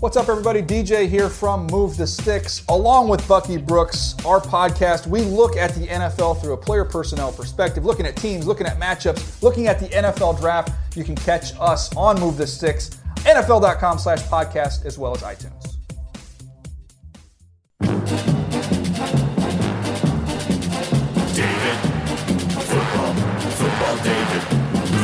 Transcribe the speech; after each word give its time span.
What's 0.00 0.16
up, 0.16 0.28
everybody? 0.28 0.60
DJ 0.60 1.08
here 1.08 1.28
from 1.30 1.66
Move 1.68 1.96
the 1.96 2.06
Sticks. 2.06 2.64
Along 2.68 3.08
with 3.08 3.26
Bucky 3.28 3.56
Brooks, 3.56 4.14
our 4.26 4.40
podcast, 4.40 5.06
we 5.06 5.20
look 5.22 5.56
at 5.56 5.74
the 5.74 5.86
NFL 5.86 6.40
through 6.40 6.52
a 6.52 6.56
player 6.56 6.84
personnel 6.84 7.32
perspective, 7.32 7.84
looking 7.84 8.04
at 8.04 8.16
teams, 8.16 8.46
looking 8.46 8.66
at 8.66 8.78
matchups, 8.78 9.42
looking 9.42 9.66
at 9.66 9.78
the 9.78 9.86
NFL 9.86 10.40
draft. 10.40 10.72
You 10.96 11.04
can 11.04 11.14
catch 11.14 11.52
us 11.60 11.94
on 11.96 12.20
Move 12.20 12.36
the 12.36 12.46
Sticks, 12.46 12.90
NFL.com 13.20 13.98
slash 13.98 14.22
podcast, 14.24 14.84
as 14.84 14.98
well 14.98 15.14
as 15.14 15.22
iTunes. 15.22 15.73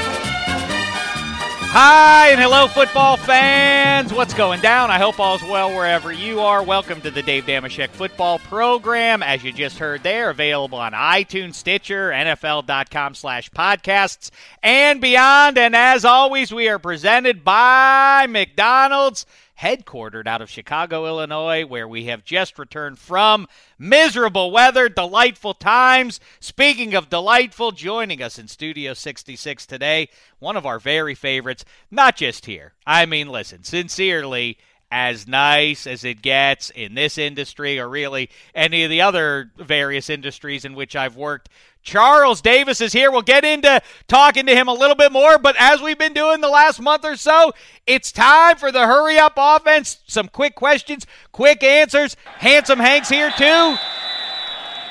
Hi 1.76 2.30
and 2.30 2.40
hello, 2.40 2.68
football 2.68 3.18
fans. 3.18 4.14
What's 4.14 4.36
going 4.36 4.62
down? 4.62 4.92
I 4.92 5.00
hope 5.00 5.20
all's 5.20 5.42
well 5.42 5.72
wherever 5.72 6.12
you 6.12 6.40
are. 6.40 6.62
Welcome 6.62 7.02
to 7.02 7.10
the 7.10 7.24
Dave 7.24 7.46
Dameshek 7.46 7.90
football 7.90 8.38
program. 8.38 9.24
As 9.24 9.44
you 9.44 9.52
just 9.52 9.80
heard 9.80 10.04
there, 10.04 10.30
available 10.30 10.78
on 10.78 10.92
iTunes, 10.92 11.56
Stitcher, 11.56 12.12
NFL.com 12.12 13.16
slash 13.16 13.50
podcasts, 13.50 14.30
and 14.62 15.02
beyond. 15.02 15.58
And 15.58 15.76
as 15.76 16.06
always, 16.06 16.54
we 16.54 16.70
are 16.70 16.78
presented 16.78 17.44
by 17.44 18.28
McDonald's 18.30 19.26
headquartered 19.64 20.28
out 20.28 20.42
of 20.42 20.50
Chicago, 20.50 21.08
Illinois, 21.08 21.66
where 21.66 21.88
we 21.88 22.06
have 22.06 22.26
just 22.26 22.60
returned 22.60 23.00
from 23.00 23.48
miserable 23.80 24.52
weather, 24.52 24.90
delightful 24.90 25.54
times. 25.54 26.20
Speaking 26.42 26.94
of 26.94 27.10
delightful, 27.10 27.72
joining 27.72 28.22
us 28.22 28.38
in 28.38 28.50
Studio 28.50 28.94
66 28.94 29.66
today, 29.66 30.10
one 30.40 30.58
of 30.58 30.66
our 30.66 30.80
very 30.80 31.16
favorites, 31.16 31.64
not 31.90 32.18
just 32.18 32.46
here. 32.46 32.74
I 32.86 33.06
mean, 33.06 33.30
listen, 33.30 33.64
sincerely, 33.64 34.58
as 34.92 35.28
nice 35.28 35.88
as 35.88 36.04
it 36.04 36.22
gets 36.22 36.70
in 36.70 36.94
this 36.94 37.18
industry 37.18 37.80
or 37.80 37.90
really 37.90 38.30
any 38.54 38.84
of 38.84 38.92
the 38.92 39.02
other 39.02 39.50
various 39.58 40.08
industries 40.08 40.66
in 40.66 40.76
which 40.76 40.96
I've 40.96 41.16
worked. 41.16 41.50
Charles 41.84 42.42
Davis 42.42 42.82
is 42.82 42.94
here. 42.94 43.12
We'll 43.12 43.22
get 43.22 43.44
into 43.44 43.82
talking 44.08 44.46
to 44.46 44.56
him 44.56 44.68
a 44.68 44.74
little 44.74 44.96
bit 44.96 45.12
more, 45.12 45.38
but 45.38 45.56
as 45.60 45.82
we've 45.82 45.98
been 45.98 46.14
doing 46.14 46.42
the 46.42 46.50
last 46.50 46.82
month 46.82 47.06
or 47.06 47.18
so, 47.18 47.52
it's 47.86 48.12
time 48.12 48.56
for 48.56 48.72
the 48.72 48.88
hurry 48.88 49.18
up 49.18 49.34
offense. 49.38 50.00
Some 50.08 50.30
quick 50.30 50.56
questions, 50.56 51.06
quick 51.34 51.62
answers. 51.62 52.16
Handsome 52.26 52.80
Hank's 52.80 53.10
here 53.10 53.32
too. 53.38 53.76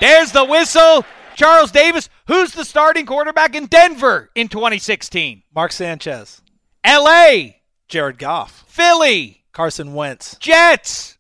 There's 0.01 0.33
the 0.33 0.45
whistle. 0.45 1.05
Charles 1.35 1.73
Davis, 1.73 2.11
who's 2.27 2.53
the 2.53 2.65
starting 2.65 3.07
quarterback 3.07 3.55
in 3.55 3.67
Denver 3.67 4.31
in 4.35 4.49
2016? 4.49 5.43
Mark 5.55 5.73
Sanchez, 5.73 6.43
LA, 6.87 7.55
Jared 7.89 8.19
Goff, 8.19 8.65
Philly, 8.69 9.45
Carson 9.53 9.95
Wentz. 9.95 10.37
Jets. 10.39 11.17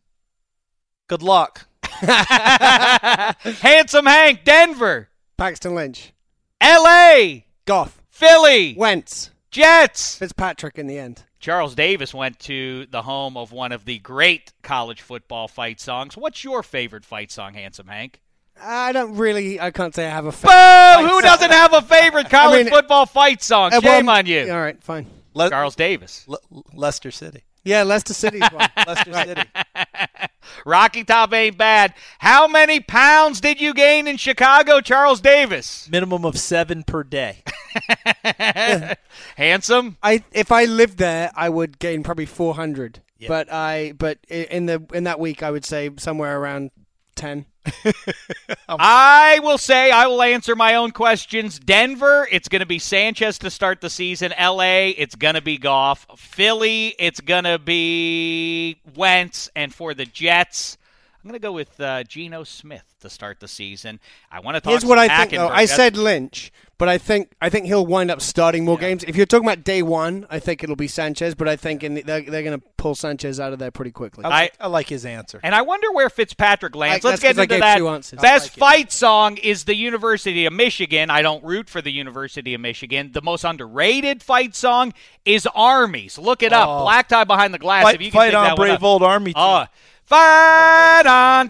Good 1.08 1.22
luck. 1.22 1.66
Handsome 1.84 4.06
Hank, 4.06 4.44
Denver, 4.44 5.08
Paxton 5.42 5.74
Lynch. 5.74 6.12
LA, 6.62 7.40
Goff. 7.64 8.00
Philly, 8.10 8.76
Wentz. 8.78 9.32
Jets. 9.50 10.16
Fitzpatrick 10.18 10.78
in 10.78 10.86
the 10.86 10.96
end. 10.96 11.24
Charles 11.40 11.74
Davis 11.74 12.14
went 12.14 12.38
to 12.40 12.86
the 12.86 13.02
home 13.02 13.36
of 13.36 13.50
one 13.50 13.72
of 13.72 13.84
the 13.84 13.98
great 13.98 14.52
college 14.62 15.00
football 15.00 15.48
fight 15.48 15.80
songs. 15.80 16.16
What's 16.16 16.44
your 16.44 16.62
favorite 16.62 17.04
fight 17.04 17.32
song, 17.32 17.54
Handsome 17.54 17.88
Hank? 17.88 18.20
I 18.62 18.92
don't 18.92 19.16
really. 19.16 19.58
I 19.58 19.72
can't 19.72 19.92
say 19.92 20.06
I 20.06 20.10
have 20.10 20.26
a. 20.26 20.30
Fa- 20.30 20.46
Boo! 20.46 20.52
fight 20.52 21.00
Who 21.02 21.08
song. 21.10 21.22
doesn't 21.22 21.50
have 21.50 21.72
a 21.74 21.82
favorite 21.82 22.30
college 22.30 22.66
mean- 22.66 22.72
football 22.72 23.06
fight 23.06 23.42
song? 23.42 23.72
Uh, 23.74 23.80
Shame 23.80 24.06
well, 24.06 24.18
on 24.18 24.26
you. 24.26 24.48
All 24.48 24.60
right, 24.60 24.80
fine. 24.80 25.06
Le- 25.34 25.50
Charles 25.50 25.74
Davis. 25.74 26.24
Le- 26.28 26.38
Leicester 26.72 27.10
City. 27.10 27.42
Yeah, 27.64 27.82
Leicester 27.84 28.14
City's 28.14 28.48
one. 28.52 28.68
Leicester 28.86 29.12
City. 29.12 29.42
Rocky 30.66 31.04
Top 31.04 31.32
ain't 31.32 31.56
bad. 31.56 31.94
How 32.18 32.48
many 32.48 32.80
pounds 32.80 33.40
did 33.40 33.60
you 33.60 33.74
gain 33.74 34.06
in 34.06 34.16
Chicago, 34.16 34.80
Charles 34.80 35.20
Davis? 35.20 35.88
Minimum 35.90 36.24
of 36.24 36.38
seven 36.38 36.82
per 36.82 37.02
day. 37.02 37.42
Handsome? 39.36 39.96
I 40.02 40.24
if 40.32 40.52
I 40.52 40.64
lived 40.64 40.98
there, 40.98 41.30
I 41.34 41.48
would 41.48 41.78
gain 41.78 42.02
probably 42.02 42.26
400. 42.26 43.00
Yeah. 43.18 43.28
But 43.28 43.52
I 43.52 43.92
but 43.96 44.18
in 44.28 44.66
the 44.66 44.84
in 44.92 45.04
that 45.04 45.20
week, 45.20 45.42
I 45.42 45.50
would 45.50 45.64
say 45.64 45.90
somewhere 45.96 46.38
around 46.38 46.70
10. 47.14 47.46
I 48.68 49.40
will 49.42 49.58
say 49.58 49.90
I 49.90 50.06
will 50.06 50.22
answer 50.22 50.56
my 50.56 50.74
own 50.74 50.90
questions. 50.90 51.58
Denver, 51.58 52.26
it's 52.30 52.48
going 52.48 52.60
to 52.60 52.66
be 52.66 52.78
Sanchez 52.78 53.38
to 53.38 53.50
start 53.50 53.80
the 53.80 53.90
season. 53.90 54.32
LA, 54.38 54.90
it's 54.96 55.14
going 55.14 55.34
to 55.34 55.42
be 55.42 55.58
Goff. 55.58 56.06
Philly, 56.16 56.94
it's 56.98 57.20
going 57.20 57.44
to 57.44 57.58
be 57.58 58.80
Wentz. 58.96 59.48
And 59.54 59.72
for 59.72 59.94
the 59.94 60.04
Jets, 60.04 60.76
I'm 61.22 61.28
going 61.28 61.40
to 61.40 61.42
go 61.42 61.52
with 61.52 61.78
uh, 61.80 62.02
Geno 62.04 62.42
Smith 62.42 62.84
to 63.00 63.08
start 63.08 63.38
the 63.38 63.48
season. 63.48 64.00
I 64.30 64.40
want 64.40 64.56
to 64.56 64.60
talk. 64.60 64.64
About. 64.64 64.70
Here's 64.72 64.84
what 64.84 64.98
I 64.98 65.18
think. 65.18 65.30
Though. 65.32 65.48
I 65.48 65.66
said 65.66 65.96
Lynch, 65.96 66.52
but 66.82 66.88
I 66.88 66.98
think 66.98 67.30
I 67.40 67.48
think 67.48 67.66
he'll 67.66 67.86
wind 67.86 68.10
up 68.10 68.20
starting 68.20 68.64
more 68.64 68.76
games. 68.76 69.04
If 69.04 69.14
you're 69.14 69.24
talking 69.24 69.46
about 69.46 69.62
day 69.62 69.82
one, 69.82 70.26
I 70.28 70.40
think 70.40 70.64
it'll 70.64 70.74
be 70.74 70.88
Sanchez, 70.88 71.36
but 71.36 71.46
I 71.46 71.54
think 71.54 71.84
in 71.84 71.94
the, 71.94 72.02
they're, 72.02 72.22
they're 72.22 72.42
going 72.42 72.58
to 72.60 72.66
pull 72.76 72.96
Sanchez 72.96 73.38
out 73.38 73.52
of 73.52 73.60
there 73.60 73.70
pretty 73.70 73.92
quickly. 73.92 74.24
I, 74.24 74.28
like, 74.28 74.54
I 74.58 74.66
like 74.66 74.88
his 74.88 75.06
answer. 75.06 75.38
And 75.44 75.54
I 75.54 75.62
wonder 75.62 75.92
where 75.92 76.10
Fitzpatrick 76.10 76.74
lands. 76.74 77.04
I- 77.04 77.10
Let's 77.10 77.22
that's 77.22 77.36
get 77.36 77.36
'cause 77.36 77.38
I 77.38 77.42
into 77.44 77.58
that. 77.60 77.78
two. 77.78 78.16
Best 78.16 78.24
I 78.24 78.32
like 78.32 78.42
it. 78.46 78.50
fight 78.58 78.92
song 78.92 79.36
is 79.36 79.62
the 79.62 79.76
University 79.76 80.44
of 80.44 80.52
Michigan. 80.54 81.08
I 81.08 81.22
don't 81.22 81.44
root 81.44 81.70
for 81.70 81.80
the 81.80 81.92
University 81.92 82.52
of 82.52 82.60
Michigan. 82.60 83.12
The 83.12 83.22
most 83.22 83.44
underrated 83.44 84.20
fight 84.20 84.56
song 84.56 84.92
is 85.24 85.46
Armies. 85.54 86.18
Look 86.18 86.42
it 86.42 86.52
up. 86.52 86.68
Oh. 86.68 86.82
Black 86.82 87.06
tie 87.06 87.22
behind 87.22 87.54
the 87.54 87.60
glass. 87.60 87.84
fight 87.84 87.94
if 87.94 88.00
you 88.02 88.10
can 88.10 88.18
fight 88.18 88.34
on, 88.34 88.44
that 88.44 88.56
brave 88.56 88.82
old 88.82 89.04
army. 89.04 89.34
Team. 89.34 89.40
Oh, 89.40 89.54
uh, 89.54 89.66
fight 90.12 91.06
on, 91.06 91.48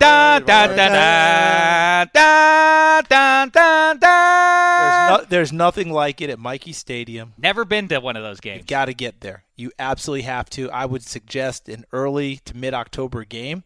There's, 4.80 5.20
no, 5.20 5.26
there's 5.28 5.52
nothing 5.52 5.90
like 5.90 6.20
it 6.20 6.30
at 6.30 6.38
Michie 6.38 6.72
Stadium. 6.72 7.32
Never 7.36 7.64
been 7.64 7.88
to 7.88 7.98
one 7.98 8.16
of 8.16 8.22
those 8.22 8.38
games. 8.38 8.58
You've 8.58 8.66
games. 8.66 8.78
got 8.78 8.84
to 8.84 8.94
get 8.94 9.20
there. 9.20 9.42
You 9.56 9.72
absolutely 9.78 10.22
have 10.22 10.48
to. 10.50 10.70
I 10.70 10.86
would 10.86 11.02
suggest 11.02 11.68
an 11.68 11.84
early 11.92 12.36
to 12.44 12.56
mid 12.56 12.72
October 12.72 13.24
game. 13.24 13.64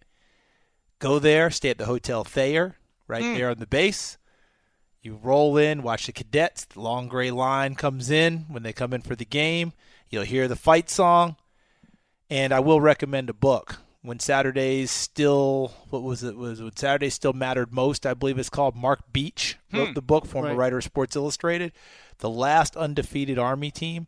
Go 0.98 1.18
there, 1.18 1.50
stay 1.50 1.70
at 1.70 1.78
the 1.78 1.84
Hotel 1.84 2.24
Thayer, 2.24 2.76
right 3.06 3.22
hmm. 3.22 3.34
there 3.34 3.50
on 3.50 3.58
the 3.58 3.66
base. 3.66 4.16
You 5.02 5.20
roll 5.22 5.58
in, 5.58 5.82
watch 5.82 6.06
the 6.06 6.12
cadets. 6.12 6.64
The 6.64 6.80
long 6.80 7.08
gray 7.08 7.30
line 7.30 7.74
comes 7.74 8.10
in 8.10 8.46
when 8.48 8.62
they 8.62 8.72
come 8.72 8.94
in 8.94 9.02
for 9.02 9.14
the 9.14 9.26
game. 9.26 9.74
You'll 10.08 10.24
hear 10.24 10.48
the 10.48 10.56
fight 10.56 10.88
song. 10.88 11.36
And 12.30 12.52
I 12.52 12.60
will 12.60 12.80
recommend 12.80 13.30
a 13.30 13.34
book. 13.34 13.78
When 14.06 14.20
Saturdays 14.20 14.90
still, 14.92 15.72
what 15.90 16.02
was 16.04 16.22
it? 16.22 16.36
Was 16.36 16.62
when 16.62 16.76
Saturdays 16.76 17.14
still 17.14 17.32
mattered 17.32 17.72
most? 17.72 18.06
I 18.06 18.14
believe 18.14 18.38
it's 18.38 18.48
called. 18.48 18.76
Mark 18.76 19.00
Beech 19.12 19.56
wrote 19.72 19.94
the 19.94 20.02
book, 20.02 20.26
former 20.26 20.50
Right. 20.50 20.56
writer 20.56 20.78
of 20.78 20.84
Sports 20.84 21.16
Illustrated. 21.16 21.72
The 22.18 22.30
last 22.30 22.76
undefeated 22.76 23.36
Army 23.38 23.72
team, 23.72 24.06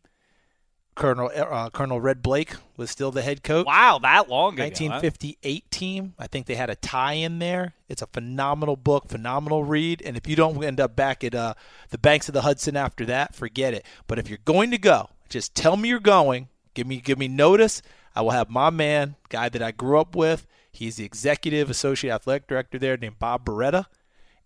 Colonel 0.95 1.31
uh, 1.35 1.71
Colonel 1.71 2.01
Red 2.01 2.23
Blaik 2.23 2.57
was 2.77 2.91
still 2.91 3.11
the 3.11 3.23
head 3.23 3.43
coach. 3.43 3.67
Wow, 3.67 3.99
that 4.03 4.29
long 4.29 4.55
ago. 4.55 4.63
huh? 4.63 4.69
1958 4.69 5.71
team. 5.71 6.15
I 6.19 6.27
think 6.27 6.47
they 6.47 6.55
had 6.55 6.71
a 6.71 6.77
tie 6.77 7.13
in 7.15 7.39
there. 7.41 7.75
It's 7.89 8.03
a 8.03 8.07
phenomenal 8.07 8.77
book, 8.77 9.09
phenomenal 9.09 9.65
read. 9.65 10.03
And 10.05 10.17
if 10.17 10.27
you 10.29 10.37
don't 10.37 10.63
end 10.63 10.81
up 10.81 10.95
back 10.97 11.23
at 11.25 11.35
uh, 11.35 11.55
the 11.91 11.99
banks 11.99 12.29
of 12.29 12.35
the 12.35 12.43
Hudson 12.43 12.77
after 12.77 13.05
that, 13.07 13.35
forget 13.35 13.75
it. 13.75 13.85
But 14.07 14.19
if 14.21 14.29
you're 14.29 14.39
going 14.45 14.71
to 14.73 14.79
go, 14.79 15.11
just 15.29 15.55
tell 15.55 15.77
me 15.77 15.89
you're 15.89 16.01
going. 16.01 16.49
Give 16.75 16.87
me 16.87 17.01
give 17.01 17.19
me 17.19 17.27
notice. 17.29 17.83
I 18.15 18.23
will 18.23 18.31
have 18.31 18.51
my 18.51 18.71
man, 18.71 19.17
guy 19.29 19.49
that 19.49 19.63
I 19.63 19.71
grew 19.71 19.99
up 19.99 20.15
with. 20.17 20.47
He's 20.71 20.97
the 20.97 21.05
executive 21.05 21.71
associate 21.71 22.13
athletic 22.13 22.47
director 22.47 22.79
there, 22.79 22.97
named 22.97 23.19
Bob 23.19 23.45
Beretta. 23.45 23.87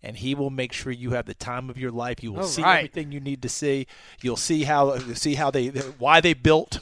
And 0.01 0.17
he 0.17 0.35
will 0.35 0.49
make 0.49 0.73
sure 0.73 0.91
you 0.91 1.11
have 1.11 1.25
the 1.25 1.33
time 1.33 1.69
of 1.69 1.77
your 1.77 1.91
life. 1.91 2.21
You 2.21 2.33
will 2.33 2.41
All 2.41 2.45
see 2.47 2.61
right. 2.61 2.77
everything 2.79 3.11
you 3.13 3.19
need 3.21 3.41
to 3.43 3.49
see. 3.49 3.87
You'll 4.21 4.35
see 4.35 4.63
how 4.63 4.97
see 5.13 5.35
how 5.35 5.49
they 5.49 5.67
why 5.67 6.19
they 6.19 6.33
built 6.33 6.79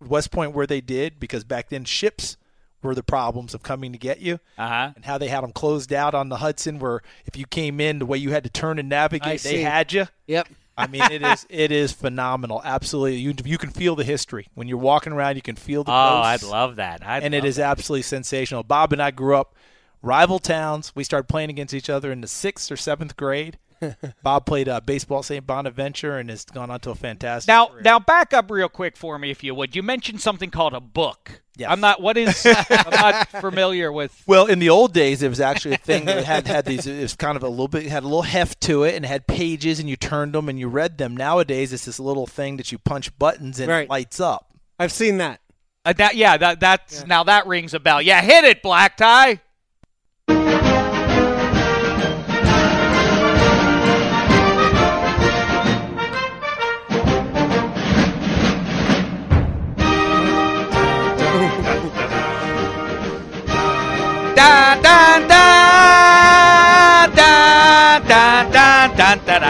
West 0.00 0.30
Point 0.30 0.52
where 0.52 0.66
they 0.66 0.80
did 0.80 1.18
because 1.18 1.42
back 1.42 1.70
then 1.70 1.84
ships 1.84 2.36
were 2.82 2.94
the 2.94 3.02
problems 3.02 3.54
of 3.54 3.62
coming 3.62 3.92
to 3.92 3.98
get 3.98 4.20
you 4.20 4.40
Uh-huh. 4.58 4.92
and 4.96 5.04
how 5.04 5.16
they 5.18 5.28
had 5.28 5.42
them 5.44 5.52
closed 5.52 5.92
out 5.92 6.14
on 6.14 6.28
the 6.28 6.36
Hudson 6.38 6.78
where 6.80 7.00
if 7.24 7.36
you 7.36 7.46
came 7.46 7.80
in 7.80 8.00
the 8.00 8.06
way 8.06 8.18
you 8.18 8.30
had 8.32 8.42
to 8.44 8.50
turn 8.50 8.78
and 8.80 8.88
navigate 8.88 9.40
they 9.42 9.60
had 9.62 9.92
you 9.92 10.06
Yep. 10.26 10.48
I 10.82 10.86
mean 10.86 11.02
it 11.10 11.22
is 11.22 11.46
it 11.48 11.72
is 11.72 11.92
phenomenal. 11.92 12.60
Absolutely. 12.64 13.16
You 13.16 13.34
you 13.44 13.58
can 13.58 13.70
feel 13.70 13.94
the 13.94 14.04
history. 14.04 14.48
When 14.54 14.68
you're 14.68 14.78
walking 14.78 15.12
around 15.12 15.36
you 15.36 15.42
can 15.42 15.56
feel 15.56 15.84
the 15.84 15.92
Oh, 15.92 15.94
I'd 15.94 16.42
love 16.42 16.76
that. 16.76 17.06
I'd 17.06 17.22
and 17.22 17.34
it 17.34 17.38
love 17.38 17.46
is 17.46 17.58
absolutely 17.58 18.02
sensational. 18.02 18.62
Bob 18.62 18.92
and 18.92 19.02
I 19.02 19.10
grew 19.10 19.36
up 19.36 19.54
rival 20.02 20.38
towns. 20.38 20.92
We 20.94 21.04
started 21.04 21.28
playing 21.28 21.50
against 21.50 21.74
each 21.74 21.88
other 21.88 22.10
in 22.12 22.20
the 22.20 22.26
6th 22.26 22.70
or 22.70 22.76
7th 22.76 23.16
grade 23.16 23.58
Bob 24.22 24.46
played 24.46 24.68
uh, 24.68 24.80
baseball 24.80 25.22
St. 25.22 25.46
Bonaventure 25.46 26.18
and 26.18 26.30
has 26.30 26.44
gone 26.44 26.70
on 26.70 26.80
to 26.80 26.90
a 26.90 26.94
fantastic 26.94 27.48
Now, 27.48 27.66
career. 27.66 27.82
now 27.82 27.98
back 27.98 28.32
up 28.32 28.50
real 28.50 28.68
quick 28.68 28.96
for 28.96 29.18
me, 29.18 29.30
if 29.30 29.42
you 29.42 29.54
would. 29.54 29.74
You 29.76 29.82
mentioned 29.82 30.20
something 30.20 30.50
called 30.50 30.72
a 30.74 30.80
book. 30.80 31.42
Yes. 31.56 31.68
I'm 31.70 31.80
not. 31.80 32.00
What 32.00 32.16
is? 32.16 32.46
I'm 32.70 32.90
not 32.90 33.28
familiar 33.28 33.92
with. 33.92 34.22
Well, 34.26 34.46
in 34.46 34.58
the 34.58 34.70
old 34.70 34.94
days, 34.94 35.22
it 35.22 35.28
was 35.28 35.40
actually 35.40 35.74
a 35.74 35.78
thing 35.78 36.06
that 36.06 36.24
had 36.24 36.46
had 36.46 36.64
these. 36.64 36.86
It 36.86 37.00
was 37.02 37.14
kind 37.14 37.36
of 37.36 37.42
a 37.42 37.48
little 37.48 37.68
bit 37.68 37.84
had 37.86 38.04
a 38.04 38.06
little 38.06 38.22
heft 38.22 38.62
to 38.62 38.84
it, 38.84 38.94
and 38.94 39.04
it 39.04 39.08
had 39.08 39.26
pages, 39.26 39.78
and 39.78 39.88
you 39.88 39.96
turned 39.96 40.32
them 40.34 40.48
and 40.48 40.58
you 40.58 40.68
read 40.68 40.96
them. 40.96 41.14
Nowadays, 41.14 41.72
it's 41.74 41.84
this 41.84 42.00
little 42.00 42.26
thing 42.26 42.56
that 42.56 42.72
you 42.72 42.78
punch 42.78 43.16
buttons 43.18 43.60
and 43.60 43.68
Right. 43.68 43.82
it 43.84 43.90
lights 43.90 44.18
up. 44.18 44.54
I've 44.78 44.92
seen 44.92 45.18
that. 45.18 45.40
Uh, 45.84 45.92
that 45.92 46.14
yeah. 46.16 46.36
That 46.38 46.58
that's 46.60 47.06
now 47.06 47.24
that 47.24 47.46
rings 47.46 47.74
a 47.74 47.80
bell. 47.80 48.00
Yeah, 48.00 48.22
hit 48.22 48.44
it, 48.44 48.62
black 48.62 48.96
tie. 48.96 49.40
Da 64.42 64.74
da 64.74 65.18
da 65.28 67.06
da 67.14 68.00
da 68.00 68.00
da 68.08 69.16
da 69.16 69.16
da 69.16 69.46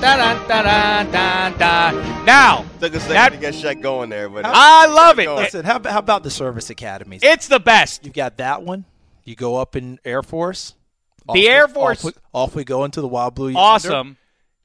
da 0.00 0.14
da 0.16 0.62
da 0.62 1.02
da 1.04 1.50
da 1.50 1.90
da. 1.92 2.24
Now, 2.24 2.64
Took 2.80 2.94
a 2.94 3.00
second 3.00 3.14
That- 3.14 3.32
to 3.32 3.38
get 3.38 3.54
Shaq 3.54 3.82
going 3.82 4.08
there, 4.08 4.28
but 4.30 4.44
I 4.46 4.86
love 4.86 5.18
it. 5.18 5.28
Listen, 5.30 5.64
how, 5.66 5.76
about- 5.76 5.92
how 5.92 5.98
about 5.98 6.22
the 6.22 6.30
service 6.30 6.70
academies? 6.70 7.20
It's 7.22 7.46
the 7.48 7.60
best. 7.60 8.04
You've 8.06 8.14
got 8.14 8.38
that 8.38 8.62
one. 8.62 8.84
You 9.24 9.34
go 9.36 9.56
up 9.56 9.76
in 9.76 9.98
Air 10.04 10.22
Force. 10.22 10.74
Off 11.28 11.34
The 11.34 11.40
we- 11.42 11.48
Air 11.48 11.64
off 11.64 11.72
Force- 11.72 12.04
we, 12.04 12.12
off 12.32 12.54
we 12.54 12.64
go 12.64 12.84
into 12.84 13.00
the 13.02 13.08
Wild 13.08 13.34
Blue. 13.34 13.48
Yonder. 13.48 13.58
Awesome. 13.60 14.16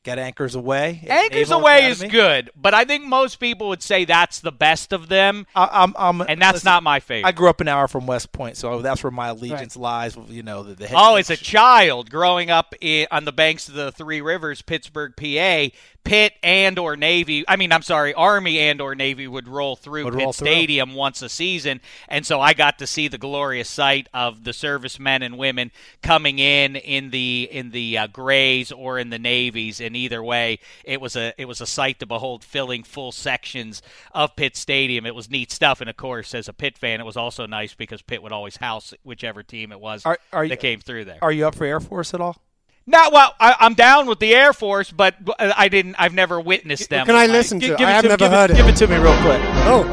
Got 0.04 0.18
Anchors 0.18 0.56
Aweigh. 0.56 1.08
Anchors 1.08 1.50
Naval 1.50 1.60
Away 1.60 1.86
is 1.86 2.02
good, 2.02 2.50
but 2.56 2.74
I 2.74 2.86
think 2.86 3.06
most 3.06 3.36
people 3.36 3.70
would 3.70 3.84
say 3.84 4.04
that's 4.04 4.40
the 4.40 4.52
best 4.52 4.94
of 4.94 5.10
them, 5.10 5.46
I, 5.56 5.70
I'm, 5.72 5.94
I'm, 5.96 6.22
and 6.22 6.42
that's 6.42 6.56
listen, 6.56 6.70
not 6.70 6.82
my 6.82 7.00
favorite. 7.00 7.28
I 7.28 7.32
grew 7.32 7.50
up 7.50 7.62
an 7.62 7.68
hour 7.68 7.88
from 7.88 8.08
West 8.08 8.32
Point, 8.32 8.58
so 8.58 8.82
that's 8.82 9.04
where 9.04 9.12
my 9.12 9.28
allegiance 9.28 9.78
lies. 9.78 10.18
You 10.28 10.42
know, 10.42 10.64
the, 10.64 10.74
the 10.74 10.90
Oh, 10.92 11.18
as 11.18 11.30
a 11.30 11.38
child 11.38 12.10
growing 12.10 12.50
up 12.50 12.74
i 12.82 13.06
on 13.12 13.26
the 13.26 13.32
banks 13.32 13.68
of 13.70 13.76
the 13.76 13.92
Three 13.92 14.22
Rivers, 14.22 14.64
Pittsburgh, 14.64 15.14
PA, 15.16 15.68
Pitt 16.04 16.34
and 16.44 16.78
or 16.80 16.96
Navy. 16.96 17.44
I 17.48 17.56
mean, 17.56 17.72
I'm 17.72 17.84
sorry, 17.84 18.14
Army 18.14 18.60
and 18.60 18.82
or 18.82 18.96
Navy 18.96 19.28
would 19.28 19.48
roll 19.48 19.76
through 19.76 20.06
Would 20.06 20.14
Pitt 20.16 20.24
roll 20.24 20.34
through. 20.34 20.48
Stadium 20.48 20.94
once 20.96 21.22
a 21.22 21.30
season, 21.30 21.80
and 22.10 22.26
so 22.26 22.42
I 22.42 22.54
got 22.54 22.80
to 22.80 22.88
see 22.88 23.08
the 23.08 23.18
glorious 23.18 23.70
sight 23.70 24.10
of 24.14 24.44
the 24.44 24.52
servicemen 24.52 25.22
and 25.22 25.38
women 25.38 25.72
coming 26.02 26.40
in 26.40 26.76
in 26.76 27.12
the 27.12 27.48
in 27.52 27.72
the 27.72 27.98
uh, 28.00 28.08
grays 28.08 28.72
or 28.72 28.98
in 29.00 29.10
the 29.10 29.20
navies. 29.20 29.80
And 29.80 29.96
either 29.96 30.24
way, 30.24 30.60
it 30.84 31.00
was 31.00 31.16
a 31.16 31.34
it 31.38 31.46
was 31.46 31.62
a 31.62 31.68
sight 31.68 32.00
to 32.00 32.06
behold, 32.06 32.44
filling 32.44 32.84
full 32.84 33.12
sections 33.12 33.82
of 34.12 34.36
Pitt 34.36 34.56
Stadium. 34.58 35.06
It 35.06 35.16
was 35.16 35.30
neat 35.30 35.52
stuff, 35.52 35.82
and 35.82 35.90
of 35.90 35.98
course, 35.98 36.34
as 36.34 36.48
a 36.48 36.54
Pitt 36.54 36.78
fan, 36.78 37.00
it 37.00 37.06
was 37.06 37.18
also 37.18 37.46
nice 37.46 37.74
because 37.74 38.02
Pitt 38.02 38.24
would 38.24 38.32
always 38.32 38.58
house 38.58 38.94
whichever 39.04 39.44
team 39.44 39.72
it 39.72 39.80
was 39.80 40.06
Are- 40.06 40.20
are 40.34 40.44
you- 40.44 40.50
that 40.50 40.60
came 40.60 40.80
through 40.80 41.06
there. 41.06 41.20
Are 41.22 41.32
you 41.32 41.48
up 41.48 41.56
for 41.56 41.66
Air 41.66 41.80
Force 41.80 42.14
at 42.14 42.22
all? 42.22 42.42
No, 42.88 43.10
well, 43.14 43.36
I, 43.40 43.56
I'm 43.60 43.74
down 43.76 44.08
with 44.08 44.20
the 44.20 44.34
Air 44.34 44.54
Force, 44.54 44.92
but 44.92 45.16
I 45.40 45.70
didn't. 45.70 45.96
I've 46.00 46.14
never 46.14 46.40
witnessed 46.42 46.90
them. 46.90 47.06
Can 47.06 47.16
I 47.16 47.24
with 47.24 47.30
my- 47.32 47.38
listen 47.38 47.60
to 47.62 47.68
Give, 47.68 47.80
it? 47.80 47.84
I 47.86 47.92
have 47.92 48.02
to, 48.04 48.10
never 48.10 48.18
give 48.18 48.32
heard 48.32 48.50
it, 48.50 48.54
it. 48.54 48.58
Give 48.58 48.68
it 48.68 48.76
to 48.78 48.88
me 48.88 48.96
real 48.98 49.16
quick. 49.22 49.40
Oh, 49.68 49.86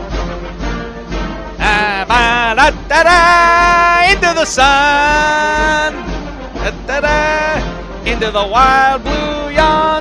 Ah, 1.60 2.04
ba, 2.08 2.54
da, 2.56 2.70
da, 2.88 3.02
da, 3.02 4.12
into 4.12 4.40
the 4.40 4.44
sun, 4.46 5.92
da, 6.54 6.70
da, 6.86 7.00
da, 7.00 8.06
into 8.10 8.30
the 8.30 8.46
wild 8.46 9.02
blue 9.02 9.50
yonder. 9.54 9.97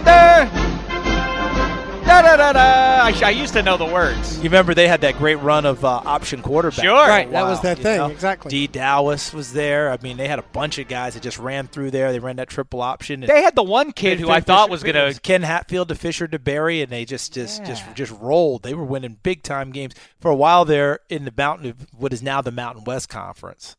Da, 2.08 2.22
da, 2.22 2.38
da, 2.38 2.54
da. 2.54 2.60
I, 3.04 3.14
I 3.26 3.30
used 3.32 3.52
to 3.54 3.62
know 3.62 3.76
the 3.76 3.86
words. 3.86 4.38
You 4.38 4.44
remember 4.44 4.74
they 4.74 4.88
had 4.88 5.02
that 5.02 5.18
great 5.18 5.36
run 5.36 5.66
of 5.66 5.84
uh, 5.84 5.90
option 6.06 6.42
quarterback. 6.42 6.86
Sure. 6.86 6.94
Right, 7.08 7.30
that 7.32 7.44
was 7.44 7.60
that 7.62 7.78
you 7.80 7.84
thing, 7.84 7.98
know? 7.98 8.08
exactly. 8.08 8.50
Dee 8.50 8.68
Dowis 8.70 9.34
was 9.34 9.52
there. 9.52 9.92
I 9.92 9.98
mean, 10.02 10.16
they 10.16 10.30
had 10.30 10.40
a 10.40 10.44
bunch 10.44 10.78
of 10.80 10.88
guys 10.88 11.16
that 11.16 11.22
just 11.22 11.38
ran 11.38 11.68
through 11.68 11.92
there. 11.92 12.14
They 12.14 12.20
ran 12.20 12.38
that 12.38 12.48
triple 12.48 12.82
option. 12.82 13.24
and- 13.24 13.30
They 13.30 13.42
had 13.42 13.56
the 13.56 13.64
one 13.64 13.92
kid 13.92 14.22
who 14.22 14.30
I 14.30 14.40
thought 14.40 14.70
was 14.70 14.84
going 14.84 14.96
it 14.96 15.16
to. 15.16 15.20
Ken 15.20 15.44
Hatfield 15.44 15.90
to 15.90 15.96
Fisher 15.96 16.30
DeBerry, 16.30 16.82
and 16.82 16.90
they 16.90 17.04
just 17.04 17.34
just 17.34 17.66
just 17.66 17.84
just 17.94 18.14
rolled. 18.14 18.64
They 18.64 18.74
were 18.74 18.86
winning 18.86 19.18
big 19.22 19.44
time 19.44 19.72
games 19.72 19.94
for 20.22 20.32
a 20.32 20.36
while 20.36 20.64
there 20.64 21.00
in 21.10 21.26
the 21.26 21.34
Mountain, 21.36 21.76
what 21.92 22.14
is 22.14 22.24
now 22.24 22.42
the 22.42 22.52
Mountain 22.52 22.86
West 22.86 23.10
Conference. 23.10 23.76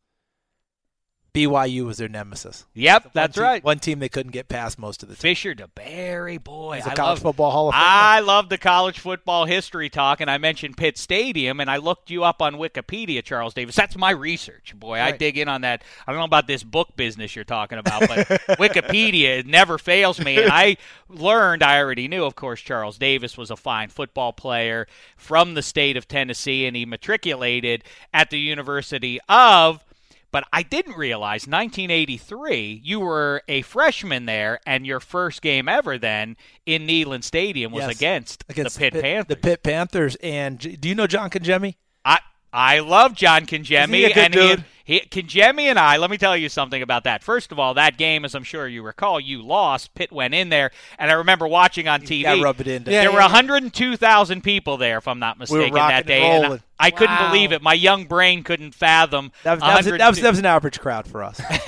BYU 1.47 1.87
was 1.87 1.99
their 1.99 2.09
nemesis. 2.09 2.67
Yep, 2.75 3.13
that's 3.13 3.35
team- 3.35 3.45
right. 3.45 3.63
One 3.65 3.79
team 3.79 3.99
they 3.99 4.09
couldn't 4.09 4.33
get 4.33 4.49
past 4.49 4.79
most 4.79 5.03
of 5.03 5.09
the 5.09 5.15
time. 5.15 5.21
Fisher 5.21 5.55
DeBerry, 5.55 6.43
boy, 6.43 6.77
He's 6.77 6.87
a 6.87 6.91
I 6.91 6.95
college 6.95 7.19
love 7.19 7.23
football 7.23 7.51
Hall 7.51 7.69
of. 7.69 7.75
I 7.77 8.21
love 8.21 8.49
the 8.49 8.59
college 8.59 8.99
football 8.99 9.45
history 9.45 9.89
talk, 9.89 10.21
and 10.21 10.31
I 10.31 10.39
mentioned 10.39 10.77
Pitt 10.77 10.99
Stadium, 10.99 11.61
and 11.61 11.71
I 11.71 11.77
looked 11.77 12.11
you 12.11 12.25
up 12.25 12.43
on 12.43 12.57
Wikipedia, 12.57 13.23
Charles 13.23 13.55
Davis. 13.55 13.77
That's 13.77 13.97
my 13.97 14.11
research, 14.11 14.75
boy. 14.77 15.01
I 15.01 15.13
dig 15.13 15.39
in 15.39 15.49
on 15.49 15.61
that. 15.63 15.83
I 16.07 16.13
don't 16.13 16.21
know 16.21 16.25
about 16.25 16.47
this 16.47 16.63
book 16.63 16.97
business 16.97 17.37
you're 17.37 17.45
talking 17.45 17.79
about, 17.79 18.01
but 18.09 18.27
Wikipedia 18.59 19.39
it 19.39 19.47
never 19.47 19.79
fails 19.79 20.19
me. 20.19 20.43
And 20.43 20.51
I 20.51 20.77
learned, 21.09 21.63
I 21.63 21.79
already 21.79 22.09
knew, 22.09 22.25
of 22.25 22.35
course, 22.35 22.61
Charles 22.61 22.99
Davis 22.99 23.37
was 23.37 23.51
a 23.51 23.57
fine 23.57 23.89
football 23.89 24.33
player 24.33 24.87
from 25.17 25.55
the 25.55 25.63
state 25.63 25.97
of 25.97 26.09
Tennessee, 26.09 26.67
and 26.67 26.77
he 26.77 26.85
matriculated 26.85 27.85
at 28.13 28.31
the 28.31 28.39
University 28.39 29.21
of 29.29 29.85
But 30.31 30.45
I 30.53 30.63
didn't 30.63 30.97
realize 30.97 31.47
1983, 31.47 32.83
you 32.85 33.01
were 33.01 33.43
a 33.49 33.63
freshman 33.63 34.27
there, 34.27 34.61
and 34.67 34.87
your 34.87 35.01
first 35.01 35.41
game 35.41 35.69
ever 35.69 35.97
then 35.97 36.37
in 36.67 36.87
Neyland 36.87 37.25
Stadium 37.25 37.73
was 37.73 37.85
Yes. 37.87 37.97
against, 37.97 38.45
against 38.49 38.79
the 38.79 38.91
Pitt 38.91 39.03
Panthers. 39.03 39.37
The 39.37 39.41
Pitt 39.41 39.63
Panthers. 39.63 40.17
And 40.23 40.59
do 40.81 40.89
you 40.89 40.95
know 40.95 41.07
John 41.07 41.31
Congemi? 41.31 41.77
I 42.05 42.19
I 42.53 42.79
love 42.81 43.15
John 43.15 43.45
Isn't 43.45 43.65
Congemi, 43.65 43.95
he 43.95 44.05
a 44.05 44.09
good 44.09 44.19
and 44.19 44.33
dude? 44.33 44.65
he, 44.85 45.03
he 45.11 45.41
and 45.69 45.79
I. 45.79 45.99
Let 45.99 46.11
me 46.11 46.17
tell 46.17 46.37
you 46.37 46.49
something 46.49 46.81
about 46.81 47.05
that. 47.05 47.23
First 47.23 47.53
of 47.53 47.59
all, 47.59 47.75
that 47.75 47.99
game, 47.99 48.25
as 48.25 48.35
I'm 48.35 48.45
sure 48.45 48.67
you 48.67 48.83
recall, 48.83 49.21
you 49.21 49.43
lost. 49.43 49.95
Pitt 49.95 50.11
went 50.11 50.35
in 50.35 50.49
there, 50.49 50.71
and 50.99 51.11
I 51.11 51.15
remember 51.15 51.47
watching 51.47 51.89
on 51.89 52.01
TV. 52.01 52.23
Got 52.23 52.41
rub 52.41 52.61
it 52.61 52.67
in. 52.67 52.85
There 52.85 53.03
yeah, 53.03 53.09
were 53.09 53.17
yeah. 53.17 53.27
102,000 53.27 54.43
people 54.43 54.79
there, 54.79 54.97
if 54.97 55.07
I'm 55.07 55.19
not 55.19 55.39
mistaken, 55.39 55.75
rocking 55.75 55.89
that 55.89 55.99
and 55.99 56.07
day. 56.07 56.53
And 56.53 56.63
I, 56.81 56.87
rolling. 56.87 56.95
I 56.95 56.97
couldn't 56.97 57.31
believe 57.31 57.53
it. 57.53 57.63
My 57.63 57.75
young 57.75 58.05
brain 58.05 58.43
couldn't 58.45 58.73
fathom. 58.75 59.33
That 59.43 59.55
was, 59.55 59.61
that, 59.61 59.77
was, 59.77 59.85
that, 59.99 60.09
was, 60.09 60.21
that 60.21 60.31
was 60.31 60.39
an 60.39 60.47
average 60.47 60.79
crowd 60.81 61.07
for 61.09 61.23
us. 61.25 61.41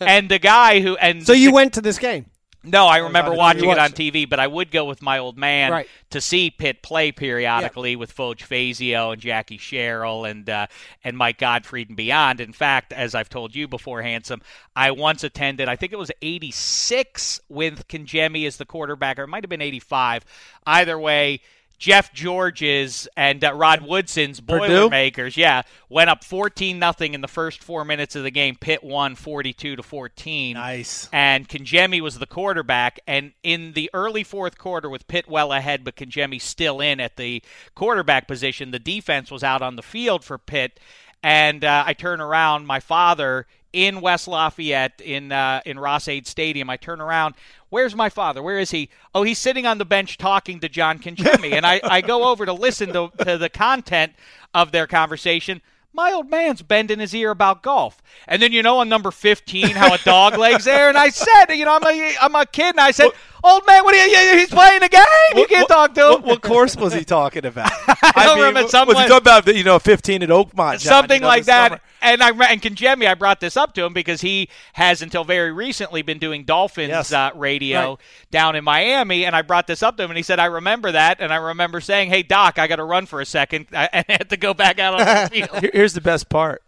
and 0.00 0.28
the 0.28 0.38
guy 0.40 0.80
who 0.80 0.96
and 0.96 1.26
So 1.26 1.32
you 1.32 1.48
the- 1.48 1.54
went 1.54 1.74
to 1.74 1.80
this 1.80 1.98
game? 1.98 2.26
no, 2.64 2.86
I 2.86 2.98
remember 2.98 3.32
you 3.32 3.38
watching 3.38 3.70
it 3.70 3.78
on 3.78 3.90
TV, 3.92 4.28
but 4.28 4.40
I 4.40 4.46
would 4.46 4.70
go 4.70 4.84
with 4.84 5.00
my 5.00 5.18
old 5.18 5.38
man 5.38 5.70
Right. 5.70 5.86
to 6.10 6.20
see 6.20 6.50
Pitt 6.50 6.82
play 6.82 7.12
periodically 7.12 7.96
with 7.96 8.14
Foge 8.14 8.42
Fazio 8.42 9.12
and 9.12 9.22
Jackie 9.22 9.56
Sherrill 9.58 10.24
and 10.26 10.50
uh, 10.50 10.66
and 11.04 11.16
Mike 11.16 11.38
Gottfried 11.38 11.88
and 11.88 11.96
beyond. 11.96 12.40
In 12.40 12.52
fact, 12.52 12.92
as 12.92 13.14
I've 13.14 13.28
told 13.30 13.54
you 13.54 13.68
before, 13.68 14.02
handsome, 14.02 14.42
I 14.76 14.90
once 14.90 15.24
attended. 15.24 15.68
I 15.68 15.76
think 15.76 15.92
it 15.92 15.98
was 15.98 16.10
'86 16.20 17.40
with 17.48 17.86
Congemi 17.88 18.46
as 18.46 18.56
the 18.56 18.66
quarterback, 18.66 19.18
or 19.18 19.22
it 19.22 19.28
might 19.28 19.44
have 19.44 19.50
been 19.50 19.62
'85. 19.62 20.24
Either 20.66 20.98
way. 20.98 21.40
Jeff 21.78 22.12
George's 22.12 23.06
and 23.16 23.44
uh, 23.44 23.54
Rod 23.54 23.82
Woodson's? 23.82 24.40
Boilermakers, 24.40 25.36
yeah, 25.36 25.62
went 25.88 26.10
up 26.10 26.24
14 26.24 26.78
nothing 26.78 27.14
in 27.14 27.20
the 27.20 27.28
first 27.28 27.62
four 27.62 27.84
minutes 27.84 28.16
of 28.16 28.24
the 28.24 28.30
game. 28.30 28.56
Pitt 28.56 28.82
won 28.82 29.14
42 29.14 29.76
to 29.76 29.82
14 29.82 30.54
nice. 30.54 31.08
and 31.12 31.48
Congemi 31.48 32.00
was 32.00 32.18
the 32.18 32.26
quarterback. 32.26 32.98
And 33.06 33.32
in 33.42 33.72
the 33.72 33.90
early 33.94 34.24
fourth 34.24 34.58
quarter, 34.58 34.90
with 34.90 35.06
Pitt 35.06 35.28
well 35.28 35.52
ahead, 35.52 35.84
but 35.84 35.96
Congemi 35.96 36.40
still 36.40 36.80
in 36.80 36.98
at 36.98 37.16
the 37.16 37.42
quarterback 37.74 38.26
position, 38.26 38.72
the 38.72 38.78
defense 38.78 39.30
was 39.30 39.44
out 39.44 39.62
on 39.62 39.76
the 39.76 39.82
field 39.82 40.24
for 40.24 40.38
Pitt. 40.38 40.80
And 41.22 41.64
uh, 41.64 41.84
I 41.86 41.94
turn 41.94 42.20
around, 42.20 42.66
my 42.66 42.80
father 42.80 43.46
in 43.72 44.00
West 44.00 44.28
Lafayette 44.28 45.00
in 45.04 45.32
uh, 45.32 45.60
in 45.66 45.78
Ross-Ade 45.78 46.26
Stadium. 46.26 46.70
I 46.70 46.76
turn 46.76 47.00
around. 47.00 47.34
Where's 47.70 47.94
my 47.94 48.08
father? 48.08 48.42
Where 48.42 48.58
is 48.58 48.70
he? 48.70 48.88
Oh, 49.14 49.22
he's 49.22 49.38
sitting 49.38 49.66
on 49.66 49.78
the 49.78 49.84
bench 49.84 50.16
talking 50.16 50.60
to 50.60 50.68
John 50.68 50.98
Congemi. 50.98 51.52
and 51.52 51.66
I, 51.66 51.80
I 51.84 52.00
go 52.00 52.24
over 52.28 52.46
to 52.46 52.52
listen 52.52 52.92
to, 52.94 53.10
to 53.24 53.36
the 53.36 53.50
content 53.50 54.14
of 54.54 54.72
their 54.72 54.86
conversation. 54.86 55.60
My 55.92 56.12
old 56.12 56.30
man's 56.30 56.62
bending 56.62 57.00
his 57.00 57.14
ear 57.14 57.30
about 57.30 57.62
golf. 57.62 58.02
And 58.26 58.40
then, 58.40 58.52
you 58.52 58.62
know, 58.62 58.78
on 58.78 58.88
number 58.88 59.10
15, 59.10 59.70
how 59.70 59.94
a 59.94 59.98
dog 59.98 60.38
leg's 60.38 60.64
there. 60.64 60.88
And 60.88 60.96
I 60.96 61.08
said, 61.08 61.46
you 61.50 61.64
know, 61.64 61.78
I'm 61.80 61.84
a, 61.84 62.14
I'm 62.20 62.34
a 62.34 62.46
kid. 62.46 62.70
And 62.70 62.80
I 62.80 62.92
said, 62.92 63.10
old 63.44 63.66
man, 63.66 63.84
what 63.84 63.94
are 63.94 64.06
you, 64.06 64.38
he's 64.38 64.48
playing 64.48 64.82
a 64.82 64.88
game. 64.88 65.04
You 65.34 65.46
can't 65.46 65.68
talk 65.68 65.94
to 65.94 66.00
him. 66.06 66.10
What, 66.12 66.24
what 66.24 66.42
course 66.42 66.76
was 66.76 66.92
he 66.92 67.04
talking 67.04 67.44
about? 67.46 67.70
I 68.16 68.24
don't 68.26 68.38
remember. 68.38 68.62
Was 68.62 68.72
he 68.72 68.78
talking 69.08 69.16
about 69.16 69.44
the, 69.44 69.54
you 69.56 69.64
know 69.64 69.78
15 69.78 70.22
at 70.22 70.28
Oakmont? 70.28 70.72
John, 70.72 70.78
something 70.80 71.16
you 71.16 71.20
know, 71.22 71.26
like 71.28 71.44
that. 71.44 71.68
summer? 71.70 71.80
And 72.00 72.22
I 72.22 72.28
and 72.30 72.62
Congemi, 72.62 73.08
I 73.08 73.14
brought 73.14 73.40
this 73.40 73.56
up 73.56 73.74
to 73.74 73.84
him 73.84 73.92
because 73.92 74.20
he 74.20 74.48
has 74.74 75.02
until 75.02 75.24
very 75.24 75.50
recently 75.50 76.02
been 76.02 76.18
doing 76.18 76.44
Dolphins 76.44 76.88
Yes. 76.90 77.12
uh, 77.12 77.30
radio 77.34 77.90
Right. 77.90 77.98
down 78.30 78.54
in 78.56 78.62
Miami, 78.62 79.24
and 79.24 79.34
I 79.34 79.42
brought 79.42 79.66
this 79.66 79.82
up 79.82 79.96
to 79.96 80.04
him, 80.04 80.10
and 80.10 80.16
he 80.16 80.22
said, 80.22 80.38
"I 80.38 80.44
remember 80.46 80.92
that," 80.92 81.16
and 81.20 81.32
I 81.32 81.36
remember 81.36 81.80
saying, 81.80 82.10
"Hey 82.10 82.22
Doc, 82.22 82.58
I 82.58 82.68
got 82.68 82.76
to 82.76 82.84
run 82.84 83.06
for 83.06 83.20
a 83.20 83.26
second, 83.26 83.66
I, 83.72 83.88
and 83.92 84.04
I 84.08 84.12
had 84.12 84.30
to 84.30 84.36
go 84.36 84.54
back 84.54 84.78
out 84.78 84.94
on 84.94 85.00
the 85.00 85.28
field." 85.32 85.70
Here's 85.72 85.94
the 85.94 86.00
best 86.00 86.28
part 86.28 86.62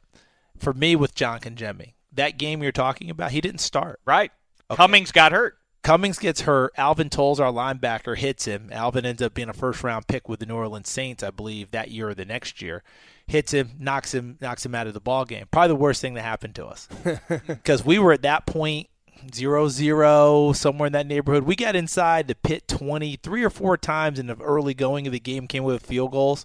for 0.59 0.73
me 0.73 0.97
with 0.97 1.15
John 1.15 1.39
Congemi. 1.39 1.93
That 2.13 2.37
game 2.37 2.61
you're 2.63 2.73
talking 2.73 3.09
about, 3.09 3.31
he 3.31 3.41
didn't 3.41 3.61
start. 3.61 4.01
right? 4.05 4.33
Cummings 4.69 5.13
got 5.13 5.31
hurt. 5.33 5.57
Cummings 5.83 6.19
gets 6.19 6.43
hurt. 6.43 6.73
Alvin 6.77 7.09
Toles, 7.09 7.41
our 7.41 7.53
linebacker, 7.53 8.17
hits 8.17 8.45
him. 8.45 8.69
Alvin 8.71 9.07
ends 9.07 9.23
up 9.23 9.33
being 9.33 9.49
a 9.49 9.55
first 9.55 9.83
round 9.83 10.07
pick 10.07 10.29
with 10.29 10.41
the 10.41 10.47
New 10.47 10.57
Orleans 10.57 10.91
Saints, 10.91 11.23
I 11.23 11.31
believe, 11.31 11.71
that 11.71 11.91
year 11.91 12.11
or 12.11 12.15
the 12.15 12.25
next 12.25 12.61
year. 12.61 12.83
Hits 13.27 13.53
him, 13.53 13.71
knocks 13.79 14.13
him, 14.13 14.37
knocks 14.41 14.67
him 14.67 14.75
out 14.75 14.87
of 14.87 14.95
the 14.95 15.01
ball 15.01 15.25
game. 15.25 15.47
Probably 15.51 15.69
the 15.69 15.77
worst 15.77 16.03
thing 16.03 16.15
that 16.15 16.23
happened 16.23 16.55
to 16.57 16.67
us 16.67 16.89
because 17.47 17.85
we 17.85 17.99
were 17.99 18.13
at 18.13 18.23
that 18.23 18.45
point 18.45 18.89
zero 19.33 19.69
zero 19.69 20.53
somewhere 20.53 20.89
in 20.89 20.93
that 20.93 21.07
neighborhood. 21.07 21.45
We 21.45 21.57
got 21.57 21.77
inside 21.77 22.29
the 22.29 22.35
Pitt 22.35 22.69
twenty 22.69 23.17
three 23.17 23.43
or 23.43 23.51
four 23.51 23.77
times 23.77 24.19
in 24.19 24.27
the 24.27 24.37
early 24.37 24.75
going 24.75 25.07
of 25.07 25.13
the 25.13 25.21
game. 25.21 25.47
Came 25.47 25.65
with 25.65 25.85
field 25.87 26.13
goals, 26.13 26.45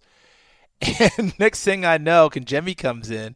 and 1.18 1.38
next 1.40 1.64
thing 1.64 1.86
I 1.86 1.98
know, 1.98 2.30
Congemi 2.30 2.78
comes 2.78 3.10
in. 3.10 3.36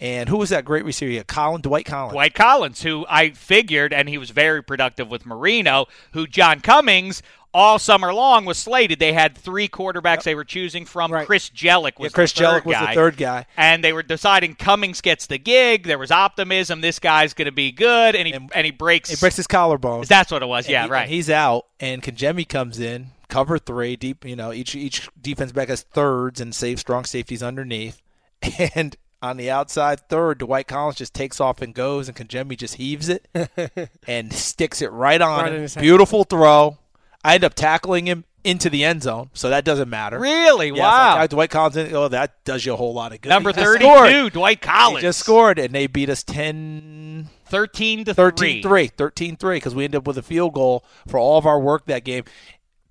And 0.00 0.28
who 0.28 0.36
was 0.36 0.50
that 0.50 0.64
great 0.64 0.84
receiver? 0.84 1.10
Yeah, 1.10 1.24
Colin, 1.24 1.60
Dwight 1.60 1.84
Collins. 1.84 2.12
Dwight 2.12 2.34
Collins, 2.34 2.82
who 2.82 3.04
I 3.08 3.30
figured, 3.30 3.92
and 3.92 4.08
he 4.08 4.16
was 4.16 4.30
very 4.30 4.62
productive 4.62 5.08
with 5.10 5.26
Marino, 5.26 5.86
who 6.12 6.26
John 6.28 6.60
Cummings 6.60 7.20
all 7.52 7.80
summer 7.80 8.14
long 8.14 8.44
was 8.44 8.58
slated. 8.58 9.00
They 9.00 9.12
had 9.12 9.36
three 9.36 9.66
quarterbacks 9.66 10.22
they 10.22 10.36
were 10.36 10.44
choosing 10.44 10.84
from. 10.84 11.10
Right. 11.12 11.26
Chris 11.26 11.50
Jelic 11.50 11.98
was 11.98 12.12
Yeah, 12.12 12.14
Chris 12.14 12.32
the 12.32 12.44
third 12.44 12.62
Jelic 12.62 12.64
was 12.66 12.76
the 12.78 12.84
guy. 12.86 12.94
third 12.94 13.16
guy. 13.16 13.46
and 13.56 13.82
they 13.82 13.92
were 13.92 14.04
deciding 14.04 14.54
Cummings 14.54 15.00
gets 15.00 15.26
the 15.26 15.38
gig. 15.38 15.82
There 15.84 15.98
was 15.98 16.12
optimism. 16.12 16.80
This 16.80 17.00
guy's 17.00 17.34
going 17.34 17.46
to 17.46 17.52
be 17.52 17.72
good, 17.72 18.14
and 18.14 18.28
he 18.28 18.34
and, 18.34 18.64
he 18.66 18.70
breaks. 18.70 19.10
He 19.10 19.16
breaks 19.16 19.36
his 19.36 19.48
collarbone. 19.48 20.04
That's 20.06 20.30
what 20.30 20.42
it 20.44 20.46
was. 20.46 20.66
And 20.66 20.72
Yeah, 20.72 20.84
he- 20.84 20.90
right. 20.90 21.02
and 21.02 21.10
he's 21.10 21.28
out, 21.30 21.66
and 21.80 22.02
Congemi 22.04 22.46
comes 22.48 22.78
in, 22.78 23.08
cover 23.28 23.58
three, 23.58 23.96
deep. 23.96 24.24
You 24.24 24.36
know, 24.36 24.52
each 24.52 24.76
each 24.76 25.08
defense 25.20 25.50
back 25.50 25.68
has 25.70 25.82
thirds 25.82 26.40
and 26.40 26.54
save 26.54 26.78
strong 26.78 27.04
safeties 27.04 27.42
underneath, 27.42 28.00
and 28.74 28.94
on 29.20 29.36
the 29.36 29.50
outside 29.50 30.00
third, 30.08 30.38
Dwight 30.38 30.68
Collins 30.68 30.96
just 30.96 31.14
takes 31.14 31.40
off 31.40 31.60
and 31.62 31.74
goes, 31.74 32.08
and 32.08 32.16
Congemi 32.16 32.56
just 32.56 32.74
heaves 32.76 33.08
it 33.08 33.26
and 34.06 34.32
sticks 34.32 34.80
it 34.82 34.92
right 34.92 35.20
on 35.20 35.40
Right 35.40 35.48
him. 35.48 35.56
in 35.56 35.62
his 35.62 35.74
hand. 35.74 35.82
Beautiful 35.82 36.24
throw. 36.24 36.78
I 37.24 37.34
end 37.34 37.44
up 37.44 37.54
tackling 37.54 38.06
him 38.06 38.24
into 38.44 38.70
the 38.70 38.84
end 38.84 39.02
zone, 39.02 39.30
so 39.34 39.50
that 39.50 39.64
doesn't 39.64 39.90
matter. 39.90 40.18
really? 40.20 40.68
Yeah, 40.68 40.74
wow. 40.82 41.14
like, 41.16 41.30
Dwight 41.30 41.50
Collins. 41.50 41.76
in- 41.76 41.94
Oh, 41.94 42.06
that 42.08 42.44
does 42.44 42.64
you 42.64 42.72
a 42.72 42.76
whole 42.76 42.94
lot 42.94 43.12
of 43.12 43.20
good. 43.20 43.28
Number 43.28 43.50
He 43.50 43.54
just 43.54 43.64
thirty-two, 43.66 43.84
scored. 43.84 44.32
Dwight 44.32 44.58
He 44.64 44.68
Collins. 44.68 45.02
just 45.02 45.18
scored, 45.18 45.58
and 45.58 45.74
they 45.74 45.88
beat 45.88 46.08
us 46.08 46.22
10 46.22 47.28
thirteen 47.46 48.04
to 48.04 48.14
13 48.14 48.62
three. 48.62 48.86
3 48.86 48.96
13 48.96 49.36
3 49.36 49.56
because 49.56 49.74
we 49.74 49.84
ended 49.84 49.98
up 49.98 50.06
with 50.06 50.16
a 50.18 50.22
field 50.22 50.54
goal 50.54 50.84
for 51.08 51.18
all 51.18 51.38
of 51.38 51.44
our 51.46 51.58
work 51.58 51.86
that 51.86 52.04
game 52.04 52.22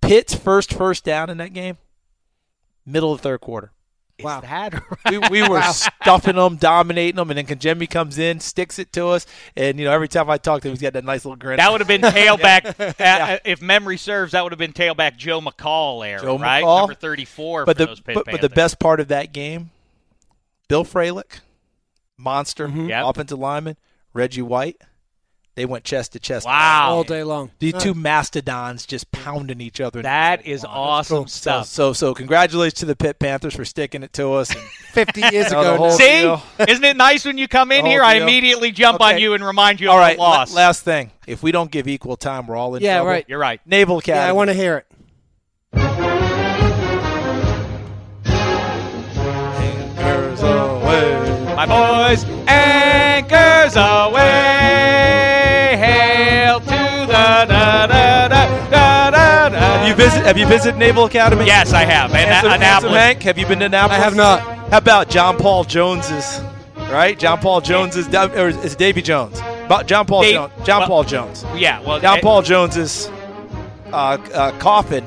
pitt's 0.01 0.33
first 0.35 0.73
first 0.73 1.03
down 1.05 1.29
in 1.29 1.37
that 1.37 1.53
game 1.53 1.77
middle 2.85 3.11
of 3.13 3.19
the 3.19 3.23
third 3.23 3.39
quarter 3.41 3.71
Wow. 4.23 4.37
Is 4.37 4.49
that 4.49 4.73
right? 5.05 5.21
we, 5.31 5.41
we 5.41 5.47
were 5.49 5.61
stuffing 5.61 6.35
them 6.35 6.55
dominating 6.55 7.17
them 7.17 7.29
and 7.29 7.37
then 7.37 7.45
Congemi 7.45 7.89
comes 7.89 8.17
in 8.17 8.39
sticks 8.39 8.79
it 8.79 8.91
to 8.93 9.07
us 9.07 9.25
and 9.55 9.77
you 9.77 9.85
know 9.85 9.91
every 9.91 10.07
time 10.07 10.27
i 10.29 10.37
talk 10.37 10.61
to 10.63 10.67
him 10.67 10.73
he's 10.73 10.81
got 10.81 10.93
that 10.93 11.03
nice 11.05 11.23
little 11.23 11.35
grin 11.35 11.57
That 11.57 11.71
would 11.71 11.81
have 11.81 11.87
been 11.87 12.01
tailback. 12.13 12.79
uh, 12.99 13.37
if 13.45 13.61
memory 13.61 13.97
serves, 13.97 14.31
that 14.31 14.43
would 14.43 14.51
have 14.51 14.57
been 14.59 14.73
tailback 14.73 15.17
Joe 15.17 15.39
McCall 15.39 16.07
era, 16.07 16.21
Joe 16.21 16.39
right? 16.39 16.63
McCall. 16.63 16.79
Number 16.79 16.93
thirty-four 16.95 17.65
but 17.65 17.77
for 17.77 17.83
the 17.83 17.85
those 17.87 17.99
Pitt 17.99 18.15
but, 18.15 18.25
but 18.25 18.41
the 18.41 18.49
best 18.49 18.79
part 18.79 18.99
of 18.99 19.07
that 19.09 19.33
game 19.33 19.69
bill 20.67 20.83
Fralic, 20.83 21.41
monster 22.17 22.67
Yep. 22.67 23.05
offensive 23.05 23.37
lineman 23.39 23.77
reggie 24.13 24.41
white 24.41 24.81
they 25.57 25.65
went 25.65 25.83
chest 25.83 26.13
to 26.13 26.19
chest 26.19 26.45
Wow. 26.45 26.91
all 26.91 27.03
day 27.03 27.23
long. 27.23 27.49
these 27.59 27.73
two 27.73 27.93
mastodons 27.95 28.85
just 28.85 29.11
pounding 29.11 29.59
each 29.59 29.81
other 29.81 30.01
That 30.03 30.45
is 30.45 30.61
the 30.61 30.67
That 30.67 30.73
goal 30.73 30.83
is 30.83 30.83
line. 30.85 30.89
awesome 30.99 31.27
So, 31.27 31.39
stuff. 31.39 31.65
so, 31.67 31.93
so, 31.93 32.13
congratulations 32.13 32.79
to 32.79 32.85
the 32.85 32.95
Pitt 32.95 33.17
Panthers 33.19 33.55
for 33.55 33.65
sticking 33.65 34.03
it 34.03 34.13
to 34.13 34.33
us. 34.33 34.51
And 34.51 34.59
50 34.93 35.21
years 35.31 35.47
ago. 35.51 35.75
whole- 35.77 35.87
now. 35.89 35.95
See, 35.95 36.21
deal. 36.21 36.41
isn't 36.67 36.83
it 36.85 36.95
nice 36.95 37.25
when 37.25 37.37
you 37.39 37.47
come 37.47 37.71
in 37.71 37.85
here? 37.87 38.01
whole 38.03 38.09
I 38.11 38.15
immediately 38.15 38.71
jump 38.71 39.01
on 39.01 39.17
you 39.17 39.33
and 39.33 39.43
remind 39.43 39.81
you 39.81 39.89
all 39.89 39.97
of 39.97 40.01
right, 40.01 40.15
the 40.15 40.21
loss. 40.21 40.53
la- 40.53 40.61
last 40.61 40.83
thing. 40.83 41.11
If 41.25 41.41
we 41.43 41.51
don't 41.51 41.71
give 41.71 41.87
equal 41.87 42.15
time, 42.17 42.45
we're 42.47 42.55
all 42.55 42.75
in 42.75 42.83
Yeah, 42.83 42.97
trouble. 42.97 43.09
right. 43.09 43.25
You're 43.27 43.39
right. 43.39 43.59
Naval 43.65 43.97
Academy. 43.97 44.23
Yeah, 44.23 44.29
I 44.29 44.31
want 44.33 44.49
to 44.49 44.53
hear 44.53 44.77
it. 44.77 44.85
Anchors 49.17 50.41
aweigh. 50.41 51.55
My 51.55 51.65
boys, 51.65 52.23
anchors 52.47 53.75
aweigh. 53.75 55.16
You 59.87 59.95
visit? 59.95 60.23
Have 60.25 60.37
you 60.37 60.45
visited 60.47 60.77
Naval 60.77 61.05
Academy? 61.05 61.45
Yes, 61.45 61.73
I 61.73 61.83
have. 61.83 62.11
And 62.11 62.29
Handsome, 62.29 62.49
handsome 62.49 62.53
Annapolis. 62.53 62.97
Hank, 62.97 63.21
have 63.23 63.37
you 63.37 63.45
been 63.47 63.59
to 63.59 63.65
Annapolis? 63.65 63.99
I 63.99 64.03
have 64.03 64.15
not. 64.15 64.41
How 64.71 64.77
about 64.79 65.09
John 65.09 65.37
Paul 65.37 65.63
Jones's? 65.63 66.41
Right, 66.91 67.19
John 67.19 67.39
Paul 67.39 67.59
Jones's, 67.61 68.07
or 68.15 68.47
is 68.47 68.73
it 68.73 68.77
Davy 68.77 69.01
Jones? 69.01 69.39
About 69.39 69.87
John 69.87 70.05
Paul 70.05 70.21
Dave- 70.21 70.33
Jones. 70.35 70.53
John 70.65 70.79
well- 70.79 70.87
Paul 70.87 71.03
Jones. 71.03 71.45
Yeah, 71.55 71.81
well, 71.81 71.99
John 71.99 72.17
eh, 72.17 72.21
Paul 72.21 72.41
Jones's 72.43 73.07
uh, 73.91 74.17
uh, 74.33 74.51
coffin, 74.59 75.05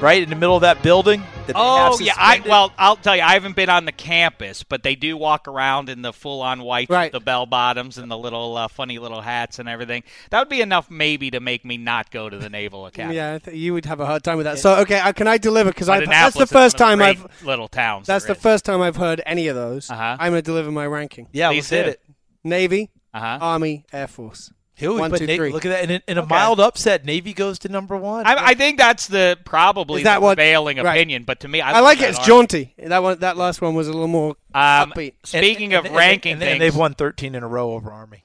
right 0.00 0.22
in 0.22 0.28
the 0.30 0.36
middle 0.36 0.54
of 0.54 0.60
that 0.62 0.82
building. 0.82 1.22
That 1.46 1.54
they 1.54 1.58
have 1.58 1.92
Oh 1.94 1.98
yeah, 2.00 2.14
I 2.16 2.42
well, 2.46 2.72
I'll 2.78 2.96
tell 2.96 3.16
you, 3.16 3.22
I 3.22 3.32
haven't 3.34 3.56
been 3.56 3.68
on 3.68 3.84
the 3.84 3.92
campus, 3.92 4.62
but 4.62 4.82
they 4.82 4.94
do 4.94 5.16
walk 5.16 5.48
around 5.48 5.88
in 5.88 6.02
the 6.02 6.12
full-on 6.12 6.62
white, 6.62 6.90
Right. 6.90 7.10
the 7.12 7.20
bell 7.20 7.46
bottoms 7.46 7.98
and 7.98 8.10
the 8.10 8.18
little 8.18 8.56
uh, 8.56 8.68
funny 8.68 8.98
little 8.98 9.20
hats 9.20 9.58
and 9.58 9.68
everything. 9.68 10.02
That 10.30 10.40
would 10.40 10.48
be 10.48 10.60
enough, 10.60 10.90
maybe, 10.90 11.30
to 11.30 11.40
make 11.40 11.64
me 11.64 11.76
not 11.76 12.10
go 12.10 12.28
to 12.28 12.36
the 12.38 12.50
Naval 12.50 12.86
Academy. 12.86 13.16
Yeah, 13.16 13.38
I 13.46 13.50
you 13.50 13.72
would 13.74 13.86
have 13.86 14.00
a 14.00 14.06
hard 14.06 14.22
time 14.24 14.36
with 14.36 14.44
that. 14.44 14.58
So 14.58 14.76
okay, 14.80 14.98
uh, 15.00 15.12
can 15.12 15.28
I 15.28 15.38
deliver? 15.38 15.70
Because 15.70 15.86
But 15.88 16.06
that's 16.06 16.36
the 16.36 16.46
first 16.46 16.78
one 16.80 16.92
of 16.94 16.98
time 16.98 16.98
the 16.98 17.04
I've 17.04 17.42
little 17.44 17.68
towns. 17.68 18.06
that's 18.06 18.24
the 18.26 18.32
is. 18.34 18.38
first 18.42 18.64
time 18.64 18.80
I've 18.80 18.96
heard 18.96 19.22
any 19.26 19.48
of 19.48 19.56
those. 19.56 19.90
Uh-huh. 19.90 20.16
I'm 20.18 20.32
going 20.32 20.42
to 20.42 20.42
deliver 20.42 20.70
my 20.70 20.86
ranking: 20.86 21.28
yeah, 21.32 21.48
Please 21.50 21.70
we 21.70 21.76
did 21.76 21.86
it. 21.88 22.00
Navy, 22.44 22.90
Uh-huh. 23.14 23.38
Army, 23.40 23.84
Air 23.92 24.06
Force. 24.08 24.52
Here 24.78 24.92
we 24.92 25.00
One, 25.00 25.10
put 25.10 25.20
two, 25.20 25.26
Navy. 25.26 25.36
three. 25.38 25.52
Look 25.52 25.64
at 25.64 25.70
that. 25.70 25.84
In, 25.84 25.90
a- 25.90 26.02
in 26.10 26.18
a 26.18 26.20
Okay. 26.20 26.28
mild 26.34 26.60
upset, 26.60 27.04
Navy 27.06 27.32
goes 27.32 27.58
to 27.60 27.68
number 27.70 27.96
one. 27.96 28.26
I, 28.26 28.48
I 28.48 28.54
think 28.54 28.76
that's 28.76 29.06
the 29.06 29.38
probably 29.46 30.02
Is 30.02 30.04
that 30.04 30.16
the 30.16 30.20
what- 30.20 30.36
prevailing 30.36 30.76
right. 30.76 30.94
opinion, 30.96 31.24
but 31.24 31.40
to 31.40 31.48
me, 31.48 31.62
I, 31.62 31.78
I, 31.78 31.80
like 31.80 32.00
it. 32.02 32.10
It's 32.10 32.18
Army. 32.18 32.26
jaunty. 32.26 32.74
That 32.78 33.02
one, 33.02 33.18
that 33.20 33.38
last 33.38 33.62
one 33.62 33.74
was 33.74 33.88
a 33.88 33.92
little 33.92 34.06
more 34.06 34.36
Um, 34.54 34.92
upbeat. 34.92 35.14
Speaking 35.24 35.72
And- 35.72 35.78
of 35.78 35.84
and- 35.86 35.94
and- 35.94 35.96
ranking 35.96 36.32
and, 36.32 36.40
things, 36.42 36.52
and 36.52 36.60
they've 36.60 36.76
won 36.76 36.92
13 36.92 37.34
in 37.34 37.42
a 37.42 37.48
row 37.48 37.72
over 37.72 37.90
Army. 37.90 38.22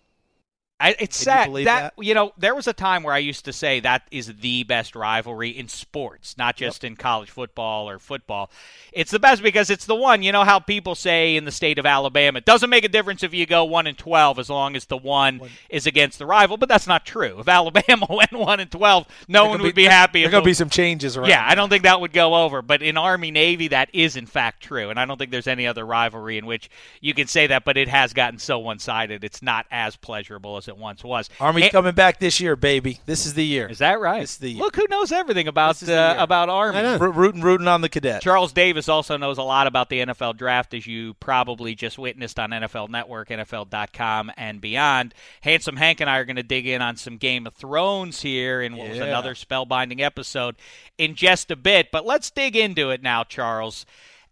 I, 0.82 0.96
it's 0.98 1.24
Can 1.24 1.32
you 1.32 1.38
sad 1.38 1.46
believe 1.46 1.66
that, 1.66 1.94
that? 1.96 2.04
you 2.04 2.16
know 2.16 2.34
there 2.40 2.56
was 2.56 2.68
a 2.68 2.74
time 2.74 3.04
where 3.04 3.14
I 3.14 3.20
used 3.20 3.46
to 3.46 3.54
say 3.54 3.80
that 3.82 4.08
is 4.10 4.34
the 4.42 4.64
best 4.64 4.96
rivalry 4.96 5.50
in 5.52 5.68
sports, 5.68 6.36
not 6.40 6.56
just 6.56 6.84
in 6.84 6.96
college 6.96 7.30
football 7.30 7.88
or 7.88 8.00
football. 8.00 8.50
It's 8.92 9.12
the 9.12 9.20
best 9.20 9.44
because 9.44 9.70
it's 9.70 9.86
the 9.86 9.94
one. 9.96 10.24
You 10.24 10.32
know 10.32 10.44
how 10.44 10.58
people 10.58 10.96
say 10.96 11.36
in 11.36 11.46
the 11.46 11.52
state 11.52 11.78
of 11.78 11.86
Alabama, 11.86 12.40
it 12.40 12.46
doesn't 12.46 12.70
make 12.70 12.84
a 12.84 12.90
difference 12.90 13.22
if 13.22 13.32
you 13.32 13.46
go 13.46 13.64
one 13.64 13.86
and 13.86 13.96
twelve 13.96 14.40
as 14.40 14.50
long 14.50 14.76
as 14.76 14.86
the 14.86 14.98
one, 14.98 15.42
is 15.70 15.86
against 15.86 16.18
the 16.18 16.26
rival. 16.26 16.58
But 16.58 16.68
that's 16.68 16.88
not 16.88 17.06
true. 17.06 17.40
If 17.40 17.48
Alabama 17.48 18.08
went 18.10 18.34
one 18.34 18.60
and 18.60 18.72
twelve, 18.72 19.08
no 19.28 19.50
one 19.50 19.62
would 19.62 19.76
be, 19.76 19.84
happy. 19.84 20.22
There 20.22 20.30
if 20.30 20.32
going 20.32 20.44
to 20.44 20.50
be 20.50 20.56
some 20.56 20.70
changes 20.70 21.16
around. 21.16 21.30
yeah, 21.30 21.46
I 21.48 21.54
don't 21.54 21.70
think 21.70 21.84
that 21.84 22.02
would 22.02 22.14
go 22.14 22.44
over. 22.44 22.64
But 22.64 22.82
in 22.82 22.98
Army 22.98 23.30
Navy, 23.30 23.68
that 23.68 23.90
is 23.94 24.16
in 24.16 24.26
fact 24.26 24.64
true, 24.64 24.90
and 24.90 25.00
I 25.00 25.06
don't 25.06 25.20
think 25.20 25.30
there's 25.30 25.48
any 25.48 25.68
other 25.68 25.86
rivalry 25.86 26.40
in 26.40 26.48
which 26.48 26.72
you 27.02 27.14
can 27.14 27.28
say 27.28 27.46
that. 27.48 27.66
But 27.66 27.78
it 27.78 27.88
has 27.88 28.14
gotten 28.14 28.40
so 28.40 28.58
one-sided; 28.58 29.24
it's 29.24 29.44
not 29.44 29.68
as 29.70 29.96
pleasurable 29.96 30.58
as 30.58 30.71
it 30.72 30.78
once 30.78 31.04
was. 31.04 31.30
Army's 31.40 31.66
And- 31.66 31.72
coming 31.72 31.94
back 31.94 32.20
this 32.20 32.40
year, 32.40 32.56
baby. 32.56 33.00
This 33.06 33.28
is 33.28 33.36
the 33.36 33.46
year. 33.46 33.68
Is 33.68 33.78
that 33.78 34.00
right? 34.00 34.22
This 34.22 34.32
is 34.32 34.38
the 34.38 34.50
year. 34.50 34.64
Look 34.64 34.76
who 34.76 34.88
knows 34.90 35.12
everything 35.12 35.48
about 35.48 35.76
This 35.76 35.84
is 35.84 35.88
the 35.90 36.20
uh, 36.20 36.24
about 36.24 36.50
Army. 36.50 36.80
I 36.80 36.82
know. 36.82 36.98
Ro- 36.98 37.12
rooting, 37.12 37.42
rooting 37.42 37.68
on 37.68 37.82
the 37.82 37.90
cadet. 37.90 38.22
Charles 38.22 38.52
Davis 38.54 38.90
also 38.90 39.18
knows 39.18 39.38
a 39.38 39.44
lot 39.44 39.68
about 39.68 39.90
the 39.90 40.00
NFL 40.00 40.38
draft, 40.38 40.74
as 40.74 40.88
you 40.88 41.14
probably 41.16 41.76
just 41.76 42.00
witnessed 42.00 42.40
on 42.40 42.50
NFL 42.50 42.90
Network, 42.90 43.30
NFL.com, 43.30 44.32
and 44.38 44.60
beyond. 44.62 45.14
Handsome 45.42 45.76
Hank 45.78 46.00
and 46.02 46.10
I 46.10 46.18
are 46.18 46.26
going 46.26 46.36
to 46.38 46.44
dig 46.44 46.66
in 46.66 46.82
on 46.82 46.96
some 46.96 47.18
Game 47.18 47.46
of 47.46 47.54
Thrones 47.54 48.22
here 48.22 48.62
in 48.62 48.78
what 48.78 48.90
was 48.90 49.00
another 49.00 49.36
spellbinding 49.36 50.00
episode 50.02 50.56
in 50.98 51.16
just 51.16 51.52
a 51.52 51.56
bit. 51.56 51.90
But 51.92 52.06
let's 52.06 52.32
dig 52.32 52.56
into 52.56 52.90
it 52.90 53.04
now, 53.04 53.24
Charles. 53.24 53.86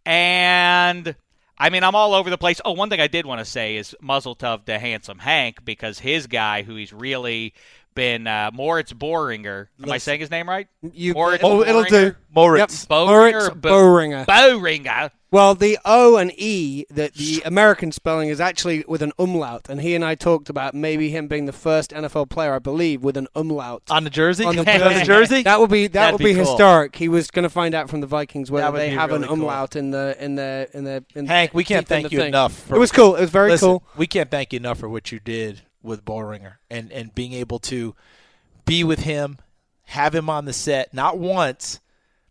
And. 0.05 1.15
I 1.59 1.69
mean, 1.69 1.83
I'm 1.83 1.95
all 1.95 2.13
over 2.13 2.29
the 2.29 2.37
place. 2.37 2.61
Oh, 2.63 2.71
one 2.71 2.89
thing 2.89 3.01
I 3.01 3.07
did 3.07 3.25
want 3.25 3.39
to 3.39 3.45
say 3.45 3.75
is 3.75 3.95
muzzle 4.01 4.35
tov 4.35 4.63
to 4.65 4.79
Handsome 4.79 5.19
Hank 5.19 5.65
because 5.65 5.99
his 5.99 6.27
guy, 6.27 6.63
who 6.63 6.75
he's 6.75 6.93
really 6.93 7.53
been 7.95 8.27
uh, 8.27 8.51
Moritz 8.53 8.93
Boehringer. 8.93 9.67
Am 9.83 9.91
I 9.91 9.97
saying 9.97 10.19
his 10.19 10.31
name 10.31 10.47
right? 10.47 10.67
You, 10.81 11.13
Moritz 11.13 11.43
oh, 11.43 11.61
it'll 11.61 11.83
do. 11.83 12.15
Moritz. 12.33 12.83
Yep. 12.83 12.89
Boehringer 12.89 13.09
Moritz 13.09 13.49
Boehringer. 13.49 14.25
Boehringer. 14.25 15.11
Well, 15.31 15.53
the 15.53 15.77
O 15.85 16.17
and 16.17 16.31
E, 16.37 16.85
the, 16.89 17.11
the 17.15 17.43
American 17.45 17.91
spelling 17.91 18.29
is 18.29 18.41
actually 18.41 18.83
with 18.87 19.03
an 19.03 19.11
umlaut, 19.19 19.69
and 19.69 19.79
he 19.79 19.93
and 19.93 20.03
I 20.03 20.15
talked 20.15 20.49
about 20.49 20.73
maybe 20.73 21.11
him 21.11 21.27
being 21.27 21.45
the 21.45 21.53
first 21.53 21.91
NFL 21.91 22.29
player, 22.29 22.55
I 22.55 22.59
believe, 22.59 23.03
with 23.03 23.15
an 23.15 23.27
umlaut 23.35 23.83
On 23.91 24.03
the 24.03 24.09
jersey? 24.09 24.43
on 24.43 24.55
the 24.55 24.61
on 24.85 24.93
the 24.95 25.03
jersey? 25.03 25.43
That 25.43 25.59
would 25.59 25.69
be 25.69 25.85
that 25.85 25.93
That'd 25.93 26.13
would 26.13 26.17
be, 26.25 26.33
be 26.33 26.33
cool. 26.33 26.45
historic. 26.45 26.95
He 26.95 27.09
was 27.09 27.29
going 27.29 27.43
to 27.43 27.49
find 27.49 27.75
out 27.75 27.91
from 27.91 28.01
the 28.01 28.07
Vikings 28.07 28.49
whether 28.49 28.75
they 28.75 28.89
have 28.89 29.11
really 29.11 29.21
an 29.21 29.27
cool. 29.27 29.35
umlaut 29.35 29.75
in 29.75 29.91
the 29.91 30.17
in 30.19 30.33
the 30.33 30.67
in 30.73 30.83
the 30.83 31.05
in 31.13 31.27
Hank, 31.27 31.53
we 31.53 31.63
can't 31.63 31.87
thank 31.87 32.11
you 32.11 32.19
thing. 32.19 32.29
enough. 32.29 32.53
For, 32.53 32.75
it 32.75 32.79
was 32.79 32.91
cool. 32.91 33.15
It 33.15 33.21
was 33.21 33.29
very 33.29 33.51
Listen, 33.51 33.67
cool. 33.67 33.83
We 33.97 34.07
can't 34.07 34.31
thank 34.31 34.51
you 34.51 34.57
enough 34.57 34.79
for 34.79 34.89
what 34.89 35.11
you 35.11 35.19
did 35.19 35.61
with 35.81 36.03
Boehringer 36.05 36.55
and, 36.69 36.91
and 36.91 37.13
being 37.15 37.33
able 37.33 37.59
to 37.59 37.95
be 38.65 38.83
with 38.83 38.99
him, 38.99 39.37
have 39.85 40.13
him 40.13 40.29
on 40.29 40.45
the 40.45 40.53
set, 40.53 40.93
not 40.93 41.17
once, 41.17 41.79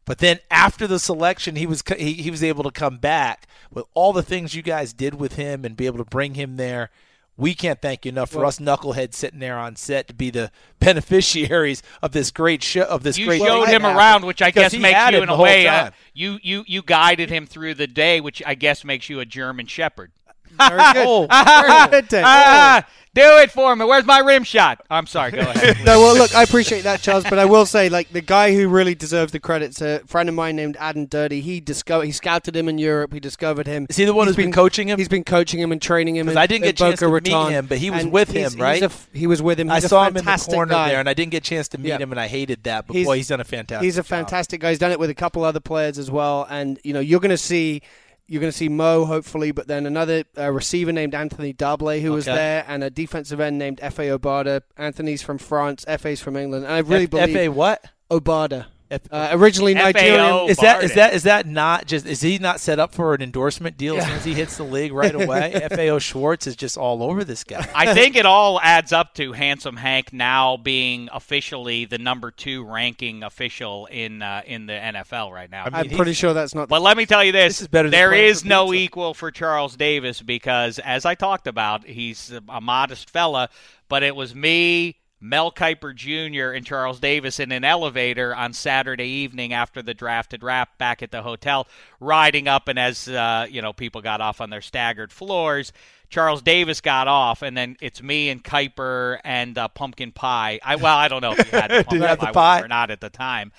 but 0.04 0.18
then 0.18 0.38
after 0.50 0.86
the 0.86 0.98
selection, 0.98 1.56
he 1.56 1.66
was 1.66 1.82
he, 1.98 2.14
he 2.14 2.30
was 2.30 2.42
able 2.42 2.64
to 2.64 2.70
come 2.70 2.98
back 2.98 3.46
with 3.72 3.84
all 3.94 4.12
the 4.12 4.22
things 4.22 4.54
you 4.54 4.62
guys 4.62 4.92
did 4.92 5.14
with 5.14 5.34
him 5.34 5.64
and 5.64 5.76
be 5.76 5.86
able 5.86 5.98
to 5.98 6.04
bring 6.04 6.34
him 6.34 6.56
there. 6.56 6.90
We 7.36 7.54
can't 7.54 7.80
thank 7.80 8.04
you 8.04 8.08
enough 8.10 8.30
for 8.30 8.38
Well- 8.38 8.48
us 8.48 8.58
knuckleheads 8.58 9.14
sitting 9.14 9.38
there 9.38 9.58
on 9.58 9.76
set 9.76 10.08
to 10.08 10.14
be 10.14 10.30
the 10.30 10.50
beneficiaries 10.80 11.82
of 12.02 12.12
this 12.12 12.30
great 12.30 12.62
show 12.62 12.82
of 12.82 13.02
this 13.02 13.16
You 13.18 13.26
great 13.26 13.40
showed 13.42 13.64
him 13.68 13.82
happening. 13.82 13.96
around, 13.96 14.24
which 14.26 14.42
I 14.42 14.50
guess 14.50 14.72
makes 14.76 15.10
you 15.12 15.22
in 15.22 15.28
a 15.28 15.36
whole 15.36 15.44
way. 15.44 15.66
Uh, 15.66 15.90
you 16.14 16.38
you 16.42 16.64
you 16.66 16.82
guided 16.82 17.30
him 17.30 17.46
through 17.46 17.74
the 17.74 17.86
day, 17.86 18.20
which 18.20 18.42
I 18.46 18.54
guess 18.54 18.84
makes 18.84 19.08
you 19.08 19.20
a 19.20 19.24
German 19.24 19.66
Shepherd. 19.66 20.12
Very 20.50 20.78
good. 20.94 20.96
Oh, 21.06 21.26
Very 21.30 21.90
good, 21.90 22.08
Dave. 22.08 22.24
ah, 22.26 22.86
do 23.14 23.22
it 23.38 23.50
for 23.50 23.74
me. 23.74 23.84
Where's 23.84 24.04
my 24.04 24.18
rim 24.20 24.44
shot? 24.44 24.80
I'm 24.90 25.06
sorry. 25.06 25.32
Go 25.32 25.38
ahead. 25.40 25.78
no, 25.84 25.98
well, 26.00 26.16
look, 26.16 26.34
I 26.34 26.42
appreciate 26.42 26.82
that, 26.82 27.00
Charles, 27.00 27.24
but 27.24 27.38
I 27.38 27.44
will 27.46 27.66
say, 27.66 27.88
like, 27.88 28.10
the 28.10 28.20
guy 28.20 28.54
who 28.54 28.68
really 28.68 28.94
deserves 28.94 29.32
the 29.32 29.40
credit's 29.40 29.80
a 29.80 30.00
friend 30.06 30.28
of 30.28 30.34
mine 30.34 30.56
named 30.56 30.76
Aden 30.80 31.06
Durde. 31.06 31.32
He 31.40 31.60
discovered, 31.60 32.04
he 32.04 32.12
scouted 32.12 32.54
him 32.54 32.68
in 32.68 32.78
Europe. 32.78 33.12
He 33.12 33.20
discovered 33.20 33.66
him. 33.66 33.86
Is 33.88 33.96
he 33.96 34.04
the 34.04 34.14
one 34.14 34.26
He's 34.26 34.36
who's 34.36 34.44
been 34.44 34.52
coaching 34.52 34.88
him? 34.88 34.98
He's 34.98 35.08
been 35.08 35.24
coaching 35.24 35.58
him 35.60 35.72
and 35.72 35.80
training 35.82 36.16
him. 36.16 36.26
'Cause 36.26 36.32
in- 36.32 36.38
I 36.38 36.46
didn't 36.46 36.64
get 36.64 36.70
a 36.70 36.84
chance 36.84 37.00
Boca 37.00 37.20
to 37.20 37.30
meet 37.30 37.52
him, 37.52 37.66
but 37.66 37.78
he 37.78 37.90
was 37.90 38.02
And 38.04 38.12
with 38.12 38.30
he's- 38.30 38.54
him, 38.54 38.60
right? 38.60 38.74
he's 38.74 38.82
a 38.82 38.86
f- 38.86 39.08
he 39.12 39.26
was 39.26 39.42
with 39.42 39.58
him. 39.58 39.70
I 39.70 39.76
He's 39.76 39.84
a 39.84 39.88
saw 39.88 40.04
him 40.06 40.16
in 40.16 40.24
the 40.24 40.46
corner 40.48 40.70
guy. 40.74 40.88
there, 40.90 41.00
and 41.00 41.08
I 41.08 41.14
didn't 41.14 41.32
get 41.32 41.38
a 41.46 41.48
chance 41.48 41.68
to 41.68 41.78
meet 41.78 41.88
Yeah. 41.88 41.98
him, 41.98 42.12
and 42.12 42.20
I 42.20 42.26
hated 42.28 42.62
that. 42.64 42.86
But 42.86 42.94
He's- 42.94 43.06
boy, 43.06 43.16
he's 43.16 43.28
done 43.28 43.40
a 43.40 43.44
fantastic. 43.44 43.84
He's 43.84 43.96
a 43.98 44.02
job. 44.02 44.06
fantastic 44.06 44.60
guy. 44.60 44.70
He's 44.70 44.78
done 44.78 44.92
it 44.92 44.98
with 45.00 45.10
a 45.10 45.14
couple 45.14 45.44
other 45.44 45.60
players 45.60 45.98
as 45.98 46.10
well, 46.10 46.46
and 46.50 46.78
you 46.84 46.92
know 46.92 47.00
you're 47.00 47.20
going 47.20 47.30
to 47.30 47.36
see 47.38 47.82
you're 48.28 48.40
going 48.40 48.52
to 48.52 48.56
see 48.56 48.68
Mo 48.68 49.06
hopefully, 49.06 49.50
but 49.52 49.66
then 49.66 49.86
another 49.86 50.24
uh, 50.36 50.52
receiver 50.52 50.92
named 50.92 51.14
Anthony 51.14 51.52
Dable 51.54 52.00
who 52.00 52.12
was 52.12 52.26
there, 52.26 52.64
and 52.68 52.84
a 52.84 52.90
defensive 52.90 53.40
end 53.40 53.58
named 53.58 53.80
Fa 53.80 54.02
Obada. 54.02 54.60
Anthony's 54.76 55.22
from 55.22 55.38
France, 55.38 55.84
Fa's 55.98 56.20
from 56.20 56.36
England, 56.36 56.64
and 56.64 56.72
I 56.72 56.78
really 56.78 57.04
F- 57.04 57.10
believe 57.10 57.32
Fa 57.32 57.50
what? 57.50 57.84
Obada. 58.10 58.66
F- 58.90 59.02
Uh, 59.10 59.28
originally 59.32 59.74
FAO. 59.74 59.80
Nigerian. 59.92 60.48
is 60.48 60.56
that 60.94 61.12
is 61.12 61.22
that 61.24 61.46
not 61.46 61.86
just 61.86 62.06
is 62.06 62.20
he 62.22 62.38
not 62.38 62.58
set 62.58 62.78
up 62.78 62.94
for 62.94 63.12
an 63.14 63.20
endorsement 63.20 63.76
deal 63.76 63.98
as 63.98 64.04
soon 64.06 64.14
as 64.16 64.24
he 64.24 64.32
hits 64.34 64.56
the 64.56 64.62
league 64.62 64.92
right 64.92 65.14
away? 65.14 65.66
FAO 65.70 65.98
Schwarz 65.98 66.46
is 66.46 66.56
just 66.56 66.78
all 66.78 67.02
over 67.02 67.22
this 67.24 67.44
guy. 67.44 67.68
I 67.74 67.92
think 67.92 68.16
it 68.16 68.24
all 68.24 68.58
adds 68.62 68.92
up 68.92 69.14
to 69.16 69.32
Handsome 69.32 69.76
Hank 69.76 70.12
now 70.12 70.56
being 70.56 71.08
officially 71.12 71.84
the 71.84 71.98
number 71.98 72.30
two 72.30 72.64
ranking 72.64 73.22
official 73.22 73.86
in 73.86 74.22
uh, 74.22 74.42
in 74.46 74.66
the 74.66 74.72
NFL 74.72 75.32
right 75.32 75.50
now. 75.50 75.64
I 75.64 75.70
mean, 75.70 75.74
I'm 75.74 75.84
he's- 75.86 75.96
pretty 75.96 76.14
sure 76.14 76.32
that's 76.32 76.54
not. 76.54 76.68
But 76.70 76.80
let 76.80 76.96
me 76.96 77.04
tell 77.04 77.22
you 77.22 77.32
this: 77.32 77.54
This 77.54 77.60
is 77.62 77.68
better 77.68 77.88
than 77.90 77.98
there 77.98 78.08
playing 78.10 78.30
is 78.30 78.40
for 78.42 78.48
no 78.48 78.66
pizza. 78.70 78.84
equal 78.84 79.14
for 79.14 79.30
Charles 79.30 79.76
Davis 79.76 80.22
because, 80.22 80.78
as 80.78 81.04
I 81.04 81.14
talked 81.14 81.46
about, 81.46 81.84
he's 81.86 82.32
a 82.48 82.60
modest 82.60 83.10
fella. 83.10 83.50
But 83.90 84.02
it 84.02 84.14
was 84.14 84.34
me, 84.34 84.97
Mel 85.20 85.50
Kiper 85.50 85.94
Jr., 85.94 86.52
and 86.52 86.64
Charles 86.64 87.00
Davis 87.00 87.40
in 87.40 87.50
an 87.50 87.64
elevator 87.64 88.34
on 88.34 88.52
Saturday 88.52 89.08
evening 89.08 89.52
after 89.52 89.82
the 89.82 89.94
draft 89.94 90.32
had 90.32 90.42
wrapped 90.42 90.78
back 90.78 91.02
at 91.02 91.10
the 91.10 91.22
hotel, 91.22 91.66
riding 92.00 92.46
up. 92.46 92.68
And 92.68 92.78
as 92.78 93.08
uh, 93.08 93.46
you 93.50 93.60
know, 93.60 93.72
people 93.72 94.00
got 94.00 94.20
off 94.20 94.40
on 94.40 94.50
their 94.50 94.60
staggered 94.60 95.12
floors. 95.12 95.72
Charles 96.08 96.40
Davis 96.40 96.80
got 96.80 97.08
off, 97.08 97.42
and 97.42 97.56
then 97.56 97.76
it's 97.80 98.02
me 98.02 98.30
and 98.30 98.42
Kiper 98.42 99.18
and 99.24 99.58
uh, 99.58 99.68
Pumpkin 99.68 100.12
Pie. 100.12 100.60
I 100.62 100.76
well, 100.76 100.96
I 100.96 101.08
don't 101.08 101.20
know 101.20 101.32
if 101.32 101.50
he 101.50 101.56
had 101.56 101.70
the 101.70 101.74
pumpkin 101.84 102.02
have 102.02 102.20
the 102.20 102.26
pie, 102.26 102.32
pie? 102.32 102.60
or 102.62 102.68
not 102.68 102.90
at 102.90 103.00
the 103.00 103.10
time, 103.10 103.52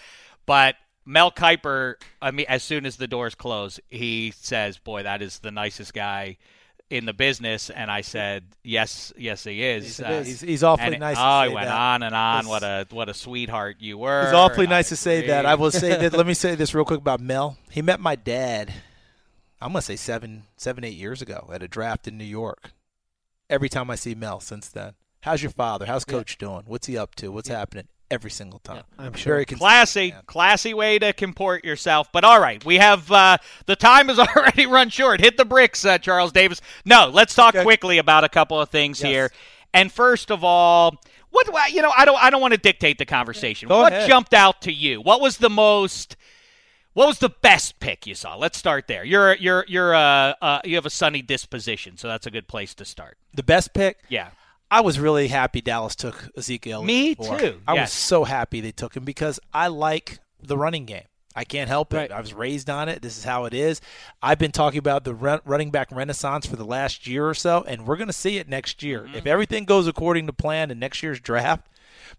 but 0.45 0.75
Mel 1.05 1.31
Kiper, 1.31 1.95
I 2.21 2.31
mean, 2.31 2.45
as 2.49 2.63
soon 2.63 2.85
as 2.85 2.95
the 2.95 3.07
doors 3.07 3.35
close, 3.35 3.79
he 3.89 4.33
says, 4.35 4.77
"Boy, 4.77 5.03
that 5.03 5.21
is 5.21 5.39
the 5.39 5.51
nicest 5.51 5.93
guy 5.93 6.37
in 6.89 7.05
the 7.05 7.13
business." 7.13 7.69
And 7.69 7.89
I 7.91 8.01
said, 8.01 8.43
"Yes, 8.63 9.13
yes, 9.17 9.43
he 9.43 9.63
is." 9.63 9.99
Yes, 9.99 9.99
Uh. 9.99 10.23
He's- 10.23 10.41
he's 10.41 10.63
awfully 10.63 10.97
nice 10.97 11.17
to 11.17 11.23
Oh, 11.23 11.53
went 11.53 11.67
that. 11.67 11.75
on 11.75 12.03
and 12.03 12.15
on. 12.15 12.39
It's- 12.45 12.49
What 12.49 12.63
a 12.63 12.87
what 12.89 13.09
a 13.09 13.13
sweetheart 13.13 13.77
you 13.79 13.97
were. 13.97 14.23
It's 14.23 14.33
awfully 14.33 14.67
I 14.67 14.69
nice 14.71 14.89
to 14.89 14.95
say 14.95 15.27
that. 15.27 15.45
I 15.45 15.55
will 15.55 15.71
say 15.71 15.95
that. 15.95 16.13
Let 16.13 16.25
me 16.27 16.33
say 16.45 16.55
this 16.55 16.73
real 16.73 16.85
quick 16.85 16.99
about 16.99 17.19
Mel. 17.19 17.57
He 17.69 17.81
met 17.81 17.99
my 17.99 18.15
dad. 18.15 18.73
I'm 19.61 19.69
gonna 19.73 19.81
say 19.81 19.95
seven, 19.97 20.43
seven, 20.57 20.83
eight 20.83 20.95
years 20.95 21.21
ago 21.21 21.49
at 21.53 21.61
a 21.61 21.67
draft 21.67 22.07
in 22.07 22.17
New 22.17 22.23
York. 22.23 22.71
Every 23.49 23.67
time 23.67 23.89
I 23.89 23.95
see 23.95 24.15
Mel 24.15 24.39
since 24.39 24.69
then, 24.69 24.93
how's 25.21 25.41
your 25.41 25.51
father? 25.51 25.85
How's 25.85 26.05
Coach 26.05 26.37
doing? 26.37 26.63
What's 26.65 26.87
he 26.87 26.97
up 26.97 27.15
to? 27.15 27.29
What's 27.31 27.49
happening? 27.49 27.87
Every 28.11 28.31
single 28.31 28.57
time. 28.59 28.83
I'm 28.97 29.13
sure. 29.13 29.33
Very 29.35 29.45
Classy, 29.45 30.11
man. 30.11 30.23
classy 30.25 30.73
way 30.73 30.97
to 30.97 31.13
comport 31.13 31.63
yourself. 31.63 32.11
But 32.11 32.23
all 32.23 32.39
right, 32.41 32.63
we 32.65 32.77
have 32.77 33.11
uh, 33.11 33.37
the 33.67 33.75
time 33.75 34.07
has 34.07 34.17
already 34.35 34.65
run 34.65 34.89
short. 34.89 35.19
Hit 35.21 35.37
the 35.37 35.45
bricks, 35.45 35.85
uh, 35.85 35.99
Charles 35.99 36.31
Davis. 36.31 36.59
No, 36.85 37.09
let's 37.13 37.35
talk 37.35 37.53
Okay. 37.53 37.63
quickly 37.63 37.99
about 37.99 38.23
a 38.23 38.29
couple 38.29 38.59
of 38.59 38.69
things 38.69 38.99
Yes. 39.01 39.09
here. 39.09 39.31
And 39.75 39.91
first 39.91 40.31
of 40.31 40.43
all, 40.43 40.99
what 41.29 41.53
what- 41.53 41.71
you 41.71 41.83
know, 41.83 41.91
I 41.95 42.05
don't 42.05 42.21
I 42.23 42.31
don't 42.31 42.41
want 42.41 42.53
to 42.55 42.59
dictate 42.59 42.97
the 42.97 43.05
conversation. 43.05 43.69
Go 43.69 43.81
what 43.81 43.93
ahead. 43.93 44.07
jumped 44.09 44.33
out 44.33 44.61
to 44.63 44.73
you? 44.73 45.01
What 45.01 45.21
was 45.21 45.37
the 45.37 45.49
most 45.51 46.15
what 46.93 47.05
was 47.05 47.19
the 47.19 47.29
best 47.29 47.79
pick 47.79 48.07
you 48.07 48.15
saw? 48.15 48.35
Let's 48.35 48.57
start 48.57 48.87
there. 48.87 49.03
You're 49.03 49.35
you're 49.35 49.65
you're 49.67 49.93
uh, 49.93 50.33
uh 50.41 50.61
you 50.65 50.73
have 50.75 50.87
a 50.87 50.89
sunny 50.89 51.21
disposition, 51.21 51.95
so 51.97 52.07
that's 52.07 52.25
a 52.25 52.31
good 52.31 52.47
place 52.47 52.73
to 52.73 52.85
start. 52.85 53.19
The 53.35 53.43
best 53.43 53.75
pick. 53.75 53.99
Yeah. 54.09 54.29
I 54.71 54.81
was 54.81 54.99
really 54.99 55.27
happy 55.27 55.61
Dallas 55.61 55.95
took 55.95 56.29
Ezekiel. 56.37 56.83
Me 56.83 57.15
before. 57.15 57.39
too, 57.39 57.61
I 57.67 57.73
yes. 57.73 57.89
was 57.89 57.93
so 57.93 58.23
happy 58.23 58.61
they 58.61 58.71
took 58.71 58.95
him 58.95 59.03
because 59.03 59.39
I 59.53 59.67
like 59.67 60.19
the 60.41 60.57
running 60.57 60.85
game. 60.85 61.05
I 61.35 61.43
can't 61.43 61.69
help 61.69 61.93
it. 61.93 61.97
Right. 61.97 62.11
I 62.11 62.19
was 62.19 62.33
raised 62.33 62.69
on 62.69 62.89
it. 62.89 63.01
This 63.01 63.17
is 63.17 63.23
how 63.23 63.45
it 63.45 63.53
is. 63.53 63.81
I've 64.21 64.39
been 64.39 64.51
talking 64.51 64.79
about 64.79 65.03
the 65.03 65.13
run, 65.13 65.39
running 65.45 65.71
back 65.71 65.91
renaissance 65.91 66.45
for 66.45 66.55
the 66.55 66.65
last 66.65 67.07
year 67.07 67.27
or 67.27 67.33
so, 67.33 67.63
and 67.67 67.85
we're 67.85 67.97
going 67.97 68.07
to 68.07 68.13
see 68.13 68.37
it 68.37 68.49
next 68.49 68.83
year. 68.83 69.05
If 69.05 69.11
mm-hmm. 69.11 69.27
everything 69.27 69.65
goes 69.65 69.87
according 69.87 70.27
to 70.27 70.33
plan 70.33 70.71
in 70.71 70.79
next 70.79 71.01
year's 71.03 71.19
draft, 71.19 71.67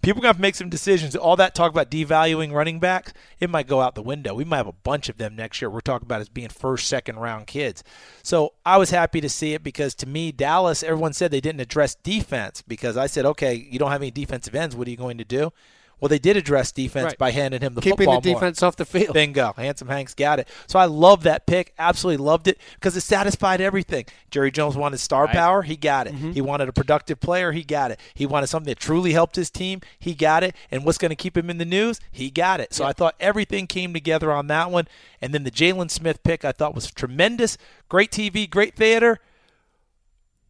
people 0.03 0.23
going 0.23 0.35
to 0.35 0.41
make 0.41 0.55
some 0.55 0.69
decisions. 0.69 1.17
All 1.17 1.37
that 1.37 1.55
talk 1.55 1.71
about 1.71 1.91
devaluing 1.91 2.53
running 2.53 2.81
backs, 2.81 3.13
it 3.39 3.51
might 3.51 3.67
go 3.67 3.81
out 3.81 3.95
the 3.95 4.03
window. 4.03 4.35
We 4.35 4.45
might 4.45 4.59
have 4.59 4.67
a 4.67 4.73
bunch 4.73 5.09
of 5.09 5.19
them 5.19 5.37
next 5.37 5.61
year. 5.61 5.71
We're 5.71 5.81
talking 5.81 6.07
about 6.07 6.21
as 6.21 6.29
being 6.29 6.49
first, 6.49 6.87
second 6.87 7.19
round 7.19 7.47
kids. 7.47 7.83
So 8.23 8.55
I 8.65 8.79
was 8.79 8.91
happy 8.91 9.21
to 9.21 9.29
see 9.29 9.55
it 9.55 9.63
because 9.63 9.95
to 9.97 10.07
me, 10.07 10.33
Dallas, 10.33 10.83
everyone 10.83 11.13
said 11.13 11.31
they 11.31 11.41
didn't 11.41 11.61
address 11.61 11.95
defense 11.95 12.63
because 12.63 12.97
I 12.97 13.07
said, 13.07 13.27
okay, 13.27 13.55
you 13.55 13.79
don't 13.79 13.91
have 13.91 14.03
any 14.03 14.11
defensive 14.11 14.55
ends. 14.55 14.77
What 14.77 14.89
are 14.89 14.91
you 14.91 14.97
going 14.97 15.19
to 15.19 15.25
do? 15.25 15.53
Well, 16.01 16.09
they 16.09 16.19
did 16.19 16.37
address 16.37 16.73
defense 16.73 17.05
Right. 17.05 17.19
by 17.19 17.31
handing 17.31 17.61
him 17.61 17.75
the 17.75 17.81
Keeping 17.83 17.99
football 17.99 18.21
the 18.21 18.31
more. 18.31 18.41
defense 18.41 18.63
off 18.63 18.77
the 18.77 18.85
field. 18.87 19.13
Bingo. 19.15 19.53
Handsome 19.57 19.89
Hanks 19.89 20.15
got 20.15 20.39
it. 20.39 20.49
So 20.67 20.79
I 20.79 20.87
love 20.87 21.25
that 21.25 21.47
pick. 21.47 21.75
Absolutely 21.79 22.25
loved 22.25 22.49
it 22.49 22.59
because 22.75 22.97
it 22.97 23.03
satisfied 23.03 23.61
everything. 23.61 24.07
Jerry 24.31 24.51
Jones 24.51 24.77
wanted 24.77 24.99
star 24.99 25.29
power. 25.29 25.63
He 25.63 25.77
got 25.77 26.07
it. 26.07 26.15
Mm-hmm. 26.15 26.33
He 26.33 26.41
wanted 26.41 26.69
a 26.69 26.73
productive 26.73 27.21
player. 27.21 27.53
He 27.53 27.63
got 27.63 27.91
it. 27.91 28.01
He 28.15 28.25
wanted 28.27 28.47
something 28.47 28.71
that 28.71 28.79
truly 28.81 29.13
helped 29.13 29.37
his 29.37 29.51
team. 29.51 29.81
He 29.99 30.15
got 30.15 30.43
it. 30.43 30.57
And 30.71 30.85
what's 30.85 30.99
going 30.99 31.11
to 31.11 31.17
keep 31.17 31.37
him 31.37 31.51
in 31.51 31.59
the 31.59 31.65
news? 31.65 32.01
He 32.11 32.31
got 32.31 32.61
it. 32.61 32.73
So 32.73 32.85
I 32.85 32.93
thought 32.93 33.15
everything 33.21 33.67
came 33.67 33.93
together 33.93 34.33
on 34.33 34.47
that 34.47 34.71
one. 34.71 34.89
And 35.21 35.35
then 35.35 35.45
the 35.45 35.51
Jaylon 35.51 35.91
Smith 35.91 36.23
pick 36.23 36.45
I 36.45 36.53
thought 36.53 36.75
was 36.75 36.91
tremendous. 36.91 37.59
Great 37.89 38.11
TV, 38.11 38.49
great 38.49 38.75
theater. 38.75 39.19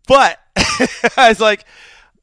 But 0.07 0.39
I 1.17 1.29
was 1.29 1.41
like, 1.41 1.65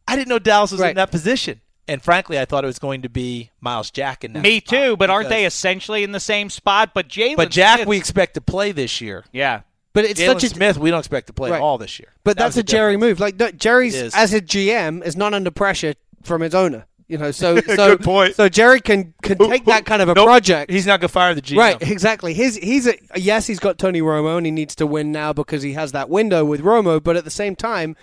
I 0.07 0.15
didn't 0.15 0.29
know 0.29 0.39
Dallas 0.39 0.71
was 0.71 0.81
in 0.81 0.95
that 0.95 1.11
position. 1.11 1.61
And 1.87 2.01
frankly, 2.01 2.37
I 2.39 2.45
thought 2.45 2.63
it 2.63 2.67
was 2.67 2.79
going 2.79 3.03
to 3.03 3.09
be 3.09 3.51
Myles 3.61 3.91
Jack 3.91 4.23
in 4.23 4.33
that 4.33 4.43
Me 4.43 4.59
spot 4.59 4.69
too, 4.69 4.97
but 4.97 5.09
aren't 5.09 5.29
they 5.29 5.45
essentially 5.45 6.03
in 6.03 6.11
the 6.11 6.19
same 6.19 6.49
spot? 6.49 6.91
But 6.93 7.07
Jaylon, 7.07 7.37
But 7.37 7.49
Jack, 7.51 7.77
Smith- 7.77 7.87
we 7.87 7.97
expect 7.97 8.33
to 8.33 8.41
play 8.41 8.71
this 8.73 8.99
year. 8.99 9.23
yeah, 9.31 9.61
But 9.93 10.05
it's 10.05 10.19
Jaylon 10.19 10.25
such 10.33 10.43
a 10.43 10.49
Smith, 10.49 10.77
we 10.77 10.89
don't 10.91 10.99
expect 10.99 11.27
to 11.27 11.33
play 11.33 11.49
Right. 11.51 11.57
at 11.57 11.61
all 11.63 11.77
this 11.77 11.97
year. 11.99 12.09
But 12.23 12.37
That 12.37 12.43
that's 12.43 12.55
was 12.57 12.61
a 12.61 12.63
Jerry 12.63 12.93
difference. 12.95 13.09
move. 13.11 13.19
Like 13.21 13.35
no, 13.39 13.51
Jerry's 13.51 13.95
as 14.13 14.33
a 14.33 14.41
GM 14.41 15.01
is 15.03 15.15
not 15.15 15.33
under 15.33 15.49
pressure 15.51 15.93
from 16.23 16.41
his 16.41 16.53
owner. 16.53 16.85
You 17.09 17.17
know, 17.17 17.31
so 17.31 17.55
so 17.61 17.95
Good 17.95 18.01
point. 18.03 18.35
So 18.35 18.49
Jerry 18.49 18.81
can 18.81 19.13
can 19.21 19.37
take 19.37 19.63
that 19.65 19.85
kind 19.85 20.01
of 20.01 20.09
a 20.09 20.13
Nope. 20.13 20.25
project. 20.25 20.69
He's 20.71 20.85
not 20.85 20.99
going 20.99 21.07
to 21.07 21.13
fire 21.13 21.33
the 21.33 21.41
GM. 21.41 21.57
Right, 21.57 21.81
exactly. 21.81 22.33
His 22.33 22.57
he's 22.57 22.85
a 22.87 22.95
yes, 23.15 23.47
he's 23.47 23.59
got 23.59 23.77
Tony 23.77 24.01
Romo 24.01 24.35
and 24.37 24.45
he 24.45 24.51
needs 24.51 24.75
to 24.75 24.85
win 24.85 25.11
now 25.13 25.31
because 25.31 25.61
he 25.63 25.73
has 25.73 25.93
that 25.93 26.09
window 26.09 26.43
with 26.43 26.61
Romo. 26.61 27.01
But 27.01 27.15
at 27.15 27.23
the 27.23 27.31
same 27.31 27.55
time, 27.55 27.95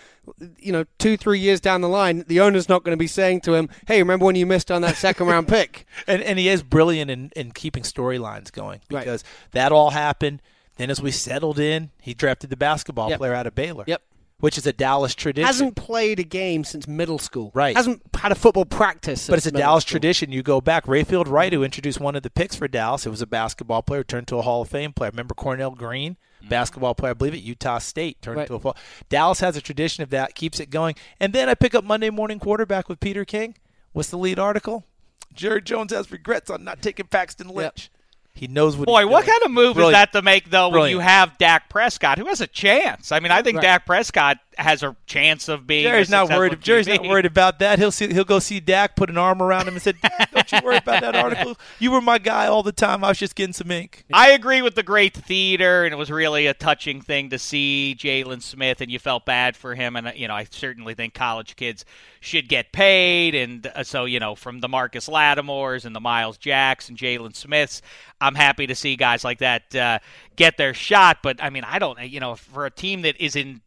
you 0.59 0.73
know, 0.73 0.85
two 0.99 1.17
three 1.19 1.39
years 1.39 1.61
down 1.61 1.83
the 1.83 1.89
line, 1.89 2.25
the 2.29 2.41
owner's 2.41 2.69
not 2.69 2.83
going 2.83 2.95
to 2.97 3.01
be 3.01 3.07
saying 3.07 3.43
to 3.43 3.53
him, 3.55 3.69
"Hey, 3.87 3.99
remember 4.01 4.25
when 4.25 4.37
you 4.37 4.47
missed 4.47 4.71
on 4.71 4.81
that 4.83 4.97
second 4.97 5.27
round 5.27 5.49
pick?" 5.49 5.87
And, 6.07 6.23
and 6.23 6.39
he 6.39 6.49
is 6.49 6.63
brilliant 6.63 7.11
in, 7.11 7.31
in 7.37 7.53
keeping 7.53 7.83
storylines 7.83 8.51
going 8.53 8.81
Right. 8.91 9.01
because 9.05 9.23
that 9.53 9.71
all 9.73 9.91
happened. 9.91 10.41
Then 10.77 10.91
as 10.91 11.01
we 11.01 11.11
settled 11.13 11.59
in, 11.59 11.91
he 12.01 12.15
drafted 12.15 12.51
the 12.51 12.57
basketball 12.57 13.09
Yep. 13.11 13.19
player 13.19 13.35
out 13.35 13.47
of 13.47 13.55
Baylor. 13.55 13.85
Yep. 13.87 14.03
Which 14.41 14.59
is 14.59 14.67
a 14.67 14.73
Dallas 14.73 15.15
tradition. 15.15 15.47
Hasn't 15.47 15.77
played 15.77 16.19
a 16.19 16.25
game 16.25 16.65
since 16.65 16.87
middle 16.87 17.19
school. 17.19 17.51
Right. 17.55 17.75
Hasn't 17.75 18.03
had 18.15 18.33
a 18.33 18.35
football 18.35 18.67
practice. 18.67 19.27
but 19.29 19.39
it's 19.39 19.47
a 19.47 19.51
Dallas 19.53 19.85
school. 19.85 19.93
tradition. 19.93 20.33
You 20.33 20.43
go 20.43 20.61
back. 20.61 20.87
Rayfield 20.87 21.29
Wright, 21.29 21.53
who 21.53 21.63
introduced 21.65 22.01
one 22.01 22.15
of 22.17 22.23
the 22.23 22.31
picks 22.31 22.55
for 22.57 22.69
Dallas, 22.69 23.07
it 23.07 23.11
was 23.11 23.23
a 23.23 23.27
basketball 23.27 23.83
player, 23.83 24.05
turned 24.05 24.29
to 24.29 24.37
a 24.37 24.43
Hall 24.43 24.63
of 24.63 24.69
Fame 24.69 24.93
player. 24.93 25.11
Remember 25.11 25.35
Cornell 25.35 25.71
Green, 25.71 26.17
mm-hmm. 26.41 26.49
basketball 26.49 26.95
player, 26.95 27.13
I 27.13 27.15
believe 27.15 27.33
at 27.35 27.43
Utah 27.43 27.79
State, 27.79 28.21
turned 28.21 28.39
Right. 28.39 28.49
to 28.49 28.55
a. 28.55 28.61
Fall. 28.61 28.77
Dallas 29.09 29.41
has 29.41 29.57
a 29.57 29.63
tradition 29.63 30.03
of 30.03 30.11
that, 30.11 30.35
keeps 30.35 30.61
it 30.61 30.69
going. 30.69 30.95
And 31.21 31.33
then 31.33 31.49
I 31.49 31.55
pick 31.55 31.75
up 31.75 31.85
Monday 31.85 32.11
Morning 32.11 32.39
Quarterback 32.39 32.89
with 32.89 33.01
Peter 33.01 33.25
King. 33.25 33.57
What's 33.93 34.11
the 34.11 34.19
lead 34.19 34.39
article? 34.39 34.85
Jerry 35.33 35.63
Jones 35.63 35.93
has 35.93 36.13
regrets 36.13 36.51
on 36.51 36.65
not 36.65 36.83
taking 36.83 37.07
Paxton 37.07 37.49
Lynch. 37.49 37.91
He 38.35 38.49
knows 38.49 38.77
what. 38.77 38.87
boy, 38.87 39.03
he's 39.03 39.11
what 39.11 39.25
doing. 39.25 39.33
kind 39.33 39.43
of 39.45 39.51
move 39.53 39.75
Brilliant. 39.75 39.95
is 39.95 40.01
that 40.01 40.13
to 40.19 40.23
make 40.23 40.51
though 40.51 40.69
when 40.69 40.91
you 40.91 40.99
have 40.99 41.39
Dak 41.39 41.69
Prescott, 41.69 42.19
who 42.19 42.27
has 42.27 42.41
a 42.41 42.47
chance? 42.49 43.13
I 43.13 43.21
mean, 43.21 43.31
I 43.31 43.43
think 43.43 43.59
Right. 43.59 43.63
Dak 43.63 43.87
Prescott 43.87 44.39
has 44.59 44.83
a 44.83 44.97
chance 45.07 45.49
of 45.49 45.67
being. 45.67 45.85
Jerry's 45.85 46.09
a 46.09 46.13
not 46.13 46.29
worried. 46.31 46.61
Jerry's 46.61 46.87
not 46.87 47.03
worried 47.03 47.27
about 47.27 47.59
that. 47.59 47.79
He'll 47.79 47.91
see. 47.91 48.13
He'll 48.13 48.25
go 48.25 48.39
see 48.39 48.61
Dak, 48.61 48.97
put 48.97 49.11
an 49.11 49.19
arm 49.19 49.43
around 49.43 49.69
him, 49.69 49.75
and 49.75 49.83
said, 49.83 49.97
"Don't 50.33 50.51
you 50.53 50.61
worry 50.65 50.77
about 50.77 51.01
that 51.01 51.17
article. 51.17 51.57
You 51.79 51.91
were 51.91 52.01
my 52.01 52.19
guy 52.19 52.47
all 52.47 52.63
the 52.63 52.73
time. 52.73 53.05
I 53.05 53.09
was 53.09 53.19
just 53.19 53.35
getting 53.35 53.53
some 53.53 53.71
ink." 53.71 54.05
I 54.13 54.31
agree 54.31 54.63
with 54.63 54.75
the 54.75 54.83
great 54.83 55.15
theater, 55.15 55.85
and 55.85 55.93
it 55.93 55.97
was 55.97 56.11
really 56.11 56.47
a 56.47 56.55
touching 56.55 57.01
thing 57.01 57.31
to 57.31 57.39
see 57.39 57.97
Jaylon 57.99 58.43
Smith, 58.43 58.81
and 58.81 58.91
you 58.91 58.99
felt 58.99 59.27
bad 59.27 59.57
for 59.57 59.75
him. 59.75 59.97
And 59.97 60.13
you 60.17 60.29
know, 60.29 60.35
I 60.35 60.47
certainly 60.51 60.95
think 60.95 61.15
college 61.15 61.57
kids 61.57 61.85
should 62.21 62.49
get 62.49 62.73
paid, 62.73 63.35
and 63.35 63.67
uh, 63.67 63.83
so 63.83 64.05
you 64.05 64.21
know, 64.21 64.35
from 64.35 64.61
the 64.61 64.69
Marcus 64.69 65.09
Lattimores 65.09 65.85
and 65.85 65.95
the 65.95 66.01
Myles 66.01 66.39
Jacks 66.39 66.89
and 66.89 66.97
Jaylon 66.97 67.35
Smiths, 67.35 67.83
I'm 68.21 68.35
happy 68.35 68.67
to 68.67 68.75
see 68.75 68.97
guys 68.97 69.25
like 69.25 69.39
that 69.39 69.75
uh, 69.75 69.99
get 70.37 70.57
their 70.57 70.75
shot. 70.75 71.19
But 71.23 71.43
I 71.43 71.51
mean, 71.51 71.65
I 71.65 71.79
don't, 71.79 72.01
you 72.09 72.21
know, 72.21 72.35
for 72.35 72.67
a 72.67 72.71
team 72.71 73.03
that 73.03 73.21
is 73.21 73.37
in 73.37 73.61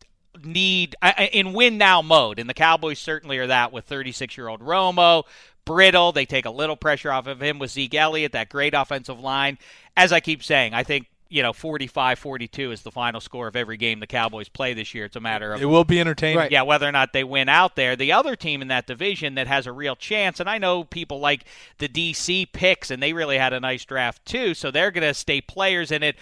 need 0.46 0.96
in 1.32 1.54
win 1.54 1.78
now 1.78 2.02
mode, 2.02 2.40
and 2.40 2.50
the 2.50 2.54
Cowboys 2.54 3.00
certainly 3.00 3.38
are 3.38 3.48
that 3.48 3.72
with 3.72 3.86
36 3.86 4.38
year 4.38 4.48
old 4.48 4.62
Romo. 4.62 5.24
Brittle, 5.66 6.14
they 6.14 6.26
take 6.26 6.46
a 6.46 6.50
little 6.50 6.78
pressure 6.78 7.12
off 7.12 7.28
of 7.28 7.42
him 7.42 7.60
with 7.60 7.72
Zeke 7.72 7.96
Elliott, 7.96 8.32
that 8.32 8.48
great 8.50 8.74
offensive 8.74 9.20
line. 9.20 9.58
As 9.98 10.14
I 10.14 10.22
keep 10.22 10.42
saying, 10.42 10.74
I 10.74 10.84
think, 10.84 11.08
you 11.28 11.44
know, 11.44 11.52
45 11.52 12.18
42 12.18 12.72
is 12.72 12.84
the 12.84 12.92
final 12.92 13.20
score 13.20 13.48
of 13.48 13.56
every 13.58 13.76
game 13.76 14.00
the 14.00 14.08
Cowboys 14.08 14.48
play 14.48 14.74
this 14.74 14.96
year. 14.96 15.04
It's 15.04 15.18
a 15.18 15.20
matter 15.20 15.54
of 15.54 15.62
It 15.62 15.66
will 15.66 15.84
be 15.84 16.00
entertaining. 16.00 16.38
Right. 16.38 16.52
yeah, 16.52 16.62
whether 16.62 16.88
or 16.88 16.94
not 16.94 17.12
they 17.12 17.26
win 17.26 17.50
out 17.50 17.76
there. 17.76 17.98
The 17.98 18.14
other 18.14 18.38
team 18.38 18.62
in 18.62 18.70
that 18.70 18.88
division 18.88 19.36
that 19.36 19.48
has 19.48 19.68
a 19.68 19.74
real 19.74 19.98
chance, 19.98 20.40
and 20.40 20.50
I 20.50 20.58
know 20.58 20.86
people 20.86 21.20
like 21.20 21.44
the 21.80 21.90
DC 21.90 22.50
picks, 22.54 22.90
and 22.90 23.04
they 23.04 23.12
really 23.12 23.38
had 23.38 23.52
a 23.52 23.60
nice 23.60 23.84
draft 23.84 24.26
too, 24.26 24.54
so 24.54 24.72
they're 24.72 24.92
going 24.92 25.06
to 25.06 25.14
stay 25.14 25.42
players 25.42 25.92
in 25.92 26.02
it. 26.02 26.16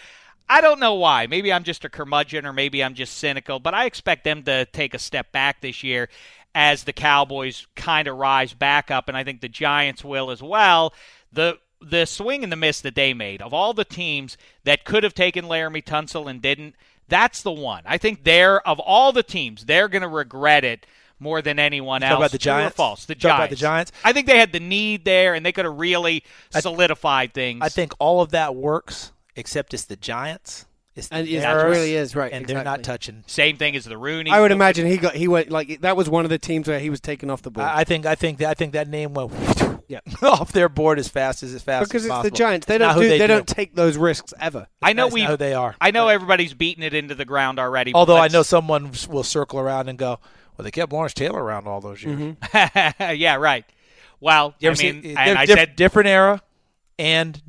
I 0.48 0.62
don't 0.62 0.80
know 0.80 0.94
why. 0.96 1.28
Maybe 1.28 1.52
I'm 1.52 1.64
just 1.64 1.86
a 1.86 1.90
curmudgeon, 1.90 2.46
or 2.46 2.54
maybe 2.54 2.84
I'm 2.84 2.94
just 2.94 3.18
cynical, 3.18 3.60
but 3.60 3.74
I 3.74 3.86
expect 3.86 4.24
them 4.24 4.44
to 4.44 4.66
take 4.66 4.94
a 4.94 5.00
step 5.00 5.32
back 5.32 5.62
this 5.62 5.84
year 5.84 6.10
as 6.54 6.84
the 6.84 6.94
Cowboys 6.94 7.68
kind 7.76 8.08
of 8.08 8.18
rise 8.18 8.54
back 8.54 8.90
up, 8.90 9.08
and 9.08 9.18
I 9.18 9.24
think 9.24 9.42
the 9.42 9.50
Giants 9.50 10.04
will 10.04 10.32
as 10.32 10.42
well. 10.42 10.94
The 11.32 11.60
the 11.82 12.06
swing 12.06 12.42
and 12.42 12.52
the 12.52 12.56
miss 12.56 12.82
that 12.82 12.96
they 12.96 13.14
made 13.14 13.42
of 13.42 13.54
all 13.54 13.74
the 13.74 13.86
teams 13.86 14.38
that 14.64 14.86
could 14.86 15.04
have 15.04 15.14
taken 15.14 15.46
Laremy 15.46 15.84
Tunsil 15.84 16.28
and 16.30 16.42
didn't, 16.42 16.74
that's 17.08 17.44
the 17.44 17.52
one. 17.52 17.84
I 17.86 17.98
think 17.98 18.24
they're 18.24 18.66
of 18.68 18.80
all 18.80 19.12
the 19.12 19.24
teams, 19.24 19.66
they're 19.66 19.90
going 19.90 20.02
to 20.02 20.08
regret 20.08 20.64
it 20.64 20.86
more 21.20 21.42
than 21.42 21.60
anyone 21.60 22.04
else. 22.04 22.18
about 22.18 22.32
the 22.32 22.38
Giants? 22.38 22.76
false? 22.76 23.06
The 23.06 23.16
Giants. 23.16 23.40
about 23.40 23.50
the 23.50 23.56
Giants? 23.56 23.92
I 24.04 24.14
think 24.14 24.28
they 24.28 24.38
had 24.38 24.52
the 24.52 24.60
need 24.60 25.06
there, 25.06 25.34
and 25.34 25.46
they 25.46 25.52
could 25.52 25.66
have 25.66 25.78
really 25.78 26.24
solidified 26.50 27.34
things. 27.34 27.60
I 27.62 27.70
think 27.70 27.94
all 28.00 28.22
of 28.22 28.32
that 28.32 28.56
works, 28.56 29.12
except 29.36 29.74
it's 29.74 29.86
the 29.86 29.95
Giants. 29.95 30.65
It's 30.95 31.10
the 31.10 31.15
And 31.17 31.28
it 31.28 31.45
really 31.65 31.93
is, 31.93 32.15
right, 32.15 32.32
And 32.32 32.45
they're 32.48 32.63
not 32.63 32.82
touching. 32.84 33.24
same 33.28 33.58
thing 33.58 33.76
as 33.76 33.84
the 33.84 33.98
Rooney. 33.98 34.32
I 34.32 34.39
would 34.39 34.52
imagine 34.54 34.86
he 34.88 34.95
got 34.98 35.13
he 35.15 35.28
went 35.28 35.50
like 35.52 35.82
that 35.82 35.98
was 35.98 36.10
one 36.10 36.24
of 36.24 36.30
the 36.30 36.38
teams 36.39 36.67
where 36.69 36.80
he 36.80 36.89
was 36.89 37.02
taken 37.02 37.30
off 37.30 37.41
the 37.41 37.52
board. 37.52 37.67
I 37.67 37.80
I 37.80 37.84
think. 37.84 38.06
I 38.06 38.15
think. 38.15 38.38
That, 38.38 38.50
I 38.50 38.54
think 38.54 38.71
that 38.74 38.88
name 38.88 39.13
went 39.13 39.34
yeah. 39.89 40.00
off 40.21 40.54
their 40.54 40.69
board 40.69 40.98
as 40.98 41.10
fast 41.10 41.43
as 41.43 41.54
as 41.54 41.62
fast 41.62 41.89
because 41.89 42.04
as 42.04 42.06
it's 42.06 42.12
possible. 42.12 42.30
the 42.30 42.38
Giants. 42.38 42.65
They 42.65 42.78
Not 42.78 42.93
don't 42.93 43.04
do, 43.04 43.10
they 43.10 43.17
they, 43.17 43.28
do. 43.28 43.34
don't 43.34 43.48
take 43.48 43.76
those 43.76 43.98
risks 43.98 44.34
ever. 44.39 44.67
I 44.82 44.93
know 44.93 45.08
That's 45.08 45.13
we. 45.15 45.24
who 45.24 45.36
they 45.36 45.54
are. 45.54 45.76
I 45.82 45.91
know 45.91 46.08
everybody's 46.08 46.54
beating 46.54 46.82
it 46.84 46.93
into 46.93 47.13
the 47.13 47.26
ground 47.26 47.60
already. 47.60 47.93
Although 47.93 48.15
I 48.17 48.30
know 48.30 48.41
someone 48.43 48.91
will 49.10 49.24
circle 49.24 49.60
around 49.60 49.89
and 49.89 49.98
go, 50.00 50.19
"Well, 50.56 50.63
they 50.63 50.71
kept 50.71 50.93
Lawrence 50.93 51.13
Taylor 51.13 51.43
around 51.43 51.67
all 51.67 51.82
those 51.82 52.02
years." 52.04 52.17
Mm-hmm. 52.17 53.13
yeah, 53.15 53.36
right. 53.36 53.65
Well, 54.21 54.56
You 54.60 54.69
I 54.69 54.71
ever 54.71 54.76
see- 54.78 54.91
mean, 54.93 55.02
they're 55.13 55.17
and 55.19 55.38
I 55.38 55.45
diff- 55.45 55.58
said 55.58 55.76
different 55.76 56.08
era, 56.08 56.41
and 56.98 57.42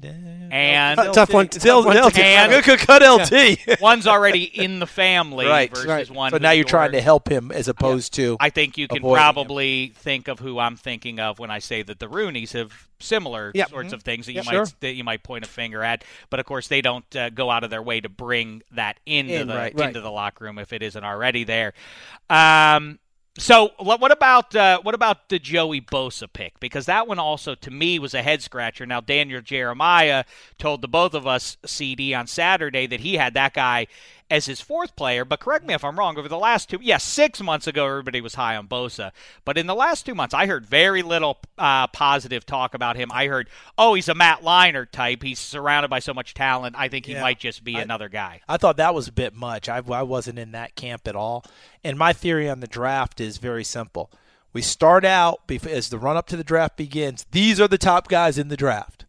and 0.51 0.99
Uh, 0.99 1.13
tough 1.13 1.33
one. 1.33 1.51
Still, 1.51 1.83
tough 1.85 1.87
one 1.87 1.97
to 1.97 2.03
LT. 2.07 2.19
And- 2.19 2.53
I'm 2.55 2.63
cut 2.79 3.03
LT. 3.03 3.81
one's 3.81 4.07
already 4.07 4.45
in 4.45 4.79
the 4.81 4.87
family 4.87 5.47
Right, 5.49 5.71
versus 5.71 5.87
right. 5.87 6.11
one. 6.11 6.31
So 6.33 6.39
now 6.39 6.51
you're 6.53 6.65
trying 6.65 6.93
to 6.93 7.01
help 7.01 7.29
him 7.29 7.51
as 7.53 7.69
opposed 7.69 8.15
to. 8.15 8.37
I 8.41 8.51
think 8.51 8.77
you 8.79 8.89
can 8.89 8.99
avoiding 8.99 9.17
him. 9.17 9.23
probably 9.23 9.93
think 9.97 10.29
of 10.29 10.39
who 10.41 10.59
I'm 10.59 10.77
thinking 10.77 11.21
of 11.21 11.39
when 11.39 11.51
I 11.51 11.59
say 11.61 11.83
that 11.83 11.99
the 11.99 12.07
Roonies 12.07 12.53
have 12.53 12.89
similar 12.99 13.53
Yep. 13.55 13.69
sorts 13.71 13.93
of 13.93 14.03
things 14.03 14.27
that 14.27 14.33
you 14.33 14.43
might 14.43 14.53
Sure. 14.53 14.67
that 14.81 14.95
you 14.95 15.05
might 15.05 15.23
point 15.23 15.45
a 15.45 15.49
finger 15.49 15.83
at. 15.83 16.03
But 16.31 16.41
of 16.41 16.47
course, 16.47 16.69
they 16.69 16.81
don't 16.81 17.05
uh, 17.17 17.31
go 17.31 17.51
out 17.51 17.63
of 17.65 17.71
their 17.71 17.83
way 17.83 18.01
to 18.01 18.09
bring 18.09 18.63
that 18.73 18.99
into 19.07 19.35
In, 19.35 19.49
the 19.49 19.55
right. 19.55 19.73
into 19.73 19.83
Right. 19.85 19.93
the 19.95 20.11
locker 20.11 20.45
room 20.45 20.59
if 20.59 20.73
it 20.73 20.83
isn't 20.83 21.05
already 21.05 21.45
there. 21.45 21.75
Um, 22.31 22.99
so 23.39 23.73
what 23.79 24.13
about 24.13 24.57
uh, 24.57 24.81
what 24.81 24.95
about 24.95 25.29
the 25.29 25.39
Joey 25.39 25.81
Bosa 25.81 26.27
pick? 26.33 26.59
Because 26.59 26.87
that 26.87 27.07
one 27.07 27.19
also 27.19 27.55
to 27.57 27.71
me 27.71 27.99
was 27.99 28.15
a 28.15 28.23
head 28.23 28.43
scratcher. 28.43 28.87
Now 28.87 29.01
Daniel 29.01 29.43
Jeremiah 29.43 30.25
told 30.59 30.81
the 30.81 30.89
both 30.89 31.13
of 31.13 31.27
us 31.27 31.59
CD 31.67 32.15
on 32.15 32.27
Saturday 32.27 32.87
that 32.87 33.01
he 33.01 33.15
had 33.15 33.35
that 33.35 33.53
guy 33.53 33.89
as 34.31 34.47
his 34.47 34.61
fourth 34.61 34.97
player. 34.97 35.25
But 35.25 35.41
correct 35.41 35.67
me 35.67 35.75
if 35.75 35.85
I'm 35.85 35.99
wrong. 35.99 36.19
Over 36.19 36.29
the 36.29 36.39
last 36.39 36.69
two, 36.71 36.79
yes, 36.83 37.05
six 37.05 37.41
months 37.41 37.67
ago 37.67 37.87
everybody 37.87 38.21
was 38.21 38.35
high 38.35 38.57
on 38.57 38.67
Bosa, 38.69 39.13
but 39.45 39.57
in 39.57 39.67
the 39.67 39.75
last 39.75 40.05
two 40.07 40.15
months 40.15 40.35
I 40.35 40.47
heard 40.47 40.67
very 40.67 41.03
little 41.03 41.39
uh, 41.59 41.87
positive 41.89 42.45
talk 42.45 42.75
about 42.75 42.97
him. 42.97 43.11
I 43.13 43.27
heard, 43.27 43.49
oh, 43.79 43.95
he's 43.95 44.09
a 44.09 44.15
Matt 44.15 44.43
Liner 44.43 44.85
type. 44.85 45.23
He's 45.23 45.39
surrounded 45.39 45.89
by 45.89 46.01
so 46.01 46.13
much 46.13 46.35
talent. 46.35 46.75
I 46.79 46.89
think 46.89 47.07
he 47.07 47.13
Yeah. 47.13 47.23
might 47.23 47.39
just 47.39 47.65
be 47.65 47.77
another 47.77 48.09
guy. 48.09 48.41
I 48.49 48.57
thought 48.59 48.77
that 48.77 48.95
was 48.95 49.09
a 49.09 49.13
bit 49.13 49.35
much. 49.35 49.69
I, 49.69 49.81
I 49.91 50.03
wasn't 50.03 50.39
in 50.39 50.53
that 50.53 50.75
camp 50.75 51.09
at 51.09 51.17
all. 51.17 51.45
And 51.83 51.97
my 51.99 52.13
theory 52.13 52.49
on 52.51 52.61
the 52.61 52.67
draft 52.67 53.21
is 53.21 53.39
very 53.39 53.65
simple. 53.65 54.11
We 54.53 54.61
start 54.63 55.05
out 55.05 55.41
as 55.69 55.89
the 55.89 55.99
run 55.99 56.17
up 56.17 56.27
to 56.29 56.37
the 56.37 56.45
draft 56.45 56.77
begins. 56.77 57.27
These 57.31 57.61
are 57.61 57.69
the 57.69 57.79
top 57.79 58.09
guys 58.09 58.39
in 58.39 58.49
the 58.49 58.57
draft, 58.57 59.06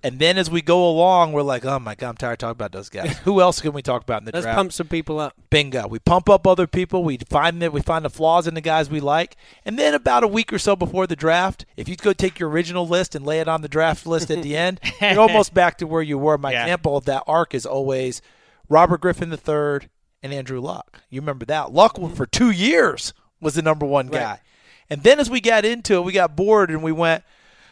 And 0.00 0.20
then 0.20 0.38
as 0.38 0.48
we 0.48 0.62
go 0.62 0.88
along, 0.88 1.32
we're 1.32 1.42
like, 1.42 1.64
oh 1.64 1.78
my 1.80 1.96
god, 1.96 2.10
I'm 2.10 2.16
tired 2.16 2.34
of 2.34 2.38
talking 2.38 2.52
about 2.52 2.70
those 2.70 2.88
guys. 2.88 3.18
Who 3.18 3.40
else 3.40 3.60
can 3.60 3.72
we 3.72 3.82
talk 3.82 4.02
about 4.02 4.22
in 4.22 4.26
the 4.26 4.32
draft? 4.32 4.46
Let's 4.46 4.56
pump 4.56 4.72
some 4.72 4.86
people 4.86 5.18
up. 5.18 5.34
Bingo. 5.50 5.88
We 5.88 5.98
pump 5.98 6.28
up 6.28 6.46
other 6.46 6.68
people. 6.68 7.02
We 7.02 7.18
find 7.18 7.60
that 7.62 7.72
we 7.72 7.82
find 7.82 8.04
the 8.04 8.10
flaws 8.10 8.46
in 8.46 8.54
the 8.54 8.60
guys 8.60 8.88
we 8.88 9.00
like, 9.00 9.36
and 9.64 9.76
then 9.76 9.94
about 9.94 10.22
a 10.22 10.28
week 10.28 10.52
or 10.52 10.58
so 10.58 10.76
before 10.76 11.08
the 11.08 11.16
draft, 11.16 11.66
if 11.76 11.88
you 11.88 11.96
go 11.96 12.12
take 12.12 12.38
your 12.38 12.48
original 12.48 12.86
list 12.86 13.16
and 13.16 13.26
lay 13.26 13.40
it 13.40 13.48
on 13.48 13.62
the 13.62 13.68
draft 13.68 14.06
list 14.06 14.30
at 14.30 14.42
the 14.42 14.56
end, 14.56 14.80
you're 15.00 15.18
almost 15.18 15.52
back 15.52 15.78
to 15.78 15.86
where 15.86 16.02
you 16.02 16.16
were. 16.16 16.38
My 16.38 16.52
Yeah. 16.52 16.62
example 16.62 16.96
of 16.96 17.04
that 17.06 17.24
arc 17.26 17.52
is 17.52 17.66
always 17.66 18.22
Robert 18.68 19.00
Griffin 19.00 19.32
III 19.32 19.88
and 20.22 20.32
Andrew 20.32 20.60
Luck. 20.60 21.00
You 21.10 21.20
remember 21.20 21.44
that? 21.46 21.72
Luck 21.72 21.96
mm-hmm. 21.96 22.14
for 22.14 22.26
two 22.26 22.50
years 22.50 23.12
was 23.40 23.54
the 23.54 23.62
number 23.62 23.84
one 23.86 24.06
guy, 24.06 24.42
and 24.88 25.02
then 25.02 25.18
as 25.18 25.28
we 25.28 25.40
got 25.40 25.64
into 25.64 25.94
it, 25.94 26.04
we 26.04 26.12
got 26.12 26.36
bored 26.36 26.70
and 26.70 26.84
we 26.84 26.92
went. 26.92 27.24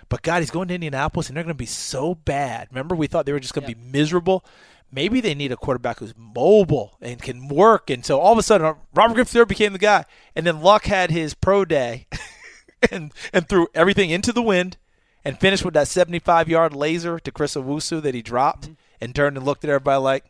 But 0.09 0.23
God, 0.23 0.40
he's 0.40 0.51
going 0.51 0.69
to 0.69 0.75
Indianapolis, 0.75 1.29
and 1.29 1.37
they're 1.37 1.45
going 1.45 1.55
to 1.55 1.59
be 1.59 1.66
so 1.66 2.14
bad. 2.14 2.69
Remember, 2.71 2.95
we 2.95 3.07
thought 3.07 3.27
they 3.27 3.33
were 3.33 3.40
just 3.40 3.55
going 3.55 3.66
to 3.66 3.75
be 3.75 3.81
miserable. 3.81 4.45
Maybe 4.92 5.21
they 5.21 5.35
need 5.35 5.51
a 5.51 5.57
quarterback 5.57 5.99
who's 5.99 6.14
mobile 6.16 6.97
and 7.01 7.21
can 7.21 7.49
work. 7.49 7.90
And 7.90 8.07
so 8.07 8.21
all 8.21 8.33
of 8.33 8.38
a 8.38 8.42
sudden, 8.42 8.77
Robert 8.95 9.14
Griffin 9.14 9.40
III 9.40 9.45
became 9.47 9.73
the 9.73 9.79
guy. 9.79 10.05
And 10.37 10.47
then 10.47 10.61
Luck 10.61 10.85
had 10.85 11.11
his 11.11 11.35
pro 11.35 11.64
day 11.64 12.07
and 12.90 13.12
and 13.33 13.49
threw 13.49 13.66
everything 13.75 14.11
into 14.11 14.33
the 14.33 14.42
wind 14.42 14.77
and 15.25 15.40
finished 15.40 15.64
with 15.64 15.75
that 15.75 15.88
75 15.88 16.49
yard 16.49 16.73
laser 16.73 17.19
to 17.19 17.33
Chris 17.33 17.57
Owusu 17.57 18.01
that 18.01 18.14
he 18.14 18.23
dropped 18.23 18.62
mm-hmm. 18.62 18.75
and 19.01 19.12
turned 19.12 19.37
and 19.37 19.45
looked 19.45 19.64
at 19.64 19.71
everybody 19.71 20.01
like, 20.01 20.25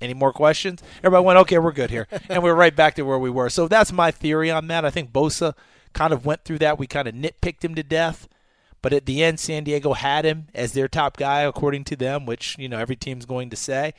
any 0.00 0.14
more 0.14 0.32
questions? 0.32 0.82
Everybody 0.98 1.24
went, 1.24 1.38
okay, 1.40 1.58
we're 1.58 1.72
good 1.72 1.90
here. 1.90 2.06
and 2.28 2.42
we're 2.42 2.54
right 2.54 2.74
back 2.74 2.94
to 2.94 3.02
where 3.02 3.18
we 3.18 3.30
were. 3.30 3.50
So 3.50 3.68
that's 3.68 3.92
my 3.92 4.10
theory 4.10 4.50
on 4.50 4.68
that. 4.68 4.84
I 4.84 4.90
think 4.90 5.12
Bosa 5.12 5.54
kind 5.92 6.12
of 6.12 6.24
went 6.24 6.44
through 6.44 6.58
that. 6.58 6.78
We 6.78 6.86
kind 6.86 7.08
of 7.08 7.14
nitpicked 7.14 7.64
him 7.64 7.74
to 7.74 7.82
death. 7.82 8.28
But 8.80 8.92
at 8.92 9.06
the 9.06 9.22
end, 9.22 9.40
San 9.40 9.64
Diego 9.64 9.92
had 9.92 10.24
him 10.24 10.46
as 10.54 10.72
their 10.72 10.88
top 10.88 11.16
guy, 11.16 11.40
according 11.42 11.84
to 11.84 11.96
them, 11.96 12.26
which, 12.26 12.56
you 12.58 12.68
know, 12.68 12.78
every 12.78 12.96
team's 12.96 13.26
going 13.26 13.50
to 13.50 13.56
say. 13.56 13.92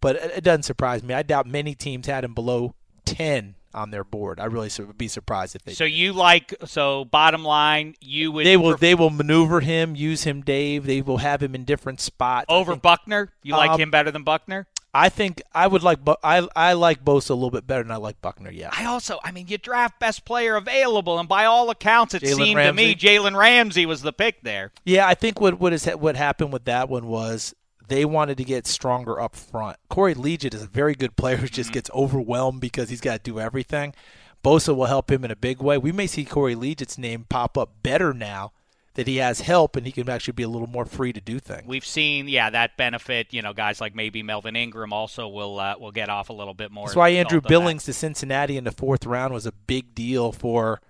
But 0.00 0.16
it 0.16 0.32
it 0.38 0.44
doesn't 0.44 0.64
surprise 0.64 1.02
me. 1.02 1.14
I 1.14 1.22
doubt 1.22 1.46
many 1.46 1.74
teams 1.74 2.06
had 2.06 2.24
him 2.24 2.34
below 2.34 2.74
10 3.04 3.54
on 3.72 3.90
their 3.90 4.04
board. 4.04 4.40
I 4.40 4.46
really 4.46 4.70
would 4.78 4.98
be 4.98 5.06
surprised 5.08 5.54
if 5.54 5.62
they 5.62 5.74
So 5.74 5.84
you 5.84 6.12
like 6.12 6.54
so 6.64 7.04
bottom 7.04 7.44
line, 7.44 7.94
you 8.00 8.32
would 8.32 8.46
they 8.46 8.56
will 8.56 8.70
pref- 8.72 8.80
they 8.80 8.94
will 8.94 9.10
maneuver 9.10 9.60
him, 9.60 9.94
use 9.94 10.24
him, 10.24 10.42
Dave. 10.42 10.86
They 10.86 11.02
will 11.02 11.18
have 11.18 11.42
him 11.42 11.54
in 11.54 11.64
different 11.64 12.00
spots. 12.00 12.46
Over 12.48 12.74
Buckner. 12.76 13.32
You 13.42 13.54
like 13.54 13.70
Um, 13.70 13.80
him 13.80 13.90
better 13.90 14.10
than 14.10 14.22
Buckner? 14.24 14.66
I 14.96 15.08
think 15.10 15.42
I 15.52 15.66
would 15.66 15.82
like 15.82 16.04
Bu- 16.04 16.16
I 16.24 16.46
I 16.56 16.72
like 16.72 17.04
Bosa 17.04 17.30
a 17.30 17.34
little 17.34 17.50
bit 17.50 17.66
better 17.66 17.82
than 17.82 17.92
I 17.92 17.96
like 17.96 18.20
Buckner. 18.22 18.50
Yeah, 18.50 18.70
I 18.72 18.84
also, 18.86 19.18
I 19.22 19.30
mean, 19.32 19.46
you 19.48 19.58
draft 19.58 20.00
best 20.00 20.24
player 20.24 20.56
available, 20.56 21.18
and 21.18 21.28
by 21.28 21.44
all 21.44 21.68
accounts, 21.70 22.14
it 22.14 22.22
Jalen 22.22 22.34
seemed 22.36 22.60
to 22.60 22.72
me 22.72 22.94
Jalen 22.94 23.36
Ramsey 23.36 23.84
was 23.86 24.02
the 24.02 24.12
pick 24.12 24.42
there. 24.42 24.72
yeah. 24.84 25.06
I 25.06 25.14
think 25.14 25.40
what 25.40 25.60
what 25.60 25.72
is 25.72 25.84
what 25.86 26.16
happened 26.16 26.52
with 26.52 26.64
that 26.64 26.88
one 26.88 27.06
was 27.06 27.54
they 27.88 28.04
wanted 28.04 28.36
to 28.38 28.44
get 28.44 28.66
stronger 28.66 29.20
up 29.20 29.36
front. 29.36 29.76
Corey 29.88 30.14
Liuget 30.14 30.54
is 30.54 30.62
a 30.62 30.66
very 30.66 30.94
good 30.94 31.14
player 31.16 31.36
who 31.36 31.46
Mm-hmm. 31.46 31.54
just 31.54 31.72
gets 31.72 31.90
overwhelmed 31.94 32.60
because 32.60 32.88
he's 32.88 33.00
got 33.00 33.22
to 33.22 33.30
do 33.30 33.38
everything. 33.38 33.94
Bosa 34.42 34.74
will 34.74 34.86
help 34.86 35.10
him 35.10 35.24
in 35.24 35.30
a 35.30 35.36
big 35.36 35.60
way. 35.60 35.76
We 35.78 35.92
may 35.92 36.06
see 36.06 36.24
Corey 36.24 36.54
Liuget's 36.54 36.98
name 36.98 37.26
pop 37.28 37.56
up 37.58 37.82
better 37.82 38.12
now 38.14 38.52
that 38.96 39.06
he 39.06 39.16
has 39.18 39.40
help 39.40 39.76
and 39.76 39.86
he 39.86 39.92
can 39.92 40.08
actually 40.08 40.32
be 40.32 40.42
a 40.42 40.48
little 40.48 40.66
more 40.66 40.84
free 40.84 41.12
to 41.12 41.20
do 41.20 41.38
things. 41.38 41.66
We've 41.66 41.86
seen, 41.86 42.28
yeah, 42.28 42.50
that 42.50 42.76
benefit. 42.76 43.32
You 43.32 43.42
know, 43.42 43.52
guys 43.52 43.80
like 43.80 43.94
maybe 43.94 44.22
Melvin 44.22 44.56
Ingram 44.56 44.92
also 44.92 45.28
will 45.28 45.60
uh, 45.60 45.76
will 45.78 45.92
get 45.92 46.08
off 46.08 46.30
a 46.30 46.32
little 46.32 46.54
bit 46.54 46.70
more. 46.72 46.86
That's 46.86 46.96
why 46.96 47.10
Andrew. 47.10 47.40
Billings 47.40 47.84
to 47.84 47.92
Cincinnati 47.92 48.56
in 48.56 48.64
the 48.64 48.72
fourth 48.72 49.06
round 49.06 49.32
was 49.32 49.46
a 49.46 49.52
big 49.52 49.94
deal 49.94 50.32
for 50.32 50.80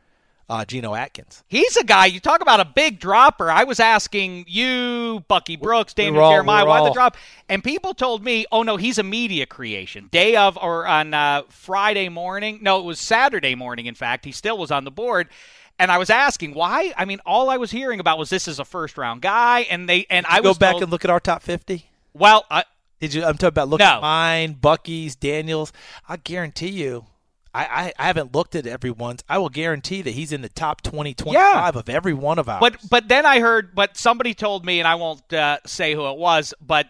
uh, 0.48 0.64
Geno 0.64 0.94
Atkins. 0.94 1.42
He's 1.48 1.76
a 1.76 1.84
guy. 1.84 2.06
You 2.06 2.20
talk 2.20 2.40
about 2.40 2.60
a 2.60 2.64
big 2.64 3.00
dropper. 3.00 3.50
I 3.50 3.64
was 3.64 3.80
asking 3.80 4.44
you, 4.46 5.24
Bucky 5.26 5.56
Brooks, 5.56 5.92
Daniel 5.92 6.22
all- 6.22 6.32
Jeremiah, 6.32 6.64
why 6.64 6.84
the 6.84 6.92
drop? 6.92 7.16
And 7.48 7.62
people 7.62 7.94
told 7.94 8.22
me, 8.22 8.46
oh 8.52 8.62
no, 8.62 8.76
he's 8.76 8.98
a 8.98 9.02
media 9.02 9.46
creation. 9.46 10.08
Day 10.12 10.36
of 10.36 10.56
or 10.56 10.86
on 10.86 11.12
uh, 11.12 11.42
Friday 11.48 12.08
morning. 12.08 12.60
No, 12.62 12.78
it 12.78 12.84
was 12.84 13.00
Saturday 13.00 13.54
morning. 13.54 13.86
In 13.86 13.94
fact, 13.94 14.24
he 14.24 14.32
still 14.32 14.56
was 14.56 14.70
on 14.70 14.84
the 14.84 14.92
board. 14.92 15.28
And 15.78 15.90
I 15.90 15.98
was 15.98 16.08
asking 16.10 16.54
why. 16.54 16.92
I 16.96 17.04
mean, 17.04 17.20
all 17.26 17.50
I 17.50 17.58
was 17.58 17.70
hearing 17.70 18.00
about 18.00 18.18
was 18.18 18.30
this 18.30 18.48
is 18.48 18.58
a 18.58 18.64
first 18.64 18.96
round 18.96 19.20
guy, 19.22 19.60
and 19.70 19.88
they 19.88 20.06
and 20.08 20.24
I 20.26 20.40
Go 20.40 20.54
back 20.54 20.72
told- 20.72 20.84
and 20.84 20.92
look 20.92 21.04
at 21.04 21.10
our 21.10 21.20
top 21.20 21.42
fifty. 21.42 21.90
Well, 22.14 22.46
I, 22.50 22.64
Did 23.00 23.12
you? 23.12 23.24
I'm 23.24 23.34
talking 23.34 23.48
about 23.48 23.68
looking 23.68 23.86
No. 23.86 23.96
at 23.96 24.00
mine, 24.00 24.52
Bucky's, 24.54 25.14
Daniels. 25.16 25.70
I 26.08 26.16
guarantee 26.16 26.70
you. 26.70 27.04
I, 27.52 27.94
I, 27.98 28.06
haven't 28.06 28.34
looked 28.34 28.54
at 28.54 28.66
everyone's. 28.66 29.24
I 29.30 29.38
will 29.38 29.48
guarantee 29.48 30.02
that 30.02 30.10
he's 30.10 30.30
in 30.30 30.42
the 30.42 30.50
top 30.50 30.82
20, 30.82 31.14
25 31.14 31.76
of 31.76 31.88
every 31.88 32.12
one 32.12 32.38
of 32.38 32.50
ours. 32.50 32.60
But 32.60 32.76
but 32.90 33.08
then 33.08 33.24
I 33.24 33.40
heard, 33.40 33.74
but 33.74 33.96
somebody 33.96 34.34
told 34.34 34.66
me, 34.66 34.78
and 34.78 34.86
I 34.86 34.94
won't 34.96 35.32
uh, 35.32 35.58
say 35.64 35.94
who 35.94 36.06
it 36.10 36.18
was, 36.18 36.52
but 36.60 36.88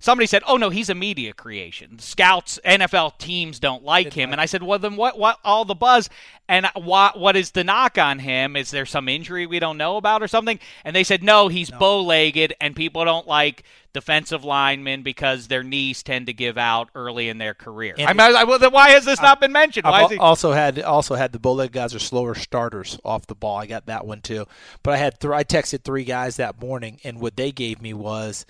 somebody 0.00 0.26
said, 0.26 0.42
"Oh 0.46 0.56
no, 0.56 0.70
he's 0.70 0.90
a 0.90 0.94
media 0.94 1.32
creation. 1.32 1.98
Scouts, 2.00 2.58
NFL 2.64 3.18
teams 3.18 3.60
don't 3.60 3.84
like 3.84 4.12
him." 4.12 4.32
And 4.32 4.40
I 4.40 4.46
said, 4.46 4.62
"Well, 4.62 4.78
then 4.80 4.96
what? 4.96 5.18
What 5.18 5.38
all 5.44 5.64
the 5.64 5.74
buzz? 5.76 6.08
And 6.48 6.66
what 6.74 7.18
what 7.20 7.36
is 7.36 7.52
the 7.52 7.62
knock 7.62 7.96
on 7.96 8.18
him? 8.18 8.56
Is 8.56 8.72
there 8.72 8.86
some 8.86 9.08
injury 9.08 9.46
we 9.46 9.60
don't 9.60 9.78
know 9.78 9.96
about 9.96 10.22
or 10.22 10.28
something?" 10.28 10.58
And 10.84 10.96
they 10.96 11.04
said, 11.04 11.22
"No, 11.22 11.46
he's 11.46 11.70
bow-legged, 11.70 12.54
and 12.60 12.74
people 12.74 13.04
don't 13.04 13.28
like." 13.28 13.62
Defensive 13.92 14.44
linemen 14.44 15.02
because 15.02 15.48
their 15.48 15.64
knees 15.64 16.04
tend 16.04 16.26
to 16.26 16.32
give 16.32 16.56
out 16.56 16.90
early 16.94 17.28
in 17.28 17.38
their 17.38 17.54
career. 17.54 17.96
And- 17.98 18.08
I 18.08 18.12
mean, 18.12 18.36
I, 18.36 18.44
well, 18.44 18.60
then 18.60 18.70
why 18.70 18.90
has 18.90 19.04
this 19.04 19.20
not 19.20 19.40
been 19.40 19.50
mentioned? 19.50 19.84
Why 19.84 20.04
I've 20.04 20.10
he? 20.12 20.16
also 20.16 20.52
had 20.52 20.78
also 20.80 21.16
had 21.16 21.32
the 21.32 21.40
bowleg 21.40 21.72
guys 21.72 21.92
are 21.92 21.98
slower 21.98 22.36
starters 22.36 23.00
off 23.04 23.26
the 23.26 23.34
ball. 23.34 23.56
I 23.56 23.66
got 23.66 23.86
that 23.86 24.06
one 24.06 24.20
too. 24.20 24.46
But 24.84 24.94
I 24.94 24.96
had 24.98 25.18
th- 25.18 25.34
I 25.34 25.42
texted 25.42 25.82
three 25.82 26.04
guys 26.04 26.36
that 26.36 26.60
morning, 26.60 27.00
and 27.02 27.20
what 27.20 27.36
they 27.36 27.50
gave 27.50 27.82
me 27.82 27.92
was 27.92 28.46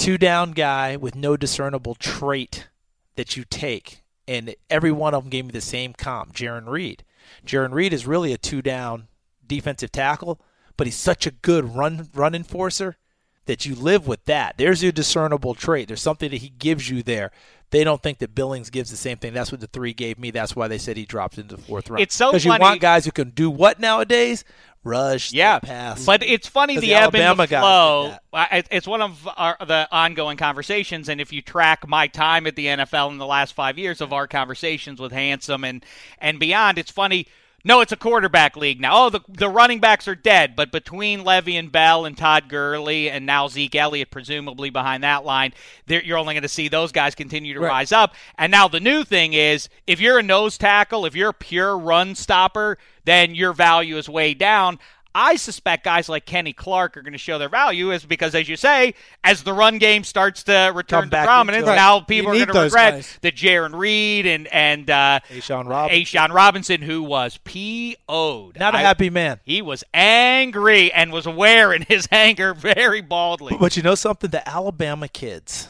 two 0.00 0.16
down 0.16 0.52
guy 0.52 0.96
with 0.96 1.14
no 1.14 1.36
discernible 1.36 1.94
trait 1.94 2.68
that 3.16 3.36
you 3.36 3.44
take, 3.48 4.02
and 4.26 4.54
every 4.70 4.90
one 4.90 5.14
of 5.14 5.24
them 5.24 5.30
gave 5.30 5.44
me 5.44 5.50
the 5.50 5.60
same 5.60 5.92
comp. 5.92 6.32
Jarran 6.34 6.66
Reed. 6.66 7.04
Jarran 7.46 7.72
Reed 7.72 7.92
is 7.92 8.06
really 8.06 8.32
a 8.32 8.38
two 8.38 8.62
down 8.62 9.08
defensive 9.46 9.92
tackle, 9.92 10.40
but 10.76 10.86
he's 10.86 10.96
such 10.96 11.26
a 11.26 11.30
good 11.30 11.76
run 11.76 12.08
run 12.14 12.34
enforcer 12.34 12.96
that 13.44 13.66
you 13.66 13.74
live 13.74 14.06
with 14.06 14.24
that. 14.24 14.56
There's 14.56 14.82
your 14.82 14.92
discernible 14.92 15.54
trait. 15.54 15.88
There's 15.88 16.02
something 16.02 16.30
that 16.30 16.38
he 16.38 16.48
gives 16.48 16.88
you 16.88 17.02
there. 17.02 17.30
They 17.70 17.84
don't 17.84 18.02
think 18.02 18.18
that 18.18 18.34
Billings 18.34 18.70
gives 18.70 18.90
the 18.90 18.96
same 18.96 19.18
thing. 19.18 19.32
That's 19.32 19.52
what 19.52 19.60
the 19.60 19.66
three 19.66 19.92
gave 19.92 20.18
me. 20.18 20.30
That's 20.30 20.56
why 20.56 20.66
they 20.66 20.78
said 20.78 20.96
he 20.96 21.04
dropped 21.04 21.38
into 21.38 21.56
the 21.56 21.62
fourth 21.62 21.88
round. 21.88 22.02
It's 22.02 22.16
so 22.16 22.30
because 22.30 22.44
you 22.44 22.50
want 22.50 22.80
guys 22.80 23.04
who 23.04 23.12
can 23.12 23.30
do 23.30 23.50
what 23.50 23.78
nowadays? 23.78 24.44
Rush, 24.82 25.32
Yeah, 25.32 25.58
pass. 25.58 26.06
but 26.06 26.22
it's 26.22 26.48
funny 26.48 26.76
the, 26.76 26.80
the 26.80 26.94
ebb 26.94 27.14
and 27.14 27.38
the 27.38 27.46
flow. 27.46 28.04
did 28.04 28.12
that. 28.12 28.22
I- 28.32 28.56
it- 28.58 28.68
It's 28.70 28.86
one 28.86 29.02
of 29.02 29.28
our, 29.36 29.56
the 29.60 29.86
ongoing 29.92 30.38
conversations, 30.38 31.08
and 31.10 31.20
if 31.20 31.32
you 31.32 31.42
track 31.42 31.86
my 31.86 32.06
time 32.06 32.46
at 32.46 32.56
the 32.56 32.66
NFL 32.66 33.10
in 33.10 33.18
the 33.18 33.26
last 33.26 33.52
five 33.52 33.76
years 33.78 34.00
of 34.00 34.12
our 34.14 34.26
conversations 34.26 34.98
with 35.00 35.12
Handsome 35.12 35.64
and 35.64 35.84
and 36.18 36.38
beyond, 36.40 36.78
it's 36.78 36.90
funny. 36.90 37.26
No, 37.62 37.82
it's 37.82 37.92
a 37.92 37.96
quarterback 37.96 38.56
league 38.56 38.80
now. 38.80 39.06
Oh, 39.06 39.10
the 39.10 39.20
the 39.28 39.48
running 39.48 39.80
backs 39.80 40.08
are 40.08 40.14
dead, 40.14 40.56
but 40.56 40.72
between 40.72 41.24
Le'Veon 41.24 41.70
Bell 41.70 42.06
and 42.06 42.16
Todd 42.16 42.48
Gurley 42.48 43.10
and 43.10 43.26
now 43.26 43.48
Zeke 43.48 43.74
Elliott, 43.74 44.10
presumably 44.10 44.70
behind 44.70 45.04
that 45.04 45.24
line, 45.26 45.52
you're 45.86 46.16
only 46.16 46.34
going 46.34 46.42
to 46.42 46.48
see 46.48 46.68
those 46.68 46.90
guys 46.90 47.14
continue 47.14 47.52
to 47.52 47.60
rise 47.60 47.92
up. 47.92 48.14
And 48.38 48.50
now 48.50 48.66
the 48.68 48.80
new 48.80 49.04
thing 49.04 49.34
is, 49.34 49.68
if 49.86 50.00
you're 50.00 50.18
a 50.18 50.22
nose 50.22 50.56
tackle, 50.56 51.04
if 51.04 51.14
you're 51.14 51.30
a 51.30 51.34
pure 51.34 51.76
run 51.76 52.14
stopper, 52.14 52.78
then 53.04 53.34
your 53.34 53.52
value 53.52 53.98
is 53.98 54.08
way 54.08 54.32
down. 54.32 54.78
I 55.14 55.36
suspect 55.36 55.84
guys 55.84 56.08
like 56.08 56.24
Kenny 56.24 56.52
Clark 56.52 56.96
are 56.96 57.02
going 57.02 57.12
to 57.12 57.18
show 57.18 57.38
their 57.38 57.48
value 57.48 57.90
is 57.90 58.04
because, 58.04 58.34
as 58.34 58.48
you 58.48 58.56
say, 58.56 58.94
as 59.24 59.42
the 59.42 59.52
run 59.52 59.78
game 59.78 60.04
starts 60.04 60.44
to 60.44 60.70
return 60.74 61.02
Come 61.02 61.10
to 61.10 61.24
prominence, 61.24 61.66
now 61.66 61.98
You 61.98 62.04
people 62.04 62.30
are 62.32 62.34
going 62.34 62.46
to 62.46 62.60
regret 62.62 62.94
guys. 62.94 63.18
that 63.22 63.34
Jarran 63.34 63.76
Reed 63.76 64.26
and 64.26 64.46
and 64.48 64.88
uh, 64.88 65.18
A'Shawn 65.28 65.68
Robinson. 65.68 66.32
Robinson, 66.32 66.82
who 66.82 67.02
was 67.02 67.38
PO'd. 67.38 68.58
Not 68.58 68.74
a 68.74 68.78
I- 68.78 68.82
happy 68.82 69.10
man. 69.10 69.40
He 69.44 69.62
was 69.62 69.82
angry 69.92 70.92
and 70.92 71.12
was 71.12 71.26
wearing 71.26 71.84
his 71.88 72.06
anger 72.12 72.54
very 72.54 73.00
baldly. 73.00 73.56
But 73.58 73.76
you 73.76 73.82
know 73.82 73.94
something? 73.96 74.30
The 74.30 74.48
Alabama 74.48 75.08
kids, 75.08 75.68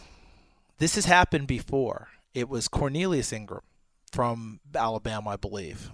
this 0.78 0.96
has 0.96 1.06
happened 1.06 1.46
before. 1.46 2.08
It 2.34 2.48
was 2.48 2.68
Cornelius 2.68 3.32
Ingram 3.32 3.62
from 4.12 4.60
Alabama, 4.74 5.30
I 5.30 5.36
believe. 5.36 5.90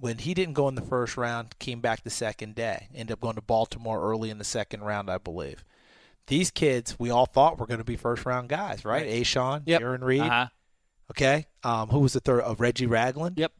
When 0.00 0.18
he 0.18 0.32
didn't 0.34 0.54
go 0.54 0.66
in 0.68 0.74
the 0.74 0.82
first 0.82 1.16
round, 1.16 1.58
came 1.58 1.80
back 1.80 2.02
the 2.02 2.10
second 2.10 2.54
day. 2.54 2.88
Ended 2.94 3.12
up 3.12 3.20
going 3.20 3.34
to 3.36 3.42
Baltimore 3.42 4.00
early 4.02 4.30
in 4.30 4.38
the 4.38 4.44
second 4.44 4.82
round, 4.82 5.10
I 5.10 5.18
believe. 5.18 5.62
These 6.26 6.50
kids, 6.50 6.96
we 6.98 7.10
all 7.10 7.26
thought 7.26 7.58
were 7.58 7.66
going 7.66 7.78
to 7.78 7.84
be 7.84 7.96
first 7.96 8.24
round 8.24 8.48
guys, 8.48 8.84
right? 8.84 9.06
A'Shawn, 9.06 9.62
Yep. 9.66 9.80
Aaron 9.82 10.02
Reed. 10.04 10.22
Uh-huh. 10.22 10.46
Okay. 11.10 11.46
Um, 11.64 11.88
who 11.90 11.98
was 12.00 12.14
the 12.14 12.20
third? 12.20 12.42
Uh, 12.42 12.54
Reggie 12.56 12.86
Ragland. 12.86 13.36
Yep. 13.38 13.52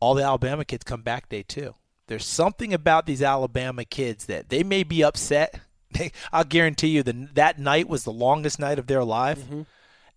all 0.00 0.14
the 0.14 0.22
Alabama 0.24 0.64
kids 0.64 0.84
come 0.84 1.02
back 1.02 1.28
day 1.28 1.42
two. 1.42 1.74
There's 2.08 2.26
something 2.26 2.74
about 2.74 3.06
these 3.06 3.22
Alabama 3.22 3.84
kids 3.84 4.26
that 4.26 4.48
they 4.50 4.62
may 4.62 4.82
be 4.84 5.02
upset. 5.02 5.60
I'll 6.32 6.44
guarantee 6.44 6.88
you 6.88 7.02
that 7.02 7.34
that 7.34 7.58
night 7.58 7.88
was 7.88 8.04
the 8.04 8.12
longest 8.12 8.58
night 8.58 8.78
of 8.78 8.86
their 8.88 9.02
life. 9.04 9.38
Mm-hmm. 9.38 9.62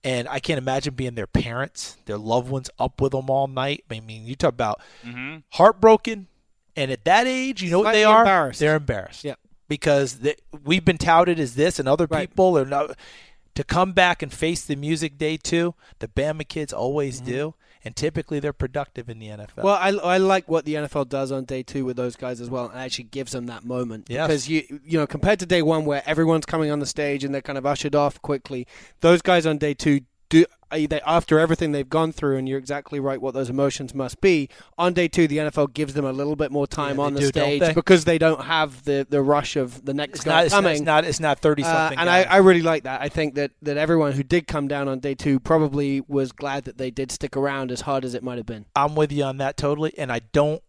And 0.03 0.27
I 0.29 0.39
can't 0.39 0.57
imagine 0.57 0.93
being 0.93 1.15
their 1.15 1.27
parents, 1.27 1.97
their 2.05 2.17
loved 2.17 2.49
ones 2.49 2.69
up 2.79 3.01
with 3.01 3.11
them 3.11 3.29
all 3.29 3.47
night. 3.47 3.83
I 3.91 3.99
mean, 3.99 4.25
you 4.25 4.35
talk 4.35 4.53
about 4.53 4.79
Mm-hmm. 5.05 5.37
heartbroken. 5.49 6.27
And 6.75 6.91
at 6.91 7.03
that 7.05 7.27
age, 7.27 7.61
you 7.61 7.71
know 7.71 7.79
what 7.79 7.91
they 7.91 8.05
are? 8.05 8.19
embarrassed. 8.21 8.59
They're 8.61 8.75
embarrassed. 8.77 9.23
Yeah. 9.25 9.35
because 9.67 10.19
the, 10.19 10.35
we've 10.63 10.85
been 10.85 10.97
touted 10.97 11.39
as 11.39 11.55
this, 11.55 11.77
and 11.79 11.87
other 11.89 12.07
Right. 12.09 12.29
people 12.29 12.57
are 12.57 12.65
not. 12.65 12.97
To 13.55 13.63
come 13.65 13.91
back 13.91 14.21
and 14.23 14.31
face 14.31 14.63
the 14.63 14.77
music 14.77 15.17
day 15.17 15.35
two, 15.35 15.75
the 15.99 16.07
Bama 16.07 16.47
kids 16.47 16.71
always 16.71 17.19
do, 17.19 17.55
and 17.83 17.95
typically 17.95 18.39
they're 18.39 18.53
productive 18.53 19.09
in 19.09 19.19
the 19.19 19.27
NFL. 19.27 19.63
Well, 19.63 19.75
I, 19.75 19.89
I 19.89 20.17
like 20.17 20.49
what 20.49 20.65
the 20.65 20.75
NFL 20.75 21.09
does 21.09 21.31
on 21.31 21.45
day 21.45 21.63
two 21.63 21.85
with 21.85 21.97
those 21.97 22.15
guys 22.15 22.41
as 22.41 22.49
well, 22.49 22.67
and 22.67 22.79
actually 22.79 23.05
gives 23.05 23.31
them 23.31 23.45
that 23.47 23.63
moment. 23.63 24.07
Yes. 24.09 24.27
Because 24.27 24.49
you 24.49 24.79
you 24.83 24.97
know 24.97 25.07
compared 25.07 25.39
to 25.39 25.45
day 25.45 25.61
one 25.61 25.85
where 25.85 26.03
everyone's 26.05 26.45
coming 26.45 26.71
on 26.71 26.79
the 26.79 26.85
stage 26.85 27.23
and 27.23 27.33
they're 27.33 27.41
kind 27.41 27.57
of 27.57 27.65
ushered 27.65 27.95
off 27.95 28.21
quickly, 28.21 28.67
those 29.01 29.21
guys 29.21 29.45
on 29.45 29.57
day 29.57 29.73
two 29.73 30.01
do 30.29 30.45
uh, 30.71 30.77
they 30.87 31.01
after 31.01 31.39
everything 31.39 31.71
they've 31.71 31.89
gone 31.89 32.11
through, 32.11 32.37
and 32.37 32.47
you're 32.47 32.59
exactly 32.59 32.99
right 32.99 33.19
what 33.19 33.33
those 33.33 33.49
emotions 33.49 33.95
must 33.95 34.21
be. 34.21 34.47
On 34.77 34.93
day 34.93 35.07
two, 35.07 35.27
the 35.27 35.37
NFL 35.37 35.73
gives 35.73 35.95
them 35.95 36.05
a 36.05 36.11
little 36.13 36.35
bit 36.35 36.51
more 36.51 36.67
time 36.67 36.97
Yeah, 36.97 37.03
on 37.05 37.13
the 37.15 37.21
do, 37.21 37.27
stage 37.27 37.59
they? 37.61 37.73
because 37.73 38.05
they 38.05 38.17
don't 38.19 38.43
have 38.43 38.83
the, 38.85 39.05
the 39.09 39.21
rush 39.23 39.55
of 39.55 39.83
the 39.83 39.93
next 39.93 40.19
it's 40.19 40.23
guy 40.25 40.31
not, 40.31 40.45
it's 40.45 40.51
not, 40.53 40.57
coming. 40.57 40.71
it's 40.73 40.81
not. 40.81 41.05
It's 41.05 41.19
not 41.19 41.39
thirty 41.39 41.63
Uh, 41.63 41.73
something. 41.73 41.97
and 41.99 42.09
I, 42.09 42.21
I 42.23 42.37
really 42.37 42.61
like 42.61 42.83
that. 42.83 43.01
I 43.01 43.09
think 43.09 43.33
that, 43.35 43.51
that 43.63 43.77
everyone 43.77 44.11
who 44.11 44.21
did 44.23 44.47
come 44.47 44.67
down 44.67 44.87
on 44.87 44.99
day 44.99 45.15
two 45.15 45.39
probably 45.39 46.01
was 46.07 46.31
glad 46.31 46.65
that 46.65 46.77
they 46.77 46.91
did 46.91 47.11
stick 47.11 47.35
around 47.35 47.71
as 47.71 47.81
hard 47.81 48.05
as 48.05 48.13
it 48.13 48.21
might 48.23 48.37
have 48.37 48.45
been. 48.45 48.65
I'm 48.75 48.95
with 48.95 49.11
you 49.11 49.23
on 49.23 49.37
that 49.37 49.57
totally, 49.57 49.97
and 49.97 50.11
I 50.11 50.19
don't 50.19 50.61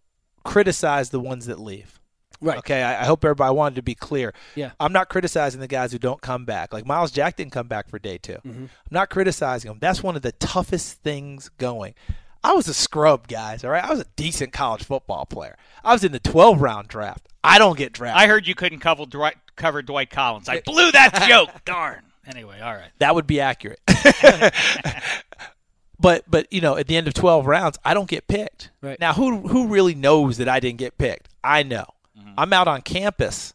criticize 0.44 1.10
the 1.10 1.20
ones 1.20 1.44
that 1.46 1.60
leave. 1.60 1.99
Right. 2.40 2.59
Okay. 2.59 2.83
I, 2.83 3.03
I 3.03 3.05
hope 3.05 3.24
everybody 3.24 3.48
I 3.48 3.53
wanted 3.53 3.76
to 3.76 3.83
be 3.83 3.94
clear. 3.94 4.33
Yeah. 4.55 4.72
I'm 4.81 4.92
not 4.92 5.09
criticizing 5.09 5.61
the 5.61 5.68
guys 5.68 5.92
who 5.92 5.98
don't 5.98 6.20
come 6.20 6.44
back. 6.44 6.72
Like 6.72 6.87
Myles 6.87 7.11
Jack 7.11 7.37
didn't 7.37 7.53
come 7.53 7.68
back 7.68 7.88
for 7.88 7.98
day 7.98 8.18
2 8.18 8.33
Mm-hmm. 8.33 8.62
I'm 8.64 8.68
not 8.90 9.11
criticizing 9.11 9.70
him. 9.70 9.79
That's 9.81 10.03
one 10.03 10.16
of 10.16 10.22
the 10.22 10.33
toughest 10.33 11.03
things 11.03 11.50
going. 11.59 11.94
I 12.42 12.55
was 12.55 12.68
a 12.68 12.74
scrub, 12.74 13.29
guys. 13.29 13.64
All 13.64 13.70
right. 13.70 13.85
I 13.85 13.90
was 13.90 14.00
a 14.00 14.07
decent 14.16 14.53
college 14.53 14.85
football 14.85 15.26
player. 15.26 15.57
I 15.85 15.92
was 15.92 16.05
in 16.05 16.12
the 16.12 16.20
12 16.20 16.61
round 16.62 16.88
draft. 16.88 17.29
I 17.44 17.59
don't 17.59 17.76
get 17.76 17.92
drafted. 17.92 18.22
I 18.22 18.26
heard 18.26 18.46
you 18.46 18.55
couldn't 18.55 18.81
cover 18.81 19.07
Dwight, 19.07 19.37
cover 19.57 19.83
Dwight 19.83 20.11
Collins. 20.11 20.48
I 20.48 20.61
blew 20.61 20.90
that 20.92 21.24
joke. 21.29 21.50
Darn. 21.64 22.03
Anyway, 22.26 22.61
all 22.61 22.74
right. 22.74 22.90
That 22.98 23.14
would 23.14 23.26
be 23.26 23.40
accurate. 23.40 23.81
but 25.98 26.24
but 26.31 26.50
you 26.53 26.61
know, 26.61 26.76
at 26.76 26.87
the 26.87 26.96
end 26.96 27.09
of 27.09 27.14
twelve 27.14 27.46
rounds, 27.46 27.79
I 27.85 27.94
don't 27.94 28.09
get 28.09 28.29
picked. 28.29 28.70
Right. 28.81 28.98
Now, 29.00 29.14
who 29.14 29.48
who 29.48 29.68
really 29.68 29.94
knows 29.94 30.37
that 30.38 30.48
I 30.48 30.61
didn't 30.61 30.79
get 30.79 30.98
picked? 30.98 31.29
I 31.42 31.62
know. 31.62 31.87
Mm-hmm. 32.20 32.35
I'm 32.37 32.52
out 32.52 32.68
on 32.68 32.83
campus, 32.83 33.54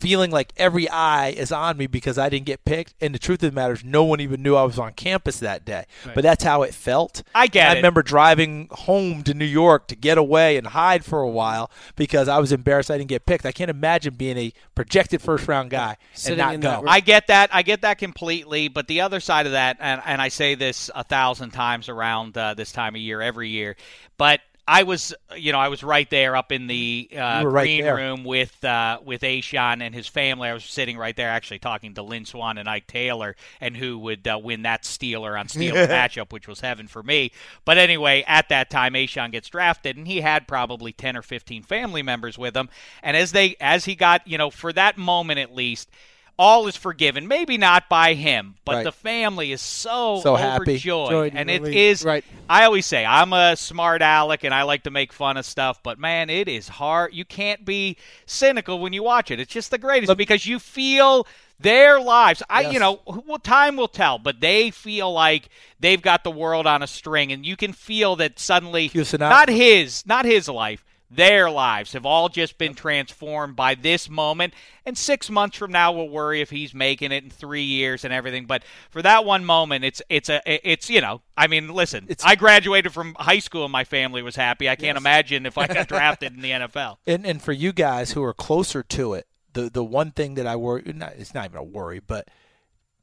feeling 0.00 0.30
like 0.30 0.52
every 0.58 0.86
eye 0.90 1.28
is 1.28 1.50
on 1.50 1.78
me 1.78 1.86
because 1.86 2.18
I 2.18 2.28
didn't 2.28 2.44
get 2.44 2.64
picked. 2.66 2.94
And 3.00 3.14
the 3.14 3.18
truth 3.18 3.42
of 3.42 3.52
the 3.52 3.54
matter 3.54 3.72
is, 3.72 3.82
no 3.82 4.04
one 4.04 4.20
even 4.20 4.42
knew 4.42 4.54
I 4.54 4.64
was 4.64 4.78
on 4.78 4.92
campus 4.92 5.38
that 5.38 5.64
day. 5.64 5.86
But 6.14 6.22
that's 6.24 6.44
how 6.44 6.62
it 6.62 6.74
felt. 6.74 7.22
I 7.34 7.46
get 7.46 7.70
I 7.70 7.72
it. 7.72 7.76
remember 7.76 8.02
driving 8.02 8.68
home 8.70 9.22
to 9.22 9.32
New 9.32 9.46
York 9.46 9.88
to 9.88 9.96
get 9.96 10.18
away 10.18 10.58
and 10.58 10.66
hide 10.66 11.06
for 11.06 11.20
a 11.20 11.28
while 11.28 11.70
because 11.96 12.28
I 12.28 12.38
was 12.38 12.52
embarrassed 12.52 12.90
I 12.90 12.98
didn't 12.98 13.08
get 13.08 13.24
picked. 13.24 13.46
I 13.46 13.52
can't 13.52 13.70
imagine 13.70 14.14
being 14.14 14.36
a 14.36 14.52
projected 14.74 15.22
first 15.22 15.48
round 15.48 15.70
guy 15.70 15.96
Sitting 16.12 16.38
and 16.38 16.38
not 16.38 16.54
in 16.54 16.60
go. 16.60 16.84
I 16.86 17.00
get 17.00 17.28
that. 17.28 17.54
I 17.54 17.62
get 17.62 17.80
that 17.80 17.96
completely. 17.96 18.68
But 18.68 18.88
the 18.88 19.00
other 19.00 19.20
side 19.20 19.46
of 19.46 19.52
that, 19.52 19.78
and, 19.80 20.02
and 20.04 20.20
I 20.20 20.28
say 20.28 20.54
this 20.54 20.90
a 20.94 21.04
thousand 21.04 21.52
times 21.52 21.88
around 21.88 22.36
uh, 22.36 22.52
this 22.52 22.72
time 22.72 22.94
of 22.94 23.00
year, 23.00 23.22
every 23.22 23.48
year, 23.48 23.76
but 24.18 24.40
I 24.66 24.84
was, 24.84 25.14
you 25.36 25.52
know, 25.52 25.58
I 25.58 25.68
was 25.68 25.82
right 25.82 26.08
there 26.08 26.34
up 26.34 26.50
in 26.50 26.66
the 26.66 27.10
uh, 27.12 27.44
right 27.44 27.64
green 27.64 27.82
there. 27.82 27.96
room 27.96 28.24
with 28.24 28.64
uh, 28.64 28.98
with 29.04 29.20
A'Shawn 29.20 29.82
and 29.82 29.94
his 29.94 30.08
family. 30.08 30.48
I 30.48 30.54
was 30.54 30.64
sitting 30.64 30.96
right 30.96 31.14
there, 31.14 31.28
actually 31.28 31.58
talking 31.58 31.94
to 31.94 32.02
Lynn 32.02 32.24
Swann 32.24 32.56
and 32.56 32.68
Ike 32.68 32.86
Taylor, 32.86 33.36
and 33.60 33.76
who 33.76 33.98
would 33.98 34.26
uh, 34.26 34.40
win 34.42 34.62
that 34.62 34.84
Steeler 34.84 35.38
on 35.38 35.48
Steeler 35.48 35.86
matchup, 35.88 36.32
which 36.32 36.48
was 36.48 36.60
heaven 36.60 36.88
for 36.88 37.02
me. 37.02 37.30
But 37.66 37.76
anyway, 37.76 38.24
at 38.26 38.48
that 38.48 38.70
time, 38.70 38.94
A'Shawn 38.94 39.32
gets 39.32 39.50
drafted, 39.50 39.98
and 39.98 40.06
he 40.06 40.22
had 40.22 40.48
probably 40.48 40.92
ten 40.92 41.14
or 41.14 41.22
fifteen 41.22 41.62
family 41.62 42.02
members 42.02 42.38
with 42.38 42.56
him. 42.56 42.70
And 43.02 43.18
as 43.18 43.32
they, 43.32 43.56
as 43.60 43.84
he 43.84 43.94
got, 43.94 44.26
you 44.26 44.38
know, 44.38 44.50
for 44.50 44.72
that 44.72 44.96
moment 44.96 45.40
at 45.40 45.54
least. 45.54 45.90
All 46.36 46.66
is 46.66 46.74
forgiven. 46.74 47.28
Maybe 47.28 47.56
not 47.58 47.88
by 47.88 48.14
him, 48.14 48.56
but 48.64 48.74
Right. 48.76 48.84
the 48.84 48.90
family 48.92 49.52
is 49.52 49.60
so, 49.60 50.20
So 50.20 50.34
happy. 50.34 50.62
overjoyed, 50.72 51.10
Joyed, 51.10 51.32
and 51.36 51.48
it 51.48 51.62
really- 51.62 51.78
is. 51.86 52.02
right. 52.04 52.24
I 52.50 52.64
always 52.64 52.86
say 52.86 53.04
I'm 53.06 53.32
a 53.32 53.56
smart 53.56 54.02
aleck 54.02 54.42
and 54.42 54.52
I 54.52 54.62
like 54.62 54.82
to 54.82 54.90
make 54.90 55.12
fun 55.12 55.36
of 55.36 55.46
stuff, 55.46 55.80
but 55.84 55.98
man, 55.98 56.30
it 56.30 56.48
is 56.48 56.66
hard. 56.66 57.14
You 57.14 57.24
can't 57.24 57.64
be 57.64 57.96
cynical 58.26 58.80
when 58.80 58.92
you 58.92 59.04
watch 59.04 59.30
it. 59.30 59.38
It's 59.38 59.52
just 59.52 59.70
the 59.70 59.78
greatest 59.78 60.16
because 60.16 60.44
you 60.44 60.58
feel 60.58 61.24
their 61.60 62.00
lives. 62.00 62.42
I, 62.50 62.62
you 62.62 62.80
know, 62.80 63.00
well, 63.06 63.38
time 63.38 63.76
will 63.76 63.86
tell, 63.86 64.18
but 64.18 64.40
they 64.40 64.70
feel 64.72 65.12
like 65.12 65.48
they've 65.78 66.02
got 66.02 66.24
the 66.24 66.32
world 66.32 66.66
on 66.66 66.82
a 66.82 66.86
string, 66.88 67.30
and 67.30 67.46
you 67.46 67.56
can 67.56 67.72
feel 67.72 68.16
that 68.16 68.40
suddenly, 68.40 68.88
Hugh 68.88 69.04
not 69.20 69.48
his, 69.48 70.04
not 70.04 70.24
his 70.24 70.48
life. 70.48 70.84
Their 71.16 71.50
lives 71.50 71.92
have 71.92 72.04
all 72.06 72.28
just 72.28 72.58
been 72.58 72.74
transformed 72.74 73.56
by 73.56 73.74
this 73.74 74.08
moment. 74.08 74.54
And 74.86 74.98
six 74.98 75.30
months 75.30 75.56
from 75.56 75.72
now, 75.72 75.92
we'll 75.92 76.08
worry 76.08 76.40
if 76.40 76.50
he's 76.50 76.74
making 76.74 77.12
it 77.12 77.24
in 77.24 77.30
three 77.30 77.62
years 77.62 78.04
and 78.04 78.12
everything. 78.12 78.46
But 78.46 78.64
for 78.90 79.00
that 79.02 79.24
one 79.24 79.44
moment, 79.44 79.84
it's 79.84 80.02
it's 80.08 80.28
a 80.28 80.40
it's 80.46 80.90
you 80.90 81.00
know 81.00 81.22
I 81.36 81.46
mean 81.46 81.68
listen, 81.68 82.04
It's- 82.08 82.24
I 82.24 82.34
graduated 82.34 82.92
from 82.92 83.14
high 83.18 83.38
school 83.38 83.64
and 83.64 83.72
my 83.72 83.84
family 83.84 84.22
was 84.22 84.36
happy. 84.36 84.68
I 84.68 84.76
can't 84.76 84.98
imagine 84.98 85.46
if 85.46 85.56
I 85.56 85.66
got 85.66 85.88
drafted 85.94 86.34
in 86.34 86.40
the 86.42 86.50
NFL. 86.50 86.98
And 87.06 87.24
and 87.26 87.40
for 87.40 87.52
you 87.52 87.72
guys 87.72 88.12
who 88.12 88.22
are 88.22 88.34
closer 88.34 88.82
to 88.82 89.14
it, 89.14 89.26
the 89.52 89.70
the 89.70 89.84
one 89.84 90.10
thing 90.10 90.34
that 90.34 90.46
I 90.46 90.56
worry 90.56 90.82
not, 90.94 91.12
it's 91.16 91.32
not 91.34 91.46
even 91.46 91.58
a 91.58 91.64
worry, 91.64 92.00
but 92.00 92.28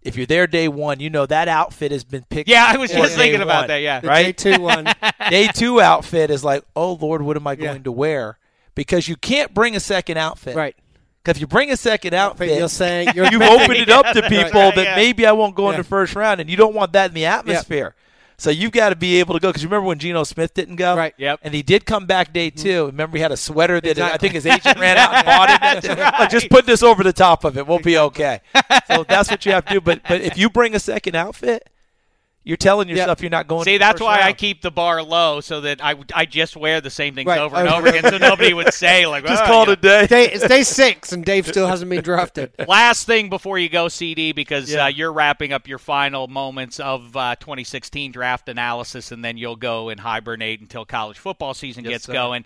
if 0.02 0.16
you're 0.18 0.26
there 0.26 0.48
day 0.48 0.68
one, 0.68 1.00
you 1.00 1.10
know 1.10 1.26
that 1.26 1.48
outfit 1.48 1.92
has 1.92 2.04
been 2.04 2.24
picked. 2.30 2.50
Yeah, 2.50 2.66
I 2.68 2.78
was 2.78 2.92
just 2.92 3.16
day 3.16 3.24
thinking 3.24 3.42
about 3.42 3.68
that. 3.68 3.78
Yeah, 3.78 4.00
The 4.00 4.08
Right? 4.08 4.36
day 4.38 4.54
two 4.54 4.62
one. 4.62 4.88
day 5.30 5.48
two 5.48 5.80
outfit 5.82 6.30
is 6.32 6.44
like, 6.44 6.64
oh 6.76 6.94
Lord, 6.94 7.22
what 7.22 7.38
am 7.38 7.46
I 7.48 7.54
Yeah. 7.54 7.66
going 7.68 7.84
to 7.84 7.92
wear? 7.92 8.38
Because 8.76 9.08
you 9.08 9.16
can't 9.16 9.54
bring 9.54 9.76
a 9.76 9.80
second 9.80 10.18
outfit. 10.18 10.56
right. 10.56 10.76
Because 11.24 11.38
if 11.38 11.42
you 11.42 11.48
bring 11.48 11.70
a 11.70 11.78
second 11.78 12.16
outfit, 12.16 12.58
You're 12.58 12.68
saying 12.68 13.10
you're 13.14 13.26
you've 13.32 13.44
opened 13.44 13.78
it 13.78 13.90
up 13.90 14.08
to 14.16 14.22
people 14.30 14.60
Right, 14.60 14.76
that 14.76 14.84
yeah. 14.84 14.96
maybe 14.96 15.28
I 15.28 15.34
won't 15.34 15.54
go 15.56 15.70
in 15.70 15.78
the 15.78 15.84
first 15.84 16.16
round, 16.16 16.42
and 16.42 16.50
you 16.50 16.58
don't 16.58 16.74
want 16.74 16.94
that 16.94 17.10
in 17.12 17.14
the 17.14 17.26
atmosphere. 17.28 17.94
So 18.42 18.50
you've 18.50 18.72
got 18.72 18.90
to 18.90 18.96
be 18.96 19.20
able 19.20 19.36
to 19.36 19.40
go. 19.40 19.50
Because 19.50 19.62
you 19.62 19.70
remember 19.70 19.86
when 19.86 20.00
Geno 20.00 20.24
Smith 20.24 20.56
didn't 20.56 20.78
go, 20.78 20.98
Right. 20.98 21.14
Yep. 21.16 21.42
And 21.44 21.54
he 21.54 21.62
did 21.62 21.86
come 21.86 22.08
back 22.08 22.34
day 22.34 22.50
mm-hmm. 22.50 22.64
two. 22.64 22.86
Remember 22.88 23.18
he 23.18 23.22
had 23.22 23.32
a 23.32 23.38
sweater 23.38 23.80
that 23.80 24.00
I 24.00 24.18
think 24.18 24.34
his 24.34 24.48
agent 24.48 24.80
ran 24.80 24.98
out 24.98 25.14
and 25.14 25.26
bought 25.28 25.50
it. 25.52 25.62
That's 25.86 26.20
Like, 26.20 26.32
just 26.32 26.50
put 26.50 26.66
this 26.66 26.82
over 26.82 27.04
the 27.04 27.14
top 27.14 27.44
of 27.44 27.56
it. 27.56 27.68
We'll 27.68 27.78
be 27.78 28.00
okay. 28.00 28.42
so 28.88 29.04
that's 29.04 29.30
what 29.30 29.46
you 29.46 29.52
have 29.52 29.66
to 29.66 29.76
do. 29.76 29.82
But 29.82 30.02
but 30.08 30.22
if 30.22 30.40
you 30.40 30.50
bring 30.50 30.74
a 30.74 30.80
second 30.80 31.14
outfit, 31.14 31.70
you're 32.44 32.58
telling 32.58 32.90
yourself 32.90 33.22
you're 33.22 33.30
not 33.30 33.48
going. 33.48 33.66
See, 33.66 33.74
to 33.74 33.76
the 33.76 33.80
that's 33.80 33.94
first 34.00 34.04
why 34.04 34.22
I 34.22 34.34
keep 34.34 34.62
the 34.62 34.72
bar 34.72 35.04
low 35.04 35.42
so 35.42 35.62
that 35.62 35.84
I 35.84 35.96
I 36.14 36.26
just 36.26 36.58
wear 36.58 36.82
the 36.82 36.90
same 36.90 37.14
things 37.14 37.28
Right. 37.28 37.40
over 37.40 37.56
and 37.56 37.70
over 37.70 37.88
again, 37.88 38.04
so 38.10 38.18
nobody 38.18 38.54
would 38.54 38.74
say 38.74 39.06
like, 39.06 39.26
just 39.26 39.44
"Oh, 39.44 39.48
call 39.48 39.66
you 39.66 39.74
it 39.74 39.80
a 39.80 39.82
day. 39.82 40.08
Day, 40.08 40.32
it's 40.32 40.48
day 40.48 40.64
six, 40.64 41.12
and 41.12 41.24
Dave 41.24 41.46
still 41.48 41.68
hasn't 41.68 41.90
been 41.92 42.02
drafted. 42.04 42.52
Last 42.68 43.06
thing 43.06 43.30
before 43.30 43.60
you 43.60 43.70
go, 43.70 43.88
CD, 43.90 44.32
because 44.32 44.72
Yeah. 44.74 44.86
uh, 44.86 44.88
you're 44.88 45.14
wrapping 45.14 45.54
up 45.54 45.68
your 45.68 45.78
final 45.78 46.28
moments 46.28 46.80
of 46.80 47.16
uh, 47.16 47.36
2016 47.36 48.12
draft 48.12 48.50
analysis, 48.50 49.12
and 49.12 49.24
then 49.24 49.38
you'll 49.38 49.56
go 49.56 49.90
and 49.90 50.00
hibernate 50.00 50.62
until 50.62 50.84
college 50.86 51.20
football 51.20 51.54
season 51.54 51.84
Yes, 51.84 51.92
gets 51.92 52.06
sir. 52.06 52.14
going. 52.14 52.44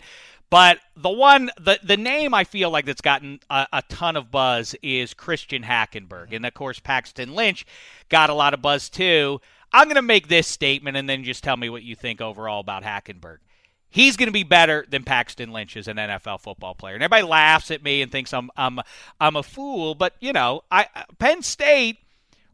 But 0.48 0.78
the 0.96 1.10
one, 1.10 1.50
the 1.58 1.80
the 1.82 1.96
name 1.96 2.32
I 2.32 2.44
feel 2.44 2.70
like 2.70 2.84
that's 2.84 3.00
gotten 3.00 3.40
a, 3.50 3.66
a 3.72 3.82
ton 3.88 4.14
of 4.14 4.30
buzz 4.30 4.76
is 4.80 5.12
Christian 5.12 5.62
Hackenberg, 5.64 6.32
and 6.32 6.46
of 6.46 6.54
course 6.54 6.78
Paxton 6.78 7.34
Lynch 7.34 7.66
got 8.10 8.30
a 8.30 8.34
lot 8.34 8.54
of 8.54 8.62
buzz 8.62 8.88
too. 8.88 9.40
I'm 9.76 9.86
going 9.86 9.96
to 9.96 10.02
make 10.02 10.28
this 10.28 10.46
statement, 10.46 10.96
and 10.96 11.08
then 11.08 11.24
just 11.24 11.44
tell 11.44 11.56
me 11.56 11.68
what 11.68 11.82
you 11.82 11.94
think 11.94 12.20
overall 12.20 12.60
about 12.60 12.82
Hackenberg 12.82 13.38
he's 13.88 14.16
going 14.16 14.26
to 14.26 14.32
be 14.32 14.42
better 14.42 14.84
than 14.90 15.02
Paxton 15.04 15.52
Lynch 15.52 15.76
as 15.76 15.88
an 15.88 15.96
NFL 15.96 16.40
football 16.40 16.74
player. 16.74 16.94
And 16.94 17.02
everybody 17.02 17.22
laughs 17.22 17.70
at 17.70 17.82
me 17.82 18.02
and 18.02 18.12
thinks 18.12 18.34
I'm 18.34 18.50
I'm 18.56 18.80
I'm 19.20 19.36
a 19.36 19.42
fool, 19.42 19.94
but 19.94 20.14
you 20.20 20.32
know, 20.32 20.62
I 20.70 20.86
Penn 21.18 21.42
State 21.42 21.98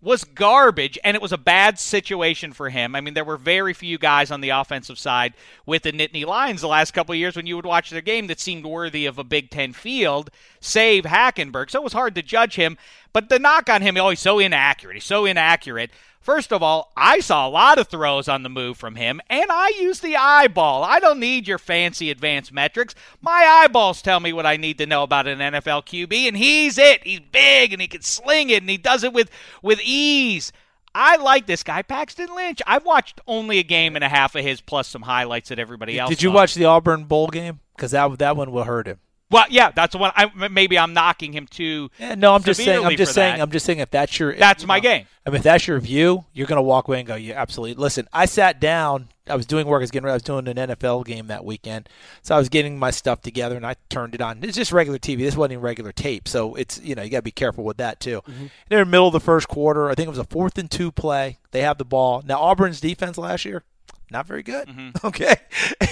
was 0.00 0.24
garbage 0.24 0.98
and 1.04 1.14
it 1.14 1.22
was 1.22 1.32
a 1.32 1.38
bad 1.38 1.78
situation 1.78 2.52
for 2.52 2.68
him. 2.68 2.96
I 2.96 3.00
mean, 3.00 3.14
there 3.14 3.24
were 3.24 3.36
very 3.36 3.72
few 3.72 3.98
guys 3.98 4.32
on 4.32 4.40
the 4.40 4.48
offensive 4.48 4.98
side 4.98 5.34
with 5.64 5.84
the 5.84 5.92
Nittany 5.92 6.26
Lions 6.26 6.60
the 6.60 6.66
last 6.66 6.90
couple 6.90 7.14
years 7.14 7.36
when 7.36 7.46
you 7.46 7.54
would 7.54 7.66
watch 7.66 7.90
their 7.90 8.00
game 8.00 8.26
that 8.26 8.40
seemed 8.40 8.64
worthy 8.64 9.06
of 9.06 9.18
a 9.18 9.24
Big 9.24 9.50
10 9.50 9.72
field, 9.72 10.30
save 10.58 11.04
Hackenberg. 11.04 11.70
So 11.70 11.80
it 11.80 11.84
was 11.84 11.92
hard 11.92 12.16
to 12.16 12.22
judge 12.22 12.56
him, 12.56 12.78
but 13.12 13.28
the 13.28 13.38
knock 13.38 13.70
on 13.70 13.80
him, 13.80 13.96
oh, 13.96 14.10
he's 14.10 14.18
so 14.18 14.40
inaccurate. 14.40 14.94
He's 14.94 15.04
so 15.04 15.24
inaccurate. 15.24 15.92
First 16.22 16.52
of 16.52 16.62
all, 16.62 16.92
I 16.96 17.18
saw 17.18 17.48
a 17.48 17.50
lot 17.50 17.78
of 17.78 17.88
throws 17.88 18.28
on 18.28 18.44
the 18.44 18.48
move 18.48 18.76
from 18.76 18.94
him, 18.94 19.20
and 19.28 19.46
I 19.50 19.72
use 19.80 19.98
the 19.98 20.14
eyeball. 20.14 20.84
I 20.84 21.00
don't 21.00 21.18
need 21.18 21.48
your 21.48 21.58
fancy 21.58 22.12
advanced 22.12 22.52
metrics. 22.52 22.94
My 23.20 23.64
eyeballs 23.64 24.00
tell 24.00 24.20
me 24.20 24.32
what 24.32 24.46
I 24.46 24.56
need 24.56 24.78
to 24.78 24.86
know 24.86 25.02
about 25.02 25.26
an 25.26 25.40
NFL 25.40 25.84
QB, 25.84 26.28
and 26.28 26.36
he's 26.36 26.78
it. 26.78 27.02
He's 27.02 27.18
big, 27.18 27.72
and 27.72 27.82
he 27.82 27.88
can 27.88 28.02
sling 28.02 28.50
it, 28.50 28.62
and 28.62 28.70
he 28.70 28.76
does 28.76 29.02
it 29.02 29.12
with 29.12 29.30
with 29.62 29.80
ease. 29.82 30.52
I 30.94 31.16
like 31.16 31.46
this 31.46 31.64
guy, 31.64 31.82
Paxton 31.82 32.32
Lynch. 32.32 32.62
I've 32.68 32.84
watched 32.84 33.20
only 33.26 33.58
a 33.58 33.64
game 33.64 33.96
and 33.96 34.04
a 34.04 34.08
half 34.08 34.36
of 34.36 34.44
his, 34.44 34.60
plus 34.60 34.86
some 34.86 35.02
highlights 35.02 35.48
that 35.48 35.58
everybody 35.58 35.98
else. 35.98 36.10
Did 36.10 36.22
you 36.22 36.28
saw. 36.28 36.34
watch 36.36 36.54
the 36.54 36.66
Auburn 36.66 37.04
bowl 37.04 37.28
game? 37.28 37.58
Because 37.74 37.90
that 37.90 38.18
that 38.20 38.36
one 38.36 38.52
will 38.52 38.64
hurt 38.64 38.86
him. 38.86 39.00
Well, 39.32 39.46
yeah, 39.48 39.70
that's 39.70 39.96
what 39.96 40.12
I 40.14 40.30
maybe 40.48 40.78
I'm 40.78 40.92
knocking 40.92 41.32
him 41.32 41.46
too. 41.46 41.90
Yeah, 41.98 42.14
no, 42.14 42.34
I'm 42.34 42.42
just 42.42 42.62
saying. 42.62 42.84
I'm 42.84 42.96
just 42.96 43.14
saying. 43.14 43.36
that. 43.36 43.42
I'm 43.42 43.50
just 43.50 43.64
saying. 43.64 43.78
If 43.78 43.90
that's 43.90 44.18
your, 44.18 44.34
That's 44.34 44.66
my 44.66 44.76
know, 44.76 44.82
game. 44.82 45.06
I 45.26 45.30
mean, 45.30 45.36
if 45.38 45.42
that's 45.42 45.66
your 45.66 45.80
view, 45.80 46.24
you're 46.32 46.46
going 46.46 46.56
to 46.56 46.62
walk 46.62 46.88
away 46.88 46.98
and 46.98 47.06
go, 47.08 47.14
"Yeah, 47.14 47.40
absolutely." 47.40 47.82
Listen, 47.82 48.08
I 48.12 48.26
sat 48.26 48.60
down. 48.60 49.08
I 49.28 49.36
was 49.36 49.46
doing 49.46 49.66
work. 49.66 49.80
I 49.80 49.84
was 49.84 49.90
getting. 49.90 50.04
ready. 50.04 50.12
I 50.12 50.16
was 50.16 50.22
doing 50.22 50.48
an 50.48 50.56
NFL 50.56 51.06
game 51.06 51.28
that 51.28 51.44
weekend, 51.44 51.88
so 52.22 52.34
I 52.34 52.38
was 52.38 52.48
getting 52.48 52.78
my 52.78 52.90
stuff 52.90 53.22
together, 53.22 53.56
and 53.56 53.64
I 53.64 53.76
turned 53.88 54.14
it 54.14 54.20
on. 54.20 54.40
It's 54.42 54.56
just 54.56 54.72
regular 54.72 54.98
TV. 54.98 55.18
This 55.18 55.36
wasn't 55.36 55.52
even 55.52 55.62
regular 55.62 55.92
tape, 55.92 56.28
so 56.28 56.54
it's 56.54 56.80
you 56.82 56.94
know 56.94 57.02
you 57.02 57.10
got 57.10 57.18
to 57.18 57.22
be 57.22 57.30
careful 57.30 57.64
with 57.64 57.78
that 57.78 58.00
too. 58.00 58.20
Mm-hmm. 58.28 58.46
They're 58.68 58.82
in 58.82 58.88
the 58.88 58.90
middle 58.90 59.06
of 59.06 59.12
the 59.12 59.20
first 59.20 59.48
quarter. 59.48 59.88
I 59.88 59.94
think 59.94 60.08
it 60.08 60.10
was 60.10 60.18
a 60.18 60.24
fourth 60.24 60.58
and 60.58 60.70
two 60.70 60.92
play. 60.92 61.38
They 61.52 61.62
have 61.62 61.78
the 61.78 61.84
ball 61.84 62.22
now. 62.26 62.40
Auburn's 62.40 62.80
defense 62.80 63.16
last 63.16 63.44
year, 63.44 63.62
not 64.10 64.26
very 64.26 64.42
good. 64.42 64.68
Mm-hmm. 64.68 65.06
Okay, 65.06 65.36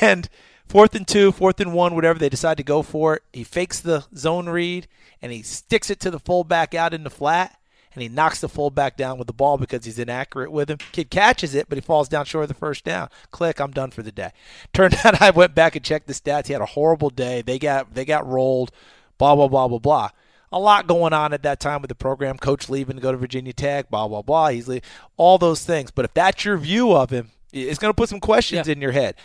and 0.01 0.29
fourth 0.71 0.95
and 0.95 1.07
two, 1.07 1.33
fourth 1.33 1.59
and 1.59 1.75
one, 1.75 1.97
whatever 1.97 2.19
they 2.19 2.29
decide 2.29 2.57
to 2.57 2.63
go 2.63 2.83
for 2.83 3.17
it. 3.17 3.23
He 3.33 3.43
fakes 3.43 3.81
the 3.81 4.05
zone 4.17 4.49
read 4.49 4.87
and 5.21 5.33
he 5.33 5.43
sticks 5.43 5.91
it 5.91 5.99
to 6.01 6.13
the 6.13 6.21
fullback 6.21 6.75
out 6.75 6.95
in 6.95 7.03
the 7.03 7.11
flat 7.11 7.59
and 7.93 8.03
he 8.03 8.09
knocks 8.09 8.41
the 8.41 8.49
fullback 8.49 8.97
down 8.97 9.19
with 9.19 9.27
the 9.27 9.33
ball 9.33 9.59
because 9.59 9.85
he's 9.85 9.99
inaccurate 9.99 10.53
with 10.53 10.71
him. 10.71 10.79
Kid 10.93 11.11
catches 11.11 11.57
it, 11.57 11.69
but 11.69 11.77
he 11.77 11.83
falls 11.83 12.09
down 12.09 12.25
short 12.25 12.45
of 12.45 12.49
the 12.49 12.55
first 12.55 12.85
down. 12.85 13.09
Click, 13.33 13.61
I'm 13.61 13.73
done 13.73 13.91
for 13.91 14.05
the 14.05 14.13
day. 14.13 14.31
Turned 14.73 14.97
out 15.05 15.21
I 15.21 15.31
went 15.31 15.57
back 15.57 15.75
and 15.75 15.85
checked 15.85 16.07
the 16.07 16.15
stats. 16.15 16.47
He 16.47 16.53
had 16.53 16.63
a 16.63 16.67
horrible 16.67 17.11
day. 17.11 17.43
They 17.43 17.59
got 17.59 17.93
they 17.95 18.05
got 18.05 18.27
rolled. 18.27 18.71
Blah 19.19 19.35
blah 19.35 19.49
blah 19.49 19.67
blah 19.67 19.79
blah. 19.79 20.11
A 20.53 20.59
lot 20.61 20.87
going 20.87 21.13
on 21.13 21.33
at 21.33 21.43
that 21.43 21.59
time 21.59 21.81
with 21.81 21.89
the 21.89 21.95
program. 21.97 22.39
Coach 22.39 22.69
leaving 22.69 22.97
to 22.97 23.03
go 23.03 23.11
to 23.11 23.19
Virginia 23.19 23.53
Tech. 23.53 23.91
Blah 23.91 24.07
blah 24.07 24.23
blah. 24.23 24.49
He's 24.49 24.69
leaving. 24.69 24.89
all 25.17 25.37
those 25.37 25.65
things. 25.65 25.91
But 25.91 26.05
if 26.05 26.15
that's 26.15 26.45
your 26.45 26.59
view 26.59 26.93
of 26.93 27.11
him, 27.11 27.31
it's 27.53 27.81
going 27.81 27.91
to 27.91 27.97
put 27.97 28.09
some 28.09 28.21
questions 28.21 28.69
in 28.69 28.81
your 28.81 28.93
head. 28.93 29.17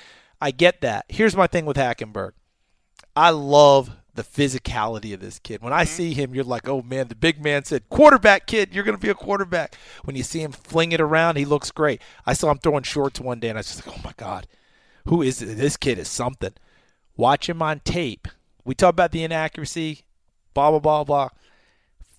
I 0.41 0.51
get 0.51 0.81
that. 0.81 1.05
Here's 1.09 1.35
my 1.35 1.47
thing 1.47 1.65
with 1.65 1.77
Hackenberg. 1.77 2.31
I 3.15 3.29
love 3.29 3.91
the 4.15 4.23
physicality 4.23 5.13
of 5.13 5.19
this 5.19 5.39
kid. 5.39 5.61
When 5.61 5.73
I 5.73 5.83
mm-hmm. 5.83 5.93
see 5.93 6.13
him, 6.13 6.33
you're 6.33 6.43
like, 6.43 6.67
oh 6.67 6.81
man, 6.81 7.09
the 7.09 7.15
big 7.15 7.43
man 7.43 7.65
said, 7.65 7.89
quarterback 7.89 8.47
kid, 8.47 8.73
you're 8.73 8.83
going 8.83 8.97
to 8.97 9.01
be 9.01 9.09
a 9.09 9.15
quarterback. 9.15 9.75
When 10.03 10.15
you 10.15 10.23
see 10.23 10.41
him 10.41 10.51
fling 10.51 10.93
it 10.93 11.01
around, 11.01 11.35
he 11.35 11.45
looks 11.45 11.71
great. 11.71 12.01
I 12.25 12.33
saw 12.33 12.51
him 12.51 12.59
throwing 12.59 12.83
shorts 12.83 13.19
one 13.19 13.39
day, 13.39 13.49
and 13.49 13.57
I 13.57 13.59
was 13.59 13.67
just 13.67 13.85
like, 13.85 13.97
oh 13.97 14.01
my 14.03 14.13
God, 14.17 14.47
who 15.05 15.21
is 15.21 15.39
this? 15.39 15.55
This 15.55 15.77
kid 15.77 15.99
is 15.99 16.07
something. 16.07 16.53
Watch 17.17 17.49
him 17.49 17.61
on 17.61 17.81
tape. 17.81 18.27
We 18.63 18.73
talk 18.73 18.91
about 18.91 19.11
the 19.11 19.23
inaccuracy, 19.23 20.03
blah, 20.53 20.71
blah, 20.71 20.79
blah, 20.79 21.03
blah. 21.03 21.29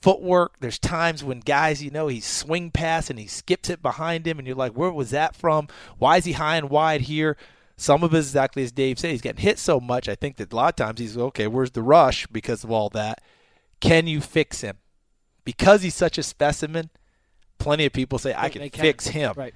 Footwork, 0.02 0.60
there's 0.60 0.78
times 0.78 1.24
when 1.24 1.40
guys, 1.40 1.82
you 1.82 1.90
know, 1.90 2.06
he 2.06 2.20
swing 2.20 2.70
pass 2.70 3.10
and 3.10 3.18
he 3.18 3.26
skips 3.26 3.70
it 3.70 3.82
behind 3.82 4.26
him, 4.26 4.38
and 4.38 4.46
you're 4.46 4.56
like, 4.56 4.72
where 4.72 4.92
was 4.92 5.10
that 5.10 5.34
from? 5.34 5.68
Why 5.98 6.18
is 6.18 6.26
he 6.26 6.32
high 6.32 6.56
and 6.56 6.70
wide 6.70 7.02
here? 7.02 7.36
Some 7.76 8.02
of 8.02 8.14
it 8.14 8.18
is 8.18 8.26
exactly 8.28 8.62
as 8.62 8.72
Dave 8.72 8.98
said. 8.98 9.10
He's 9.10 9.20
getting 9.20 9.42
hit 9.42 9.58
so 9.58 9.80
much. 9.80 10.08
I 10.08 10.14
think 10.14 10.36
that 10.36 10.52
a 10.52 10.56
lot 10.56 10.68
of 10.70 10.76
times 10.86 10.98
he's 11.00 11.16
okay. 11.18 11.46
Where's 11.46 11.72
the 11.72 11.82
rush 11.82 12.26
because 12.28 12.64
of 12.64 12.70
all 12.70 12.88
that? 12.90 13.20
Can 13.80 14.06
you 14.06 14.20
fix 14.20 14.62
him? 14.62 14.78
Because 15.44 15.82
he's 15.82 15.94
such 15.94 16.16
a 16.16 16.22
specimen. 16.22 16.88
Plenty 17.58 17.84
of 17.86 17.92
people 17.92 18.18
say 18.18 18.34
I 18.36 18.48
can 18.48 18.68
can. 18.70 18.80
fix 18.82 19.08
him. 19.08 19.34
Right. 19.36 19.54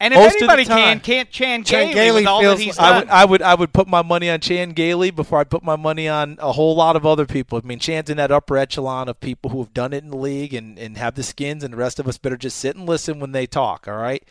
And 0.00 0.12
if 0.12 0.18
Most 0.18 0.36
anybody 0.38 0.64
time- 0.64 0.98
can, 0.98 1.00
can't 1.00 1.30
Chan, 1.30 1.62
Chan 1.62 1.80
Gailey, 1.92 1.94
Gailey 1.94 2.20
with 2.22 2.26
all 2.26 2.40
feels 2.40 2.58
that 2.58 2.64
he's 2.64 2.78
like- 2.78 2.86
I 2.92 2.98
would, 2.98 3.08
I 3.08 3.24
would, 3.24 3.42
I 3.42 3.54
would 3.54 3.72
put 3.72 3.86
my 3.86 4.02
money 4.02 4.28
on 4.28 4.40
Chan 4.40 4.70
Gailey 4.70 5.12
before 5.12 5.38
I 5.38 5.44
put 5.44 5.62
my 5.62 5.76
money 5.76 6.08
on 6.08 6.38
a 6.40 6.50
whole 6.50 6.74
lot 6.74 6.96
of 6.96 7.06
other 7.06 7.24
people. 7.24 7.60
I 7.62 7.66
mean, 7.66 7.78
Chan's 7.78 8.10
in 8.10 8.16
that 8.16 8.32
upper 8.32 8.56
echelon 8.58 9.08
of 9.08 9.20
people 9.20 9.52
who 9.52 9.60
have 9.60 9.72
done 9.72 9.92
it 9.92 10.02
in 10.02 10.10
the 10.10 10.16
league 10.16 10.54
and, 10.54 10.76
and 10.76 10.96
have 10.98 11.14
the 11.14 11.22
skins, 11.22 11.62
and 11.62 11.72
the 11.72 11.78
rest 11.78 12.00
of 12.00 12.08
us 12.08 12.18
better 12.18 12.36
just 12.36 12.56
sit 12.58 12.74
and 12.74 12.88
listen 12.88 13.20
when 13.20 13.30
they 13.30 13.46
talk. 13.46 13.86
All 13.86 13.94
right. 13.96 14.24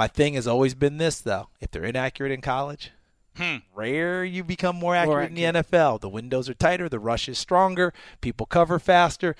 My 0.00 0.08
thing 0.08 0.32
has 0.32 0.46
always 0.46 0.74
been 0.74 0.96
this 0.96 1.20
though: 1.20 1.50
if 1.60 1.70
they're 1.70 1.84
inaccurate 1.84 2.32
in 2.32 2.40
college, 2.40 2.90
hmm. 3.36 3.56
rare 3.74 4.24
you 4.24 4.42
become 4.42 4.76
more 4.76 4.96
accurate, 4.96 5.28
in 5.28 5.34
the 5.34 5.42
NFL. 5.42 6.00
The 6.00 6.08
windows 6.08 6.48
are 6.48 6.54
tighter, 6.54 6.88
the 6.88 6.98
rush 6.98 7.28
is 7.28 7.38
stronger, 7.38 7.92
people 8.22 8.46
cover 8.46 8.78
faster. 8.78 9.36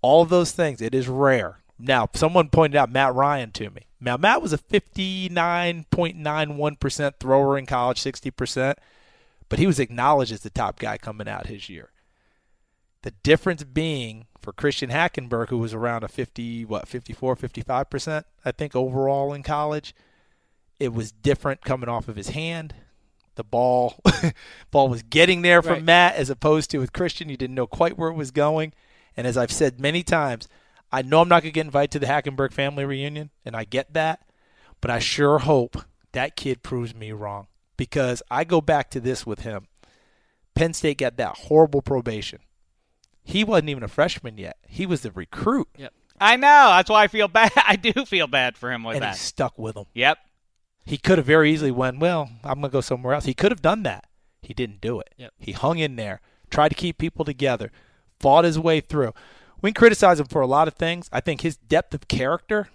All 0.00 0.22
of 0.22 0.30
those 0.30 0.52
things, 0.52 0.80
it 0.80 0.94
is 0.94 1.08
rare. 1.08 1.58
Now, 1.78 2.08
someone 2.14 2.48
pointed 2.48 2.78
out 2.78 2.90
Matt 2.90 3.14
Ryan 3.14 3.50
to 3.50 3.68
me. 3.68 3.82
Now, 4.00 4.16
Matt 4.16 4.40
was 4.40 4.54
a 4.54 4.58
59.91% 4.58 7.14
thrower 7.20 7.58
in 7.58 7.66
college, 7.66 8.02
60%, 8.02 8.76
but 9.50 9.58
he 9.58 9.66
was 9.66 9.78
acknowledged 9.78 10.32
as 10.32 10.40
the 10.40 10.48
top 10.48 10.78
guy 10.78 10.96
coming 10.96 11.28
out 11.28 11.48
his 11.48 11.68
year. 11.68 11.90
The 13.02 13.10
difference 13.10 13.64
being 13.64 14.26
for 14.40 14.52
Christian 14.52 14.90
Hackenberg, 14.90 15.48
who 15.48 15.58
was 15.58 15.74
around 15.74 16.04
a 16.04 16.08
50, 16.08 16.64
what, 16.64 16.88
54, 16.88 17.36
55%, 17.36 18.24
I 18.44 18.52
think, 18.52 18.74
overall 18.74 19.32
in 19.32 19.42
college, 19.42 19.94
it 20.80 20.92
was 20.92 21.12
different 21.12 21.62
coming 21.62 21.88
off 21.88 22.08
of 22.08 22.16
his 22.16 22.30
hand. 22.30 22.74
The 23.36 23.44
ball, 23.44 24.00
ball 24.70 24.88
was 24.88 25.02
getting 25.02 25.42
there 25.42 25.62
from 25.62 25.74
Right. 25.74 25.84
Matt 25.84 26.16
as 26.16 26.30
opposed 26.30 26.70
to 26.70 26.78
with 26.78 26.92
Christian. 26.92 27.28
You 27.28 27.36
didn't 27.36 27.54
know 27.54 27.66
quite 27.66 27.96
where 27.96 28.10
it 28.10 28.16
was 28.16 28.30
going. 28.30 28.72
And 29.16 29.26
as 29.26 29.36
I've 29.36 29.52
said 29.52 29.80
many 29.80 30.02
times, 30.02 30.48
I 30.90 31.02
know 31.02 31.20
I'm 31.20 31.28
not 31.28 31.42
going 31.42 31.52
to 31.52 31.54
get 31.54 31.66
invited 31.66 31.92
to 31.92 31.98
the 31.98 32.06
Hackenberg 32.06 32.52
family 32.52 32.84
reunion, 32.84 33.30
and 33.44 33.54
I 33.54 33.64
get 33.64 33.94
that. 33.94 34.22
But 34.80 34.90
I 34.90 34.98
sure 34.98 35.40
hope 35.40 35.76
that 36.12 36.36
kid 36.36 36.62
proves 36.62 36.94
me 36.94 37.12
wrong 37.12 37.48
because 37.76 38.22
I 38.30 38.44
go 38.44 38.60
back 38.60 38.90
to 38.90 39.00
this 39.00 39.26
with 39.26 39.40
him. 39.40 39.66
Penn 40.54 40.72
State 40.72 40.98
got 40.98 41.16
that 41.16 41.36
horrible 41.36 41.82
probation. 41.82 42.40
He 43.28 43.44
wasn't 43.44 43.68
even 43.68 43.82
a 43.82 43.88
freshman 43.88 44.38
yet. 44.38 44.56
He 44.66 44.86
was 44.86 45.02
the 45.02 45.10
recruit, 45.12 45.68
Yep. 45.76 45.92
I 46.20 46.36
know. 46.36 46.70
That's 46.70 46.88
why 46.90 47.04
I 47.04 47.08
feel 47.08 47.28
bad. 47.40 47.52
I 47.56 47.76
do 47.76 47.92
feel 48.06 48.26
bad 48.26 48.56
for 48.56 48.72
him 48.72 48.82
with 48.84 48.96
and 48.96 49.04
he 49.04 49.10
that. 49.10 49.16
stuck 49.18 49.58
with 49.58 49.76
him. 49.76 49.84
Yep. 49.94 50.18
He 50.86 50.96
could 50.96 51.18
have 51.18 51.26
very 51.26 51.52
easily 51.52 51.70
went, 51.70 51.98
well, 52.00 52.30
I'm 52.42 52.60
going 52.60 52.70
to 52.70 52.72
go 52.72 52.80
somewhere 52.80 53.14
else. 53.14 53.26
He 53.26 53.34
could 53.34 53.52
have 53.52 53.60
done 53.62 53.82
that. 53.82 54.06
He 54.40 54.54
didn't 54.54 54.80
do 54.80 54.98
it. 55.00 55.12
Yep. 55.18 55.32
He 55.38 55.52
hung 55.52 55.78
in 55.78 55.96
there, 55.96 56.20
tried 56.50 56.70
to 56.70 56.74
keep 56.74 56.96
people 56.96 57.24
together, 57.26 57.70
fought 58.18 58.44
his 58.44 58.58
way 58.58 58.80
through. 58.80 59.12
We 59.60 59.70
can 59.70 59.74
criticize 59.78 60.18
him 60.18 60.26
for 60.26 60.40
a 60.40 60.46
lot 60.46 60.66
of 60.66 60.74
things. 60.74 61.08
I 61.12 61.20
think 61.20 61.42
his 61.42 61.56
depth 61.58 61.92
of 61.92 62.08
character, 62.08 62.68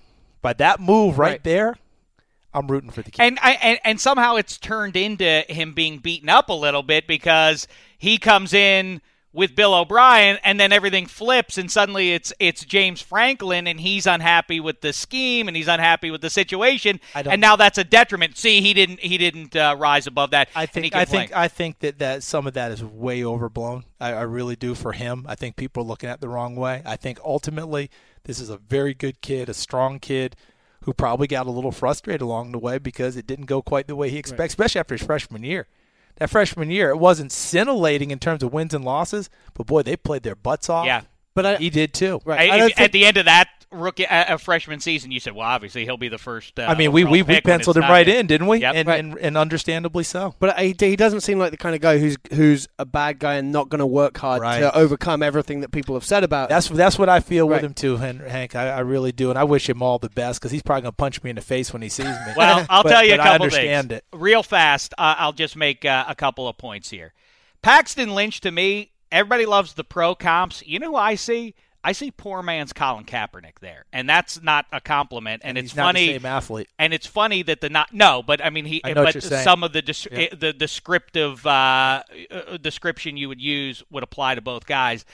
by 0.43 0.53
that 0.53 0.79
move 0.79 1.17
right, 1.17 1.31
Right. 1.31 1.43
there, 1.43 1.75
I'm 2.53 2.67
rooting 2.67 2.91
for 2.91 3.01
the 3.01 3.09
kid. 3.09 3.23
And 3.23 3.39
I 3.41 3.53
and, 3.53 3.79
and 3.83 3.99
somehow 3.99 4.35
it's 4.35 4.59
turned 4.59 4.95
into 4.95 5.43
him 5.49 5.73
being 5.73 5.97
beaten 5.97 6.29
up 6.29 6.49
a 6.49 6.53
little 6.53 6.83
bit 6.83 7.07
because 7.07 7.67
he 7.97 8.19
comes 8.19 8.53
in 8.53 9.01
with 9.33 9.55
Bill 9.55 9.73
O'Brien 9.73 10.37
and 10.43 10.59
then 10.59 10.71
everything 10.71 11.07
flips 11.07 11.57
and 11.57 11.69
suddenly 11.69 12.13
it's 12.13 12.31
it's 12.39 12.63
James 12.63 13.01
Franklin 13.01 13.67
and 13.67 13.79
he's 13.79 14.05
unhappy 14.05 14.59
with 14.59 14.81
the 14.81 14.93
scheme 14.93 15.47
and 15.47 15.57
he's 15.57 15.67
unhappy 15.67 16.11
with 16.11 16.21
the 16.21 16.29
situation 16.29 16.99
and 17.15 17.41
now 17.41 17.55
that's 17.55 17.77
a 17.77 17.83
detriment. 17.83 18.37
See, 18.37 18.61
he 18.61 18.73
didn't 18.73 18.99
he 18.99 19.17
didn't 19.17 19.55
uh, 19.55 19.75
rise 19.77 20.07
above 20.07 20.31
that. 20.31 20.49
I 20.55 20.67
think 20.67 20.93
can 20.93 21.01
I 21.01 21.05
think. 21.05 21.35
I 21.35 21.47
think 21.47 21.79
that, 21.79 21.99
that 21.99 22.23
some 22.23 22.47
of 22.47 22.53
that 22.53 22.71
is 22.71 22.83
way 22.83 23.23
overblown. 23.23 23.85
I, 23.99 24.13
I 24.13 24.21
really 24.21 24.55
do 24.55 24.75
for 24.75 24.91
him. 24.91 25.25
I 25.27 25.35
think 25.35 25.55
people 25.55 25.83
are 25.83 25.87
looking 25.87 26.09
at 26.09 26.15
it 26.15 26.21
the 26.21 26.29
wrong 26.29 26.55
way. 26.55 26.83
I 26.85 26.95
think 26.95 27.19
ultimately 27.23 27.89
this 28.23 28.39
is 28.39 28.49
a 28.49 28.57
very 28.57 28.93
good 28.93 29.21
kid, 29.21 29.49
a 29.49 29.53
strong 29.53 29.99
kid 29.99 30.35
who 30.83 30.93
probably 30.93 31.27
got 31.27 31.47
a 31.47 31.51
little 31.51 31.71
frustrated 31.71 32.21
along 32.21 32.51
the 32.51 32.59
way 32.59 32.77
because 32.77 33.15
it 33.15 33.25
didn't 33.25 33.45
go 33.45 33.61
quite 33.61 33.87
the 33.87 33.95
way 33.95 34.09
he 34.09 34.17
expected, 34.17 34.51
especially 34.51 34.79
after 34.79 34.95
his 34.95 35.05
freshman 35.05 35.43
year. 35.43 35.67
That 36.17 36.29
freshman 36.29 36.69
year, 36.69 36.89
it 36.89 36.97
wasn't 36.97 37.31
scintillating 37.31 38.11
in 38.11 38.19
terms 38.19 38.43
of 38.43 38.53
wins 38.53 38.73
and 38.73 38.85
losses, 38.85 39.29
but 39.55 39.65
boy, 39.67 39.81
they 39.83 39.95
played 39.95 40.23
their 40.23 40.35
butts 40.35 40.69
off. 40.69 40.85
Yeah. 40.85 41.01
But 41.35 41.45
I, 41.45 41.55
he 41.57 41.69
did 41.71 41.93
too. 41.93 42.21
right. 42.25 42.51
I- 42.51 42.53
I 42.53 42.57
if- 42.59 42.65
think- 42.75 42.79
at 42.81 42.91
the 42.91 43.05
end 43.05 43.17
of 43.17 43.25
that 43.25 43.47
rookie 43.73 44.05
uh, 44.07 44.33
uh, 44.35 44.37
freshman 44.37 44.79
season, 44.79 45.11
you 45.11 45.19
said, 45.19 45.33
"Well, 45.35 45.47
obviously 45.47 45.83
he'll 45.85 45.97
be 45.97 46.09
the 46.09 46.17
first. 46.17 46.59
Uh, 46.59 46.63
I 46.63 46.75
mean, 46.75 46.91
we 46.91 47.03
we, 47.03 47.21
we 47.23 47.41
penciled 47.41 47.75
him 47.77 47.83
right 47.83 48.07
him. 48.07 48.17
in, 48.17 48.27
didn't 48.27 48.47
we? 48.47 48.59
Yep. 48.59 48.75
And, 48.75 48.87
Right. 48.87 48.99
and 48.99 49.17
and 49.17 49.37
understandably 49.37 50.03
so. 50.03 50.35
But 50.39 50.57
he, 50.59 50.75
he 50.79 50.95
doesn't 50.95 51.21
seem 51.21 51.39
like 51.39 51.51
the 51.51 51.57
kind 51.57 51.75
of 51.75 51.81
guy 51.81 51.97
who's 51.97 52.17
who's 52.31 52.67
a 52.79 52.85
bad 52.85 53.19
guy 53.19 53.35
and 53.35 53.51
not 53.51 53.69
going 53.69 53.79
to 53.79 53.85
work 53.85 54.17
hard 54.17 54.41
Right. 54.41 54.59
to 54.59 54.75
overcome 54.77 55.21
everything 55.23 55.61
that 55.61 55.71
people 55.71 55.95
have 55.95 56.05
said 56.05 56.23
about. 56.23 56.49
That's 56.49 56.69
that's 56.69 56.97
what 56.99 57.09
I 57.09 57.19
feel 57.19 57.47
with 57.47 57.63
him 57.63 57.73
too, 57.73 57.97
Hank. 57.97 58.55
I, 58.55 58.69
I 58.69 58.79
really 58.79 59.11
do, 59.11 59.29
and 59.29 59.39
I 59.39 59.43
wish 59.43 59.67
him 59.69 59.81
all 59.81 59.99
the 59.99 60.09
best 60.09 60.39
because 60.39 60.51
he's 60.51 60.63
probably 60.63 60.83
gonna 60.83 60.91
punch 60.93 61.23
me 61.23 61.29
in 61.31 61.35
the 61.35 61.41
face 61.41 61.73
when 61.73 61.81
he 61.81 61.89
sees 61.89 62.05
me. 62.05 62.33
Well, 62.37 62.65
I'll 62.69 62.83
But- 62.83 62.89
tell 62.89 63.05
you 63.05 63.13
a 63.15 63.17
couple 63.17 63.31
I 63.31 63.35
understand 63.35 63.89
things. 63.89 64.01
it. 64.11 64.17
Real 64.17 64.43
fast, 64.43 64.93
uh, 64.97 65.15
I'll 65.17 65.33
just 65.33 65.55
make 65.55 65.83
uh, 65.85 66.05
a 66.07 66.15
couple 66.15 66.47
of 66.47 66.57
points 66.57 66.89
here. 66.89 67.13
Paxton 67.61 68.13
Lynch, 68.13 68.41
to 68.41 68.51
me, 68.51 68.91
everybody 69.11 69.45
loves 69.45 69.73
the 69.73 69.83
pro 69.83 70.15
comps. 70.15 70.61
You 70.65 70.79
know 70.79 70.91
who 70.91 70.95
I 70.97 71.15
see? 71.15 71.55
I 71.83 71.91
see 71.91 72.11
poor 72.11 72.41
man's 72.41 72.71
Colin 72.71 73.03
Kaepernick 73.03 73.59
there, 73.59 73.85
and 73.91 74.09
that's 74.09 74.41
not 74.41 74.65
a 74.71 74.79
compliment. 74.79 75.41
And, 75.43 75.57
it's 75.57 75.71
he's 75.71 75.75
not 75.75 75.87
funny. 75.87 76.07
the 76.07 76.13
same 76.13 76.25
athlete. 76.25 76.69
And 76.79 76.93
it's 76.93 77.05
funny 77.05 77.43
that 77.43 77.59
the 77.59 77.69
not 77.69 77.93
no, 77.93 78.23
but 78.23 78.43
I 78.43 78.49
mean 78.49 78.65
he. 78.65 78.81
I 78.83 78.93
but 78.93 79.21
some 79.21 79.63
of 79.63 79.73
the 79.73 79.81
des- 79.81 80.07
Yeah. 80.09 80.19
eh, 80.19 80.35
the 80.37 80.53
descriptive 80.53 81.45
uh, 81.45 82.03
uh, 82.31 82.57
description 82.57 83.17
you 83.17 83.27
would 83.27 83.41
use 83.41 83.83
would 83.91 84.03
apply 84.03 84.35
to 84.35 84.41
both 84.41 84.65
guys. 84.65 85.05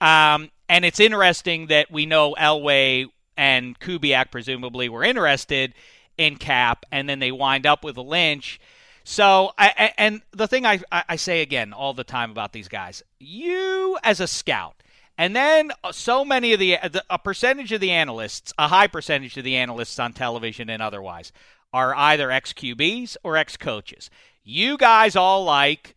Um, 0.00 0.50
and 0.68 0.84
it's 0.84 1.00
interesting 1.00 1.66
that 1.66 1.90
we 1.90 2.06
know 2.06 2.34
Elway 2.38 3.06
and 3.36 3.78
Kubiak 3.78 4.30
presumably 4.30 4.88
were 4.88 5.04
interested 5.04 5.74
in 6.16 6.36
Cap, 6.36 6.86
and 6.90 7.08
then 7.08 7.18
they 7.18 7.30
wind 7.32 7.66
up 7.66 7.84
with 7.84 7.96
a 7.96 8.02
Lynch. 8.02 8.58
So, 9.04 9.52
I, 9.56 9.92
and 9.96 10.22
the 10.32 10.48
thing 10.48 10.66
I 10.66 10.80
I 10.90 11.16
say 11.16 11.42
again 11.42 11.72
all 11.72 11.94
the 11.94 12.04
time 12.04 12.30
about 12.30 12.52
these 12.52 12.66
guys, 12.68 13.02
you 13.20 13.96
as 14.02 14.18
a 14.18 14.26
scout, 14.26 14.82
and 15.18 15.34
then 15.34 15.72
uh, 15.82 15.92
so 15.92 16.24
many 16.24 16.52
of 16.52 16.60
the, 16.60 16.78
the 16.90 17.04
a 17.08 17.18
percentage 17.18 17.72
of 17.72 17.80
the 17.80 17.90
analysts, 17.90 18.52
a 18.58 18.68
high 18.68 18.86
percentage 18.86 19.36
of 19.36 19.44
the 19.44 19.56
analysts 19.56 19.98
on 19.98 20.12
television 20.12 20.68
and 20.68 20.82
otherwise, 20.82 21.32
are 21.72 21.94
either 21.94 22.30
ex 22.30 22.52
QBs 22.52 23.16
or 23.22 23.36
ex 23.36 23.56
coaches. 23.56 24.10
You 24.44 24.76
guys 24.76 25.16
all 25.16 25.44
like 25.44 25.96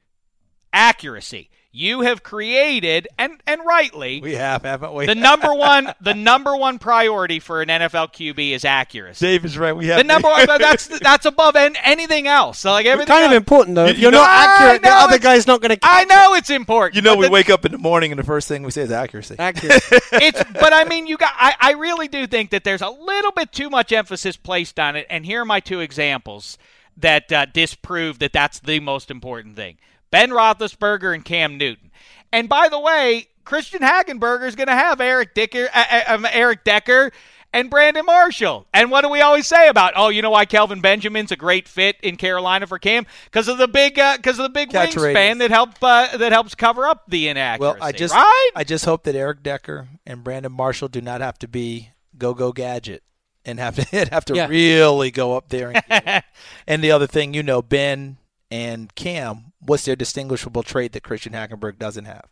accuracy. 0.73 1.49
You 1.79 2.01
have 2.01 2.21
created 2.23 3.07
and 3.17 3.41
and 3.47 3.61
rightly 3.65 4.19
We 4.21 4.33
have, 4.35 4.63
haven't 4.63 4.93
we? 4.93 5.05
the 5.05 5.15
number 5.15 5.53
one 5.53 5.93
the 6.01 6.13
number 6.13 6.55
one 6.57 6.77
priority 6.77 7.39
for 7.39 7.61
an 7.61 7.69
NFL 7.69 8.11
QB 8.13 8.51
is 8.51 8.65
accuracy. 8.65 9.25
Dave 9.25 9.45
is 9.45 9.57
right. 9.57 9.73
We 9.73 9.87
have 9.87 9.97
The 9.97 10.03
number 10.03 10.27
one 10.27 10.45
that's 10.59 10.87
that's 10.99 11.25
above 11.25 11.55
an, 11.55 11.75
anything 11.83 12.27
else. 12.27 12.59
So 12.59 12.71
like 12.71 12.85
It's 12.85 12.91
everything 12.93 13.13
kind 13.15 13.25
of 13.25 13.31
important 13.31 13.75
though. 13.75 13.85
If 13.85 13.97
You- 13.97 14.03
you're 14.03 14.11
you 14.11 14.17
not 14.17 14.27
I 14.29 14.45
accurate, 14.65 14.81
the 14.81 14.89
other 14.89 15.19
guy's 15.19 15.47
not 15.47 15.61
going 15.61 15.71
to. 15.75 15.79
I 15.83 16.03
know 16.05 16.33
it's 16.35 16.49
important. 16.49 16.95
You 16.95 17.01
know, 17.01 17.15
we 17.15 17.27
the- 17.27 17.31
wake 17.31 17.49
up 17.49 17.65
in 17.65 17.71
the 17.71 17.77
morning 17.77 18.11
and 18.11 18.19
the 18.19 18.23
first 18.25 18.47
thing 18.47 18.63
we 18.63 18.71
say 18.71 18.81
is 18.81 18.91
accuracy. 18.91 19.35
accurate. 19.39 19.81
it's 20.11 20.43
but 20.53 20.73
I 20.73 20.83
mean 20.83 21.07
you 21.07 21.15
got 21.17 21.31
I, 21.37 21.55
I 21.59 21.71
really 21.73 22.07
do 22.09 22.27
think 22.27 22.49
that 22.49 22.63
there's 22.65 22.81
a 22.81 22.89
little 22.89 23.31
bit 23.31 23.51
too 23.53 23.69
much 23.69 23.91
emphasis 23.93 24.35
placed 24.35 24.79
on 24.79 24.95
it 24.97 25.07
and 25.09 25.25
here 25.25 25.41
are 25.41 25.45
my 25.45 25.59
two 25.61 25.79
examples 25.79 26.57
that 26.97 27.31
uh, 27.31 27.45
disprove 27.45 28.19
that 28.19 28.33
that's 28.33 28.59
the 28.59 28.81
most 28.81 29.09
important 29.09 29.55
thing. 29.55 29.77
Ben 30.11 30.29
Roethlisberger 30.31 31.13
and 31.13 31.23
Cam 31.23 31.57
Newton. 31.57 31.91
And 32.31 32.47
by 32.49 32.69
the 32.69 32.79
way, 32.79 33.27
Christian 33.45 33.81
Hagenberger 33.81 34.47
is 34.47 34.55
going 34.55 34.67
to 34.67 34.73
have 34.75 35.01
Eric 35.01 35.33
Dicker 35.33 35.69
uh, 35.73 35.83
uh, 35.91 36.01
um, 36.07 36.27
Eric 36.31 36.63
Decker 36.63 37.11
and 37.51 37.67
Brandon 37.71 38.05
Marshall. 38.05 38.67
And 38.75 38.91
what 38.91 39.01
do 39.01 39.09
we 39.09 39.21
always 39.21 39.47
say 39.47 39.67
about? 39.69 39.93
Oh, 39.95 40.09
you 40.09 40.21
know 40.21 40.29
why 40.29 40.45
Kelvin 40.45 40.81
Benjamin's 40.81 41.31
a 41.31 41.35
great 41.35 41.67
fit 41.67 41.95
in 42.03 42.15
Carolina 42.15 42.67
for 42.67 42.77
Cam 42.77 43.07
because 43.25 43.47
of 43.47 43.57
the 43.57 43.67
big 43.67 43.95
because 43.95 44.37
of 44.37 44.43
the 44.43 44.49
big 44.49 44.69
Catch 44.69 44.93
wingspan 44.95 45.13
radius. 45.15 45.37
that 45.39 45.49
help 45.51 45.69
uh, 45.81 46.15
that 46.17 46.31
helps 46.31 46.53
cover 46.53 46.85
up 46.87 47.03
the 47.07 47.27
inaccuracy. 47.27 47.79
Well, 47.79 47.83
I 47.87 47.91
just 47.91 48.13
right? 48.13 48.51
I 48.55 48.63
just 48.63 48.85
hope 48.85 49.03
that 49.05 49.15
Eric 49.15 49.41
Decker 49.41 49.87
and 50.05 50.23
Brandon 50.23 50.51
Marshall 50.51 50.89
do 50.89 51.01
not 51.01 51.21
have 51.21 51.39
to 51.39 51.47
be 51.47 51.89
go 52.17 52.35
go 52.35 52.51
gadget 52.51 53.01
and 53.45 53.57
have 53.59 53.77
to 53.77 54.05
have 54.11 54.25
to 54.25 54.35
Yeah. 54.35 54.47
really 54.47 55.09
go 55.09 55.35
up 55.35 55.49
there. 55.49 55.73
And, 55.89 56.23
and 56.67 56.83
the 56.83 56.91
other 56.91 57.07
thing, 57.07 57.33
you 57.33 57.41
know, 57.41 57.63
Ben 57.63 58.17
and 58.51 58.93
Cam, 58.95 59.53
what's 59.59 59.85
their 59.85 59.95
distinguishable 59.95 60.63
trait 60.63 60.93
that 60.93 61.03
Christian 61.03 61.33
Hackenberg 61.33 61.77
doesn't 61.77 62.05
have? 62.05 62.25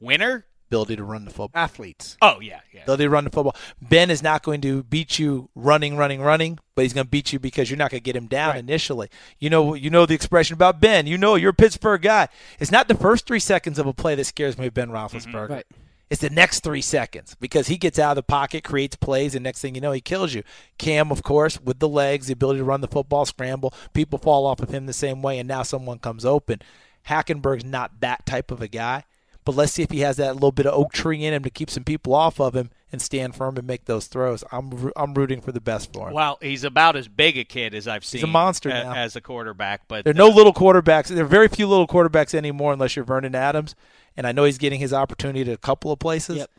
Winner? 0.00 0.46
Ability 0.68 0.96
to 0.96 1.04
run 1.04 1.24
the 1.24 1.30
football. 1.30 1.62
Athletes. 1.62 2.16
Oh 2.22 2.40
yeah, 2.40 2.60
yeah. 2.72 2.82
Ability 2.82 3.04
to 3.04 3.10
run 3.10 3.24
the 3.24 3.30
football. 3.30 3.54
Ben 3.82 4.10
is 4.10 4.22
not 4.22 4.42
going 4.42 4.60
to 4.62 4.82
beat 4.82 5.18
you 5.18 5.50
running, 5.54 5.96
running, 5.96 6.20
running, 6.20 6.58
but 6.74 6.82
he's 6.82 6.94
going 6.94 7.06
to 7.06 7.10
beat 7.10 7.32
you 7.32 7.38
because 7.38 7.70
you're 7.70 7.76
not 7.76 7.90
going 7.90 8.00
to 8.00 8.04
get 8.04 8.16
him 8.16 8.26
down 8.26 8.56
initially. 8.56 9.08
You 9.38 9.50
know, 9.50 9.74
you 9.74 9.90
know 9.90 10.06
the 10.06 10.14
expression 10.14 10.54
about 10.54 10.80
Ben. 10.80 11.06
You 11.06 11.18
know, 11.18 11.34
you're 11.34 11.50
a 11.50 11.54
Pittsburgh 11.54 12.02
guy. 12.02 12.28
It's 12.58 12.72
not 12.72 12.88
the 12.88 12.94
first 12.94 13.26
three 13.26 13.40
seconds 13.40 13.78
of 13.78 13.86
a 13.86 13.92
play 13.92 14.14
that 14.14 14.24
scares 14.24 14.58
me 14.58 14.64
with 14.66 14.74
Ben 14.74 14.88
mm-hmm. 14.88 15.16
Roethlisberger. 15.16 15.48
Right. 15.50 15.66
It's 16.14 16.20
the 16.20 16.30
next 16.30 16.60
three 16.60 16.80
seconds 16.80 17.34
because 17.40 17.66
he 17.66 17.76
gets 17.76 17.98
out 17.98 18.12
of 18.12 18.14
the 18.14 18.22
pocket, 18.22 18.62
creates 18.62 18.94
plays, 18.94 19.34
and 19.34 19.42
next 19.42 19.60
thing 19.60 19.74
you 19.74 19.80
know, 19.80 19.90
he 19.90 20.00
kills 20.00 20.32
you. 20.32 20.44
Cam, 20.78 21.10
of 21.10 21.24
course, 21.24 21.60
with 21.60 21.80
the 21.80 21.88
legs, 21.88 22.28
the 22.28 22.34
ability 22.34 22.60
to 22.60 22.64
run 22.64 22.82
the 22.82 22.86
football, 22.86 23.24
scramble, 23.24 23.74
people 23.94 24.20
fall 24.20 24.46
off 24.46 24.60
of 24.60 24.68
him 24.68 24.86
the 24.86 24.92
same 24.92 25.22
way, 25.22 25.40
and 25.40 25.48
now 25.48 25.64
someone 25.64 25.98
comes 25.98 26.24
open. 26.24 26.62
Hackenberg's 27.08 27.64
not 27.64 27.98
that 27.98 28.24
type 28.26 28.52
of 28.52 28.62
a 28.62 28.68
guy, 28.68 29.02
but 29.44 29.56
let's 29.56 29.72
see 29.72 29.82
if 29.82 29.90
he 29.90 30.02
has 30.02 30.16
that 30.18 30.34
little 30.34 30.52
bit 30.52 30.66
of 30.66 30.74
oak 30.74 30.92
tree 30.92 31.24
in 31.24 31.34
him 31.34 31.42
to 31.42 31.50
keep 31.50 31.68
some 31.68 31.82
people 31.82 32.14
off 32.14 32.38
of 32.38 32.54
him 32.54 32.70
and 32.92 33.02
stand 33.02 33.34
firm 33.34 33.56
and 33.56 33.66
make 33.66 33.86
those 33.86 34.06
throws. 34.06 34.44
I'm 34.52 34.92
I'm 34.94 35.14
rooting 35.14 35.40
for 35.40 35.50
the 35.50 35.60
best 35.60 35.92
for 35.92 36.06
him. 36.06 36.14
Well, 36.14 36.38
he's 36.40 36.62
about 36.62 36.94
as 36.94 37.08
big 37.08 37.36
a 37.36 37.42
kid 37.42 37.74
as 37.74 37.88
I've 37.88 38.04
seen. 38.04 38.20
He's 38.20 38.24
a 38.24 38.28
monster 38.28 38.68
a- 38.68 38.84
now. 38.84 38.94
as 38.94 39.16
a 39.16 39.20
quarterback. 39.20 39.88
But 39.88 40.04
There 40.04 40.12
are 40.12 40.14
no 40.14 40.28
little 40.28 40.54
quarterbacks. 40.54 41.08
There 41.08 41.24
are 41.24 41.26
very 41.26 41.48
few 41.48 41.66
little 41.66 41.88
quarterbacks 41.88 42.34
anymore 42.34 42.72
unless 42.72 42.94
you're 42.94 43.04
Vernon 43.04 43.34
Adams. 43.34 43.74
And 44.16 44.26
I 44.26 44.32
know 44.32 44.44
he's 44.44 44.58
getting 44.58 44.80
his 44.80 44.92
opportunity 44.92 45.40
at 45.42 45.48
a 45.48 45.56
couple 45.56 45.90
of 45.92 45.98
places. 45.98 46.36
Yep. 46.38 46.50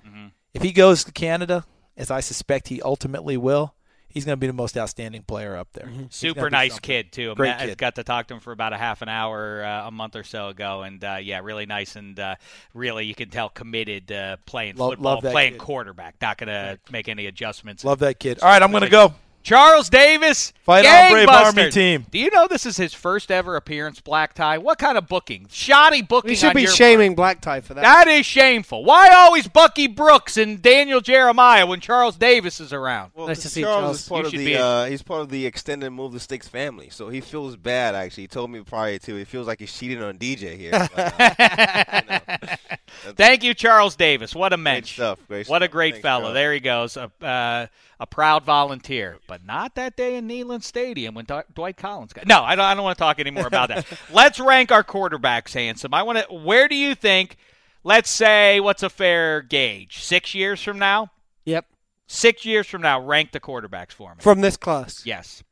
If 0.54 0.62
he 0.62 0.72
goes 0.72 1.04
to 1.04 1.12
Canada, 1.12 1.66
as 1.98 2.10
I 2.10 2.22
suspect 2.22 2.70
he 2.70 2.82
ultimately 2.82 3.36
will, 3.36 3.74
he's 4.08 4.24
going 4.24 4.34
to 4.38 4.40
be 4.40 4.48
the 4.48 4.54
most 4.54 4.78
outstanding 4.78 5.24
player 5.24 5.58
up 5.58 5.68
there. 5.74 5.88
He's 5.88 5.98
gonna 5.98 6.08
super 6.12 6.50
nice 6.50 6.72
something. 6.72 6.88
kid 6.88 7.12
too. 7.12 7.36
Great 7.36 7.50
Matt, 7.50 7.62
I 7.62 7.66
kid. 7.68 7.78
got 7.78 7.96
to 7.96 8.04
talk 8.06 8.28
to 8.28 8.36
him 8.36 8.40
for 8.40 8.54
about 8.54 8.72
a 8.72 8.78
half 8.78 9.02
an 9.02 9.10
hour 9.10 9.64
uh, 9.66 9.88
a 9.88 9.92
month 9.92 10.16
or 10.16 10.24
so 10.24 10.48
ago, 10.48 10.84
and 10.84 11.04
uh, 11.04 11.18
yeah, 11.22 11.42
really 11.44 11.66
nice 11.66 11.98
and 11.98 12.18
uh, 12.18 12.36
really 12.74 13.06
you 13.06 13.14
can 13.16 13.30
tell 13.30 13.50
committed 13.50 14.10
uh, 14.14 14.38
playing 14.46 14.78
Love- 14.78 14.92
football, 14.94 15.16
love 15.16 15.24
playing 15.24 15.54
kid. 15.54 15.60
quarterback. 15.60 16.16
Not 16.22 16.38
going 16.38 16.48
to 16.48 16.80
make 16.90 17.10
any 17.10 17.26
adjustments. 17.26 17.84
Love 17.84 18.00
that 18.00 18.20
kid. 18.20 18.40
All 18.40 18.48
right, 18.48 18.62
I'm 18.62 18.72
going 18.72 18.84
to 18.84 18.90
go. 18.90 19.14
Charles 19.46 19.90
Davis, 19.92 20.54
Fight 20.64 20.84
on, 20.88 21.12
Brave 21.12 21.28
gangbusters. 21.28 21.46
Army 21.46 21.70
team. 21.70 22.06
Do 22.10 22.18
you 22.18 22.32
know 22.32 22.48
this 22.48 22.66
is 22.66 22.78
his 22.78 22.96
first 22.96 23.30
ever 23.30 23.56
appearance, 23.56 24.02
black 24.02 24.34
tie? 24.34 24.58
What 24.58 24.80
kind 24.80 24.98
of 24.98 25.08
booking? 25.08 25.46
Shoddy 25.52 26.02
booking. 26.02 26.30
We 26.32 26.36
should 26.36 26.48
on 26.50 26.56
be 26.56 26.62
your 26.62 26.70
part. 26.70 26.78
shaming 26.78 27.14
Black 27.14 27.42
Tie 27.42 27.62
for 27.62 27.76
that. 27.76 27.84
That 27.84 28.08
is 28.08 28.26
shameful. 28.26 28.84
Why 28.84 29.10
always 29.10 29.48
Bucky 29.48 29.86
Brooks 29.88 30.38
and 30.38 30.64
Daniel 30.64 31.00
Jeremiah 31.00 31.68
when 31.68 31.80
Charles 31.80 32.16
Davis 32.18 32.60
is 32.60 32.74
around? 32.74 33.12
Well, 33.14 33.28
Nice 33.28 33.44
to 33.44 33.50
see 33.50 33.62
Charles, 33.62 33.82
Charles. 33.84 34.00
is 34.02 34.10
part 34.10 34.20
You 34.22 34.26
of 34.26 34.32
should 34.32 34.40
the 34.40 34.46
be- 34.46 34.58
uh, 34.58 34.86
he's 34.86 35.04
part 35.04 35.22
of 35.22 35.30
the 35.30 35.46
extended 35.46 35.92
Move 35.92 36.14
the 36.14 36.20
Sticks 36.20 36.48
family, 36.48 36.90
so 36.90 37.10
he 37.10 37.22
feels 37.22 37.56
bad. 37.56 37.94
Actually, 37.94 38.24
he 38.24 38.28
told 38.28 38.50
me 38.50 38.62
prior 38.62 38.98
to. 38.98 39.16
He 39.16 39.26
feels 39.26 39.46
like 39.46 39.60
he's 39.60 39.72
cheating 39.72 40.02
on 40.02 40.18
DJ 40.18 40.58
here. 40.58 40.72
But, 40.72 41.14
uh, 41.22 42.00
you 42.02 42.10
know, 42.10 43.12
Thank 43.16 43.44
you, 43.44 43.54
Charles 43.54 43.96
Davis. 43.96 44.34
What 44.34 44.54
a 44.54 44.58
mensch. 44.58 44.94
stuff, 44.94 45.20
great 45.28 45.48
what 45.48 45.62
a 45.62 45.68
great 45.68 45.94
Thanks, 45.96 46.02
fellow. 46.02 46.22
Charles. 46.24 46.34
There 46.34 46.54
he 46.54 46.60
goes. 46.60 46.98
A, 46.98 47.12
uh, 47.22 47.68
a 48.00 48.06
proud 48.08 48.44
volunteer, 48.44 49.20
but 49.28 49.35
not 49.44 49.76
that 49.76 49.96
day 49.96 50.16
in 50.16 50.28
Neyland 50.28 50.64
Stadium 50.64 51.16
when 51.16 51.26
Dw- 51.26 51.44
Dwight 51.54 51.78
Collins 51.78 52.14
got. 52.14 52.28
No, 52.28 52.42
I 52.44 52.56
don't. 52.56 52.66
I 52.66 52.74
don't 52.74 52.84
want 52.84 52.98
to 52.98 53.02
talk 53.04 53.20
anymore 53.20 53.48
about 53.48 53.70
that. 53.70 53.86
Let's 54.14 54.40
rank 54.40 54.72
our 54.72 54.84
quarterbacks, 54.84 55.54
handsome. 55.54 55.94
I 55.94 56.04
want 56.04 56.20
to. 56.20 56.34
Where 56.34 56.68
do 56.68 56.76
you 56.76 56.96
think? 56.96 57.38
Let's 57.84 58.10
say 58.10 58.60
what's 58.60 58.84
a 58.84 58.90
fair 58.90 59.42
gauge? 59.42 60.00
Six 60.04 60.34
years 60.34 60.62
from 60.62 60.80
now. 60.80 61.12
Yep. 61.46 61.66
Six 62.08 62.46
years 62.46 62.68
from 62.68 62.82
now, 62.82 63.00
rank 63.02 63.32
the 63.32 63.40
quarterbacks 63.40 63.92
for 63.92 64.12
me. 64.16 64.22
From 64.22 64.42
this 64.42 64.58
class. 64.58 65.06
yes. 65.06 65.44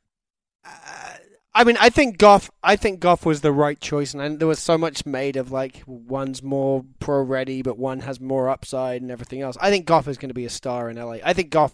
Uh, 0.65 0.69
I 1.55 1.63
mean, 1.63 1.77
I 1.79 1.89
think 1.89 2.17
Goff. 2.17 2.49
I 2.63 2.75
think 2.75 2.99
Goff 2.99 3.25
was 3.25 3.41
the 3.41 3.51
right 3.51 3.79
choice, 3.79 4.13
and 4.13 4.21
I, 4.23 4.29
there 4.29 4.47
was 4.47 4.59
so 4.59 4.77
much 4.77 5.05
made 5.05 5.35
of 5.35 5.51
like 5.51 5.83
one's 5.85 6.41
more 6.41 6.83
pro 6.99 7.21
ready, 7.21 7.61
but 7.61 7.77
one 7.77 7.99
has 7.99 8.19
more 8.19 8.49
upside 8.49 9.01
and 9.03 9.11
everything 9.11 9.41
else. 9.41 9.55
I 9.61 9.69
think 9.69 9.85
Goff 9.85 10.07
is 10.07 10.17
going 10.17 10.29
to 10.29 10.33
be 10.35 10.45
a 10.45 10.49
star 10.49 10.89
in 10.89 10.97
LA. 10.97 11.17
I 11.23 11.33
think 11.33 11.51
Goff 11.51 11.73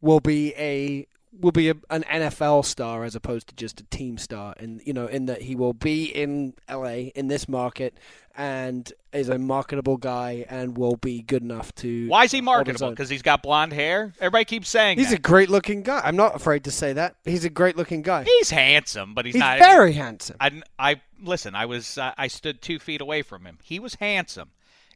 will 0.00 0.20
be 0.20 0.52
a 0.56 1.06
will 1.38 1.52
be 1.52 1.70
a, 1.70 1.74
an 1.90 2.04
NFL 2.04 2.64
star 2.64 3.04
as 3.04 3.14
opposed 3.14 3.48
to 3.48 3.54
just 3.54 3.80
a 3.80 3.84
team 3.84 4.18
star, 4.18 4.54
and 4.58 4.80
you 4.84 4.92
know, 4.92 5.06
in 5.06 5.26
that 5.26 5.42
he 5.42 5.54
will 5.54 5.72
be 5.72 6.04
in 6.04 6.54
LA 6.68 7.10
in 7.14 7.28
this 7.28 7.48
market 7.48 7.96
and 8.36 8.92
is 9.12 9.28
a 9.28 9.38
marketable 9.38 9.96
guy 9.96 10.46
and 10.48 10.78
will 10.78 10.96
be 10.96 11.20
good 11.22 11.42
enough 11.42 11.74
to. 11.74 12.08
Why 12.08 12.24
is 12.24 12.32
he 12.32 12.40
marketable? 12.40 12.90
Because 12.90 13.08
he's 13.08 13.22
got 13.22 13.42
blonde 13.42 13.72
hair. 13.72 14.12
Everybody 14.20 14.44
keeps 14.44 14.68
saying 14.68 14.98
He's 14.98 15.10
that. 15.10 15.18
a 15.18 15.22
great 15.22 15.50
looking 15.50 15.82
guy. 15.82 16.00
I'm 16.04 16.16
not 16.16 16.36
afraid 16.36 16.64
to 16.64 16.70
say 16.70 16.92
that. 16.92 17.16
He's 17.24 17.44
a 17.44 17.50
great 17.50 17.76
looking 17.76 18.02
guy. 18.02 18.24
He's 18.24 18.50
handsome, 18.50 19.14
but 19.14 19.24
he's, 19.24 19.34
He's 19.34 19.40
not 19.40 19.58
very 19.58 19.92
handsome. 19.92 20.36
I, 20.40 20.62
I 20.78 21.00
listen. 21.22 21.54
I 21.54 21.66
was 21.66 21.98
uh, 21.98 22.12
I 22.16 22.28
stood 22.28 22.62
two 22.62 22.78
feet 22.78 23.00
away 23.00 23.22
from 23.22 23.44
him. 23.44 23.58
He 23.62 23.78
was 23.78 23.96
handsome. 23.96 24.50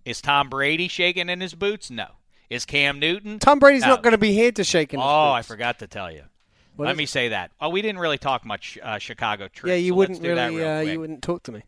Is 0.04 0.20
Tom 0.20 0.48
Brady 0.48 0.88
shaking 0.88 1.28
in 1.28 1.40
his 1.40 1.54
boots? 1.54 1.90
No. 1.90 2.06
Is 2.50 2.64
Cam 2.64 2.98
Newton? 2.98 3.38
Tom 3.38 3.58
Brady's 3.58 3.82
No. 3.82 3.88
not 3.88 4.02
going 4.02 4.12
to 4.12 4.18
be 4.18 4.32
here 4.32 4.52
to 4.52 4.64
shake 4.64 4.94
in 4.94 5.00
Oh, 5.00 5.30
I 5.32 5.42
forgot 5.42 5.78
to 5.80 5.86
tell 5.86 6.10
you. 6.12 6.22
What 6.76 6.86
Let 6.86 6.96
me 6.96 7.04
it? 7.04 7.08
say 7.08 7.28
that. 7.28 7.52
Oh, 7.60 7.68
we 7.68 7.82
didn't 7.82 8.00
really 8.00 8.18
talk 8.18 8.44
much 8.44 8.78
uh, 8.82 8.98
Chicago 8.98 9.48
trip. 9.48 9.70
Yeah, 9.70 9.76
you 9.76 9.90
so 9.92 9.96
wouldn't 9.96 10.18
let's 10.22 10.28
do 10.28 10.34
that 10.34 10.46
really. 10.48 10.60
real 10.60 10.68
Uh, 10.70 10.80
you 10.80 11.00
wouldn't 11.00 11.22
talk 11.22 11.42
to 11.44 11.52
me. 11.52 11.62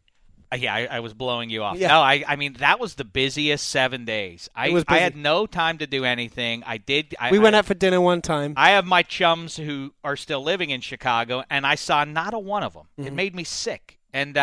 Uh, 0.52 0.56
yeah, 0.56 0.74
I, 0.74 0.86
I 0.96 1.00
was 1.00 1.12
blowing 1.14 1.48
you 1.50 1.62
off. 1.64 1.76
Yeah. 1.76 1.88
No, 1.88 2.00
I, 2.00 2.24
I 2.26 2.36
mean 2.36 2.54
that 2.60 2.78
was 2.80 2.94
the 2.94 3.04
busiest 3.04 3.68
seven 3.68 4.04
days. 4.04 4.48
I, 4.54 4.68
It 4.68 4.72
was 4.74 4.84
I 4.88 4.98
had 4.98 5.16
no 5.16 5.46
time 5.46 5.78
to 5.78 5.86
do 5.86 6.04
anything. 6.04 6.62
I 6.66 6.78
did. 6.78 7.14
I, 7.18 7.30
we 7.32 7.38
went 7.38 7.56
out 7.56 7.66
for 7.66 7.74
dinner 7.74 8.00
one 8.00 8.20
time. 8.22 8.54
I 8.56 8.70
have 8.70 8.84
my 8.86 9.02
chums 9.02 9.56
who 9.56 9.92
are 10.04 10.16
still 10.16 10.42
living 10.42 10.70
in 10.70 10.80
Chicago, 10.80 11.42
and 11.50 11.66
I 11.66 11.74
saw 11.76 12.04
not 12.04 12.32
a 12.34 12.38
one 12.38 12.62
of 12.62 12.74
them. 12.74 12.86
It 12.96 13.06
Mm-hmm. 13.06 13.16
made 13.16 13.34
me 13.34 13.44
sick. 13.44 13.98
And 14.12 14.36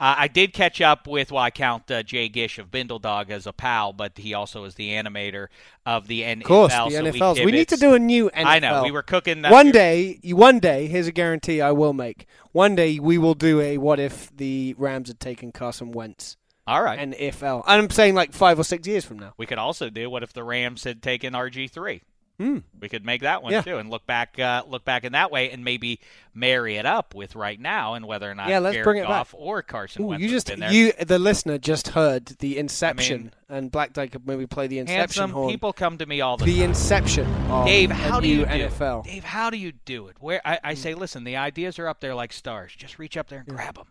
uh, 0.00 0.14
I 0.16 0.28
did 0.28 0.54
catch 0.54 0.80
up 0.80 1.06
with, 1.06 1.30
well, 1.30 1.42
I 1.42 1.50
count 1.50 1.90
uh, 1.90 2.02
Jay 2.02 2.30
Gish 2.30 2.58
of 2.58 2.70
Bindle 2.70 2.98
Dog 2.98 3.30
as 3.30 3.46
a 3.46 3.52
pal, 3.52 3.92
but 3.92 4.16
he 4.16 4.32
also 4.32 4.64
is 4.64 4.74
the 4.76 4.92
animator 4.92 5.48
of 5.84 6.06
the 6.06 6.22
NFL. 6.22 6.40
Of 6.40 6.46
course, 6.46 6.72
the 6.72 7.12
so 7.18 7.34
We, 7.34 7.44
we 7.44 7.52
need 7.52 7.68
to 7.68 7.76
do 7.76 7.92
a 7.92 7.98
new 7.98 8.30
NFL. 8.30 8.46
I 8.46 8.58
know. 8.60 8.82
We 8.82 8.92
were 8.92 9.02
cooking 9.02 9.42
that. 9.42 9.52
One 9.52 9.70
day, 9.70 10.18
one 10.24 10.58
day, 10.58 10.86
here's 10.86 11.06
a 11.06 11.12
guarantee 11.12 11.60
I 11.60 11.72
will 11.72 11.92
make. 11.92 12.26
One 12.52 12.74
day 12.74 12.98
we 12.98 13.18
will 13.18 13.34
do 13.34 13.60
a 13.60 13.76
what 13.76 14.00
if 14.00 14.34
the 14.34 14.74
Rams 14.78 15.08
had 15.08 15.20
taken 15.20 15.52
Carson 15.52 15.92
Wentz. 15.92 16.38
All 16.66 16.82
right. 16.82 16.98
And 16.98 17.12
NFL. 17.12 17.64
I'm 17.66 17.90
saying 17.90 18.14
like 18.14 18.32
five 18.32 18.58
or 18.58 18.64
six 18.64 18.88
years 18.88 19.04
from 19.04 19.18
now. 19.18 19.34
We 19.36 19.44
could 19.44 19.58
also 19.58 19.90
do 19.90 20.08
what 20.08 20.22
if 20.22 20.32
the 20.32 20.44
Rams 20.44 20.84
had 20.84 21.02
taken 21.02 21.34
RG3? 21.34 22.00
Mm. 22.40 22.62
We 22.80 22.88
could 22.88 23.04
make 23.04 23.20
that 23.20 23.42
one 23.42 23.52
yeah. 23.52 23.60
too, 23.60 23.76
and 23.76 23.90
look 23.90 24.06
back, 24.06 24.38
uh, 24.38 24.62
look 24.66 24.82
back 24.82 25.04
in 25.04 25.12
that 25.12 25.30
way, 25.30 25.50
and 25.50 25.62
maybe 25.62 26.00
marry 26.32 26.76
it 26.76 26.86
up 26.86 27.14
with 27.14 27.36
right 27.36 27.60
now, 27.60 27.92
and 27.92 28.06
whether 28.06 28.30
or 28.30 28.34
not 28.34 28.48
yeah, 28.48 28.60
let's 28.60 28.74
Jared 28.74 28.84
bring 28.84 29.02
it 29.02 29.06
off 29.06 29.34
or 29.36 29.60
Carson 29.60 30.02
Ooh, 30.02 30.06
Wentz 30.06 30.22
you 30.22 30.30
just 30.30 30.48
you 30.72 30.92
the 30.92 31.18
listener 31.18 31.58
just 31.58 31.88
heard 31.88 32.24
the 32.38 32.56
Inception, 32.56 33.32
I 33.48 33.52
mean, 33.52 33.58
and 33.58 33.70
Black 33.70 33.92
Tie 33.92 34.06
could 34.06 34.26
maybe 34.26 34.46
play 34.46 34.68
the 34.68 34.78
Inception. 34.78 35.28
Horn. 35.28 35.50
people 35.50 35.74
come 35.74 35.98
to 35.98 36.06
me 36.06 36.22
all 36.22 36.38
the, 36.38 36.46
the 36.46 36.50
time. 36.52 36.58
The 36.58 36.64
Inception, 36.64 37.48
Dave. 37.66 37.90
How 37.90 38.20
do 38.20 38.28
you 38.28 38.46
do 38.46 38.46
NFL? 38.46 39.06
It? 39.06 39.10
Dave, 39.10 39.24
how 39.24 39.50
do 39.50 39.58
you 39.58 39.72
do 39.72 40.08
it? 40.08 40.16
Where 40.18 40.40
I, 40.42 40.58
I 40.64 40.72
mm. 40.72 40.78
say, 40.78 40.94
listen, 40.94 41.24
the 41.24 41.36
ideas 41.36 41.78
are 41.78 41.88
up 41.88 42.00
there 42.00 42.14
like 42.14 42.32
stars. 42.32 42.72
Just 42.74 42.98
reach 42.98 43.18
up 43.18 43.28
there 43.28 43.40
and 43.40 43.48
yeah. 43.48 43.54
grab 43.54 43.74
them. 43.74 43.86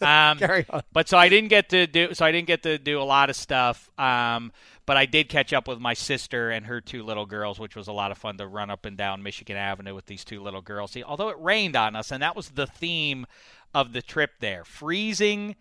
Um, 0.00 0.38
But 0.92 1.08
so 1.08 1.18
I 1.18 1.28
didn't 1.28 1.48
get 1.48 1.70
to 1.70 1.86
do 1.86 2.14
so 2.14 2.24
I 2.24 2.32
didn't 2.32 2.46
get 2.46 2.62
to 2.62 2.78
do 2.78 3.00
a 3.00 3.04
lot 3.04 3.30
of 3.30 3.36
stuff. 3.36 3.90
Um, 3.98 4.52
but 4.90 4.96
I 4.96 5.06
did 5.06 5.28
catch 5.28 5.52
up 5.52 5.68
with 5.68 5.78
my 5.78 5.94
sister 5.94 6.50
and 6.50 6.66
her 6.66 6.80
two 6.80 7.04
little 7.04 7.24
girls, 7.24 7.60
which 7.60 7.76
was 7.76 7.86
a 7.86 7.92
lot 7.92 8.10
of 8.10 8.18
fun 8.18 8.38
to 8.38 8.46
run 8.48 8.70
up 8.70 8.84
and 8.84 8.96
down 8.96 9.22
Michigan 9.22 9.56
Avenue 9.56 9.94
with 9.94 10.06
these 10.06 10.24
two 10.24 10.42
little 10.42 10.62
girls. 10.62 10.90
See, 10.90 11.04
although 11.04 11.28
it 11.28 11.36
rained 11.38 11.76
on 11.76 11.94
us, 11.94 12.10
and 12.10 12.20
that 12.24 12.34
was 12.34 12.48
the 12.48 12.66
theme 12.66 13.24
of 13.72 13.92
the 13.92 14.02
trip 14.02 14.32
there: 14.40 14.64
freezing, 14.64 15.54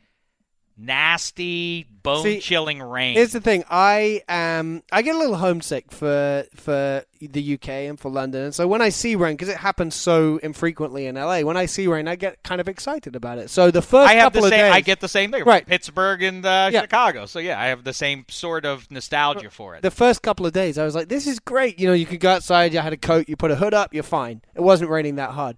nasty, 0.80 1.86
bone-chilling 2.04 2.82
rain. 2.82 3.16
Here's 3.16 3.32
the 3.34 3.42
thing: 3.42 3.64
I 3.70 4.22
um 4.30 4.84
I 4.92 5.02
get 5.02 5.16
a 5.16 5.18
little 5.18 5.36
homesick 5.36 5.92
for 5.92 6.46
for 6.56 7.04
the 7.22 7.54
UK 7.56 7.70
and 7.70 8.00
for 8.00 8.10
London, 8.10 8.46
and 8.46 8.56
so 8.56 8.68
when 8.68 8.82
I 8.82 8.90
see 8.90 9.16
rain, 9.16 9.36
because 9.36 9.50
it 9.50 9.58
happens 9.58 9.94
so 9.96 10.38
infrequently 10.38 11.06
in 11.06 11.16
LA, 11.16 11.42
when 11.42 11.58
I 11.58 11.66
see 11.66 11.88
rain, 11.88 12.08
I 12.08 12.16
get 12.16 12.42
kind 12.44 12.62
of 12.62 12.68
excited 12.70 13.16
about 13.16 13.38
it. 13.38 13.50
So 13.50 13.72
the 13.72 13.82
first 13.82 14.10
I 14.10 14.14
have 14.14 14.24
couple 14.34 14.42
the 14.42 14.48
of 14.48 14.52
same. 14.52 14.60
days, 14.66 14.74
I 14.74 14.82
get 14.82 15.00
the 15.02 15.08
same 15.10 15.32
thing. 15.32 15.44
Right. 15.44 15.66
Pittsburgh 15.66 16.24
and 16.24 16.46
uh, 16.46 16.70
Yeah. 16.72 16.82
Chicago. 16.82 17.26
So 17.26 17.40
yeah, 17.40 17.60
I 17.60 17.66
have 17.68 17.84
the 17.84 17.94
same 17.94 18.26
sort 18.30 18.66
of 18.66 18.90
nostalgia 18.90 19.50
for 19.50 19.76
it. 19.76 19.82
the 19.82 19.92
first 19.92 20.22
couple 20.22 20.46
of 20.46 20.54
days, 20.54 20.78
I 20.78 20.86
was 20.86 20.96
like, 20.96 21.10
"This 21.10 21.28
is 21.28 21.40
great." 21.40 21.80
You 21.80 21.88
know, 21.88 21.94
you 21.94 22.06
could 22.06 22.20
go 22.20 22.32
outside, 22.32 22.74
you 22.74 22.80
had 22.80 22.94
a 22.94 22.98
coat, 22.98 23.28
you 23.28 23.36
put 23.36 23.52
a 23.52 23.56
hood 23.56 23.74
up, 23.74 23.94
you're 23.94 24.04
fine. 24.04 24.42
It 24.56 24.62
wasn't 24.62 24.90
raining 24.90 25.16
that 25.16 25.32
hard. 25.32 25.58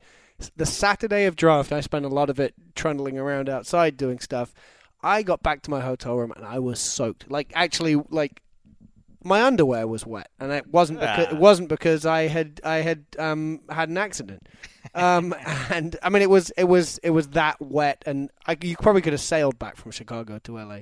The 0.57 0.65
Saturday 0.65 1.25
of 1.25 1.35
draft, 1.35 1.71
I 1.71 1.81
spent 1.81 2.03
a 2.03 2.09
lot 2.09 2.31
of 2.31 2.39
it 2.39 2.55
trundling 2.73 3.19
around 3.19 3.47
outside 3.47 3.95
doing 3.97 4.17
stuff. 4.19 4.53
I 5.03 5.23
got 5.23 5.41
back 5.43 5.61
to 5.63 5.71
my 5.71 5.81
hotel 5.81 6.15
room 6.15 6.31
and 6.35 6.45
I 6.45 6.59
was 6.59 6.79
soaked. 6.79 7.29
Like 7.31 7.51
actually, 7.55 7.95
like 8.09 8.41
my 9.23 9.43
underwear 9.43 9.85
was 9.87 10.05
wet, 10.05 10.29
and 10.39 10.51
it 10.51 10.67
wasn't 10.67 10.99
because 10.99 11.27
Ah. 11.27 11.31
it 11.35 11.37
wasn't 11.37 11.69
because 11.69 12.05
I 12.05 12.23
had 12.27 12.59
I 12.63 12.77
had 12.77 13.05
um 13.19 13.61
had 13.69 13.89
an 13.89 13.97
accident. 13.97 14.47
Um, 14.95 15.35
and 15.69 15.95
I 16.01 16.09
mean, 16.09 16.21
it 16.23 16.29
was 16.29 16.49
it 16.57 16.63
was 16.63 16.97
it 17.03 17.11
was 17.11 17.27
that 17.29 17.61
wet, 17.61 18.03
and 18.05 18.31
I, 18.47 18.57
you 18.61 18.75
probably 18.77 19.01
could 19.01 19.13
have 19.13 19.21
sailed 19.21 19.59
back 19.59 19.75
from 19.77 19.91
Chicago 19.91 20.39
to 20.39 20.57
LA. 20.57 20.79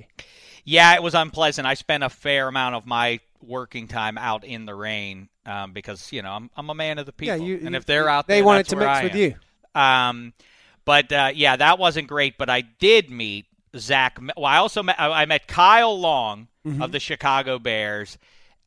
Yeah, 0.64 0.94
it 0.94 1.02
was 1.02 1.14
unpleasant. 1.14 1.66
I 1.66 1.74
spent 1.74 2.02
a 2.04 2.08
fair 2.08 2.48
amount 2.48 2.74
of 2.76 2.86
my 2.86 3.20
working 3.42 3.88
time 3.88 4.18
out 4.18 4.44
in 4.44 4.66
the 4.66 4.74
rain 4.74 5.28
um, 5.46 5.72
because 5.72 6.12
you 6.12 6.22
know 6.22 6.32
I'm 6.32 6.50
I'm 6.56 6.70
a 6.70 6.74
man 6.74 6.98
of 6.98 7.06
the 7.06 7.12
people, 7.12 7.36
Yeah, 7.36 7.42
you, 7.44 7.60
and 7.64 7.76
if 7.76 7.84
they're 7.84 8.08
out 8.08 8.26
there, 8.26 8.36
they 8.36 8.42
wanted 8.42 8.68
to 8.68 8.76
mix 8.76 8.88
I 8.88 9.02
with 9.04 9.12
am. 9.12 9.18
you. 9.18 9.34
Um, 9.74 10.32
but 10.86 11.12
uh, 11.12 11.30
yeah, 11.34 11.56
that 11.56 11.78
wasn't 11.78 12.08
great. 12.08 12.38
But 12.38 12.48
I 12.48 12.62
did 12.62 13.10
meet 13.10 13.46
Zach. 13.76 14.18
Well, 14.36 14.46
I 14.46 14.56
also 14.58 14.82
met 14.82 14.96
I 14.98 15.26
met 15.26 15.46
Kyle 15.46 15.98
Long 15.98 16.48
Mm-hmm. 16.66 16.82
of 16.82 16.92
the 16.92 17.00
Chicago 17.00 17.58
Bears, 17.58 18.18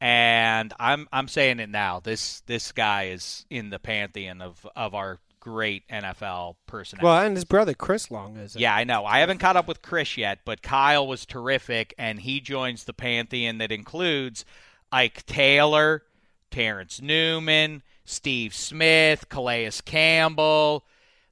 and 0.02 0.74
I'm 0.80 1.08
I'm 1.14 1.28
saying 1.28 1.60
it 1.60 1.70
now. 1.70 2.00
This 2.00 2.40
this 2.42 2.72
guy 2.72 3.10
is 3.10 3.46
in 3.52 3.70
the 3.70 3.78
pantheon 3.78 4.42
of 4.42 4.66
of 4.76 4.96
our 4.96 5.20
great 5.40 5.88
NFL 5.90 6.56
personalities. 6.66 7.04
Well, 7.04 7.20
and 7.24 7.36
his 7.36 7.46
brother 7.46 7.76
Chris 7.76 8.10
Long 8.10 8.38
is. 8.38 8.56
Yeah, 8.56 8.74
I 8.76 8.84
know. 8.84 9.06
I 9.06 9.20
haven't 9.20 9.38
caught 9.38 9.56
up 9.58 9.68
with 9.68 9.84
Chris 9.84 10.18
yet, 10.18 10.40
but 10.44 10.64
Kyle 10.64 11.06
was 11.06 11.26
terrific, 11.28 11.94
and 12.00 12.20
he 12.20 12.40
joins 12.40 12.86
the 12.86 12.94
pantheon 12.94 13.60
that 13.60 13.72
includes 13.72 14.44
Ike 14.92 15.24
Taylor, 15.28 16.02
Terrence 16.50 17.00
Newman, 17.00 17.84
Steve 18.06 18.56
Smith, 18.56 19.30
Calais 19.30 19.70
Campbell. 19.86 20.84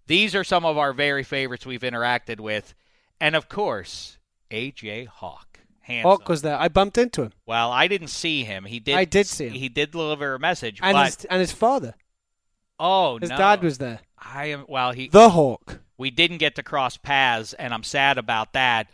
These 0.07 0.35
are 0.35 0.43
some 0.43 0.65
of 0.65 0.77
our 0.77 0.93
very 0.93 1.23
favorites 1.23 1.65
we've 1.65 1.81
interacted 1.81 2.39
with, 2.39 2.73
and 3.21 3.35
of 3.35 3.47
course, 3.47 4.17
AJ 4.51 5.07
Hawk. 5.07 5.59
Handsome. 5.81 6.09
Hawk 6.09 6.29
was 6.29 6.41
there. 6.41 6.57
I 6.59 6.67
bumped 6.67 6.97
into 6.97 7.23
him, 7.23 7.31
well, 7.45 7.71
I 7.71 7.87
didn't 7.87 8.09
see 8.09 8.43
him. 8.43 8.65
He 8.65 8.79
did. 8.79 8.95
I 8.95 9.05
did 9.05 9.25
see 9.27 9.47
him. 9.47 9.53
He 9.53 9.67
did 9.69 9.91
deliver 9.91 10.35
a 10.35 10.39
message, 10.39 10.79
and 10.81 10.93
but 10.93 11.05
his 11.05 11.25
and 11.25 11.39
his 11.39 11.51
father. 11.51 11.95
oh 12.79 13.17
His 13.19 13.29
no, 13.29 13.37
dad 13.37 13.63
was 13.63 13.77
there. 13.79 13.99
I 14.17 14.47
am. 14.47 14.65
Well, 14.67 14.91
he 14.91 15.07
The 15.07 15.29
Hawk. 15.29 15.79
we 15.97 16.11
didn't 16.11 16.37
get 16.37 16.55
to 16.55 16.63
cross 16.63 16.97
paths, 16.97 17.53
and 17.53 17.73
I'm 17.73 17.83
sad 17.83 18.17
about 18.17 18.53
that. 18.53 18.87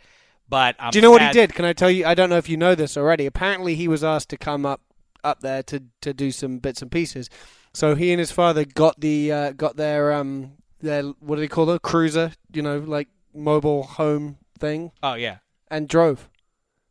But 0.48 0.76
I'm 0.78 0.90
Do 0.92 0.98
you 0.98 1.02
know 1.02 1.10
what 1.10 1.20
he 1.20 1.30
did? 1.30 1.54
Can 1.54 1.66
I 1.66 1.74
tell 1.74 1.90
you? 1.90 2.06
I 2.06 2.14
don't 2.14 2.30
know 2.30 2.38
if 2.38 2.48
you 2.48 2.56
know 2.56 2.74
this 2.74 2.96
already. 2.96 3.26
Apparently, 3.26 3.74
he 3.74 3.86
was 3.86 4.02
asked 4.02 4.30
to 4.30 4.38
come 4.38 4.64
up 4.64 4.80
up 5.22 5.40
there 5.40 5.62
to 5.64 5.82
to 6.00 6.14
do 6.14 6.30
some 6.30 6.58
bits 6.58 6.80
and 6.80 6.90
pieces. 6.90 7.28
So 7.74 7.94
he 7.94 8.12
and 8.12 8.18
his 8.18 8.32
father 8.32 8.64
got 8.64 8.98
the 9.00 9.30
uh, 9.30 9.52
got 9.52 9.76
their 9.76 10.12
um 10.14 10.52
their 10.80 11.02
what 11.20 11.36
do 11.36 11.40
they 11.42 11.48
call 11.48 11.68
it? 11.70 11.82
Cruiser, 11.82 12.32
you 12.52 12.62
know, 12.62 12.78
like 12.78 13.08
mobile 13.34 13.82
home 13.84 14.38
thing, 14.58 14.92
Oh 15.02 15.14
yeah. 15.14 15.38
and 15.70 15.88
drove. 15.88 16.28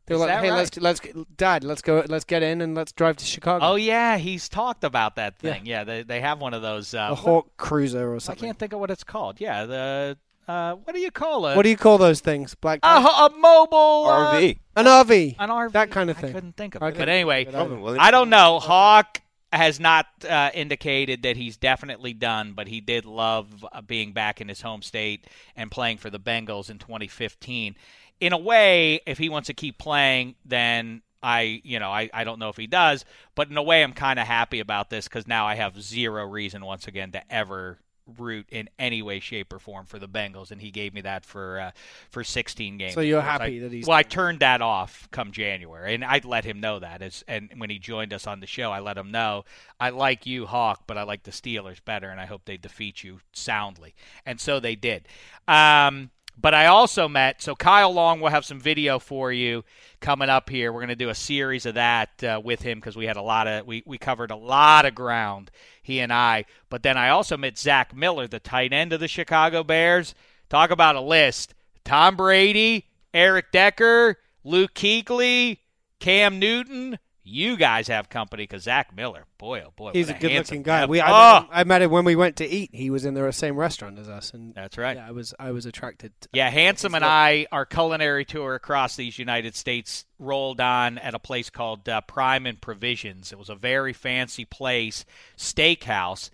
They 0.06 0.14
were 0.14 0.20
Is 0.20 0.20
like, 0.20 0.28
that 0.30 0.44
"Hey, 0.44 0.50
right? 0.50 0.56
let's 0.56 0.76
let's 0.78 1.00
Dad, 1.36 1.64
let's 1.64 1.82
go, 1.82 2.02
let's 2.08 2.24
get 2.24 2.42
in 2.42 2.62
and 2.62 2.74
let's 2.74 2.92
drive 2.92 3.16
to 3.18 3.24
Chicago." 3.26 3.62
Oh 3.64 3.74
yeah, 3.74 4.16
he's 4.16 4.48
talked 4.48 4.82
about 4.82 5.16
that 5.16 5.38
thing. 5.38 5.66
Yeah, 5.66 5.84
they 5.84 6.02
they 6.02 6.20
have 6.22 6.40
one 6.40 6.54
of 6.54 6.62
those. 6.62 6.94
Uh, 6.94 7.08
a 7.10 7.14
Hawk 7.14 7.48
Cruiser 7.58 8.14
or 8.14 8.18
something. 8.18 8.20
I 8.20 8.20
something. 8.20 8.48
can't 8.48 8.58
think 8.58 8.72
of 8.72 8.80
what 8.80 8.90
it's 8.90 9.04
called. 9.04 9.38
Yeah, 9.38 9.66
the 9.66 10.16
uh, 10.48 10.76
what 10.76 10.94
do 10.94 11.00
you 11.02 11.10
call 11.10 11.46
it? 11.48 11.56
What 11.56 11.62
do 11.64 11.68
you 11.68 11.76
call 11.76 11.98
those 11.98 12.20
things? 12.20 12.54
Black 12.54 12.80
a, 12.82 12.86
a 12.88 13.30
mobile 13.38 14.06
uh, 14.08 14.32
RV. 14.32 14.58
an 14.76 14.86
RV. 14.86 15.36
an 15.38 15.50
RV. 15.50 15.72
That 15.72 15.90
kind 15.90 16.08
of 16.08 16.16
thing 16.16 16.24
I 16.24 16.26
thing. 16.28 16.34
couldn't 16.34 16.56
think 16.56 16.74
of 16.76 16.82
I 16.82 16.88
it. 16.88 16.96
But 16.96 17.10
anyway, 17.10 17.44
think 17.44 17.48
of 17.48 17.54
it 17.54 17.58
either. 17.58 17.68
Robin 17.68 17.82
Williams. 17.82 18.06
I 18.06 18.10
don't 18.10 18.30
know. 18.30 18.60
Hawk 18.60 19.20
has 19.52 19.80
not 19.80 20.06
uh, 20.28 20.50
indicated 20.52 21.22
that 21.22 21.36
he's 21.36 21.56
definitely 21.56 22.12
done, 22.12 22.52
but 22.52 22.68
he 22.68 22.80
did 22.80 23.04
love 23.04 23.64
uh, 23.72 23.80
being 23.80 24.12
back 24.12 24.40
in 24.40 24.48
his 24.48 24.60
home 24.60 24.82
state 24.82 25.26
and 25.56 25.70
playing 25.70 25.98
for 25.98 26.10
the 26.10 26.20
Bengals 26.20 26.70
in 26.70 26.78
2015. 26.78 27.74
In 28.20 28.32
a 28.32 28.38
way, 28.38 29.00
if 29.06 29.16
he 29.18 29.28
wants 29.28 29.46
to 29.46 29.54
keep 29.54 29.78
playing, 29.78 30.34
then 30.44 31.02
I, 31.22 31.62
you 31.64 31.78
know, 31.78 31.90
I, 31.90 32.10
I 32.12 32.24
don't 32.24 32.38
know 32.38 32.50
if 32.50 32.56
he 32.56 32.66
does, 32.66 33.04
but 33.34 33.48
in 33.48 33.56
a 33.56 33.62
way, 33.62 33.82
I'm 33.82 33.92
kind 33.92 34.18
of 34.18 34.26
happy 34.26 34.60
about 34.60 34.90
this 34.90 35.08
because 35.08 35.26
now 35.26 35.46
I 35.46 35.54
have 35.54 35.80
zero 35.80 36.26
reason 36.26 36.64
once 36.64 36.86
again 36.86 37.12
to 37.12 37.32
ever 37.32 37.78
root 38.16 38.46
in 38.50 38.68
any 38.78 39.02
way, 39.02 39.20
shape, 39.20 39.52
or 39.52 39.58
form 39.58 39.86
for 39.86 39.98
the 39.98 40.08
Bengals, 40.08 40.50
and 40.50 40.60
he 40.60 40.70
gave 40.70 40.94
me 40.94 41.00
that 41.02 41.24
for 41.24 41.60
uh, 41.60 41.70
for 42.10 42.24
16 42.24 42.78
games. 42.78 42.94
So 42.94 43.00
you're 43.00 43.20
happy 43.20 43.58
I- 43.58 43.60
that 43.60 43.72
he's 43.72 43.86
well, 43.86 43.96
I 43.96 44.02
turned 44.02 44.40
that 44.40 44.62
off 44.62 45.08
come 45.10 45.32
January, 45.32 45.94
and 45.94 46.04
I 46.04 46.20
let 46.24 46.44
him 46.44 46.60
know 46.60 46.78
that. 46.78 47.02
As 47.02 47.24
and 47.28 47.50
when 47.56 47.70
he 47.70 47.78
joined 47.78 48.12
us 48.12 48.26
on 48.26 48.40
the 48.40 48.46
show, 48.46 48.70
I 48.70 48.80
let 48.80 48.96
him 48.96 49.10
know 49.10 49.44
I 49.80 49.90
like 49.90 50.26
you, 50.26 50.46
Hawk, 50.46 50.84
but 50.86 50.98
I 50.98 51.04
like 51.04 51.22
the 51.22 51.30
Steelers 51.30 51.84
better, 51.84 52.08
and 52.10 52.20
I 52.20 52.26
hope 52.26 52.44
they 52.44 52.56
defeat 52.56 53.04
you 53.04 53.20
soundly. 53.32 53.94
And 54.26 54.40
so 54.40 54.58
they 54.60 54.74
did. 54.74 55.06
Um, 55.46 56.10
but 56.40 56.54
I 56.54 56.66
also 56.66 57.08
met 57.08 57.42
so 57.42 57.54
Kyle 57.54 57.92
Long 57.92 58.20
will 58.20 58.30
have 58.30 58.44
some 58.44 58.60
video 58.60 58.98
for 58.98 59.32
you 59.32 59.64
coming 60.00 60.28
up 60.28 60.48
here. 60.48 60.72
We're 60.72 60.80
going 60.80 60.88
to 60.88 60.96
do 60.96 61.08
a 61.08 61.14
series 61.14 61.66
of 61.66 61.74
that 61.74 62.22
uh, 62.22 62.40
with 62.42 62.62
him 62.62 62.78
because 62.78 62.96
we 62.96 63.06
had 63.06 63.16
a 63.16 63.22
lot 63.22 63.48
of 63.48 63.66
we 63.66 63.82
we 63.86 63.98
covered 63.98 64.30
a 64.30 64.36
lot 64.36 64.86
of 64.86 64.94
ground 64.94 65.50
he 65.82 66.00
and 66.00 66.12
I. 66.12 66.44
But 66.68 66.82
then 66.82 66.96
I 66.96 67.08
also 67.08 67.36
met 67.36 67.58
Zach 67.58 67.94
Miller, 67.94 68.28
the 68.28 68.40
tight 68.40 68.72
end 68.72 68.92
of 68.92 69.00
the 69.00 69.08
Chicago 69.08 69.64
Bears. 69.64 70.14
Talk 70.48 70.70
about 70.70 70.96
a 70.96 71.00
list: 71.00 71.54
Tom 71.84 72.16
Brady, 72.16 72.86
Eric 73.12 73.50
Decker, 73.50 74.16
Luke 74.44 74.74
Kuechly, 74.74 75.58
Cam 75.98 76.38
Newton. 76.38 76.98
You 77.28 77.56
guys 77.56 77.88
have 77.88 78.08
company 78.08 78.44
because 78.44 78.62
Zach 78.62 78.94
Miller, 78.96 79.24
boy, 79.36 79.62
oh 79.66 79.72
boy, 79.76 79.92
He's 79.92 80.06
what 80.06 80.16
a 80.16 80.20
good-looking 80.20 80.62
guy. 80.62 80.86
We, 80.86 81.00
I, 81.00 81.08
oh, 81.10 81.34
met 81.34 81.42
him, 81.42 81.48
I 81.52 81.64
met 81.64 81.82
him 81.82 81.90
when 81.90 82.04
we 82.04 82.16
went 82.16 82.36
to 82.36 82.46
eat. 82.46 82.70
He 82.72 82.88
was 82.90 83.04
in 83.04 83.14
the 83.14 83.30
same 83.32 83.56
restaurant 83.56 83.98
as 83.98 84.08
us, 84.08 84.32
and 84.32 84.54
that's 84.54 84.78
right. 84.78 84.96
yeah, 84.96 85.06
I 85.06 85.10
was 85.10 85.34
I 85.38 85.50
was 85.52 85.66
attracted. 85.66 86.12
To, 86.22 86.28
Yeah, 86.32 86.48
Handsome 86.48 86.94
and 86.94 87.02
look. 87.02 87.10
I, 87.10 87.46
our 87.52 87.66
culinary 87.66 88.24
tour 88.24 88.54
across 88.54 88.96
these 88.96 89.18
United 89.18 89.54
States 89.54 90.06
rolled 90.18 90.60
on 90.60 90.98
at 90.98 91.14
a 91.14 91.18
place 91.18 91.50
called 91.50 91.88
uh, 91.88 92.00
Prime 92.02 92.46
and 92.46 92.60
Provisions. 92.60 93.30
It 93.30 93.38
was 93.38 93.50
a 93.50 93.54
very 93.54 93.92
fancy 93.92 94.44
place, 94.44 95.04
steakhouse, 95.36 96.30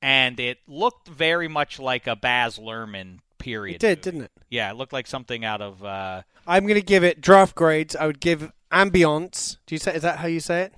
and 0.00 0.38
it 0.38 0.58
looked 0.68 1.08
very 1.08 1.48
much 1.48 1.78
like 1.78 2.06
a 2.06 2.14
Baz 2.14 2.58
Luhrmann 2.58 3.18
period. 3.38 3.76
It 3.76 3.80
did, 3.80 3.88
movie. 3.88 4.02
didn't 4.02 4.22
it? 4.22 4.30
Yeah, 4.50 4.70
it 4.70 4.76
looked 4.76 4.92
like 4.92 5.06
something 5.06 5.44
out 5.44 5.60
of. 5.60 5.84
Uh, 5.84 6.22
I'm 6.46 6.64
going 6.64 6.80
to 6.80 6.86
give 6.86 7.04
it 7.04 7.20
draft 7.20 7.54
grades. 7.54 7.96
I 7.96 8.06
would 8.06 8.20
give 8.20 8.52
ambiance. 8.72 9.56
Do 9.66 9.74
you 9.74 9.78
say 9.78 9.94
is 9.94 10.02
that 10.02 10.18
how 10.18 10.26
you 10.28 10.40
say 10.40 10.62
it? 10.62 10.72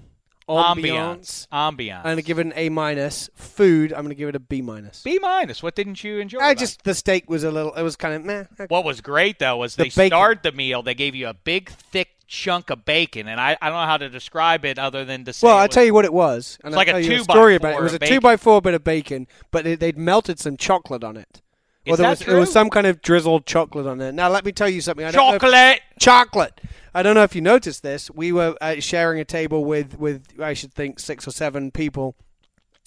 ambiance. 0.49 1.47
Ambiance. 1.53 1.99
I'm 1.99 2.03
going 2.05 2.17
to 2.17 2.23
give 2.23 2.39
it 2.39 2.47
an 2.47 2.53
A 2.57 2.69
minus. 2.71 3.29
Food. 3.35 3.93
I'm 3.93 4.01
going 4.01 4.09
to 4.11 4.15
give 4.15 4.29
it 4.31 4.35
a 4.35 4.41
B 4.41 4.63
minus. 4.63 5.03
B 5.03 5.19
minus. 5.21 5.63
What 5.63 5.75
didn't 5.75 6.03
you 6.03 6.19
enjoy? 6.19 6.39
I 6.39 6.53
about 6.53 6.59
just 6.61 6.85
the 6.85 6.95
steak 6.95 7.29
was 7.29 7.45
a 7.45 7.51
little. 7.51 7.75
It 7.75 7.83
was 7.83 7.97
kind 7.97 8.15
of 8.15 8.25
meh. 8.25 8.67
What 8.69 8.85
was 8.85 9.01
great 9.01 9.39
though 9.39 9.59
was 9.59 9.77
The 9.77 9.91
they 9.91 10.09
bacon. 10.09 10.39
the 10.43 10.53
meal. 10.53 10.83
They 10.83 10.95
gave 10.95 11.15
you 11.15 11.29
a 11.29 11.35
big, 11.35 11.69
thick 11.69 12.09
chunk 12.27 12.71
of 12.71 12.85
bacon, 12.85 13.27
and 13.29 13.41
I, 13.41 13.57
I 13.61 13.69
don't 13.69 13.79
know 13.79 13.87
how 13.87 13.97
to 13.99 14.09
describe 14.09 14.65
it 14.65 14.79
other 14.79 15.05
than 15.05 15.25
to 15.27 15.33
say. 15.33 15.47
Well, 15.47 15.57
I'll 15.57 15.69
tell 15.69 15.85
you 15.85 15.95
what 15.95 16.05
it 16.05 16.13
was. 16.13 16.59
And 16.63 16.73
It's 16.73 16.79
I'll 16.81 16.95
like 16.95 17.05
a 17.05 17.07
two 17.07 17.25
by 17.25 17.35
story 17.35 17.55
about 17.55 17.75
it. 17.75 17.79
It 17.79 17.83
was 17.83 17.95
a 17.95 17.99
two 17.99 18.21
by 18.21 18.37
four 18.37 18.63
bit 18.63 18.75
of 18.75 18.85
bacon, 18.85 19.27
but 19.51 19.67
it, 19.67 19.81
they'd 19.81 19.99
melted 19.99 20.39
some 20.39 20.57
chocolate 20.57 21.05
on 21.05 21.17
it. 21.17 21.43
Or 21.87 21.97
there 21.97 22.11
was, 22.11 22.19
there 22.21 22.37
was 22.39 22.53
some 22.53 22.69
kind 22.69 22.87
of 22.87 23.01
drizzled 23.01 23.47
chocolate 23.47 23.87
on 23.87 23.97
there. 23.97 24.13
Now 24.13 24.29
let 24.29 24.45
me 24.45 24.53
tell 24.53 24.69
you 24.69 24.83
something. 24.83 25.07
I 25.07 25.11
know 25.11 25.35
if- 25.35 25.81
chocolate. 25.99 26.61
I 26.99 27.03
don't 27.03 27.15
know 27.15 27.23
if 27.23 27.37
you 27.37 27.41
noticed 27.41 27.85
this. 27.85 28.11
We 28.11 28.33
were 28.33 28.57
uh, 28.61 28.81
sharing 28.81 29.21
a 29.21 29.25
table 29.25 29.65
with 29.65 29.97
with 30.01 30.41
I 30.41 30.53
should 30.53 30.75
think 30.75 30.99
six 30.99 31.29
or 31.29 31.31
seven 31.31 31.71
people, 31.71 32.17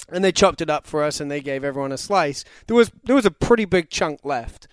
and 0.10 0.22
they 0.22 0.34
chopped 0.34 0.60
it 0.60 0.70
up 0.70 0.86
for 0.86 1.02
us, 1.02 1.22
and 1.22 1.32
they 1.32 1.40
gave 1.40 1.64
everyone 1.64 1.94
a 1.94 1.98
slice. 1.98 2.44
There 2.68 2.76
was 2.76 2.92
there 3.06 3.16
was 3.16 3.26
a 3.26 3.32
pretty 3.32 3.64
big 3.64 3.90
chunk 3.90 4.26
left, 4.26 4.68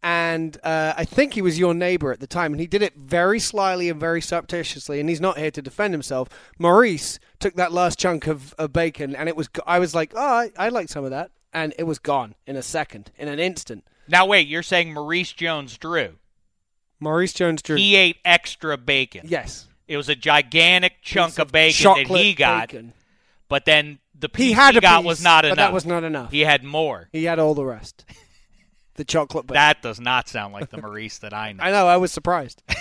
and 0.00 0.56
uh, 0.62 0.94
I 0.96 1.04
think 1.04 1.34
he 1.34 1.42
was 1.42 1.58
your 1.58 1.74
neighbor 1.74 2.12
at 2.12 2.20
the 2.20 2.28
time, 2.28 2.52
and 2.52 2.60
he 2.60 2.68
did 2.68 2.82
it 2.82 2.94
very 2.94 3.40
slyly 3.40 3.88
and 3.88 3.98
very 3.98 4.20
surreptitiously, 4.20 5.00
and 5.00 5.08
he's 5.08 5.20
not 5.20 5.38
here 5.38 5.50
to 5.50 5.60
defend 5.60 5.92
himself. 5.92 6.28
Maurice 6.60 7.18
took 7.40 7.56
that 7.56 7.72
last 7.72 7.98
chunk 7.98 8.28
of, 8.28 8.54
of 8.60 8.72
bacon, 8.72 9.16
and 9.16 9.28
it 9.28 9.34
was. 9.34 9.48
I 9.66 9.80
was 9.80 9.96
like, 9.96 10.12
oh, 10.14 10.20
I, 10.20 10.52
I 10.56 10.68
like 10.68 10.88
some 10.88 11.02
of 11.04 11.10
that, 11.10 11.32
and 11.52 11.74
it 11.80 11.84
was 11.84 11.98
gone 11.98 12.36
in 12.46 12.54
a 12.54 12.62
second, 12.62 13.10
in 13.18 13.26
an 13.26 13.40
instant. 13.40 13.84
Now 14.06 14.24
wait, 14.24 14.46
you're 14.46 14.62
saying 14.62 14.94
Maurice 14.94 15.32
Jones-Drew? 15.32 16.14
Maurice 17.04 17.32
Jones-Drew. 17.32 17.76
He 17.76 17.94
ate 17.96 18.16
extra 18.24 18.76
bacon. 18.76 19.26
yes, 19.28 19.68
It 19.86 19.96
was 19.96 20.08
a 20.08 20.16
gigantic 20.16 20.94
chunk 21.02 21.38
of 21.38 21.52
bacon 21.52 21.84
that 21.94 22.06
he 22.08 22.34
got, 22.34 22.68
bacon. 22.70 22.92
but 23.48 23.64
then 23.64 23.98
the 24.18 24.28
piece 24.28 24.46
He 24.46 24.52
had 24.52 24.76
a 24.76 24.80
got 24.80 24.98
piece, 25.00 25.06
was 25.06 25.22
not 25.22 25.42
but 25.42 25.52
enough. 25.52 25.56
that 25.58 25.72
was 25.72 25.86
not 25.86 26.02
enough. 26.02 26.30
He 26.32 26.40
had 26.40 26.64
more. 26.64 27.08
He 27.12 27.24
had 27.24 27.38
all 27.38 27.54
the 27.54 27.64
rest. 27.64 28.04
The 28.96 29.04
chocolate 29.04 29.48
bear. 29.48 29.54
That 29.56 29.82
does 29.82 29.98
not 29.98 30.28
sound 30.28 30.52
like 30.52 30.70
the 30.70 30.80
Maurice 30.80 31.18
that 31.18 31.34
I 31.34 31.50
know. 31.50 31.64
I 31.64 31.72
know. 31.72 31.88
I 31.88 31.96
was 31.96 32.12
surprised. 32.12 32.62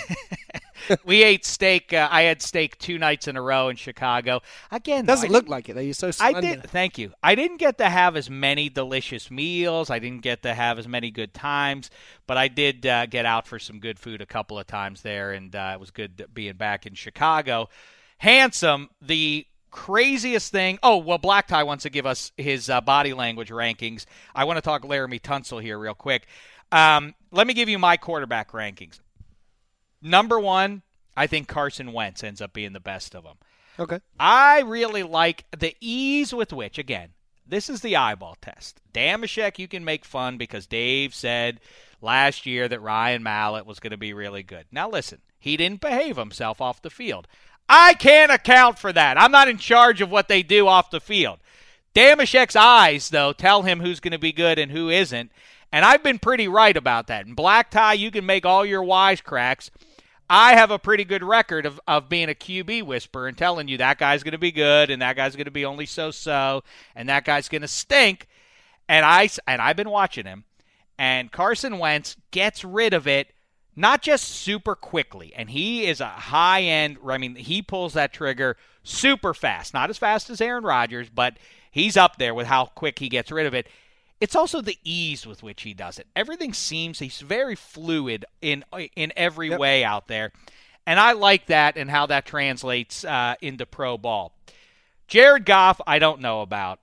we 1.06 1.24
ate 1.24 1.46
steak. 1.46 1.94
Uh, 1.94 2.08
I 2.12 2.24
had 2.24 2.42
steak 2.42 2.78
two 2.78 2.98
nights 2.98 3.28
in 3.28 3.38
a 3.38 3.42
row 3.42 3.70
in 3.70 3.76
Chicago. 3.76 4.42
Again, 4.72 5.06
Doesn't 5.06 5.30
I 5.30 5.32
look 5.32 5.48
like 5.48 5.70
it 5.70 5.74
though. 5.74 5.82
You're 5.82 5.94
so 5.94 6.12
I 6.20 6.40
did. 6.40 6.64
Thank 6.64 6.98
you. 6.98 7.14
I 7.22 7.36
didn't 7.36 7.58
get 7.58 7.78
to 7.80 7.90
have 7.90 8.16
as 8.16 8.30
many 8.30 8.70
delicious 8.70 9.30
meals. 9.32 9.90
I 9.90 10.00
didn't 10.00 10.22
get 10.22 10.44
to 10.44 10.54
have 10.54 10.80
as 10.80 10.88
many 10.88 11.12
good 11.12 11.34
times, 11.34 11.90
but 12.28 12.38
I 12.38 12.48
did 12.48 12.86
uh, 12.86 13.06
get 13.06 13.26
out 13.26 13.48
for 13.48 13.60
some 13.60 13.80
good 13.80 14.00
food 14.00 14.22
a 14.22 14.26
couple 14.26 14.60
of 14.60 14.68
times 14.68 15.02
there, 15.02 15.32
and 15.32 15.56
uh, 15.56 15.72
it 15.74 15.80
was 15.80 15.92
good 15.92 16.26
being 16.34 16.56
back 16.56 16.86
in 16.86 16.94
Chicago. 16.94 17.70
Handsome, 18.18 18.90
the 19.02 19.46
craziest 19.72 20.52
thing. 20.52 20.80
Oh 20.82 20.98
well, 20.98 21.18
Black 21.18 21.48
Tie 21.48 21.64
wants 21.64 21.84
to 21.84 21.90
give 21.90 22.06
us 22.06 22.32
his 22.38 22.70
uh, 22.70 22.80
body 22.82 23.14
language 23.14 23.50
rankings. 23.50 24.06
I 24.34 24.46
want 24.46 24.58
to 24.58 24.62
talk 24.62 24.84
Laremy 24.84 25.20
Tunsil 25.20 25.62
here 25.62 25.78
real 25.78 25.96
quick. 25.96 26.28
Um, 26.72 27.14
let 27.32 27.46
me 27.46 27.54
give 27.54 27.70
you 27.70 27.78
my 27.78 27.98
quarterback 27.98 28.52
rankings. 28.52 29.00
Number 30.04 30.40
one, 30.40 30.82
I 31.16 31.28
think 31.28 31.48
Carson 31.48 31.94
Wentz 31.94 32.24
ends 32.24 32.42
up 32.42 32.54
being 32.54 32.74
the 32.74 32.80
best 32.80 33.16
of 33.16 33.24
them. 33.24 33.38
Okay. 33.80 34.00
I 34.20 34.62
really 34.62 35.04
like 35.04 35.46
the 35.58 35.76
ease 35.80 36.34
with 36.34 36.54
which, 36.54 36.78
again, 36.78 37.10
this 37.48 37.70
is 37.70 37.82
the 37.82 37.96
eyeball 37.96 38.38
test. 38.42 38.82
Dameshek, 38.94 39.58
you 39.58 39.68
can 39.68 39.84
make 39.84 40.06
fun 40.06 40.38
because 40.38 40.68
Dave 40.68 41.16
said 41.16 41.60
last 42.02 42.46
year 42.46 42.68
that 42.68 42.82
Ryan 42.82 43.24
Mallett 43.24 43.66
was 43.66 43.80
going 43.80 43.92
to 43.92 43.98
be 43.98 44.14
really 44.14 44.44
good. 44.44 44.66
Now, 44.72 44.90
listen, 44.90 45.22
he 45.40 45.58
didn't 45.58 45.82
behave 45.82 46.18
himself 46.18 46.62
off 46.62 46.82
the 46.82 46.90
field. 46.90 47.28
I 47.68 47.94
can't 47.96 48.32
account 48.32 48.78
for 48.78 48.94
that. 48.94 49.20
I'm 49.20 49.32
not 49.32 49.48
in 49.48 49.58
charge 49.58 50.02
of 50.02 50.12
what 50.12 50.28
they 50.28 50.44
do 50.44 50.68
off 50.68 50.92
the 50.92 51.00
field. 51.00 51.40
Dameshek's 51.96 52.56
eyes, 52.56 53.10
though, 53.10 53.34
tell 53.34 53.64
him 53.64 53.80
who's 53.80 54.00
going 54.00 54.12
to 54.12 54.20
be 54.20 54.34
good 54.34 54.60
and 54.60 54.72
who 54.72 54.90
isn't. 54.90 55.32
And 55.72 55.86
I've 55.86 56.04
been 56.04 56.20
pretty 56.20 56.48
right 56.48 56.76
about 56.76 57.08
that. 57.08 57.26
In 57.26 57.34
black 57.34 57.72
tie, 57.72 57.94
you 57.94 58.12
can 58.12 58.26
make 58.26 58.46
all 58.46 58.66
your 58.66 58.84
wisecracks. 58.84 59.70
I 60.30 60.56
have 60.56 60.72
a 60.72 60.80
pretty 60.80 61.04
good 61.04 61.24
record 61.24 61.66
of, 61.66 61.80
of 61.88 62.10
being 62.10 62.30
a 62.30 62.34
QB 62.34 62.84
whisperer 62.84 63.28
and 63.28 63.38
telling 63.38 63.68
you 63.68 63.78
that 63.78 63.98
guy's 63.98 64.24
going 64.24 64.32
to 64.32 64.38
be 64.38 64.52
good 64.52 64.90
and 64.90 65.02
that 65.02 65.16
guy's 65.16 65.36
going 65.36 65.46
to 65.46 65.52
be 65.52 65.66
only 65.66 65.86
so 65.86 66.12
so 66.12 66.64
and 66.96 67.10
that 67.10 67.26
guy's 67.26 67.50
going 67.50 67.62
to 67.62 67.68
stink. 67.68 68.28
And 68.88 69.06
I 69.06 69.30
and 69.48 69.62
I've 69.62 69.78
been 69.78 69.90
watching 69.90 70.26
him, 70.26 70.44
and 70.98 71.32
Carson 71.32 71.80
Wentz 71.80 72.18
gets 72.32 72.66
rid 72.66 72.94
of 72.94 73.08
it 73.08 73.32
not 73.76 74.02
just 74.02 74.26
super 74.26 74.76
quickly, 74.76 75.34
and 75.36 75.50
he 75.50 75.86
is 75.86 76.02
a 76.02 76.08
high 76.08 76.62
end. 76.62 76.98
I 77.08 77.18
mean, 77.18 77.36
he 77.36 77.62
pulls 77.62 77.94
that 77.94 78.14
trigger 78.14 78.58
super 78.84 79.34
fast, 79.34 79.74
not 79.74 79.90
as 79.90 79.98
fast 79.98 80.30
as 80.30 80.42
Aaron 80.42 80.64
Rodgers, 80.64 81.10
but 81.10 81.38
he's 81.72 81.98
up 81.98 82.18
there 82.18 82.34
with 82.34 82.48
how 82.48 82.66
quick 82.66 83.00
he 83.00 83.10
gets 83.10 83.32
rid 83.32 83.46
of 83.46 83.54
it. 83.54 83.68
It's 84.24 84.38
also 84.38 84.62
the 84.62 84.80
ease 84.86 85.28
with 85.28 85.44
which 85.44 85.64
he 85.64 85.74
does 85.74 86.00
it. 86.00 86.08
Everything 86.16 86.54
seems 86.54 87.00
he's 87.00 87.20
very 87.20 87.56
fluid 87.56 88.24
in 88.42 88.64
in 88.96 89.12
every 89.18 89.50
Yep. 89.50 89.60
way 89.60 89.84
out 89.84 90.08
there, 90.08 90.32
and 90.86 90.98
I 90.98 91.12
like 91.12 91.48
that 91.48 91.76
and 91.76 91.92
how 91.92 92.06
that 92.06 92.26
translates 92.26 93.04
uh, 93.04 93.36
into 93.42 93.66
pro 93.66 93.98
ball. 93.98 94.34
Jared 95.10 95.44
Goff, 95.44 95.82
I 95.86 96.00
don't 96.00 96.22
know 96.22 96.42
about. 96.42 96.80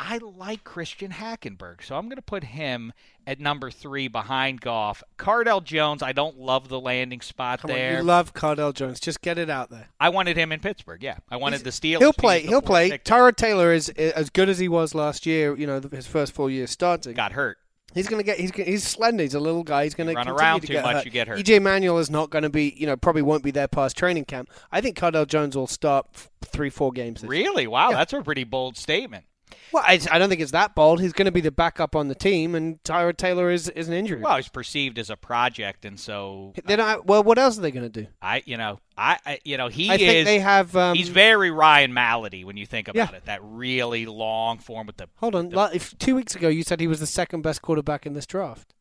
I 0.00 0.18
like 0.18 0.62
Christian 0.62 1.10
Hackenberg, 1.10 1.82
so 1.82 1.96
I'm 1.96 2.04
going 2.04 2.16
to 2.16 2.22
put 2.22 2.44
him 2.44 2.92
at 3.26 3.40
number 3.40 3.68
three 3.68 4.06
behind 4.06 4.60
Goff. 4.60 5.02
Cardale 5.18 5.62
Jones, 5.62 6.04
I 6.04 6.12
don't 6.12 6.38
love 6.38 6.68
the 6.68 6.78
landing 6.78 7.20
spot 7.20 7.62
Come 7.62 7.72
on, 7.72 7.76
there. 7.76 7.96
you 7.96 8.04
love 8.04 8.32
Cardale 8.32 8.72
Jones. 8.72 9.00
Just 9.00 9.22
get 9.22 9.38
it 9.38 9.50
out 9.50 9.70
there. 9.70 9.88
I 9.98 10.10
wanted 10.10 10.36
him 10.36 10.52
in 10.52 10.60
Pittsburgh. 10.60 11.02
Yeah, 11.02 11.16
I 11.28 11.36
wanted 11.36 11.62
the 11.62 11.70
Steelers. 11.70 11.98
He'll 11.98 12.12
play. 12.12 12.42
He'll 12.42 12.62
play. 12.62 12.90
pick. 12.90 13.04
Tyrod 13.04 13.34
Taylor 13.34 13.72
is, 13.72 13.88
is 13.88 14.12
as 14.12 14.30
good 14.30 14.48
as 14.48 14.60
he 14.60 14.68
was 14.68 14.94
last 14.94 15.26
year. 15.26 15.56
You 15.56 15.66
know, 15.66 15.80
his 15.90 16.06
first 16.06 16.32
full 16.32 16.48
year 16.48 16.68
starting. 16.68 17.14
Got 17.14 17.32
hurt. 17.32 17.58
He's 17.92 18.06
going 18.06 18.20
to 18.20 18.24
get. 18.24 18.38
He's 18.38 18.54
he's 18.54 18.86
slender. 18.86 19.24
He's 19.24 19.34
a 19.34 19.40
little 19.40 19.64
guy. 19.64 19.82
He's 19.82 19.94
going 19.94 20.10
to 20.10 20.14
run 20.14 20.28
around 20.28 20.60
too 20.60 20.80
much, 20.80 21.04
you 21.04 21.10
get 21.10 21.26
hurt. 21.26 21.38
EJ 21.38 21.60
Manuel 21.60 21.98
is 21.98 22.08
not 22.08 22.30
going 22.30 22.42
to 22.42 22.50
be. 22.50 22.72
You 22.76 22.86
know, 22.86 22.96
probably 22.96 23.22
won't 23.22 23.42
be 23.42 23.50
there 23.50 23.66
past 23.66 23.96
training 23.96 24.26
camp. 24.26 24.48
I 24.70 24.80
think 24.80 24.96
Cardale 24.96 25.26
Jones 25.26 25.56
will 25.56 25.66
start 25.66 26.06
f- 26.14 26.30
three, 26.44 26.70
four 26.70 26.92
games. 26.92 27.22
This 27.22 27.28
Really? 27.28 27.66
Wow, 27.66 27.90
that's 27.90 28.12
a 28.12 28.22
pretty 28.22 28.44
bold 28.44 28.76
statement. 28.76 29.24
Well, 29.72 29.84
I, 29.86 30.00
I 30.10 30.18
don't 30.18 30.28
think 30.28 30.40
it's 30.40 30.52
that 30.52 30.74
bold. 30.74 31.00
He's 31.00 31.12
going 31.12 31.26
to 31.26 31.32
be 31.32 31.40
the 31.40 31.50
backup 31.50 31.94
on 31.94 32.08
the 32.08 32.14
team, 32.14 32.54
and 32.54 32.82
Tyrod 32.84 33.16
Taylor 33.16 33.50
is, 33.50 33.68
is 33.68 33.88
an 33.88 33.94
injury. 33.94 34.20
Well, 34.22 34.36
he's 34.36 34.48
perceived 34.48 34.98
as 34.98 35.10
a 35.10 35.16
project, 35.16 35.84
and 35.84 35.98
so 36.00 36.54
They're 36.64 36.76
not, 36.76 37.06
well, 37.06 37.22
what 37.22 37.38
else 37.38 37.58
are 37.58 37.60
they 37.60 37.70
going 37.70 37.90
to 37.90 38.02
do? 38.02 38.08
I, 38.22 38.42
you 38.46 38.56
know, 38.56 38.78
I, 38.96 39.18
I 39.26 39.38
you 39.44 39.56
know, 39.56 39.68
he 39.68 39.90
I 39.90 39.94
is. 39.94 40.00
think 40.00 40.26
they 40.26 40.38
have. 40.38 40.74
Um, 40.74 40.96
he's 40.96 41.08
very 41.10 41.50
Ryan 41.50 41.92
Mallett 41.92 42.44
when 42.46 42.56
you 42.56 42.66
think 42.66 42.88
about 42.88 43.10
Yeah. 43.12 43.16
it. 43.16 43.26
That 43.26 43.40
really 43.42 44.06
long 44.06 44.58
form 44.58 44.86
with 44.86 44.96
the. 44.96 45.08
hold 45.16 45.34
on. 45.34 45.50
like, 45.50 45.74
if 45.74 45.96
two 45.98 46.14
weeks 46.14 46.34
ago 46.34 46.48
you 46.48 46.62
said 46.62 46.80
he 46.80 46.86
was 46.86 47.00
the 47.00 47.06
second 47.06 47.42
best 47.42 47.60
quarterback 47.62 48.06
in 48.06 48.14
this 48.14 48.26
draft. 48.26 48.74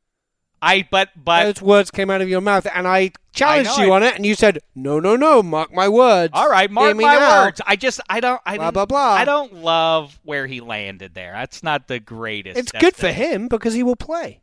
I, 0.61 0.87
but, 0.89 1.09
but 1.23 1.43
Those 1.43 1.61
words 1.61 1.91
came 1.91 2.09
out 2.09 2.21
of 2.21 2.29
your 2.29 2.41
mouth, 2.41 2.67
and 2.73 2.87
I 2.87 3.11
challenged 3.33 3.77
know 3.77 3.85
you 3.85 3.93
it. 3.93 3.95
on 3.95 4.03
it, 4.03 4.15
and 4.15 4.25
you 4.25 4.33
said, 4.35 4.59
"No, 4.75 4.99
no, 4.99 5.15
no, 5.15 5.43
mark 5.43 5.71
my 5.73 5.87
words." 5.87 6.31
All 6.35 6.49
right, 6.49 6.69
mark 6.69 6.95
my 6.95 7.15
now. 7.15 7.45
words. 7.45 7.61
I 7.65 7.75
just 7.75 7.99
I 8.09 8.19
don't 8.19 8.41
I 8.45 8.57
Blah, 8.57 8.71
blah, 8.71 8.85
blah. 8.85 9.11
I 9.13 9.25
don't 9.25 9.53
love 9.53 10.19
where 10.23 10.47
he 10.47 10.59
landed 10.59 11.13
there. 11.13 11.33
That's 11.33 11.61
not 11.61 11.87
the 11.87 11.99
greatest. 11.99 12.57
It's 12.57 12.71
good 12.71 12.95
for 12.95 13.11
him 13.11 13.47
because 13.47 13.73
he 13.75 13.83
will 13.83 13.95
play. 13.95 14.41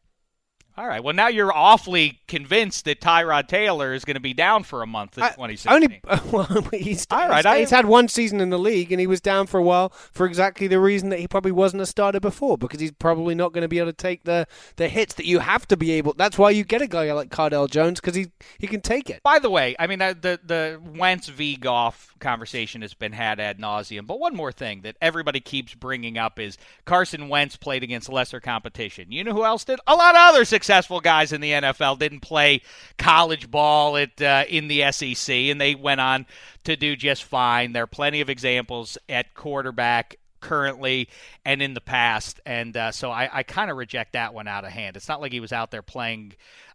All 0.76 0.86
right. 0.88 1.02
Well, 1.04 1.14
now 1.14 1.28
you're 1.28 1.52
awfully 1.54 2.20
convinced 2.26 2.84
that 2.86 3.00
Tyrod 3.00 3.46
Taylor 3.46 3.94
is 3.94 4.04
going 4.04 4.16
to 4.16 4.20
be 4.20 4.34
down 4.34 4.64
for 4.64 4.82
a 4.82 4.86
month 4.86 5.16
in 5.16 5.22
I- 5.22 5.28
2016. 5.30 5.72
Only, 5.72 6.00
well, 6.32 6.44
he's, 6.72 7.06
All 7.12 7.28
right, 7.28 7.36
he's, 7.36 7.46
I- 7.46 7.58
he's 7.60 7.70
had 7.70 7.86
one 7.86 8.08
season 8.08 8.40
in 8.40 8.50
the 8.50 8.58
league, 8.58 8.90
and 8.90 9.00
he 9.00 9.06
was 9.06 9.20
down 9.20 9.46
for 9.46 9.58
a 9.58 9.62
while 9.62 9.90
for 9.90 10.26
exactly 10.26 10.66
the 10.66 10.80
reason 10.80 11.10
that 11.10 11.20
he 11.20 11.28
probably 11.28 11.52
wasn't 11.52 11.80
a 11.80 11.86
starter 11.86 12.18
before, 12.18 12.58
because 12.58 12.80
he's 12.80 12.90
probably 12.90 13.36
not 13.36 13.52
going 13.52 13.62
to 13.62 13.68
be 13.68 13.78
able 13.78 13.90
to 13.90 13.96
take 13.96 14.24
the, 14.24 14.48
the 14.74 14.88
hits 14.88 15.14
that 15.14 15.26
you 15.26 15.38
have 15.38 15.68
to 15.68 15.76
be 15.76 15.92
able. 15.92 16.12
That's 16.14 16.38
why 16.38 16.50
you 16.50 16.64
get 16.64 16.82
a 16.82 16.88
guy 16.88 17.12
like 17.12 17.28
Cardale 17.30 17.70
Jones 17.70 18.00
because 18.00 18.16
he 18.16 18.32
he 18.58 18.66
can 18.66 18.80
take 18.80 19.10
it. 19.10 19.22
By 19.22 19.38
the 19.38 19.50
way, 19.50 19.76
I 19.78 19.86
mean 19.86 20.02
uh, 20.02 20.14
the 20.20 20.40
the 20.44 20.80
Wentz 20.96 21.28
v 21.28 21.56
Goff 21.56 22.14
conversation 22.18 22.82
has 22.82 22.94
been 22.94 23.12
had 23.12 23.38
ad 23.38 23.58
nauseum. 23.58 24.06
But 24.06 24.18
one 24.18 24.34
more 24.34 24.50
thing 24.50 24.80
that 24.82 24.96
everybody 25.00 25.40
keeps 25.40 25.74
bringing 25.74 26.18
up 26.18 26.40
is 26.40 26.58
Carson 26.84 27.28
Wentz 27.28 27.56
played 27.56 27.82
against 27.82 28.08
lesser 28.08 28.40
competition. 28.40 29.12
You 29.12 29.22
know 29.22 29.32
who 29.32 29.44
else 29.44 29.64
did? 29.64 29.78
A 29.86 29.94
lot 29.94 30.14
of 30.14 30.20
other 30.20 30.44
successful 30.64 30.98
guys 30.98 31.30
in 31.30 31.42
the 31.42 31.50
NFL 31.50 31.98
didn't 31.98 32.20
play 32.20 32.62
college 32.96 33.50
ball 33.50 33.98
at 33.98 34.22
uh, 34.22 34.44
in 34.48 34.66
the 34.66 34.90
SEC, 34.92 35.28
and 35.28 35.60
they 35.60 35.74
went 35.74 36.00
on 36.00 36.24
to 36.64 36.74
do 36.74 36.96
just 36.96 37.24
fine. 37.24 37.74
There 37.74 37.82
are 37.82 37.86
plenty 37.86 38.22
of 38.22 38.30
examples 38.30 38.96
at 39.06 39.34
quarterback 39.34 40.16
currently 40.40 41.10
and 41.44 41.60
in 41.60 41.74
the 41.74 41.82
past. 41.82 42.40
And 42.46 42.74
uh, 42.78 42.92
so 42.92 43.10
I, 43.10 43.28
I 43.30 43.42
kind 43.42 43.70
of 43.70 43.76
reject 43.76 44.14
that 44.14 44.32
one 44.32 44.48
out 44.48 44.64
of 44.64 44.70
hand. 44.70 44.96
It's 44.96 45.08
not 45.08 45.20
like 45.20 45.32
he 45.32 45.40
was 45.40 45.52
out 45.52 45.70
there 45.70 45.82
playing 45.82 46.32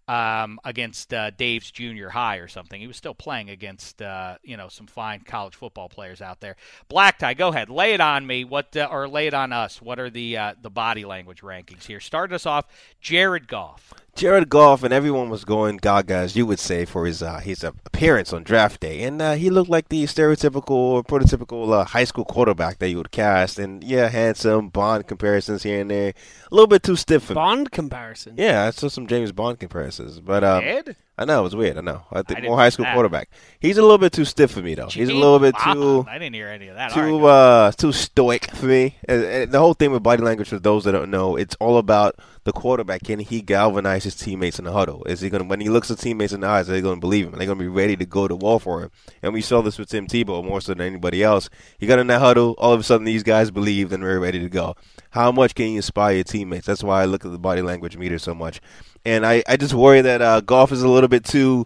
um, 0.10 0.60
against 0.66 1.14
uh, 1.14 1.30
Dave's 1.30 1.70
junior 1.70 2.10
high 2.10 2.38
or 2.38 2.47
something. 2.47 2.82
He 2.82 2.88
was 2.88 2.97
still 2.97 3.14
playing 3.14 3.51
against 3.51 4.01
uh, 4.01 4.38
you 4.43 4.57
know 4.57 4.68
some 4.68 4.88
fine 4.88 5.22
college 5.22 5.55
football 5.55 5.88
players 5.88 6.20
out 6.20 6.41
there. 6.41 6.55
Black 6.88 7.20
tie, 7.20 7.36
go 7.36 7.49
ahead, 7.49 7.70
lay 7.70 7.93
it 7.93 8.01
on 8.01 8.26
me. 8.26 8.43
What 8.43 8.76
uh, 8.76 8.89
or 8.91 9.07
lay 9.07 9.28
it 9.28 9.36
on 9.36 9.53
us? 9.53 9.82
What 9.82 9.99
are 9.99 10.10
the 10.10 10.36
uh, 10.36 10.53
the 10.60 10.72
body 10.72 11.05
language 11.05 11.41
rankings 11.41 11.86
here? 11.86 11.99
Start 11.99 12.34
us 12.34 12.47
off, 12.47 12.66
Jared 12.99 13.47
Goff. 13.47 13.93
Jared 14.20 14.49
Goff 14.49 14.84
and 14.84 14.93
everyone 14.93 15.30
was 15.30 15.45
going 15.45 15.78
gaga, 15.78 16.13
as 16.13 16.36
you 16.36 16.45
would 16.45 16.59
say, 16.59 16.84
for 16.84 17.05
his 17.05 17.24
uh, 17.24 17.39
his 17.39 17.63
appearance 17.63 18.34
on 18.34 18.43
draft 18.43 18.82
day, 18.82 19.03
and 19.03 19.22
uh, 19.22 19.36
he 19.36 19.49
looked 19.49 19.70
like 19.70 19.88
the 19.88 20.03
stereotypical, 20.03 20.72
or 20.72 21.03
prototypical 21.03 21.72
uh, 21.72 21.86
high 21.86 22.03
school 22.03 22.26
quarterback 22.26 22.80
that 22.80 22.89
you 22.89 22.97
would 22.97 23.11
cast. 23.11 23.57
And 23.57 23.82
yeah, 23.82 24.09
handsome 24.09 24.67
Bond 24.67 25.07
comparisons 25.07 25.63
here 25.63 25.80
and 25.80 25.89
there, 25.89 26.09
a 26.09 26.53
little 26.53 26.67
bit 26.67 26.84
too 26.84 26.97
stiff 26.97 27.24
for 27.24 27.32
me. 27.32 27.36
Bond 27.36 27.72
comparison. 27.72 28.34
Yeah, 28.38 28.65
I 28.65 28.72
saw 28.72 28.89
some 28.89 29.07
James 29.07 29.32
Bond 29.32 29.57
comparisons, 29.57 30.20
but 30.20 30.43
um, 30.43 30.65
Ed? 30.65 30.97
I 31.20 31.26
know 31.26 31.41
it 31.41 31.43
was 31.43 31.55
weird. 31.55 31.78
I 31.78 31.82
know. 31.82 32.01
I 32.11 32.22
think 32.22 32.28
didn't 32.28 32.45
more 32.45 32.57
high 32.57 32.70
school 32.70 32.86
that. 32.86 32.93
quarterback. 32.93 33.30
He's 33.59 33.78
a 33.78 33.82
little 33.82 33.97
bit 33.97 34.13
too 34.13 34.24
stiff 34.24 34.51
for 34.51 34.61
me, 34.61 34.74
though. 34.74 34.88
He's 34.88 35.09
a 35.09 35.13
little 35.13 35.38
bit 35.38 35.53
too. 35.61 36.05
I 36.07 36.17
didn't 36.17 36.34
hear 36.34 36.47
any 36.47 36.70
of 36.70 36.76
that. 36.76 36.93
Too 36.93 37.20
go. 37.20 37.26
uh 37.26 37.72
too 37.74 37.91
stoic 37.91 38.49
for 38.51 38.67
me. 38.67 38.95
And, 39.03 39.24
and 39.26 39.51
the 39.51 39.59
whole 39.59 39.74
thing 39.74 39.91
with 39.91 40.01
body 40.01 40.24
language 40.24 40.47
for 40.47 40.59
those 40.59 40.86
that 40.86 40.93
don't 40.93 41.11
know, 41.11 41.36
it's 41.36 41.57
all 41.59 41.78
about 41.78 42.15
the 42.45 42.53
quarterback. 42.53 43.03
Can 43.03 43.20
he 43.20 43.41
galvanize 43.41 44.05
his 44.05 44.15
teammates 44.15 44.59
in 44.59 44.65
the 44.65 44.72
huddle? 44.72 45.03
Is 45.03 45.20
he 45.20 45.30
gonna 45.30 45.43
when 45.43 45.59
he 45.59 45.67
looks 45.67 45.91
at 45.91 45.99
teammates 45.99 46.32
in 46.32 46.39
the 46.39 46.47
eyes, 46.47 46.70
are 46.70 46.72
they 46.72 46.82
gonna 46.82 47.01
believe 47.01 47.28
him? 47.28 47.36
Are 47.36 47.38
they 47.38 47.45
gonna 47.45 47.59
be 47.59 47.67
ready 47.67 47.97
to 47.97 48.05
go 48.05 48.28
to 48.28 48.36
wall 48.36 48.59
for 48.59 48.82
him? 48.82 48.91
And 49.22 49.34
we 49.34 49.41
saw 49.41 49.61
this 49.61 49.78
with 49.78 49.89
Tim 49.89 50.07
Tebow 50.07 50.41
more 50.41 50.61
so 50.61 50.74
than 50.74 50.88
anybody 50.88 51.22
else. 51.22 51.49
He 51.78 51.86
got 51.86 51.99
in 51.99 52.07
that 52.07 52.22
huddle, 52.22 52.55
all 52.57 52.72
of 52.72 52.80
a 52.80 52.84
sudden 52.84 53.03
these 53.03 53.24
guys 53.24 53.51
believed 53.51 53.91
and 53.91 54.01
were 54.01 54.20
ready 54.22 54.39
to 54.39 54.49
go. 54.49 54.76
How 55.11 55.34
much 55.34 55.53
can 55.53 55.70
you 55.70 55.76
inspire 55.78 56.15
your 56.15 56.24
teammates? 56.24 56.67
That's 56.67 56.84
why 56.84 57.01
I 57.01 57.05
look 57.05 57.26
at 57.26 57.32
the 57.32 57.39
body 57.39 57.61
language 57.61 57.97
meter 57.97 58.20
so 58.20 58.34
much. 58.34 58.61
And 59.06 59.26
I, 59.26 59.43
I 59.47 59.58
just 59.58 59.74
worry 59.74 60.02
that 60.02 60.22
uh, 60.22 60.41
Goff 60.41 60.72
is 60.72 60.82
a 60.84 60.88
little 60.89 61.10
bit 61.10 61.24
too 61.26 61.66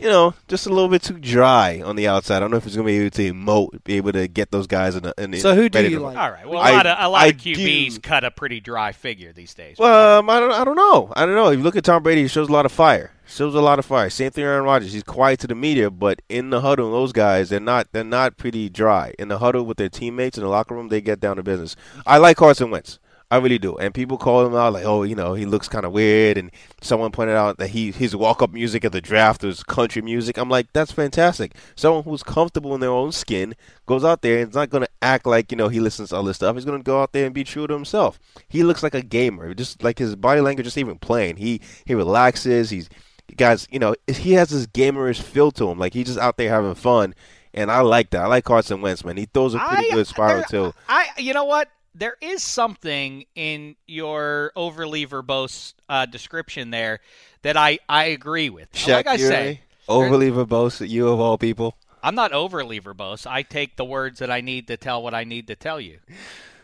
you 0.00 0.08
know, 0.08 0.32
just 0.48 0.66
a 0.66 0.70
little 0.70 0.88
bit 0.88 1.02
too 1.02 1.18
dry 1.18 1.82
on 1.84 1.94
the 1.94 2.08
outside. 2.08 2.38
I 2.38 2.40
don't 2.40 2.50
know 2.50 2.56
if 2.56 2.64
he's 2.64 2.74
going 2.74 2.86
to 2.86 2.90
be 2.92 2.98
able 2.98 3.10
to 3.10 3.32
emote, 3.34 3.84
be 3.84 3.96
able 3.98 4.12
to 4.12 4.26
get 4.28 4.50
those 4.50 4.66
guys 4.66 4.96
in. 4.96 5.02
The, 5.02 5.14
in 5.18 5.38
So 5.38 5.54
who 5.54 5.68
do 5.68 5.86
you 5.88 5.98
like? 5.98 6.16
All 6.16 6.30
right. 6.30 6.48
Well, 6.48 6.58
a 6.58 6.62
I- 6.62 6.70
lot 6.72 6.86
of 6.86 6.96
a 6.98 7.08
lot 7.08 7.20
I 7.22 7.26
of 7.26 7.36
QBs 7.36 7.94
do. 7.94 8.00
cut 8.00 8.24
a 8.24 8.30
pretty 8.30 8.60
dry 8.60 8.92
figure 8.92 9.32
these 9.32 9.52
days. 9.52 9.76
Well, 9.78 10.20
um, 10.20 10.30
I 10.30 10.40
don't, 10.40 10.52
I 10.52 10.64
don't 10.64 10.76
know. 10.76 11.12
I 11.14 11.26
don't 11.26 11.34
know. 11.34 11.50
If 11.50 11.58
you 11.58 11.62
look 11.64 11.76
at 11.76 11.84
Tom 11.84 12.02
Brady, 12.02 12.22
he 12.22 12.28
shows 12.28 12.48
a 12.48 12.52
lot 12.52 12.64
of 12.64 12.72
fire. 12.72 13.12
Shows 13.26 13.54
a 13.54 13.60
lot 13.60 13.78
of 13.78 13.84
fire. 13.84 14.08
Same 14.10 14.30
thing, 14.30 14.44
Aaron 14.44 14.64
Rodgers. 14.64 14.92
He's 14.92 15.02
quiet 15.02 15.38
to 15.40 15.46
the 15.46 15.54
media, 15.54 15.90
but 15.90 16.20
in 16.28 16.50
the 16.50 16.62
huddle, 16.62 16.90
those 16.90 17.12
guys, 17.12 17.50
they're 17.50 17.60
not, 17.60 17.86
they're 17.92 18.02
not 18.02 18.36
pretty 18.38 18.68
dry. 18.70 19.14
In 19.18 19.28
the 19.28 19.38
huddle 19.38 19.64
with 19.64 19.76
their 19.76 19.88
teammates 19.90 20.36
in 20.36 20.42
the 20.42 20.50
locker 20.50 20.74
room, 20.74 20.88
they 20.88 21.00
get 21.00 21.20
down 21.20 21.36
to 21.36 21.42
business. 21.42 21.76
I 22.06 22.16
like 22.18 22.38
Carson 22.38 22.70
Wentz. 22.70 22.98
I 23.32 23.36
really 23.36 23.58
do. 23.58 23.76
And 23.76 23.94
people 23.94 24.18
call 24.18 24.44
him 24.44 24.56
out 24.56 24.72
like, 24.72 24.84
oh, 24.84 25.04
you 25.04 25.14
know, 25.14 25.34
he 25.34 25.46
looks 25.46 25.68
kind 25.68 25.84
of 25.84 25.92
weird. 25.92 26.36
And 26.36 26.50
someone 26.80 27.12
pointed 27.12 27.36
out 27.36 27.58
that 27.58 27.68
he 27.68 27.92
his 27.92 28.16
walk 28.16 28.42
up 28.42 28.52
music 28.52 28.84
at 28.84 28.90
the 28.90 29.00
draft 29.00 29.44
was 29.44 29.62
country 29.62 30.02
music. 30.02 30.36
I'm 30.36 30.48
like, 30.48 30.72
that's 30.72 30.90
fantastic. 30.90 31.54
Someone 31.76 32.02
who's 32.02 32.24
comfortable 32.24 32.74
in 32.74 32.80
their 32.80 32.90
own 32.90 33.12
skin 33.12 33.54
goes 33.86 34.04
out 34.04 34.22
there 34.22 34.40
and 34.40 34.48
is 34.48 34.54
not 34.56 34.70
going 34.70 34.82
to 34.82 34.90
act 35.00 35.26
like 35.26 35.52
you 35.52 35.56
know 35.56 35.68
he 35.68 35.78
listens 35.78 36.08
to 36.08 36.16
all 36.16 36.24
this 36.24 36.36
stuff. 36.36 36.56
He's 36.56 36.64
going 36.64 36.78
to 36.78 36.84
go 36.84 37.00
out 37.02 37.12
there 37.12 37.24
and 37.24 37.34
be 37.34 37.44
true 37.44 37.68
to 37.68 37.74
himself. 37.74 38.18
He 38.48 38.64
looks 38.64 38.82
like 38.82 38.94
a 38.94 39.02
gamer, 39.02 39.54
just 39.54 39.82
like 39.82 39.98
his 39.98 40.16
body 40.16 40.40
language, 40.40 40.66
just 40.66 40.78
even 40.78 40.98
playing. 40.98 41.36
He 41.36 41.60
he 41.84 41.94
relaxes. 41.94 42.70
He's 42.70 42.88
guys, 43.36 43.68
you 43.70 43.78
know, 43.78 43.94
he 44.08 44.32
has 44.32 44.48
this 44.48 44.66
gamerish 44.66 45.22
feel 45.22 45.52
to 45.52 45.70
him. 45.70 45.78
Like 45.78 45.94
he's 45.94 46.06
just 46.06 46.18
out 46.18 46.36
there 46.36 46.50
having 46.50 46.74
fun. 46.74 47.14
And 47.54 47.70
I 47.70 47.80
like 47.80 48.10
that. 48.10 48.22
I 48.22 48.26
like 48.26 48.44
Carson 48.44 48.80
Wentz, 48.80 49.04
man. 49.04 49.16
He 49.16 49.26
throws 49.26 49.54
a 49.54 49.58
pretty 49.58 49.90
I- 49.90 49.94
good 49.94 50.06
spiral 50.06 50.42
too. 50.44 50.72
I, 50.88 51.08
you 51.16 51.32
know 51.32 51.44
what? 51.44 51.68
There 51.94 52.16
is 52.20 52.42
something 52.42 53.24
in 53.34 53.76
your 53.86 54.52
overly 54.54 55.06
verbose 55.06 55.74
uh, 55.88 56.06
description 56.06 56.70
there 56.70 57.00
that 57.42 57.56
I, 57.56 57.80
I 57.88 58.04
agree 58.04 58.48
with. 58.48 58.72
Shaq 58.72 58.88
like 58.88 59.06
I 59.06 59.16
say, 59.16 59.60
overly 59.88 60.30
verbose, 60.30 60.88
you 60.88 61.08
of 61.08 61.20
all 61.20 61.36
people. 61.36 61.76
I'm 62.02 62.14
not 62.14 62.32
overly 62.32 62.80
verbose. 62.80 63.26
I 63.26 63.42
take 63.42 63.76
the 63.76 63.84
words 63.84 64.20
that 64.20 64.30
I 64.30 64.40
need 64.40 64.68
to 64.68 64.76
tell 64.76 65.02
what 65.02 65.14
I 65.14 65.24
need 65.24 65.48
to 65.48 65.56
tell 65.56 65.80
you. 65.80 65.98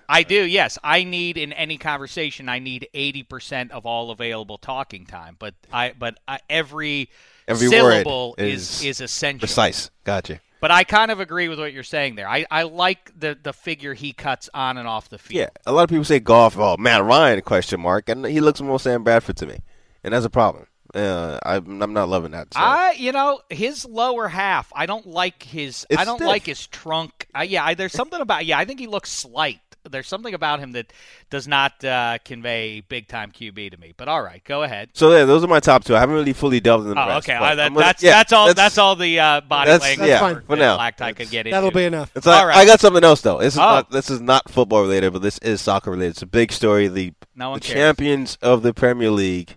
I 0.09 0.23
do, 0.23 0.45
yes. 0.45 0.79
I 0.85 1.03
need 1.03 1.37
in 1.37 1.53
any 1.53 1.77
conversation. 1.77 2.49
I 2.49 2.61
need 2.61 2.89
eighty 2.95 3.25
percent 3.25 3.73
of 3.73 3.85
all 3.85 4.13
available 4.13 4.57
talking 4.57 5.05
time. 5.05 5.37
But 5.39 5.55
I, 5.73 5.93
but 5.99 6.19
I, 6.29 6.39
every 6.49 7.11
Every 7.49 7.69
syllable 7.69 8.35
word 8.39 8.47
is 8.47 8.81
is 8.81 8.85
is 8.85 9.01
essential. 9.01 9.41
Precise. 9.41 9.91
Gotcha. 10.05 10.41
But 10.61 10.71
I 10.71 10.85
kind 10.85 11.11
of 11.11 11.21
agree 11.21 11.49
with 11.49 11.59
what 11.59 11.73
you're 11.73 11.83
saying 11.83 12.15
there. 12.17 12.29
I, 12.29 12.47
I 12.51 12.63
like 12.63 13.13
the 13.19 13.39
the 13.41 13.53
figure 13.53 13.95
he 13.95 14.13
cuts 14.13 14.49
on 14.55 14.79
and 14.79 14.89
off 14.89 15.09
the 15.09 15.19
field. 15.19 15.39
Yeah, 15.39 15.49
a 15.67 15.73
lot 15.73 15.85
of 15.85 15.91
people 15.91 16.05
say 16.05 16.19
Goff. 16.19 16.57
Oh, 16.59 16.77
Matt 16.79 17.05
Ryan? 17.05 17.41
Question 17.43 17.81
mark. 17.81 18.09
And 18.09 18.25
he 18.25 18.41
looks 18.41 18.61
more 18.61 18.81
Sam 18.81 19.05
Bradford 19.05 19.37
to 19.39 19.47
me, 19.47 19.59
and 20.03 20.15
that's 20.15 20.25
a 20.25 20.31
problem. 20.31 20.67
Uh, 20.95 21.39
I'm, 21.45 21.83
I'm 21.83 21.93
not 21.93 22.09
loving 22.09 22.33
that. 22.33 22.53
So. 22.55 22.61
I, 22.61 22.93
you 22.97 23.13
know, 23.13 23.41
his 23.51 23.85
lower 23.85 24.29
half. 24.29 24.73
I 24.75 24.87
don't 24.87 25.07
like 25.07 25.43
his. 25.43 25.87
It's 25.91 26.01
I 26.01 26.05
don't 26.05 26.17
stiff. 26.19 26.29
like 26.29 26.45
his 26.47 26.67
trunk. 26.67 27.27
Uh, 27.37 27.43
yeah, 27.43 27.65
I, 27.65 27.75
there's 27.75 27.93
something 27.93 28.21
about. 28.21 28.47
Yeah, 28.47 28.59
I 28.59 28.65
think 28.65 28.81
he 28.81 28.87
looks 28.87 29.11
slight. 29.11 29.61
There's 29.89 30.09
something 30.09 30.35
about 30.35 30.59
him 30.59 30.73
that 30.73 30.93
does 31.31 31.47
not 31.47 31.85
uh, 31.85 32.19
convey 32.25 32.81
big 32.81 33.07
time 33.07 33.31
QB 33.31 33.71
to 33.71 33.77
me. 33.77 33.95
But 33.97 34.09
all 34.09 34.21
right, 34.21 34.43
go 34.43 34.65
ahead. 34.65 34.89
so 34.95 35.13
yeah, 35.17 35.25
those 35.27 35.45
are 35.45 35.47
my 35.47 35.61
top 35.61 35.85
two. 35.85 35.95
I 35.95 36.01
haven't 36.01 36.17
really 36.17 36.33
fully 36.33 36.59
delved 36.59 36.87
into 36.87 36.95
the 36.97 37.05
Oh, 37.05 37.07
rest. 37.07 37.29
okay. 37.29 37.39
but 37.39 37.53
Uh, 37.53 37.55
that, 37.55 37.69
gonna- 37.69 37.81
that's 37.81 38.03
yeah, 38.03 38.11
that's 38.11 38.33
all. 38.33 38.53
That's, 38.53 38.79
all 38.79 38.97
the 38.97 39.21
uh, 39.21 39.41
body 39.43 39.71
that's- 39.71 39.89
language 39.89 40.09
yeah, 40.09 40.19
fine. 40.19 40.43
for 40.43 40.57
now. 40.57 40.75
Black 40.77 40.97
tie 40.97 41.13
could 41.13 41.31
get 41.31 41.47
into. 41.47 41.55
That'll 41.55 41.71
be 41.71 41.85
enough. 41.85 42.11
It's 42.17 42.27
like, 42.27 42.41
All 42.41 42.49
right. 42.49 42.57
I 42.57 42.65
got 42.67 42.81
something 42.81 43.05
else 43.05 43.21
though. 43.21 43.39
This 43.39 43.55
is 43.55 43.61
Oh. 43.61 43.63
not 43.63 43.91
this 43.93 44.11
is 44.11 44.21
not 44.21 44.51
football 44.51 44.83
related, 44.83 45.13
but 45.13 45.23
this 45.23 45.39
is 45.39 45.61
soccer 45.61 45.93
related. 45.93 46.11
It's 46.11 46.23
a 46.23 46.27
big 46.27 46.51
story. 46.51 46.89
The 46.89 47.13
No 47.37 47.55
the 47.55 47.61
cares. 47.61 47.73
champions 47.75 48.39
of 48.43 48.63
the 48.65 48.75
Premier 48.75 49.13
League, 49.13 49.57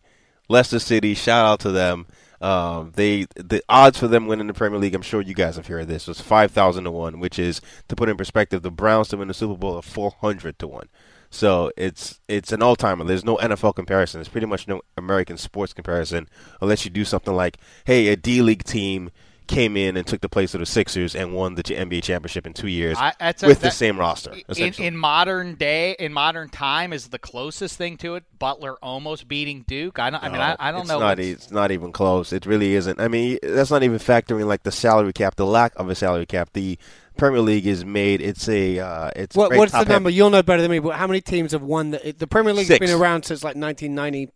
Leicester 0.49 0.79
City. 0.79 1.13
Shout 1.13 1.45
out 1.45 1.59
to 1.61 1.71
them. 1.71 2.07
Um, 2.41 2.93
they 2.95 3.27
the 3.35 3.61
odds 3.67 3.99
for 3.99 4.07
them 4.07 4.25
winning 4.25 4.47
the 4.47 4.53
Premier 4.53 4.79
League. 4.79 4.95
I'm 4.95 5.01
sure 5.01 5.21
you 5.21 5.33
guys 5.33 5.57
have 5.57 5.67
heard 5.67 5.87
this. 5.87 6.07
Was 6.07 6.21
five 6.21 6.51
thousand 6.51 6.85
to 6.85 6.91
one, 6.91 7.19
which 7.19 7.37
is 7.37 7.61
to 7.87 7.95
put 7.95 8.09
in 8.09 8.17
perspective, 8.17 8.61
the 8.61 8.71
Browns 8.71 9.09
to 9.09 9.17
win 9.17 9.27
the 9.27 9.33
Super 9.33 9.57
Bowl 9.57 9.75
are 9.75 9.81
four 9.81 10.11
hundred 10.19 10.57
to 10.59 10.67
one. 10.67 10.87
So 11.29 11.71
it's 11.77 12.19
it's 12.27 12.51
an 12.51 12.61
all 12.61 12.75
timer. 12.75 13.03
There's 13.03 13.25
no 13.25 13.37
NFL 13.37 13.75
comparison. 13.75 14.19
There's 14.19 14.29
pretty 14.29 14.47
much 14.47 14.67
no 14.67 14.81
American 14.97 15.37
sports 15.37 15.73
comparison 15.73 16.27
unless 16.61 16.85
you 16.85 16.91
do 16.91 17.05
something 17.05 17.35
like, 17.35 17.57
hey, 17.85 18.07
a 18.07 18.15
D 18.15 18.41
League 18.41 18.63
team 18.63 19.11
came 19.49 19.75
in 19.75 19.97
and 19.97 20.07
took 20.07 20.21
the 20.21 20.29
place 20.29 20.53
of 20.53 20.61
the 20.61 20.65
Sixers 20.65 21.15
and 21.15 21.33
won 21.33 21.55
the 21.55 21.63
NBA 21.63 22.01
championship 22.03 22.47
in 22.47 22.53
two 22.53 22.69
years 22.69 22.97
I- 22.97 23.13
that's 23.19 23.43
a- 23.43 23.47
with 23.47 23.59
the 23.59 23.71
same 23.71 23.99
roster. 23.99 24.33
in, 24.55 24.73
in 24.75 24.95
modern 24.95 25.55
day, 25.55 25.95
in 25.99 26.13
modern 26.13 26.47
time, 26.49 26.93
is 26.93 27.07
the 27.09 27.19
closest 27.19 27.77
thing 27.77 27.97
to 27.97 28.15
it. 28.15 28.23
Butler 28.39 28.77
almost 28.81 29.27
beating 29.27 29.65
Duke. 29.67 29.99
I 29.99 30.09
don't. 30.09 30.23
I 30.23 30.29
mean, 30.29 30.39
I, 30.39 30.55
I 30.59 30.71
don't 30.71 30.81
it's 30.81 30.89
know. 30.89 30.99
Not, 30.99 31.19
it's 31.19 31.51
not 31.51 31.71
even 31.71 31.91
close. 31.91 32.31
It 32.31 32.45
really 32.45 32.75
isn't. 32.75 33.01
I 33.01 33.09
mean, 33.09 33.39
that's 33.43 33.71
not 33.71 33.83
even 33.83 33.97
factoring 33.97 34.45
like 34.45 34.63
the 34.63 34.71
salary 34.71 35.11
cap, 35.11 35.35
the 35.35 35.45
lack 35.45 35.73
of 35.75 35.89
a 35.89 35.95
salary 35.95 36.25
cap. 36.25 36.51
The 36.53 36.77
Premier 37.17 37.41
League 37.41 37.67
is 37.67 37.83
made. 37.83 38.21
It's 38.21 38.47
a. 38.47 38.79
Uh, 38.79 39.11
it's 39.15 39.35
What, 39.35 39.53
what's 39.55 39.73
the 39.73 39.79
top-heavy. 39.79 39.93
number? 39.95 40.09
You'll 40.09 40.29
know 40.29 40.41
better 40.43 40.61
than 40.61 40.71
me. 40.71 40.79
But 40.79 40.95
how 40.95 41.07
many 41.07 41.19
teams 41.19 41.51
have 41.51 41.63
won 41.63 41.91
the, 41.91 42.15
the 42.17 42.27
Premier 42.27 42.53
League? 42.53 42.67
Six. 42.67 42.79
been 42.85 42.97
around 42.97 43.23
since 43.23 43.43
like 43.43 43.55
1990, 43.57 44.31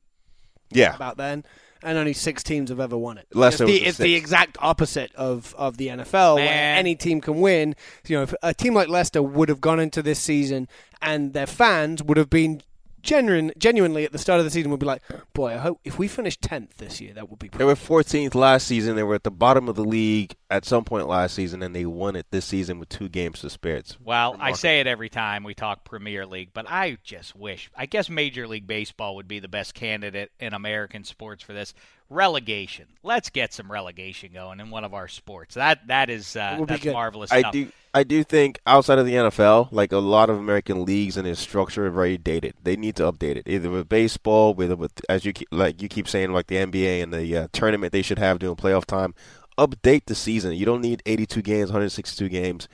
Yeah, 0.71 0.95
about 0.95 1.15
then, 1.17 1.45
and 1.83 1.97
only 1.97 2.13
six 2.13 2.43
teams 2.43 2.69
have 2.69 2.79
ever 2.79 2.97
won 2.97 3.17
it. 3.17 3.27
Leicester 3.33 3.65
it's 3.65 3.71
the, 3.71 3.79
the 3.79 3.85
it's 3.85 3.97
the 3.97 4.15
exact 4.15 4.57
opposite 4.59 5.13
of, 5.15 5.53
of 5.57 5.77
the 5.77 5.87
NFL, 5.87 6.35
where 6.35 6.75
any 6.77 6.95
team 6.95 7.21
can 7.21 7.39
win. 7.39 7.75
You 8.07 8.17
know, 8.17 8.23
if 8.23 8.33
a 8.41 8.53
team 8.53 8.73
like 8.73 8.89
Leicester 8.89 9.21
would 9.21 9.49
have 9.49 9.61
gone 9.61 9.79
into 9.79 10.01
this 10.01 10.19
season, 10.19 10.67
and 11.01 11.33
their 11.33 11.47
fans 11.47 12.01
would 12.01 12.17
have 12.17 12.29
been 12.29 12.61
genuine, 13.03 13.51
genuinely 13.57 14.05
at 14.05 14.11
the 14.11 14.17
start 14.17 14.39
of 14.39 14.45
the 14.45 14.51
season 14.51 14.71
would 14.71 14.79
be 14.79 14.85
like, 14.85 15.03
"Boy, 15.33 15.53
I 15.53 15.57
hope 15.57 15.79
if 15.83 15.99
we 15.99 16.07
finish 16.07 16.37
tenth 16.37 16.77
this 16.77 16.99
year, 16.99 17.13
that 17.13 17.29
would 17.29 17.37
be." 17.37 17.49
they 17.49 17.65
were 17.65 17.75
14th 17.75 18.33
last 18.33 18.65
season. 18.65 18.95
They 18.95 19.03
were 19.03 19.15
at 19.15 19.23
the 19.23 19.31
bottom 19.31 19.69
of 19.69 19.75
the 19.75 19.83
league 19.83 20.35
at 20.49 20.65
some 20.65 20.83
point 20.83 21.07
last 21.07 21.35
season, 21.35 21.61
and 21.61 21.75
they 21.75 21.85
won 21.85 22.15
it 22.15 22.27
this 22.31 22.45
season 22.45 22.79
with 22.79 22.89
two 22.89 23.09
games 23.09 23.41
to 23.41 23.49
spare. 23.49 23.75
It's 23.75 23.99
Well, 23.99 24.35
I 24.39 24.53
say 24.53 24.79
it 24.79 24.87
every 24.87 25.09
time 25.09 25.43
we 25.43 25.53
talk 25.53 25.83
Premier 25.83 26.25
League, 26.25 26.49
but 26.53 26.65
I 26.69 26.97
just 27.03 27.35
wish. 27.35 27.69
I 27.75 27.85
guess 27.85 28.09
Major 28.09 28.47
League 28.47 28.65
Baseball 28.65 29.15
would 29.17 29.27
be 29.27 29.39
the 29.39 29.47
best 29.47 29.73
candidate 29.73 30.31
in 30.39 30.53
American 30.53 31.03
sports 31.03 31.43
for 31.43 31.53
this 31.53 31.73
relegation. 32.13 32.85
Let's 33.03 33.29
get 33.29 33.53
some 33.53 33.71
relegation 33.71 34.31
going 34.33 34.59
in 34.59 34.69
one 34.69 34.83
of 34.83 34.93
our 34.93 35.07
sports. 35.07 35.55
That 35.55 35.87
that 35.87 36.09
is 36.09 36.35
uh, 36.35 36.53
It 36.55 36.59
would 36.59 36.67
be 36.67 36.73
that's 36.73 36.83
good. 36.83 36.93
marvelous 36.93 37.31
I 37.31 37.39
stuff. 37.41 37.53
do. 37.53 37.67
I 37.93 38.03
do 38.03 38.23
think 38.23 38.59
outside 38.65 38.97
of 38.97 39.05
the 39.05 39.13
NFL, 39.13 39.69
like 39.71 39.91
a 39.91 39.97
lot 39.97 40.29
of 40.29 40.37
American 40.37 40.83
leagues 40.85 41.15
and 41.15 41.27
their 41.27 41.35
structure 41.35 41.85
are 41.85 41.91
very 41.91 42.17
dated. 42.17 42.55
They 42.63 42.75
need 42.75 42.95
to 42.95 43.03
update 43.11 43.35
it, 43.35 43.47
either 43.47 43.69
with 43.69 43.89
baseball, 43.89 44.53
with 44.53 44.71
with 44.73 44.91
as 45.09 45.25
you 45.25 45.33
keep, 45.33 45.47
like 45.51 45.81
you 45.81 45.89
keep 45.89 46.07
saying, 46.07 46.31
like 46.31 46.47
the 46.47 46.55
NBA 46.55 47.03
and 47.03 47.13
the 47.13 47.37
uh, 47.37 47.47
tournament 47.51 47.91
they 47.91 48.01
should 48.01 48.19
have 48.19 48.39
during 48.39 48.55
playoff 48.55 48.85
time. 48.85 49.13
Update 49.57 50.05
the 50.05 50.15
season. 50.15 50.53
You 50.53 50.65
don't 50.65 50.81
need 50.81 51.03
82 51.05 51.41
games, 51.43 51.69
162 51.69 52.27
games. 52.29 52.67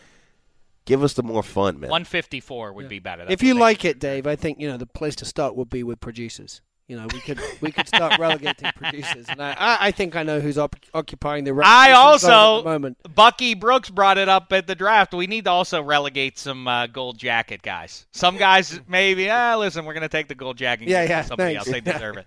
Give 0.85 1.03
us 1.03 1.13
the 1.13 1.23
more 1.23 1.43
fun, 1.43 1.79
man. 1.79 1.89
154 1.89 2.73
would 2.73 2.87
be 2.89 2.99
better. 2.99 3.23
That's 3.23 3.33
if 3.33 3.43
you 3.43 3.53
like 3.53 3.83
it, 3.85 3.99
Dave, 3.99 4.25
I 4.25 4.35
think 4.35 4.59
you 4.59 4.67
know 4.69 4.77
the 4.77 4.85
place 4.85 5.15
to 5.17 5.25
start 5.25 5.55
would 5.55 5.69
be 5.69 5.83
with 5.83 5.99
producers. 5.99 6.61
You 6.89 6.97
know, 6.97 7.05
we 7.13 7.19
could 7.19 7.39
we 7.61 7.71
could 7.71 7.87
start 7.87 8.17
relegating 8.17 8.71
producers, 8.75 9.27
and 9.29 9.39
I, 9.39 9.77
I, 9.79 9.91
think 9.91 10.15
I 10.15 10.23
know 10.23 10.39
who's 10.39 10.57
op- 10.57 10.75
occupying 10.91 11.43
the. 11.43 11.53
I 11.63 11.91
also 11.91 12.57
at 12.57 12.63
the 12.63 12.69
moment. 12.69 12.97
Bucky 13.13 13.53
Brooks 13.53 13.91
brought 13.91 14.17
it 14.17 14.27
up 14.27 14.51
at 14.51 14.65
the 14.65 14.73
draft. 14.73 15.13
We 15.13 15.27
need 15.27 15.45
to 15.45 15.51
also 15.51 15.83
relegate 15.83 16.39
some 16.39 16.67
uh, 16.67 16.87
gold 16.87 17.19
jacket 17.19 17.61
guys. 17.61 18.07
Some 18.11 18.37
guys 18.37 18.81
maybe. 18.87 19.29
Ah, 19.29 19.55
listen, 19.55 19.85
we're 19.85 19.93
going 19.93 20.01
to 20.01 20.09
take 20.09 20.29
the 20.29 20.35
gold 20.35 20.57
jacket. 20.57 20.85
and 20.85 20.91
Yeah, 20.91 21.03
give 21.03 21.11
it 21.11 21.13
yeah, 21.13 21.21
Somebody 21.21 21.53
thanks. 21.53 21.67
else, 21.67 21.73
they 21.75 21.81
deserve 21.81 22.17
it. 22.17 22.25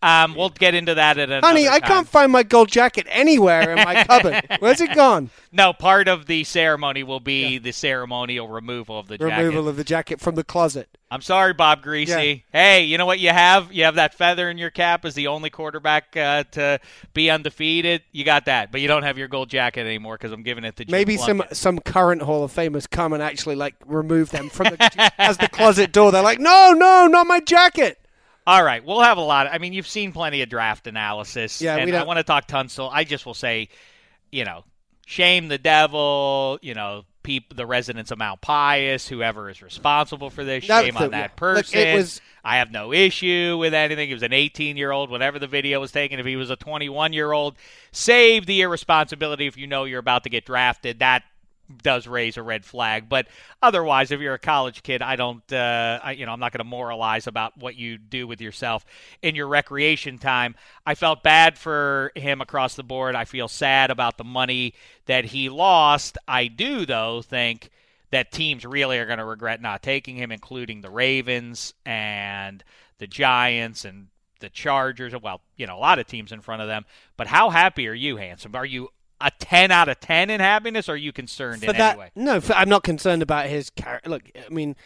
Um, 0.00 0.36
we'll 0.36 0.50
get 0.50 0.74
into 0.76 0.94
that 0.94 1.18
at 1.18 1.30
another 1.30 1.44
Honey, 1.44 1.66
I 1.66 1.80
can't 1.80 2.06
find 2.06 2.30
my 2.30 2.44
gold 2.44 2.68
jacket 2.68 3.08
anywhere 3.10 3.72
in 3.72 3.84
my 3.84 4.04
cupboard. 4.04 4.44
Where's 4.60 4.80
it 4.80 4.94
gone? 4.94 5.30
No, 5.50 5.72
part 5.72 6.06
of 6.06 6.26
the 6.26 6.44
ceremony 6.44 7.02
will 7.02 7.20
be 7.20 7.58
the 7.58 7.72
ceremonial 7.72 8.46
removal 8.46 8.96
of 8.96 9.08
the 9.08 9.18
jacket. 9.18 9.42
Removal 9.42 9.68
of 9.68 9.76
the 9.76 9.84
jacket 9.84 10.20
from 10.20 10.36
the 10.36 10.44
closet. 10.44 10.88
I'm 11.14 11.22
sorry, 11.22 11.52
Bob 11.54 11.80
Griese. 11.84 12.42
Hey, 12.50 12.82
you 12.86 12.98
know 12.98 13.06
what 13.06 13.20
you 13.20 13.28
have? 13.30 13.72
You 13.72 13.84
have 13.84 13.94
that 13.94 14.14
feather 14.14 14.50
in 14.50 14.58
your 14.58 14.70
cap 14.70 15.04
as 15.04 15.14
the 15.14 15.28
only 15.28 15.48
quarterback 15.48 16.16
uh, 16.16 16.42
to 16.50 16.80
be 17.12 17.30
undefeated. 17.30 18.02
You 18.10 18.24
got 18.24 18.46
that, 18.46 18.72
but 18.72 18.80
you 18.80 18.88
don't 18.88 19.04
have 19.04 19.16
your 19.16 19.28
gold 19.28 19.48
jacket 19.48 19.82
anymore 19.82 20.16
because 20.16 20.32
I'm 20.32 20.42
giving 20.42 20.64
it 20.64 20.74
to 20.74 20.84
Jim 20.84 20.90
Maybe 20.90 21.16
some 21.16 21.36
Plunkett. 21.36 21.56
some 21.56 21.78
current 21.78 22.20
Hall 22.22 22.42
of 22.42 22.52
Famers 22.52 22.90
come 22.90 23.12
and 23.12 23.22
actually 23.22 23.54
like 23.54 23.76
remove 23.86 24.30
them 24.30 24.48
from 24.48 24.74
the 24.74 25.12
as 25.18 25.38
the 25.38 25.48
closet 25.48 25.92
door. 25.92 26.10
They're 26.10 26.20
like, 26.20 26.40
no, 26.40 26.72
no, 26.76 27.06
not 27.06 27.28
my 27.28 27.38
jacket. 27.38 27.96
All 28.44 28.64
right, 28.64 28.84
we'll 28.84 29.00
have 29.00 29.16
a 29.16 29.22
lot. 29.22 29.46
I 29.46 29.58
mean, 29.58 29.72
you've 29.72 29.86
seen 29.86 30.10
plenty 30.10 30.42
of 30.42 30.48
draft 30.48 30.88
analysis. 30.88 31.62
Yeah, 31.62 31.76
and 31.76 31.88
I 31.88 31.98
don't- 31.98 32.08
want 32.08 32.16
to 32.16 32.24
talk 32.24 32.48
Tunsil. 32.48 32.90
I 32.92 33.04
just 33.04 33.24
will 33.24 33.34
say, 33.34 33.68
you 34.32 34.44
know, 34.44 34.64
shame 35.06 35.46
the 35.46 35.58
devil. 35.58 36.58
You 36.60 36.74
know, 36.74 37.04
peop, 37.24 37.56
the 37.56 37.66
residents 37.66 38.12
of 38.12 38.18
Mount 38.18 38.40
Pius, 38.40 39.08
whoever 39.08 39.50
is 39.50 39.60
responsible 39.60 40.30
for 40.30 40.44
this, 40.44 40.66
That- 40.68 40.84
shame 40.84 40.96
on 40.96 41.10
that 41.10 41.30
Look, 41.32 41.36
person. 41.36 41.78
it 41.80 41.94
was- 41.96 42.20
I 42.44 42.58
have 42.58 42.70
no 42.70 42.92
issue 42.92 43.56
with 43.58 43.74
anything. 43.74 44.06
He 44.08 44.14
was 44.14 44.22
an 44.22 44.32
18 44.32 44.76
year 44.76 44.92
old, 44.92 45.10
whatever 45.10 45.38
the 45.38 45.46
video 45.46 45.80
was 45.80 45.90
taken. 45.90 46.20
If 46.20 46.26
he 46.26 46.36
was 46.36 46.50
a 46.50 46.56
21 46.56 47.12
year 47.12 47.32
old, 47.32 47.56
save 47.90 48.46
the 48.46 48.60
irresponsibility 48.60 49.46
if 49.46 49.56
you 49.56 49.66
know 49.66 49.84
you're 49.84 49.98
about 49.98 50.22
to 50.24 50.28
get 50.30 50.44
drafted. 50.44 50.98
That 51.00 51.24
does 51.82 52.06
raise 52.06 52.36
a 52.36 52.42
red 52.42 52.64
flag. 52.64 53.08
But 53.08 53.26
otherwise, 53.62 54.10
if 54.10 54.20
you're 54.20 54.34
a 54.34 54.38
college 54.38 54.82
kid, 54.82 55.02
I 55.02 55.16
don't, 55.16 55.52
uh, 55.52 56.00
I, 56.02 56.12
you 56.12 56.26
know, 56.26 56.32
I'm 56.32 56.40
not 56.40 56.52
going 56.52 56.58
to 56.58 56.64
moralize 56.64 57.26
about 57.26 57.56
what 57.58 57.76
you 57.76 57.98
do 57.98 58.26
with 58.26 58.40
yourself 58.40 58.84
in 59.22 59.34
your 59.34 59.48
recreation 59.48 60.18
time. 60.18 60.54
I 60.86 60.94
felt 60.94 61.22
bad 61.22 61.58
for 61.58 62.12
him 62.14 62.40
across 62.40 62.74
the 62.74 62.82
board. 62.82 63.14
I 63.14 63.24
feel 63.24 63.48
sad 63.48 63.90
about 63.90 64.18
the 64.18 64.24
money 64.24 64.74
that 65.06 65.26
he 65.26 65.48
lost. 65.48 66.18
I 66.28 66.46
do, 66.48 66.86
though, 66.86 67.22
think 67.22 67.70
that 68.10 68.30
teams 68.30 68.64
really 68.64 68.98
are 68.98 69.06
going 69.06 69.18
to 69.18 69.24
regret 69.24 69.60
not 69.60 69.82
taking 69.82 70.16
him, 70.16 70.30
including 70.30 70.80
the 70.80 70.90
Ravens 70.90 71.74
and 71.84 72.62
the 72.98 73.06
Giants 73.06 73.84
and 73.84 74.08
the 74.40 74.50
Chargers. 74.50 75.14
Well, 75.20 75.40
you 75.56 75.66
know, 75.66 75.76
a 75.76 75.80
lot 75.80 75.98
of 75.98 76.06
teams 76.06 76.30
in 76.30 76.40
front 76.40 76.62
of 76.62 76.68
them. 76.68 76.84
But 77.16 77.26
how 77.26 77.50
happy 77.50 77.88
are 77.88 77.94
you, 77.94 78.16
Handsome? 78.16 78.54
Are 78.54 78.66
you 78.66 78.90
a 79.24 79.30
10 79.38 79.70
out 79.70 79.88
of 79.88 79.98
10 80.00 80.30
in 80.30 80.40
happiness, 80.40 80.88
or 80.88 80.92
are 80.92 80.96
you 80.96 81.12
concerned 81.12 81.62
For 81.62 81.70
in 81.70 81.76
that, 81.78 81.92
any 81.92 82.00
way? 82.00 82.10
no, 82.14 82.40
for, 82.40 82.52
I'm 82.52 82.68
not 82.68 82.82
concerned 82.82 83.22
about 83.22 83.46
his 83.46 83.70
character. 83.70 84.10
Look, 84.10 84.22
I 84.36 84.52
mean, 84.52 84.76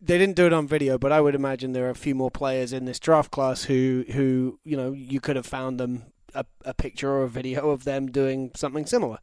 they 0.00 0.16
didn't 0.16 0.36
do 0.36 0.46
it 0.46 0.52
on 0.52 0.66
video, 0.66 0.96
but 0.98 1.12
I 1.12 1.20
would 1.20 1.34
imagine 1.34 1.72
there 1.72 1.86
are 1.86 1.90
a 1.90 1.94
few 1.94 2.14
more 2.14 2.30
players 2.30 2.72
in 2.72 2.84
this 2.84 2.98
draft 2.98 3.30
class 3.30 3.64
who, 3.64 4.04
who 4.12 4.58
you 4.64 4.76
know, 4.76 4.92
you 4.92 5.20
could 5.20 5.36
have 5.36 5.46
found 5.46 5.78
them 5.78 6.04
a, 6.34 6.44
a 6.64 6.74
picture 6.74 7.10
or 7.10 7.24
a 7.24 7.28
video 7.28 7.70
of 7.70 7.84
them 7.84 8.10
doing 8.10 8.50
something 8.54 8.86
similar. 8.86 9.18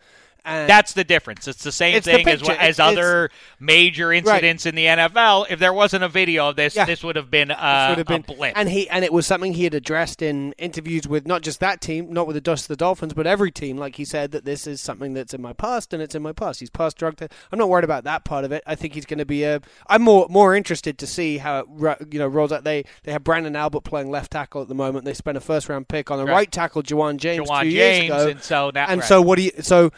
And 0.45 0.69
That's 0.69 0.93
the 0.93 1.03
difference. 1.03 1.47
It's 1.47 1.63
the 1.63 1.71
same 1.71 1.95
It's 1.95 2.05
the 2.05 2.13
thing 2.13 2.27
as 2.27 2.41
as 2.43 2.79
It's- 2.79 2.79
other 2.79 3.29
major 3.59 4.13
incidents 4.13 4.65
in 4.65 4.75
the 4.75 4.85
NFL. 4.85 5.47
If 5.49 5.59
there 5.59 5.73
wasn't 5.73 6.03
a 6.03 6.07
video 6.09 6.49
of 6.49 6.55
this, 6.55 6.75
Yeah. 6.75 6.85
this 6.85 7.03
would 7.03 7.15
have 7.15 7.31
been, 7.31 7.51
uh, 7.51 7.87
would 7.89 7.97
have 7.97 8.07
been, 8.07 8.23
a 8.29 8.33
blip. 8.35 8.53
and 8.55 8.69
he 8.69 8.87
and 8.89 9.03
it 9.03 9.11
was 9.11 9.25
something 9.25 9.53
he 9.53 9.63
had 9.63 9.73
addressed 9.73 10.21
in 10.21 10.53
interviews 10.57 11.07
with 11.07 11.25
not 11.27 11.41
just 11.41 11.59
that 11.61 11.81
team, 11.81 12.13
not 12.13 12.27
with 12.27 12.35
the 12.35 12.41
Dust 12.41 12.65
of 12.65 12.67
the 12.69 12.75
Dolphins, 12.75 13.13
but 13.13 13.25
every 13.27 13.51
team. 13.51 13.77
Like 13.77 13.95
he 13.95 14.05
said 14.05 14.31
that 14.31 14.45
this 14.45 14.67
is 14.67 14.81
something 14.81 15.13
that's 15.13 15.33
in 15.33 15.41
my 15.41 15.53
past, 15.53 15.93
and 15.93 16.01
it's 16.01 16.15
in 16.15 16.21
my 16.21 16.31
past. 16.31 16.59
He's 16.59 16.69
past 16.69 16.97
drug. 16.97 17.15
I'm 17.51 17.59
not 17.59 17.69
worried 17.69 17.83
about 17.83 18.03
that 18.03 18.23
part 18.23 18.45
of 18.45 18.51
it. 18.51 18.61
I 18.67 18.75
think 18.75 18.93
he's 18.93 19.05
going 19.05 19.19
to 19.19 19.25
be 19.25 19.43
a. 19.43 19.61
I'm 19.87 20.01
more 20.03 20.27
more 20.29 20.55
interested 20.55 20.97
to 20.99 21.07
see 21.07 21.37
how 21.39 21.59
it 21.59 21.67
you 22.11 22.19
know 22.19 22.27
rolls 22.27 22.51
out. 22.51 22.63
They 22.63 22.83
they 23.03 23.11
have 23.11 23.23
Branden 23.23 23.55
Albert 23.55 23.81
playing 23.81 24.11
left 24.11 24.31
tackle 24.31 24.61
at 24.61 24.67
the 24.67 24.75
moment. 24.75 25.05
They 25.05 25.13
spent 25.13 25.37
a 25.37 25.41
first 25.41 25.69
round 25.69 25.87
pick 25.87 26.11
on 26.11 26.19
a 26.19 26.25
Right. 26.25 26.31
right, 26.33 26.51
tackle, 26.51 26.83
Ja'Wuan 26.83 27.17
James, 27.17 27.47
Ja'Wuan 27.49 27.63
two 27.63 27.71
James, 27.71 28.03
years 28.09 28.21
ago, 28.23 28.29
and 28.31 28.41
so 28.43 28.71
now, 28.73 28.85
and 28.87 29.01
right. 29.01 29.07
so 29.07 29.21
what 29.21 29.37
do 29.37 29.43
you 29.43 29.51
so? 29.61 29.91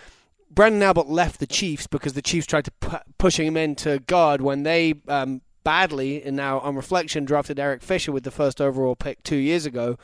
Branden 0.53 0.81
Albert 0.81 1.07
left 1.07 1.39
the 1.39 1.47
Chiefs 1.47 1.87
because 1.87 2.13
the 2.13 2.21
Chiefs 2.21 2.47
tried 2.47 2.65
to 2.65 2.71
pu- 2.79 2.97
pushing 3.17 3.47
him 3.47 3.57
into 3.57 3.99
guard 3.99 4.41
when 4.41 4.63
they 4.63 4.95
um, 5.07 5.41
badly 5.63 6.23
and 6.23 6.35
now 6.37 6.59
on 6.59 6.75
reflection 6.75 7.25
drafted 7.25 7.59
Eric 7.59 7.81
Fisher 7.83 8.11
with 8.11 8.23
the 8.23 8.31
first 8.31 8.61
overall 8.61 8.95
pick 8.95 9.21
two 9.23 9.35
years 9.35 9.65
ago. 9.65 9.97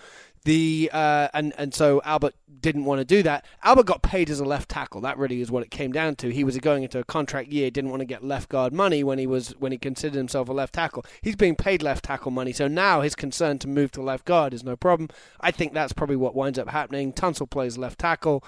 The 0.45 0.89
uh, 0.91 1.29
and 1.33 1.53
and 1.57 1.73
so 1.73 2.01
Albert 2.03 2.35
didn't 2.59 2.83
want 2.83 2.99
to 2.99 3.05
do 3.05 3.23
that. 3.23 3.45
Albert 3.63 3.85
got 3.85 4.01
paid 4.01 4.29
as 4.29 4.41
a 4.41 4.45
left 4.45 4.67
tackle. 4.67 4.99
That 4.99 5.17
really 5.17 5.39
is 5.39 5.49
what 5.49 5.63
it 5.63 5.71
came 5.71 5.93
down 5.93 6.15
to. 6.17 6.33
He 6.33 6.43
was 6.43 6.57
going 6.57 6.83
into 6.83 6.99
a 6.99 7.03
contract 7.05 7.49
year, 7.49 7.71
didn't 7.71 7.91
want 7.91 8.01
to 8.01 8.05
get 8.05 8.25
left 8.25 8.49
guard 8.49 8.73
money 8.73 9.05
when 9.05 9.19
he 9.19 9.25
was 9.25 9.55
when 9.59 9.71
he 9.71 9.77
considered 9.77 10.17
himself 10.17 10.49
a 10.49 10.53
left 10.53 10.73
tackle. 10.73 11.05
He's 11.21 11.37
being 11.37 11.55
paid 11.55 11.81
left 11.81 12.03
tackle 12.03 12.31
money, 12.31 12.51
so 12.51 12.67
now 12.67 12.99
his 12.99 13.15
concern 13.15 13.57
to 13.59 13.69
move 13.69 13.91
to 13.91 14.01
left 14.01 14.25
guard 14.25 14.53
is 14.53 14.65
no 14.65 14.75
problem. 14.75 15.07
I 15.39 15.51
think 15.51 15.73
that's 15.73 15.93
probably 15.93 16.17
what 16.17 16.35
winds 16.35 16.59
up 16.59 16.69
happening. 16.69 17.13
Tunsil 17.13 17.49
plays 17.49 17.77
left 17.77 17.99
tackle. 17.99 18.43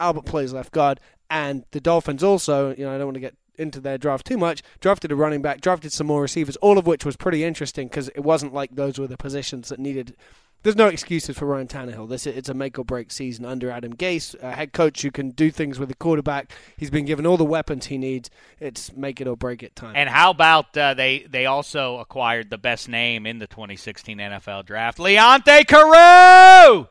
Albert 0.00 0.24
plays 0.26 0.52
left 0.52 0.72
guard, 0.72 1.00
and 1.30 1.64
the 1.70 1.80
Dolphins 1.80 2.22
also, 2.22 2.74
you 2.74 2.84
know, 2.84 2.94
I 2.94 2.98
don't 2.98 3.06
want 3.06 3.14
to 3.14 3.20
get 3.20 3.36
into 3.58 3.80
their 3.80 3.98
draft 3.98 4.26
too 4.26 4.36
much, 4.36 4.62
drafted 4.80 5.12
a 5.12 5.16
running 5.16 5.42
back, 5.42 5.60
drafted 5.60 5.92
some 5.92 6.06
more 6.06 6.22
receivers, 6.22 6.56
all 6.56 6.78
of 6.78 6.86
which 6.86 7.04
was 7.04 7.16
pretty 7.16 7.44
interesting 7.44 7.88
because 7.88 8.08
it 8.10 8.20
wasn't 8.20 8.54
like 8.54 8.74
those 8.74 8.98
were 8.98 9.06
the 9.06 9.16
positions 9.16 9.68
that 9.68 9.78
needed. 9.78 10.16
There's 10.62 10.76
no 10.76 10.88
excuses 10.88 11.38
for 11.38 11.46
Ryan 11.46 11.68
Tannehill. 11.68 12.08
This 12.08 12.26
it's 12.26 12.48
a 12.48 12.54
make 12.54 12.78
or 12.78 12.84
break 12.84 13.12
season 13.12 13.44
under 13.44 13.70
Adam 13.70 13.94
Gase, 13.94 14.34
a 14.42 14.52
head 14.52 14.72
coach 14.72 15.02
who 15.02 15.12
can 15.12 15.30
do 15.30 15.50
things 15.50 15.78
with 15.78 15.88
the 15.88 15.94
quarterback. 15.94 16.50
He's 16.76 16.90
been 16.90 17.04
given 17.04 17.24
all 17.24 17.36
the 17.36 17.44
weapons 17.44 17.86
he 17.86 17.98
needs. 17.98 18.30
It's 18.58 18.92
make 18.96 19.20
it 19.20 19.28
or 19.28 19.36
break 19.36 19.62
it 19.62 19.76
time. 19.76 19.94
And 19.94 20.08
how 20.08 20.30
about 20.30 20.76
uh, 20.76 20.94
they 20.94 21.20
they 21.28 21.46
also 21.46 21.98
acquired 21.98 22.50
the 22.50 22.58
best 22.58 22.88
name 22.88 23.26
in 23.26 23.38
the 23.38 23.46
2016 23.46 24.18
NFL 24.18 24.66
draft, 24.66 24.98
Leonte 24.98 25.66
Carroo. 25.66 26.88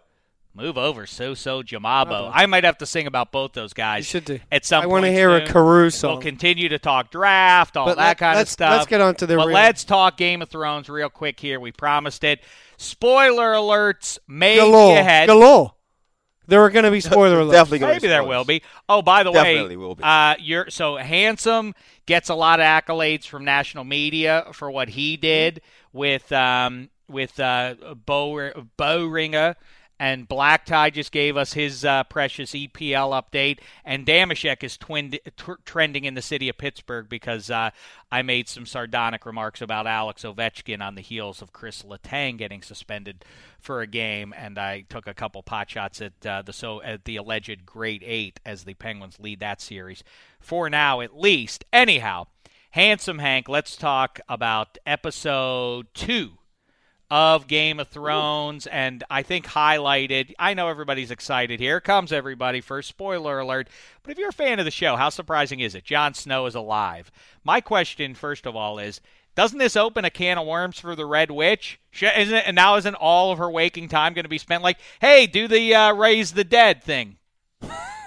Move 0.58 0.78
over, 0.78 1.06
Soso 1.06 1.62
Jamabo. 1.62 2.32
I 2.34 2.46
might 2.46 2.64
have 2.64 2.78
to 2.78 2.86
sing 2.86 3.08
about 3.08 3.34
both 3.34 3.52
those 3.52 3.74
guys. 3.74 4.00
You 4.00 4.20
should 4.20 4.26
do. 4.26 4.40
At 4.50 4.64
some 4.64 4.84
I 4.84 4.86
want 4.86 5.04
to 5.04 5.12
hear 5.12 5.36
a 5.36 5.46
soon. 5.46 5.54
Carroo 5.54 5.90
song. 5.92 6.12
We'll 6.14 6.22
continue 6.22 6.70
to 6.70 6.80
talk 6.80 7.12
draft, 7.12 7.76
all 7.76 7.86
But 7.88 7.98
that 7.98 8.04
let- 8.08 8.18
kind 8.20 8.40
of 8.40 8.48
stuff. 8.48 8.72
let's 8.72 8.86
get 8.86 9.02
on 9.02 9.16
to 9.16 9.26
the 9.28 9.36
But 9.36 9.48
real- 9.48 9.54
let's 9.56 9.84
talk 9.84 10.16
Game 10.16 10.42
of 10.42 10.48
Thrones 10.50 10.88
real 10.88 11.10
quick 11.10 11.42
here. 11.42 11.60
We 11.60 11.74
promised 11.74 12.24
it. 12.24 12.42
Spoiler 12.78 13.52
alerts 13.54 14.18
may 14.30 14.56
galore, 14.56 14.96
be 14.96 15.00
ahead. 15.00 15.28
galore. 15.28 15.74
There 16.48 16.62
are 16.64 16.70
going 16.70 16.86
to 16.86 16.92
be 16.92 17.00
spoiler 17.02 17.38
alerts. 17.42 17.52
Definitely 17.52 17.80
gonna 17.80 17.92
be 17.92 17.96
Maybe 17.98 18.08
there 18.08 18.22
spoilers. 18.22 18.38
will 18.38 18.46
be. 18.46 18.62
Oh, 18.88 19.02
by 19.02 19.24
the 19.24 19.32
Definitely 19.34 19.76
way, 19.76 19.86
will 19.86 19.96
be. 19.96 20.04
Uh, 20.04 20.36
you're 20.40 20.70
so 20.70 20.96
handsome. 20.96 21.76
Gets 22.06 22.30
a 22.30 22.36
lot 22.36 22.62
of 22.62 22.66
accolades 22.66 23.26
from 23.28 23.44
national 23.44 23.84
media 23.84 24.46
for 24.54 24.72
what 24.72 24.88
he 24.88 25.18
did 25.18 25.60
with 25.92 26.32
um, 26.32 26.92
with 27.10 27.40
uh, 27.42 27.76
Bo 28.06 28.52
Boehringer. 28.80 29.56
And 29.98 30.28
Black 30.28 30.66
Tie 30.66 30.90
just 30.90 31.12
gave 31.12 31.38
us 31.38 31.54
his 31.54 31.86
uh, 31.86 32.04
precious 32.06 32.52
EPL 32.52 33.22
update, 33.22 33.60
and 33.86 34.06
Dameshek 34.06 34.62
is 34.62 34.76
twinned, 34.78 35.18
tr- 35.38 35.54
trending 35.64 36.04
in 36.04 36.16
the 36.16 36.22
city 36.22 36.50
of 36.50 36.58
Pittsburgh 36.58 37.08
because 37.08 37.50
uh, 37.50 37.70
I 38.12 38.22
made 38.22 38.50
some 38.50 38.66
sardonic 38.66 39.26
remarks 39.26 39.62
about 39.62 39.88
Alex 39.88 40.24
Ovechkin 40.24 40.82
on 40.82 40.96
the 40.96 41.02
heels 41.02 41.42
of 41.42 41.54
Chris 41.54 41.84
Letang 41.84 42.38
getting 42.38 42.62
suspended 42.62 43.24
for 43.58 43.82
a 43.82 43.88
game, 43.88 44.34
and 44.38 44.60
I 44.60 44.82
took 44.82 45.08
a 45.08 45.14
couple 45.14 45.42
pot 45.44 45.70
shots 45.70 46.02
at 46.02 46.26
uh, 46.26 46.42
the 46.42 46.54
so 46.54 46.82
at 46.82 47.06
the 47.06 47.16
alleged 47.16 47.66
Great 47.66 48.04
Eight 48.06 48.42
as 48.46 48.66
the 48.66 48.74
Penguins 48.74 49.20
lead 49.20 49.40
that 49.40 49.62
series. 49.62 50.04
For 50.42 50.70
now 50.70 51.00
at 51.00 51.18
least. 51.18 51.64
Anyhow, 51.72 52.28
handsome 52.72 53.20
Hank, 53.20 53.48
let's 53.48 53.78
talk 53.78 54.20
about 54.28 54.78
episode 54.86 55.88
two 55.94 56.38
of 57.10 57.48
Game 57.48 57.80
of 57.80 57.88
Thrones, 57.88 58.68
and 58.68 59.04
I 59.10 59.24
think 59.24 59.46
highlighted. 59.46 60.34
I 60.40 60.54
know 60.54 60.68
everybody's 60.68 61.12
excited. 61.12 61.60
Here 61.60 61.80
comes 61.80 62.12
everybody 62.12 62.62
for 62.62 62.82
spoiler 62.82 63.40
alert. 63.40 63.70
But 64.04 64.12
if 64.12 64.18
you're 64.18 64.30
a 64.30 64.34
fan 64.34 64.60
of 64.60 64.66
the 64.66 64.72
show, 64.72 64.96
how 64.96 65.10
surprising 65.10 65.60
is 65.60 65.76
it? 65.76 65.84
Jon 65.84 66.14
Snow 66.14 66.46
is 66.46 66.56
alive. 66.56 67.12
My 67.44 67.62
question, 67.62 68.16
first 68.16 68.46
of 68.46 68.56
all, 68.56 68.80
is. 68.80 69.02
Doesn't 69.36 69.60
this 69.60 69.76
open 69.76 70.06
a 70.06 70.10
can 70.10 70.38
of 70.38 70.48
worms 70.48 70.80
for 70.80 70.96
the 70.96 71.06
Red 71.06 71.30
Witch? 71.30 71.78
Isn't 71.92 72.36
it, 72.36 72.48
and 72.48 72.56
now 72.56 72.78
isn't 72.78 72.96
all 72.96 73.34
of 73.34 73.38
her 73.38 73.52
waking 73.52 73.90
time 73.90 74.14
going 74.14 74.24
to 74.24 74.30
be 74.30 74.38
spent 74.38 74.64
like, 74.64 74.78
hey, 75.02 75.28
do 75.28 75.50
the 75.50 75.76
uh, 75.76 75.94
raise 75.94 76.32
the 76.32 76.46
dead 76.46 76.82
thing? 76.82 77.18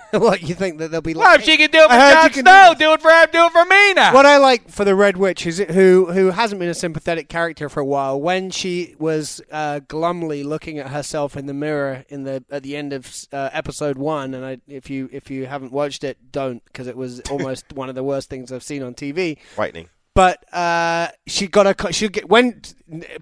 what 0.13 0.43
you 0.43 0.55
think 0.55 0.79
that 0.79 0.91
they'll 0.91 1.01
be? 1.01 1.15
Well, 1.15 1.25
like, 1.25 1.41
if 1.41 1.45
she 1.45 1.57
can 1.57 1.71
do 1.71 1.79
it 1.79 1.89
for 1.89 1.97
Jon 1.97 2.25
you 2.25 2.31
do 2.31 2.41
Snow, 2.41 2.75
do 2.79 2.93
it 2.93 3.03
for 3.03 3.11
him, 3.11 3.29
do 3.31 3.45
it 3.45 3.53
for 3.53 3.65
me 3.65 3.95
now. 3.95 4.15
What 4.15 4.27
I 4.27 4.39
like 4.39 4.71
for 4.71 4.85
the 4.85 4.95
Red 4.95 5.17
Witch 5.17 5.47
is 5.47 5.59
it, 5.59 5.71
who 5.71 6.13
who 6.13 6.31
hasn't 6.31 6.59
been 6.59 6.69
a 6.69 6.75
sympathetic 6.75 7.29
character 7.29 7.69
for 7.69 7.81
a 7.81 7.85
while. 7.85 8.21
When 8.21 8.51
she 8.51 8.95
was 8.99 9.43
uh, 9.53 9.81
glumly 9.81 10.45
looking 10.45 10.79
at 10.79 10.89
herself 10.89 11.37
in 11.37 11.47
the 11.47 11.55
mirror 11.55 12.05
in 12.09 12.25
the 12.25 12.45
at 12.51 12.63
the 12.63 12.77
end 12.77 12.93
of 12.93 13.27
uh, 13.33 13.51
episode 13.53 13.99
one, 13.99 14.35
and 14.35 14.45
I, 14.45 14.59
if 14.67 14.89
you 14.89 15.09
if 15.13 15.31
you 15.31 15.47
haven't 15.47 15.73
watched 15.73 16.05
it, 16.05 16.33
don't 16.33 16.65
because 16.65 16.87
it 16.87 16.97
was 16.97 17.21
almost 17.31 17.73
one 17.75 17.89
of 17.89 17.95
the 17.95 18.05
worst 18.05 18.31
things 18.31 18.51
I've 18.51 18.63
seen 18.63 18.83
on 18.83 18.95
TV. 18.95 19.39
Frightening. 19.55 19.89
But 20.19 20.53
uh, 20.53 21.13
she 21.29 21.47
got 21.47 21.69
a 21.69 21.93
she 21.93 22.09
get 22.09 22.29
when 22.29 22.61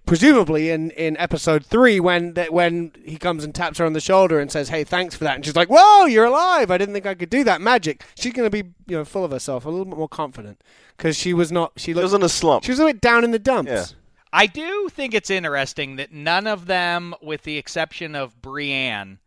presumably 0.07 0.70
in, 0.70 0.92
in 0.92 1.14
episode 1.18 1.62
three 1.66 2.01
when 2.01 2.32
that 2.32 2.55
when 2.55 2.92
he 3.05 3.18
comes 3.18 3.44
and 3.44 3.55
taps 3.55 3.76
her 3.76 3.84
on 3.84 3.92
the 3.92 4.01
shoulder 4.01 4.40
and 4.40 4.51
says, 4.51 4.70
"Hey, 4.70 4.82
thanks 4.82 5.14
for 5.14 5.24
that," 5.24 5.34
and 5.36 5.44
she's 5.44 5.55
like, 5.55 5.68
"Whoa, 5.68 6.07
you're 6.07 6.24
alive! 6.24 6.70
I 6.70 6.78
didn't 6.78 6.94
think 6.94 7.05
I 7.05 7.12
could 7.12 7.28
do 7.28 7.44
that 7.44 7.61
magic." 7.61 8.03
She's 8.16 8.32
going 8.32 8.47
to 8.47 8.51
be 8.51 8.70
you 8.86 8.97
know 8.97 9.05
full 9.05 9.26
of 9.26 9.30
herself, 9.30 9.66
a 9.66 9.68
little 9.68 9.84
bit 9.84 9.99
more 9.99 10.09
confident 10.09 10.64
because 10.97 11.18
she 11.18 11.34
was 11.34 11.53
not. 11.53 11.72
She 11.76 11.90
He 11.90 11.94
looked, 11.94 12.05
was 12.05 12.14
in 12.14 12.22
a 12.22 12.30
slump. 12.30 12.64
she 12.64 12.70
was 12.70 12.80
a 12.80 12.86
bit 12.86 13.03
down 13.03 13.24
in 13.24 13.30
the 13.30 13.38
dumps. 13.38 13.70
Yeah. 13.70 13.84
I 14.32 14.47
do 14.47 14.88
think 14.88 15.12
it's 15.12 15.28
interesting 15.28 15.97
that 15.97 16.12
none 16.12 16.47
of 16.47 16.64
them, 16.64 17.14
with 17.20 17.42
the 17.42 17.59
exception 17.59 18.14
of 18.14 18.40
Brienne, 18.40 19.18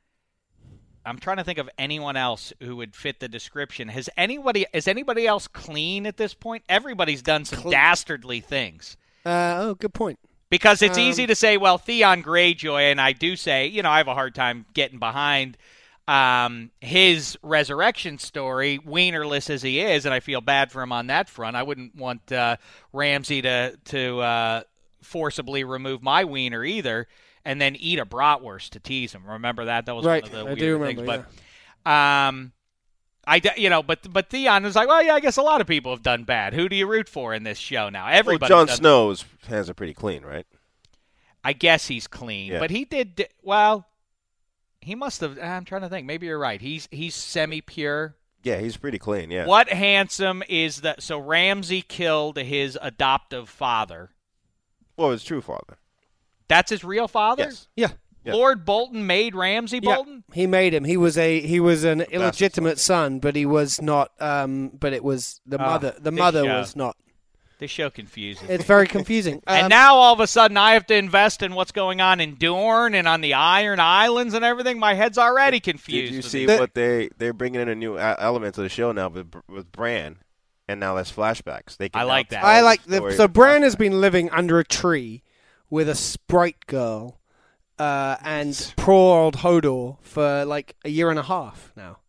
I'm 1.06 1.18
trying 1.18 1.38
to 1.38 1.44
think 1.44 1.58
of 1.60 1.70
anyone 1.78 2.16
else 2.18 2.54
who 2.62 2.76
would 2.78 2.96
fit 2.96 3.20
the 3.20 3.28
description. 3.28 3.88
Has 3.88 4.10
anybody 4.18 4.66
is 4.74 4.88
anybody 4.88 5.26
else 5.26 5.48
clean 5.48 6.06
at 6.06 6.18
this 6.18 6.34
point? 6.34 6.64
Everybody's 6.70 7.22
done 7.22 7.46
some 7.46 7.60
Clean. 7.62 7.72
dastardly 7.72 8.42
things. 8.42 8.98
Uh, 9.26 9.56
oh, 9.60 9.76
good 9.76 9.94
point. 9.94 10.20
Because 10.50 10.82
it's 10.82 10.98
Um, 10.98 11.04
easy 11.04 11.28
to 11.28 11.36
say, 11.36 11.58
well, 11.58 11.78
Theon 11.78 12.24
Greyjoy, 12.24 12.92
and 12.92 13.00
I 13.00 13.12
do 13.14 13.36
say, 13.36 13.68
you 13.68 13.84
know, 13.84 13.90
I 13.92 13.98
have 13.98 14.08
a 14.08 14.14
hard 14.16 14.34
time 14.34 14.66
getting 14.74 14.98
behind 14.98 15.58
um, 16.08 16.72
his 16.82 17.38
resurrection 17.44 18.18
story, 18.18 18.80
wienerless 18.80 19.50
as 19.52 19.62
he 19.62 19.80
is, 19.80 20.06
and 20.06 20.14
I 20.14 20.20
feel 20.22 20.42
bad 20.42 20.72
for 20.72 20.82
him 20.82 20.92
on 20.92 21.08
that 21.08 21.30
front. 21.30 21.56
I 21.56 21.62
wouldn't 21.62 21.96
want 21.96 22.32
uh, 22.32 22.58
Ramsey 22.94 23.44
to 23.44 23.78
to 23.86 24.20
uh, 24.20 24.62
forcibly 25.04 25.64
remove 25.64 26.02
my 26.02 26.24
wiener 26.24 26.64
either, 26.66 27.08
and 27.46 27.60
then 27.62 27.76
eat 27.76 28.00
a 28.00 28.06
bratwurst 28.06 28.70
to 28.72 28.80
tease 28.80 29.14
him. 29.14 29.24
Remember 29.26 29.66
that? 29.66 29.86
That 29.86 29.96
was 29.96 30.06
Right, 30.06 30.24
one 30.24 30.32
of 30.32 30.38
the 30.38 30.42
I 30.42 30.44
weird 30.46 30.60
do 30.60 30.78
remember, 30.78 31.06
things. 31.06 31.26
But 31.86 31.92
um, 31.92 32.52
I 33.26 33.40
d- 33.40 33.50
you 33.58 33.70
know, 33.70 33.82
but 33.84 34.12
but 34.12 34.30
Theon 34.30 34.64
was 34.64 34.76
like, 34.76 34.88
well, 34.88 35.04
yeah, 35.04 35.14
I 35.16 35.20
guess 35.20 35.38
a 35.38 35.42
lot 35.42 35.62
of 35.62 35.68
people 35.68 35.92
have 35.92 36.04
done 36.04 36.24
bad. 36.24 36.54
Who 36.54 36.68
do 36.70 36.76
you 36.76 36.88
root 36.88 37.08
for 37.10 37.34
in 37.34 37.44
this 37.44 37.58
show 37.58 37.90
now? 37.90 38.06
Well, 38.08 38.16
Everybody. 38.18 38.50
Jon 38.50 38.68
Snow's 38.68 39.26
hands 39.48 39.70
are 39.70 39.74
pretty 39.74 39.94
clean, 39.94 40.24
right? 40.24 40.46
I 41.44 41.54
guess 41.54 41.88
he's 41.88 42.08
clean, 42.08 42.52
Yeah. 42.52 42.60
but 42.60 42.70
he 42.72 42.86
did 42.86 43.16
di- 43.16 43.28
well. 43.42 43.86
He 44.82 44.96
must 44.96 45.20
have. 45.22 45.38
I'm 45.38 45.66
trying 45.66 45.82
to 45.82 45.90
think. 45.90 46.08
Maybe 46.08 46.28
you're 46.28 46.40
right. 46.40 46.62
He's 46.62 46.88
he's 46.92 47.14
semi 47.14 47.60
pure. 47.62 48.16
Yeah, 48.44 48.60
he's 48.62 48.78
pretty 48.78 48.98
clean. 48.98 49.30
Yeah. 49.30 49.46
What 49.46 49.68
handsome 49.68 50.42
is 50.48 50.82
that? 50.82 51.04
So 51.04 51.20
Ramsey 51.20 51.82
killed 51.82 52.38
his 52.38 52.78
adoptive 52.82 53.50
father. 53.50 54.12
Well, 54.96 55.12
his 55.12 55.24
true 55.26 55.42
father. 55.42 55.78
That's 56.50 56.70
his 56.70 56.84
real 56.84 57.08
father. 57.08 57.44
Yes. 57.46 57.68
Yeah. 57.76 57.92
Yeah. 58.26 58.34
Lord 58.34 58.66
Bolton 58.66 59.08
made 59.08 59.34
Ramsey 59.34 59.80
Yeah, 59.82 59.96
Bolton. 59.96 60.24
he 60.34 60.46
made 60.46 60.74
him. 60.74 60.84
He 60.84 60.98
was 60.98 61.18
a 61.18 61.40
he 61.40 61.62
was 61.62 61.86
an 61.86 62.02
illegitimate 62.02 62.78
son, 62.78 63.20
but 63.20 63.36
he 63.38 63.46
was 63.46 63.82
not. 63.82 64.12
Um, 64.20 64.72
but 64.78 64.92
it 64.92 65.04
was 65.06 65.40
the 65.46 65.58
Oh, 65.58 65.66
mother. 65.66 65.96
The 65.98 66.12
mother 66.12 66.44
show. 66.44 66.60
was 66.60 66.76
not. 66.76 66.98
This 67.60 67.72
show 67.72 67.90
confuses. 67.90 68.50
It's 68.50 68.66
very 68.66 68.88
confusing. 68.88 69.42
and 69.48 69.64
Um, 69.66 69.70
now 69.70 69.96
all 69.96 70.14
of 70.14 70.20
a 70.20 70.28
sudden 70.28 70.58
I 70.58 70.74
have 70.74 70.86
to 70.88 70.96
invest 70.96 71.42
in 71.42 71.56
what's 71.56 71.72
going 71.72 72.02
on 72.02 72.20
in 72.20 72.36
Dorne 72.36 72.94
and 72.94 73.08
on 73.08 73.22
the 73.22 73.34
Iron 73.36 73.80
Islands 73.80 74.34
and 74.34 74.44
everything. 74.44 74.80
My 74.80 74.94
head's 74.96 75.18
already 75.18 75.60
confused. 75.62 76.12
Did 76.12 76.16
you 76.16 76.22
see 76.22 76.46
these- 76.46 76.60
what 76.60 76.74
they 76.74 77.10
they're 77.18 77.34
bringing 77.34 77.62
in 77.62 77.70
a 77.70 77.76
new 77.76 77.98
e- 77.98 78.02
element 78.02 78.56
to 78.56 78.62
the 78.62 78.70
show 78.70 78.92
now 78.92 79.08
with 79.08 79.34
with 79.48 79.72
Bran? 79.72 80.18
and 80.68 80.80
now 80.80 80.94
there's 80.94 81.12
flashbacks. 81.12 81.78
They 81.78 81.90
can 81.90 82.00
I 82.00 82.04
like 82.04 82.30
that. 82.30 82.44
I 82.44 82.62
like 82.62 82.84
the 82.84 83.00
the 83.02 83.14
so 83.14 83.28
Bran 83.30 83.64
has 83.64 83.76
been 83.78 84.00
living 84.02 84.30
under 84.30 84.60
a 84.60 84.64
tree 84.66 85.24
with 85.70 85.90
a 85.90 85.96
sprite 85.96 86.66
girl 86.68 87.20
uh, 87.78 88.18
and 88.24 88.74
poor 88.78 89.20
old 89.20 89.38
Hodor 89.38 89.98
for 90.02 90.46
like 90.46 90.76
a 90.84 90.90
year 90.90 91.10
and 91.10 91.18
a 91.20 91.24
half 91.24 91.72
now, 91.76 92.00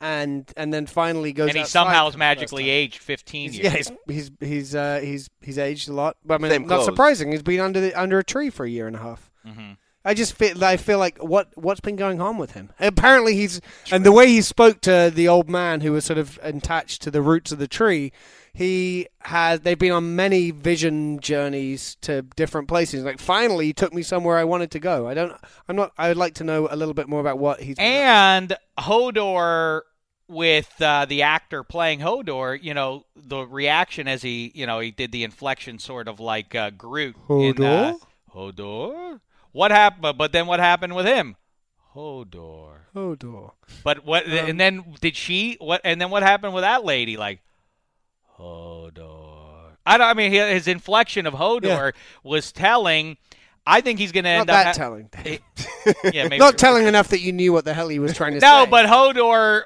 and 0.00 0.50
and 0.56 0.72
then 0.72 0.86
finally 0.86 1.32
goes. 1.32 1.48
and 1.48 1.58
he 1.58 1.64
somehow 1.64 2.04
for 2.06 2.10
is 2.10 2.16
magically 2.16 2.68
aged 2.70 2.98
15 3.00 3.52
He's- 3.52 3.62
years. 3.62 3.90
Yeah, 3.90 3.96
he's 4.14 4.30
he's 4.40 4.48
he's 4.48 4.74
uh, 4.74 5.00
he's 5.02 5.30
he's 5.40 5.58
aged 5.58 5.88
a 5.88 5.92
lot, 5.94 6.16
but 6.24 6.34
I 6.34 6.38
mean, 6.38 6.50
Same 6.50 6.62
not 6.62 6.68
clothes. 6.68 6.84
surprising. 6.86 7.32
He's 7.32 7.42
been 7.42 7.60
under 7.60 7.80
the, 7.80 7.94
under 7.94 8.18
a 8.18 8.24
tree 8.24 8.50
for 8.50 8.66
a 8.66 8.70
year 8.70 8.86
and 8.86 8.96
a 8.96 8.98
half. 9.00 9.30
Mm-hmm. 9.46 9.72
I 10.04 10.14
just 10.14 10.34
feel 10.34 10.62
I 10.62 10.76
feel 10.76 10.98
like 10.98 11.22
what 11.22 11.48
what's 11.54 11.80
been 11.80 11.96
going 11.96 12.20
on 12.20 12.36
with 12.36 12.52
him. 12.52 12.70
Apparently 12.78 13.34
he's 13.34 13.60
and 13.90 14.04
the 14.04 14.12
way 14.12 14.28
he 14.28 14.42
spoke 14.42 14.80
to 14.82 15.10
the 15.14 15.28
old 15.28 15.48
man 15.48 15.80
who 15.80 15.92
was 15.92 16.04
sort 16.04 16.18
of 16.18 16.38
attached 16.42 17.02
to 17.02 17.10
the 17.10 17.22
roots 17.22 17.52
of 17.52 17.58
the 17.58 17.68
tree. 17.68 18.12
He 18.52 19.08
has 19.20 19.60
they've 19.60 19.78
been 19.78 19.92
on 19.92 20.14
many 20.14 20.50
vision 20.50 21.20
journeys 21.20 21.96
to 22.02 22.22
different 22.36 22.68
places. 22.68 23.02
Like 23.04 23.18
finally, 23.18 23.66
he 23.66 23.72
took 23.72 23.94
me 23.94 24.02
somewhere 24.02 24.36
I 24.36 24.44
wanted 24.44 24.70
to 24.72 24.78
go. 24.78 25.08
I 25.08 25.14
don't. 25.14 25.32
I'm 25.68 25.76
not. 25.76 25.92
I 25.96 26.08
would 26.08 26.18
like 26.18 26.34
to 26.34 26.44
know 26.44 26.68
a 26.70 26.76
little 26.76 26.94
bit 26.94 27.08
more 27.08 27.20
about 27.20 27.38
what 27.38 27.60
he's. 27.60 27.76
been 27.76 27.84
up 27.84 27.90
And 27.90 28.56
Hodor, 28.78 29.82
with 30.28 30.80
uh, 30.80 31.06
the 31.06 31.22
actor 31.22 31.62
playing 31.62 32.00
Hodor, 32.00 32.62
you 32.62 32.74
know, 32.74 33.04
the 33.16 33.46
reaction 33.46 34.08
as 34.08 34.22
he, 34.22 34.52
you 34.54 34.66
know, 34.66 34.80
he 34.80 34.90
did 34.90 35.12
the 35.12 35.24
inflection 35.24 35.78
sort 35.78 36.08
of 36.08 36.20
like 36.20 36.54
uh, 36.54 36.70
Groot. 36.70 37.16
In, 37.28 37.62
uh, 37.62 37.94
Hodor? 38.34 39.20
What 39.54 39.70
happened? 39.70 40.18
But 40.18 40.32
then 40.32 40.48
what 40.48 40.58
happened 40.58 40.96
with 40.96 41.06
him? 41.06 41.36
Hodor. 41.94 42.78
Hodor. 42.94 43.52
But 43.84 44.04
what? 44.04 44.26
Um, 44.26 44.32
and 44.32 44.60
then 44.60 44.84
did 45.00 45.14
she? 45.14 45.56
What? 45.60 45.80
And 45.84 46.00
then 46.00 46.10
what 46.10 46.24
happened 46.24 46.54
with 46.54 46.62
that 46.62 46.84
lady? 46.84 47.16
Like 47.16 47.40
Hodor. 48.36 49.76
I 49.86 49.96
don't. 49.96 50.08
I 50.08 50.14
mean, 50.14 50.32
his 50.32 50.66
inflection 50.66 51.26
of 51.26 51.34
Hodor 51.34 51.92
was 52.24 52.50
telling. 52.50 53.16
I 53.64 53.80
think 53.80 54.00
he's 54.00 54.10
going 54.10 54.24
to 54.24 54.30
end 54.30 54.48
that 54.48 54.66
up. 54.66 54.74
telling. 54.74 55.08
yeah, 55.24 55.38
maybe 56.24 56.38
Not 56.38 56.58
telling 56.58 56.86
enough 56.86 57.08
that 57.08 57.20
you 57.20 57.32
knew 57.32 57.52
what 57.52 57.64
the 57.64 57.72
hell 57.72 57.88
he 57.88 58.00
was 58.00 58.12
trying 58.12 58.34
to 58.34 58.40
say. 58.40 58.46
No, 58.46 58.66
but 58.66 58.86
Hodor 58.86 59.62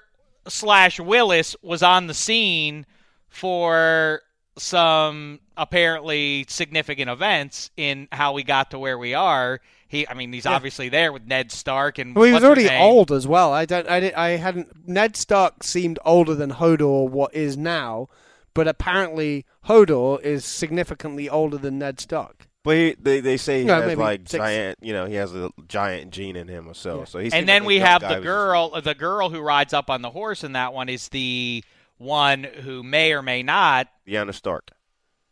slash 0.46 1.00
Willis 1.00 1.56
was 1.62 1.82
on 1.82 2.08
the 2.08 2.14
scene 2.14 2.84
for 3.28 4.20
some 4.58 5.40
apparently 5.56 6.44
significant 6.48 7.10
events 7.10 7.70
in 7.76 8.06
how 8.12 8.34
we 8.34 8.42
got 8.42 8.70
to 8.72 8.78
where 8.78 8.98
we 8.98 9.14
are. 9.14 9.60
He, 9.88 10.06
I 10.06 10.12
mean, 10.14 10.32
he's 10.32 10.44
obviously 10.46 10.90
there 10.90 11.12
with 11.12 11.26
Ned 11.26 11.50
Stark 11.50 11.98
and 11.98 12.14
Well, 12.14 12.26
he 12.26 12.32
was 12.32 12.44
already 12.44 12.68
old 12.68 13.10
as 13.10 13.26
well. 13.26 13.52
I 13.52 13.64
don't. 13.64 13.88
I, 13.88 14.00
did, 14.00 14.14
I 14.14 14.30
hadn't. 14.30 14.86
Ned 14.86 15.16
Stark 15.16 15.64
seemed 15.64 15.98
older 16.04 16.34
than 16.34 16.52
Hodor. 16.52 17.08
What 17.08 17.34
is 17.34 17.56
now, 17.56 18.08
but 18.52 18.68
apparently 18.68 19.46
Hodor 19.66 20.20
is 20.20 20.44
significantly 20.44 21.28
older 21.28 21.56
than 21.56 21.78
Ned 21.78 22.00
Stark. 22.00 22.48
But 22.64 22.76
he, 22.76 22.96
they 23.00 23.20
they 23.20 23.38
say 23.38 23.60
he 23.60 23.64
No, 23.64 23.80
has 23.80 23.96
like 23.96 24.28
six. 24.28 24.32
giant, 24.42 24.78
you 24.82 24.92
know, 24.92 25.06
he 25.06 25.14
has 25.14 25.34
a 25.34 25.48
giant 25.68 26.10
gene 26.10 26.36
in 26.36 26.48
him 26.48 26.68
or 26.68 26.74
so. 26.74 26.98
Yeah. 26.98 27.04
So 27.04 27.18
he's 27.20 27.32
And 27.32 27.48
then 27.48 27.64
we 27.64 27.78
have 27.78 28.02
the 28.02 28.20
girl. 28.20 28.78
The 28.80 28.94
girl 28.94 29.30
who 29.30 29.40
rides 29.40 29.72
up 29.72 29.88
on 29.88 30.02
the 30.02 30.10
horse 30.10 30.44
in 30.44 30.52
that 30.52 30.74
one 30.74 30.90
is 30.90 31.08
the 31.08 31.64
one 31.96 32.44
who 32.44 32.82
may 32.82 33.12
or 33.14 33.22
may 33.22 33.42
not. 33.42 33.88
Lyanna 34.06 34.34
Stark. 34.34 34.72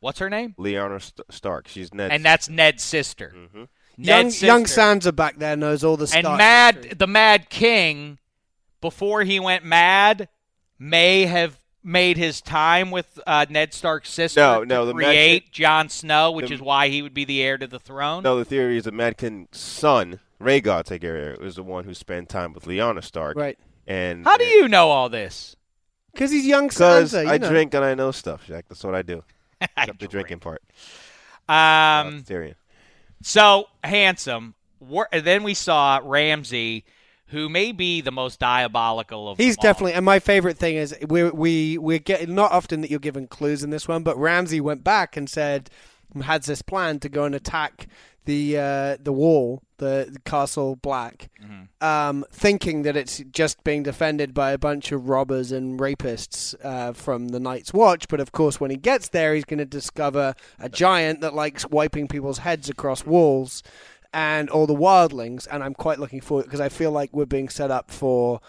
What's 0.00 0.18
her 0.18 0.30
name? 0.30 0.54
Lyanna 0.58 1.02
St- 1.02 1.20
Stark. 1.30 1.68
She's 1.68 1.92
Ned. 1.92 2.10
And 2.10 2.24
that's 2.24 2.48
Ned's 2.48 2.82
sister. 2.82 3.34
hmm 3.52 3.64
Young, 3.98 4.24
Ned's 4.24 4.42
young. 4.42 4.64
Sansa 4.64 5.14
back 5.14 5.36
there 5.38 5.56
knows 5.56 5.82
all 5.84 5.96
the 5.96 6.06
stuff. 6.06 6.24
and 6.24 6.36
Mad, 6.38 6.74
history. 6.76 6.94
the 6.94 7.06
Mad 7.06 7.48
King, 7.48 8.18
before 8.80 9.22
he 9.24 9.40
went 9.40 9.64
mad, 9.64 10.28
may 10.78 11.24
have 11.26 11.58
made 11.82 12.16
his 12.16 12.40
time 12.42 12.90
with 12.90 13.18
uh, 13.26 13.46
Ned 13.48 13.72
Stark's 13.72 14.10
sister 14.10 14.40
No, 14.40 14.60
to 14.60 14.66
no, 14.66 14.86
the 14.86 14.92
Mad 14.94 15.04
create 15.04 15.42
King- 15.44 15.50
Jon 15.52 15.88
Snow, 15.88 16.30
which 16.32 16.48
the- 16.48 16.54
is 16.54 16.60
why 16.60 16.88
he 16.88 17.00
would 17.00 17.14
be 17.14 17.24
the 17.24 17.42
heir 17.42 17.56
to 17.58 17.66
the 17.66 17.78
throne. 17.78 18.22
No, 18.22 18.36
the 18.38 18.44
theory 18.44 18.76
is 18.76 18.84
that 18.84 18.92
Mad 18.92 19.16
King's 19.16 19.56
son, 19.58 20.20
Rhaegar 20.40 20.84
Targaryen, 20.84 21.42
is 21.42 21.54
the 21.56 21.62
one 21.62 21.84
who 21.84 21.94
spent 21.94 22.28
time 22.28 22.52
with 22.52 22.64
Lyanna 22.64 23.02
Stark. 23.02 23.36
right? 23.36 23.58
And 23.86 24.24
How 24.24 24.36
do 24.36 24.44
you 24.44 24.68
know 24.68 24.90
all 24.90 25.08
this? 25.08 25.54
Because 26.12 26.30
he's 26.32 26.44
young 26.46 26.66
Because 26.68 27.12
Sansa. 27.12 27.24
You 27.24 27.30
I 27.30 27.38
know. 27.38 27.48
drink 27.48 27.72
and 27.72 27.84
I 27.84 27.94
know 27.94 28.10
stuff, 28.10 28.46
Jack. 28.46 28.64
That's 28.68 28.82
what 28.82 28.94
I 28.94 29.02
do. 29.02 29.22
I 29.60 29.68
Except 29.78 30.00
the 30.00 30.08
drinking 30.08 30.40
part. 30.40 30.60
Um, 31.48 31.54
Uh, 31.56 32.10
Tyrion. 32.26 32.54
So 33.26 33.68
handsome. 33.82 34.54
Then 35.12 35.42
we 35.42 35.54
saw 35.54 36.00
Ramsey, 36.02 36.84
who 37.28 37.48
may 37.48 37.72
be 37.72 38.00
the 38.00 38.12
most 38.12 38.38
diabolical 38.38 39.28
of. 39.28 39.38
He's 39.38 39.56
definitely, 39.56 39.94
and 39.94 40.04
my 40.04 40.20
favorite 40.20 40.58
thing 40.58 40.76
is 40.76 40.96
we 41.08 41.24
we 41.30 41.78
we're 41.78 41.98
getting 41.98 42.34
not 42.34 42.52
often 42.52 42.82
that 42.82 42.90
you're 42.90 43.00
given 43.00 43.26
clues 43.26 43.64
in 43.64 43.70
this 43.70 43.88
one, 43.88 44.02
but 44.02 44.16
Ramsey 44.16 44.60
went 44.60 44.84
back 44.84 45.16
and 45.16 45.28
said 45.28 45.70
had 46.22 46.44
this 46.44 46.62
plan 46.62 47.00
to 47.00 47.08
go 47.08 47.24
and 47.24 47.34
attack 47.34 47.88
the 48.26 48.58
uh, 48.58 48.96
the 49.00 49.12
wall, 49.12 49.62
the, 49.78 50.14
Castle 50.24 50.76
Black, 50.76 51.30
um, 51.80 52.24
thinking 52.30 52.82
that 52.82 52.96
it's 52.96 53.22
just 53.30 53.64
being 53.64 53.82
defended 53.82 54.34
by 54.34 54.50
a 54.50 54.58
bunch 54.58 54.92
of 54.92 55.08
robbers 55.08 55.50
and 55.52 55.80
rapists 55.80 56.54
uh, 56.62 56.92
from 56.92 57.28
the 57.28 57.40
Night's 57.40 57.72
Watch. 57.72 58.08
But 58.08 58.20
of 58.20 58.32
course, 58.32 58.60
when 58.60 58.70
he 58.70 58.76
gets 58.76 59.08
there, 59.08 59.34
he's 59.34 59.44
going 59.44 59.58
to 59.58 59.64
discover 59.64 60.34
a 60.58 60.68
giant 60.68 61.22
that 61.22 61.34
likes 61.34 61.66
wiping 61.66 62.08
people's 62.08 62.38
heads 62.38 62.68
across 62.68 63.06
walls. 63.06 63.62
And 64.12 64.48
all 64.48 64.66
the 64.66 64.74
wildlings, 64.74 65.46
and 65.50 65.62
I'm 65.62 65.74
quite 65.74 65.98
looking 65.98 66.22
forward 66.22 66.44
because 66.44 66.60
I 66.60 66.70
feel 66.70 66.90
like 66.90 67.10
we're 67.12 67.26
being 67.26 67.50
set 67.50 67.70
up 67.70 67.90
for 67.90 68.40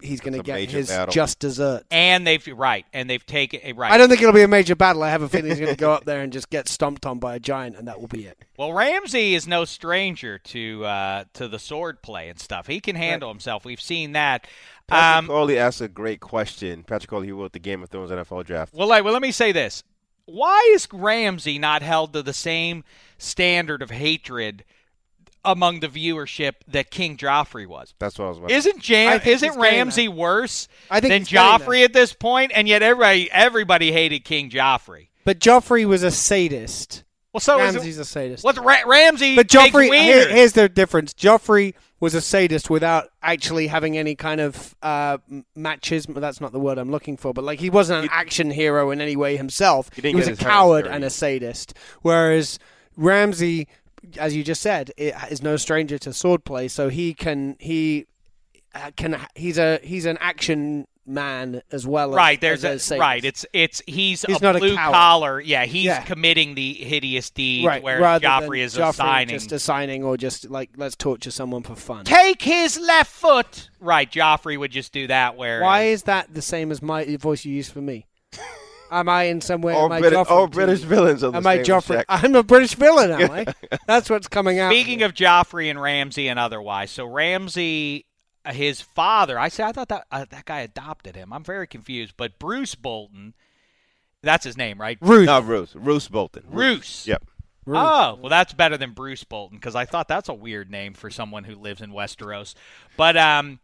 he's 0.00 0.20
going 0.20 0.32
to 0.34 0.42
get 0.42 0.70
his 0.70 0.88
battle. 0.88 1.12
just 1.12 1.38
dessert. 1.38 1.84
And 1.90 2.26
they've 2.26 2.46
right, 2.48 2.86
and 2.92 3.08
they've 3.10 3.24
taken 3.24 3.60
eh, 3.62 3.72
right. 3.76 3.92
I 3.92 3.98
don't 3.98 4.08
think 4.08 4.22
it'll 4.22 4.32
be 4.32 4.42
a 4.42 4.48
major 4.48 4.74
battle. 4.74 5.02
I 5.02 5.10
have 5.10 5.22
a 5.22 5.28
feeling 5.28 5.50
he's 5.50 5.60
going 5.60 5.72
to 5.72 5.78
go 5.78 5.92
up 5.92 6.04
there 6.04 6.22
and 6.22 6.32
just 6.32 6.50
get 6.50 6.68
stomped 6.68 7.04
on 7.06 7.18
by 7.18 7.34
a 7.34 7.38
giant, 7.38 7.76
and 7.76 7.86
that 7.88 8.00
will 8.00 8.08
be 8.08 8.26
it. 8.26 8.44
Well, 8.56 8.72
Ramsey 8.72 9.34
is 9.34 9.46
no 9.46 9.64
stranger 9.64 10.38
to 10.38 10.84
uh, 10.84 11.24
to 11.34 11.48
the 11.48 11.58
sword 11.58 12.02
play 12.02 12.28
and 12.28 12.38
stuff. 12.40 12.66
He 12.66 12.80
can 12.80 12.96
handle 12.96 13.28
himself. 13.28 13.64
We've 13.64 13.80
seen 13.80 14.12
that. 14.12 14.46
Patrick 14.86 15.18
Um, 15.18 15.26
Corley 15.26 15.58
asked 15.58 15.80
a 15.80 15.88
great 15.88 16.20
question. 16.20 16.84
Patrick 16.84 17.10
Corley, 17.10 17.26
he 17.26 17.32
wrote 17.32 17.52
the 17.52 17.58
Game 17.58 17.82
of 17.82 17.90
Thrones 17.90 18.10
NFL 18.10 18.44
draft. 18.46 18.72
well, 18.72 18.88
like, 18.88 19.02
well, 19.04 19.12
let 19.12 19.22
me 19.22 19.32
say 19.32 19.52
this: 19.52 19.82
Why 20.26 20.70
is 20.74 20.88
Ramsey 20.92 21.58
not 21.58 21.82
held 21.82 22.12
to 22.14 22.22
the 22.22 22.32
same 22.32 22.84
standard 23.18 23.82
of 23.82 23.90
hatred 23.90 24.64
among 25.46 25.80
the 25.80 25.88
viewership 25.88 26.54
that 26.68 26.90
King 26.90 27.16
Joffrey 27.16 27.66
was? 27.66 27.94
That's 27.98 28.18
what 28.18 28.26
I 28.26 28.28
was 28.28 28.38
about. 28.38 28.50
Isn't 28.50 28.76
I 28.76 28.80
Jam- 28.80 29.20
think 29.20 29.26
isn't 29.36 29.48
getting 29.48 29.62
Ramsey 29.62 30.08
worse 30.08 30.68
I 30.90 31.00
think 31.00 31.12
than 31.12 31.20
he's 31.22 31.28
Joffrey 31.30 31.84
at 31.84 31.92
this 31.92 32.12
point? 32.12 32.52
And 32.54 32.68
yet 32.68 32.82
everybody 32.82 33.30
everybody 33.30 33.92
hated 33.92 34.24
King 34.24 34.50
Joffrey. 34.50 35.08
But 35.24 35.38
Joffrey 35.40 35.84
was 35.86 36.02
a 36.02 36.10
sadist. 36.10 37.04
Well, 37.32 37.40
so 37.40 37.60
is 37.60 37.74
Ramsey's 37.74 37.98
a 37.98 38.04
sadist. 38.04 38.44
what's 38.44 38.58
Ra- 38.58 38.82
Ramsey? 38.86 39.36
But 39.36 39.52
makes 39.52 39.70
Joffrey, 39.74 39.92
here- 40.00 40.28
here's 40.28 40.52
the 40.54 40.68
difference. 40.70 41.12
Joffrey 41.12 41.74
was 42.00 42.14
a 42.14 42.20
sadist 42.20 42.70
without 42.70 43.08
actually 43.22 43.66
having 43.66 43.96
any 43.98 44.14
kind 44.14 44.40
of 44.40 44.74
uh, 44.82 45.18
m- 45.30 45.44
matches. 45.54 46.06
That's 46.08 46.40
not 46.40 46.52
the 46.52 46.60
word 46.60 46.78
I'm 46.78 46.90
looking 46.90 47.16
for. 47.18 47.34
But 47.34 47.44
like, 47.44 47.58
he 47.60 47.68
wasn't 47.70 48.04
an 48.04 48.08
action 48.12 48.50
hero 48.50 48.90
in 48.90 49.00
any 49.02 49.16
way 49.16 49.36
himself. 49.36 49.90
He 49.94 50.00
He, 50.08 50.14
was 50.14 50.28
a 50.28 50.36
coward 50.36 50.86
and 50.86 51.04
a 51.04 51.10
sadist. 51.10 51.74
Whereas 52.02 52.58
Ramsey, 52.96 53.68
as 54.18 54.34
you 54.36 54.42
just 54.44 54.62
said, 54.62 54.90
i- 54.98 55.26
is 55.30 55.42
no 55.42 55.56
stranger 55.56 55.98
to 55.98 56.10
swordplay. 56.10 56.70
So 56.70 56.88
he 56.88 57.14
can 57.14 57.56
he 57.60 58.06
uh, 58.74 58.90
can 58.96 59.20
he's 59.34 59.58
a 59.58 59.78
he's 59.82 60.06
an 60.06 60.18
action 60.20 60.86
man 61.08 61.62
as 61.70 61.86
well. 61.86 62.10
As, 62.10 62.16
right 62.16 62.40
there's 62.40 62.64
as 62.64 62.90
a, 62.90 62.98
right 62.98 63.24
it's 63.24 63.46
it's 63.52 63.80
he's, 63.86 64.22
He's 64.22 64.40
a 64.40 64.42
not 64.42 64.56
a 64.56 64.58
blue 64.58 64.74
coward. 64.74 64.92
collar 64.92 65.40
yeah 65.40 65.64
he's 65.64 65.84
Yeah. 65.84 66.02
committing 66.02 66.56
the 66.56 66.74
hideous 66.74 67.30
deed 67.30 67.64
right. 67.64 67.80
where 67.80 68.00
rather 68.00 68.26
Joffrey 68.26 68.58
is 68.58 68.74
Joffrey 68.76 68.88
assigning 68.90 69.28
just 69.28 69.52
assigning 69.52 70.02
or 70.02 70.16
just 70.16 70.50
like 70.50 70.70
let's 70.76 70.96
torture 70.96 71.30
someone 71.30 71.62
for 71.62 71.76
fun. 71.76 72.04
take 72.06 72.42
his 72.42 72.76
left 72.76 73.12
foot 73.12 73.70
right 73.78 74.10
Joffrey 74.10 74.58
would 74.58 74.72
just 74.72 74.92
do 74.92 75.06
that 75.06 75.36
where 75.36 75.60
Why 75.62 75.82
is 75.84 76.02
that 76.04 76.34
the 76.34 76.42
same 76.42 76.72
as 76.72 76.82
my 76.82 77.16
voice 77.18 77.44
you 77.44 77.54
use 77.54 77.70
for 77.70 77.80
me? 77.80 78.06
Am 78.90 79.08
I 79.08 79.24
in 79.24 79.40
some 79.40 79.62
way? 79.62 79.74
all 79.74 79.86
am 79.86 79.92
I 79.92 80.00
British, 80.00 80.26
all 80.28 80.46
British 80.46 80.80
villains 80.80 81.24
are 81.24 81.30
the 81.30 81.38
Am 81.38 81.46
I 81.46 81.58
Joffrey? 81.58 81.96
Jack. 81.96 82.06
I'm 82.08 82.34
a 82.34 82.42
British 82.42 82.74
villain, 82.74 83.10
am 83.10 83.30
I? 83.30 83.46
That's 83.86 84.08
what's 84.10 84.28
coming 84.28 84.58
out. 84.58 84.70
Speaking 84.70 85.02
of 85.02 85.14
Joffrey 85.14 85.70
and 85.70 85.80
Ramsey 85.80 86.28
and 86.28 86.38
otherwise, 86.38 86.90
so 86.90 87.06
Ramsey, 87.06 88.06
uh, 88.44 88.52
his 88.52 88.80
father, 88.80 89.38
I 89.38 89.48
say 89.48 89.64
I 89.64 89.72
thought 89.72 89.88
that 89.88 90.06
uh, 90.10 90.26
that 90.30 90.44
guy 90.44 90.60
adopted 90.60 91.16
him. 91.16 91.32
I'm 91.32 91.44
very 91.44 91.66
confused, 91.66 92.14
but 92.16 92.38
Bruce 92.38 92.74
Bolton, 92.74 93.34
that's 94.22 94.44
his 94.44 94.56
name, 94.56 94.80
right? 94.80 94.98
Ruth. 95.00 95.26
No, 95.26 95.40
Roose. 95.40 95.74
Roose 95.74 96.08
Bolton. 96.08 96.44
Roose. 96.48 97.06
Yep. 97.06 97.24
Oh, 97.68 98.18
well, 98.20 98.30
that's 98.30 98.52
better 98.52 98.76
than 98.76 98.92
Bruce 98.92 99.24
Bolton 99.24 99.58
because 99.58 99.74
I 99.74 99.86
thought 99.86 100.06
that's 100.06 100.28
a 100.28 100.34
weird 100.34 100.70
name 100.70 100.94
for 100.94 101.10
someone 101.10 101.42
who 101.44 101.56
lives 101.56 101.82
in 101.82 101.90
Westeros. 101.90 102.54
But 102.96 103.16
um, 103.16 103.58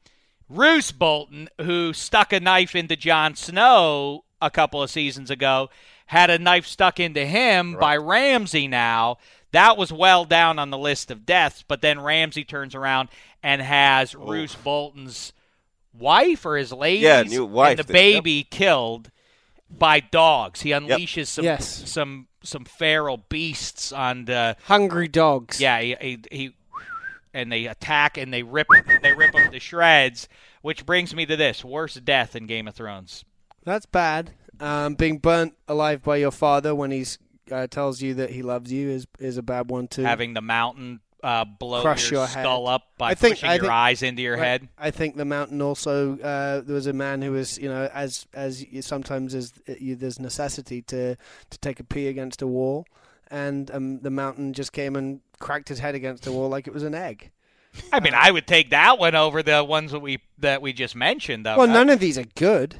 Roose 0.48 0.90
Bolton, 0.90 1.48
who 1.60 1.92
stuck 1.92 2.32
a 2.32 2.40
knife 2.40 2.74
into 2.74 2.96
Jon 2.96 3.36
Snow 3.36 4.24
a 4.42 4.50
couple 4.50 4.82
of 4.82 4.90
seasons 4.90 5.30
ago, 5.30 5.70
had 6.06 6.28
a 6.28 6.38
knife 6.38 6.66
stuck 6.66 7.00
into 7.00 7.24
him 7.24 7.76
by 7.80 7.96
Ramsey 7.96 8.68
now. 8.68 9.16
That 9.52 9.76
was 9.76 9.92
well 9.92 10.24
down 10.24 10.58
on 10.58 10.70
the 10.70 10.78
list 10.78 11.10
of 11.10 11.24
deaths, 11.24 11.64
but 11.66 11.80
then 11.82 12.00
Ramsey 12.00 12.44
turns 12.44 12.74
around 12.74 13.08
and 13.42 13.62
has 13.62 14.14
Roose 14.14 14.54
Bolton's 14.54 15.32
wife 15.94 16.44
or 16.46 16.56
his 16.56 16.72
lady 16.72 17.00
Yeah, 17.04 17.22
new 17.22 17.44
wife 17.44 17.70
and 17.70 17.78
the 17.78 17.82
that- 17.84 17.92
baby 17.92 18.44
killed. 18.44 19.10
by 19.70 20.00
dogs. 20.00 20.60
He 20.60 20.70
unleashes 20.70 21.28
some 21.28 21.44
Yes. 21.46 21.90
some 21.90 22.28
some 22.42 22.64
feral 22.66 23.16
beasts 23.30 23.90
on 23.92 24.26
the 24.26 24.54
Hungry 24.64 25.08
dogs. 25.08 25.60
yeah 25.60 25.80
he, 25.80 25.96
he, 26.00 26.18
he 26.30 26.50
and 27.32 27.50
they 27.50 27.64
attack 27.66 28.18
and 28.18 28.30
they 28.34 28.42
rip 28.42 28.66
they 29.02 29.12
rip 29.14 29.32
them 29.32 29.50
to 29.50 29.58
shreds. 29.60 30.28
Which 30.60 30.84
brings 30.84 31.14
me 31.14 31.24
to 31.26 31.36
this 31.36 31.64
worst 31.64 32.04
death 32.04 32.36
in 32.36 32.46
Game 32.46 32.68
of 32.68 32.74
Thrones. 32.74 33.24
That's 33.64 33.86
bad. 33.86 34.32
Um, 34.60 34.94
being 34.94 35.18
burnt 35.18 35.54
alive 35.68 36.02
by 36.02 36.16
your 36.16 36.30
father 36.30 36.74
when 36.74 36.90
he's 36.90 37.18
uh, 37.50 37.66
tells 37.66 38.00
you 38.00 38.14
that 38.14 38.30
he 38.30 38.42
loves 38.42 38.72
you 38.72 38.88
is 38.90 39.06
is 39.18 39.36
a 39.36 39.42
bad 39.42 39.70
one 39.70 39.88
too. 39.88 40.02
Having 40.02 40.34
the 40.34 40.40
mountain 40.40 41.00
uh, 41.22 41.44
blow 41.44 41.82
Crush 41.82 42.10
your, 42.10 42.20
your 42.20 42.26
head. 42.26 42.42
skull 42.44 42.66
up 42.66 42.82
by 42.98 43.10
I 43.10 43.14
think- 43.14 43.34
pushing 43.36 43.48
I 43.48 43.54
your 43.54 43.62
think- 43.62 43.72
eyes 43.72 44.02
into 44.02 44.22
your 44.22 44.36
Right. 44.36 44.44
head. 44.44 44.68
I 44.78 44.90
think 44.90 45.16
the 45.16 45.24
mountain 45.24 45.60
also. 45.62 46.18
Uh, 46.18 46.60
there 46.60 46.74
was 46.74 46.86
a 46.86 46.92
man 46.92 47.22
who 47.22 47.32
was, 47.32 47.58
you 47.58 47.68
know, 47.68 47.88
as 47.92 48.26
as 48.34 48.64
you, 48.64 48.82
sometimes 48.82 49.34
as 49.34 49.52
you, 49.78 49.94
there's 49.96 50.18
necessity 50.20 50.82
to 50.82 51.16
to 51.50 51.58
take 51.58 51.78
a 51.80 51.84
pee 51.84 52.08
against 52.08 52.42
a 52.42 52.46
wall, 52.46 52.86
and 53.30 53.70
um, 53.72 54.00
the 54.00 54.10
mountain 54.10 54.52
just 54.52 54.72
came 54.72 54.96
and 54.96 55.20
cracked 55.40 55.68
his 55.68 55.78
head 55.80 55.94
against 55.94 56.22
the 56.24 56.32
wall 56.32 56.48
like 56.48 56.66
it 56.68 56.74
was 56.74 56.82
an 56.84 56.94
egg. 56.94 57.30
I 57.92 58.00
mean, 58.00 58.14
I 58.14 58.30
would 58.30 58.46
take 58.46 58.70
that 58.70 58.98
one 58.98 59.14
over 59.14 59.42
the 59.42 59.64
ones 59.64 59.92
that 59.92 60.00
we 60.00 60.18
that 60.38 60.60
we 60.62 60.72
just 60.72 60.94
mentioned. 60.94 61.46
Though. 61.46 61.56
Well, 61.58 61.66
none 61.68 61.88
of 61.90 62.00
these 62.00 62.18
are 62.18 62.26
good. 62.36 62.76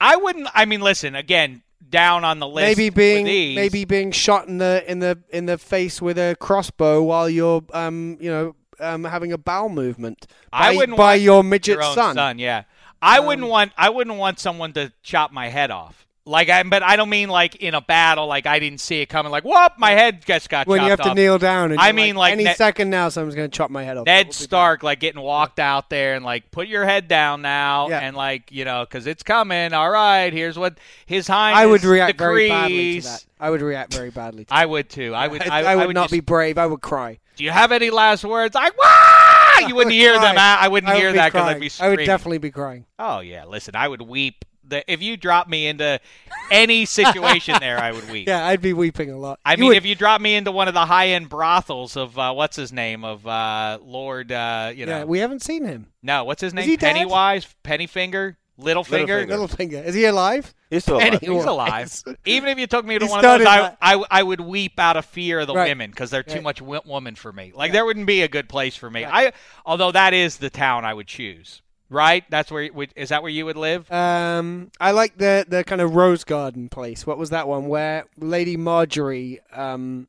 I 0.00 0.16
wouldn't. 0.16 0.48
I 0.54 0.64
mean, 0.64 0.80
listen 0.80 1.14
again. 1.14 1.62
Down 1.88 2.24
on 2.24 2.40
the 2.40 2.48
list. 2.48 2.76
maybe 2.78 2.90
being 2.90 3.54
maybe 3.54 3.84
being 3.84 4.10
shot 4.10 4.48
in 4.48 4.58
the 4.58 4.82
in 4.90 4.98
the 4.98 5.20
in 5.30 5.46
the 5.46 5.56
face 5.56 6.02
with 6.02 6.18
a 6.18 6.36
crossbow 6.40 7.00
while 7.00 7.30
you're 7.30 7.62
um 7.72 8.16
you 8.20 8.28
know 8.28 8.56
um 8.80 9.04
having 9.04 9.30
a 9.32 9.38
bowel 9.38 9.68
movement 9.68 10.26
by, 10.50 10.58
I 10.58 10.74
wouldn't 10.76 10.98
by 10.98 11.14
your 11.14 11.44
midget 11.44 11.76
your 11.76 11.94
son. 11.94 12.16
son. 12.16 12.38
Yeah, 12.40 12.64
I 13.00 13.18
Um, 13.20 13.26
wouldn't 13.26 13.46
want. 13.48 13.72
I 13.78 13.90
wouldn't 13.90 14.16
want 14.16 14.40
someone 14.40 14.72
to 14.72 14.92
chop 15.04 15.30
my 15.30 15.48
head 15.48 15.70
off. 15.70 16.05
Like, 16.28 16.48
I, 16.48 16.60
but 16.64 16.82
I 16.82 16.96
don't 16.96 17.08
mean 17.08 17.28
like 17.28 17.54
in 17.54 17.74
a 17.74 17.80
battle. 17.80 18.26
Like 18.26 18.46
I 18.46 18.58
didn't 18.58 18.80
see 18.80 19.00
it 19.00 19.06
coming. 19.06 19.30
Like, 19.30 19.44
whoop, 19.44 19.72
my 19.78 19.92
head 19.92 20.26
just 20.26 20.48
got 20.48 20.66
When 20.66 20.82
you 20.82 20.90
have 20.90 21.00
to 21.02 21.10
off. 21.10 21.16
kneel 21.16 21.38
down, 21.38 21.70
and 21.70 21.80
I 21.80 21.92
mean, 21.92 22.16
like 22.16 22.32
any 22.32 22.42
Ned- 22.44 22.56
second 22.56 22.90
now, 22.90 23.08
someone's 23.10 23.36
going 23.36 23.48
to 23.48 23.56
chop 23.56 23.70
my 23.70 23.84
head 23.84 23.96
off. 23.96 24.06
Ned 24.06 24.32
Stark, 24.34 24.82
like 24.82 24.98
getting 24.98 25.20
walked 25.22 25.60
out 25.60 25.88
there 25.88 26.14
and 26.16 26.24
like 26.24 26.50
put 26.50 26.66
your 26.66 26.84
head 26.84 27.06
down 27.06 27.42
now, 27.42 27.88
Yeah. 27.88 28.00
and 28.00 28.16
like 28.16 28.50
you 28.50 28.64
know, 28.64 28.84
because 28.84 29.06
it's 29.06 29.22
coming. 29.22 29.72
All 29.72 29.88
right, 29.88 30.32
here's 30.32 30.58
what 30.58 30.78
His 31.06 31.28
Highness 31.28 31.60
I 31.60 31.66
would 31.66 31.84
react 31.84 32.18
decrees. 32.18 32.48
very 32.48 32.48
badly 32.48 33.00
to 33.02 33.06
that. 33.06 33.24
I 33.38 33.50
would 33.50 33.62
react 33.62 33.94
very 33.94 34.10
badly. 34.10 34.44
To 34.46 34.52
I 34.54 34.66
would 34.66 34.88
too. 34.90 35.14
I 35.14 35.28
would. 35.28 35.42
that. 35.42 35.52
I, 35.52 35.62
I, 35.74 35.86
would, 35.86 35.94
not 35.94 36.04
just- 36.04 36.12
be 36.12 36.20
brave. 36.20 36.58
I 36.58 36.66
would 36.66 36.80
cry. 36.82 37.18
Do 37.36 37.44
you 37.44 37.50
have 37.50 37.70
any 37.70 37.90
last 37.90 38.24
words? 38.24 38.56
I 38.56 38.70
wah! 38.70 39.68
You 39.68 39.74
wouldn't 39.76 39.92
hear 39.94 40.14
them. 40.14 40.34
cry. 40.34 40.56
I 40.60 40.66
wouldn't 40.68 40.90
I 40.90 40.94
would 40.94 41.00
hear 41.02 41.12
that 41.12 41.32
because 41.32 41.46
I'd 41.48 41.60
be 41.60 41.70
I 41.78 41.88
would 41.90 42.04
definitely 42.04 42.38
be 42.38 42.50
crying. 42.50 42.84
Oh 42.98 43.20
yeah, 43.20 43.44
listen, 43.44 43.76
I 43.76 43.86
would 43.86 44.02
weep. 44.02 44.44
The, 44.68 44.90
if 44.92 45.00
you 45.02 45.16
drop 45.16 45.48
me 45.48 45.66
into 45.66 46.00
any 46.50 46.84
situation 46.86 47.56
there, 47.60 47.78
I 47.78 47.92
would 47.92 48.08
weep. 48.10 48.26
Yeah, 48.28 48.44
I'd 48.46 48.60
be 48.62 48.72
weeping 48.72 49.10
a 49.10 49.16
lot. 49.16 49.38
I 49.44 49.52
You 49.52 49.58
mean, 49.58 49.68
would- 49.68 49.76
if 49.76 49.86
you 49.86 49.94
drop 49.94 50.20
me 50.20 50.34
into 50.34 50.50
one 50.52 50.68
of 50.68 50.74
the 50.74 50.86
high-end 50.86 51.28
brothels 51.28 51.96
of 51.96 52.18
uh, 52.18 52.32
what's 52.32 52.56
his 52.56 52.72
name 52.72 53.04
of 53.04 53.26
uh, 53.26 53.78
Lord, 53.82 54.32
uh, 54.32 54.72
you 54.74 54.86
know, 54.86 54.98
yeah, 54.98 55.04
we 55.04 55.18
haven't 55.20 55.42
seen 55.42 55.64
him. 55.64 55.86
no, 56.02 56.24
what's 56.24 56.40
his 56.40 56.52
name? 56.54 56.64
he 56.68 56.76
dead? 56.76 56.94
Pennywise, 56.94 57.46
Pennyfinger, 57.64 58.36
Littlefinger. 58.58 59.26
Littlefinger. 59.26 59.28
Littlefinger, 59.28 59.84
is 59.84 59.94
he 59.94 60.04
alive? 60.06 60.54
He's 60.70 60.82
still 60.82 60.96
alive. 60.96 61.20
He's 61.20 61.44
alive. 61.44 62.02
Even 62.24 62.48
if 62.48 62.58
you 62.58 62.66
took 62.66 62.84
me 62.86 62.98
to 62.98 63.04
He 63.04 63.10
one 63.10 63.24
of 63.24 63.38
those, 63.38 63.46
I, 63.46 63.76
I, 63.80 64.02
I 64.10 64.22
would 64.22 64.40
weep 64.40 64.80
out 64.80 64.96
of 64.96 65.04
fear 65.04 65.40
of 65.40 65.46
the 65.46 65.54
Right. 65.54 65.68
women 65.68 65.90
because 65.90 66.10
they're 66.10 66.22
too 66.22 66.36
Right. 66.36 66.42
much 66.42 66.62
wo- 66.62 66.80
woman 66.86 67.14
for 67.14 67.32
me. 67.32 67.52
Like 67.54 67.70
there 67.72 67.84
wouldn't 67.84 68.06
be 68.06 68.22
a 68.22 68.28
good 68.28 68.48
place 68.48 68.74
for 68.74 68.90
me. 68.90 69.04
I, 69.04 69.32
although 69.64 69.92
that 69.92 70.12
is 70.14 70.38
the 70.38 70.50
town 70.50 70.84
I 70.84 70.94
would 70.94 71.06
choose. 71.06 71.60
Right? 71.88 72.24
That's 72.30 72.50
where 72.50 72.68
would- 72.72 72.92
is 72.96 73.10
that 73.10 73.22
where 73.22 73.30
you 73.30 73.44
would 73.46 73.56
live? 73.56 73.90
Um, 73.92 74.70
I 74.80 74.90
like 74.90 75.16
the 75.18 75.44
the 75.48 75.62
kind 75.64 75.80
of 75.80 75.94
rose 75.94 76.24
garden 76.24 76.68
place. 76.68 77.06
What 77.06 77.16
was 77.18 77.30
that 77.30 77.46
one 77.46 77.68
where 77.68 78.06
Lady 78.18 78.56
Margaery? 78.56 79.38
Um, 79.56 80.08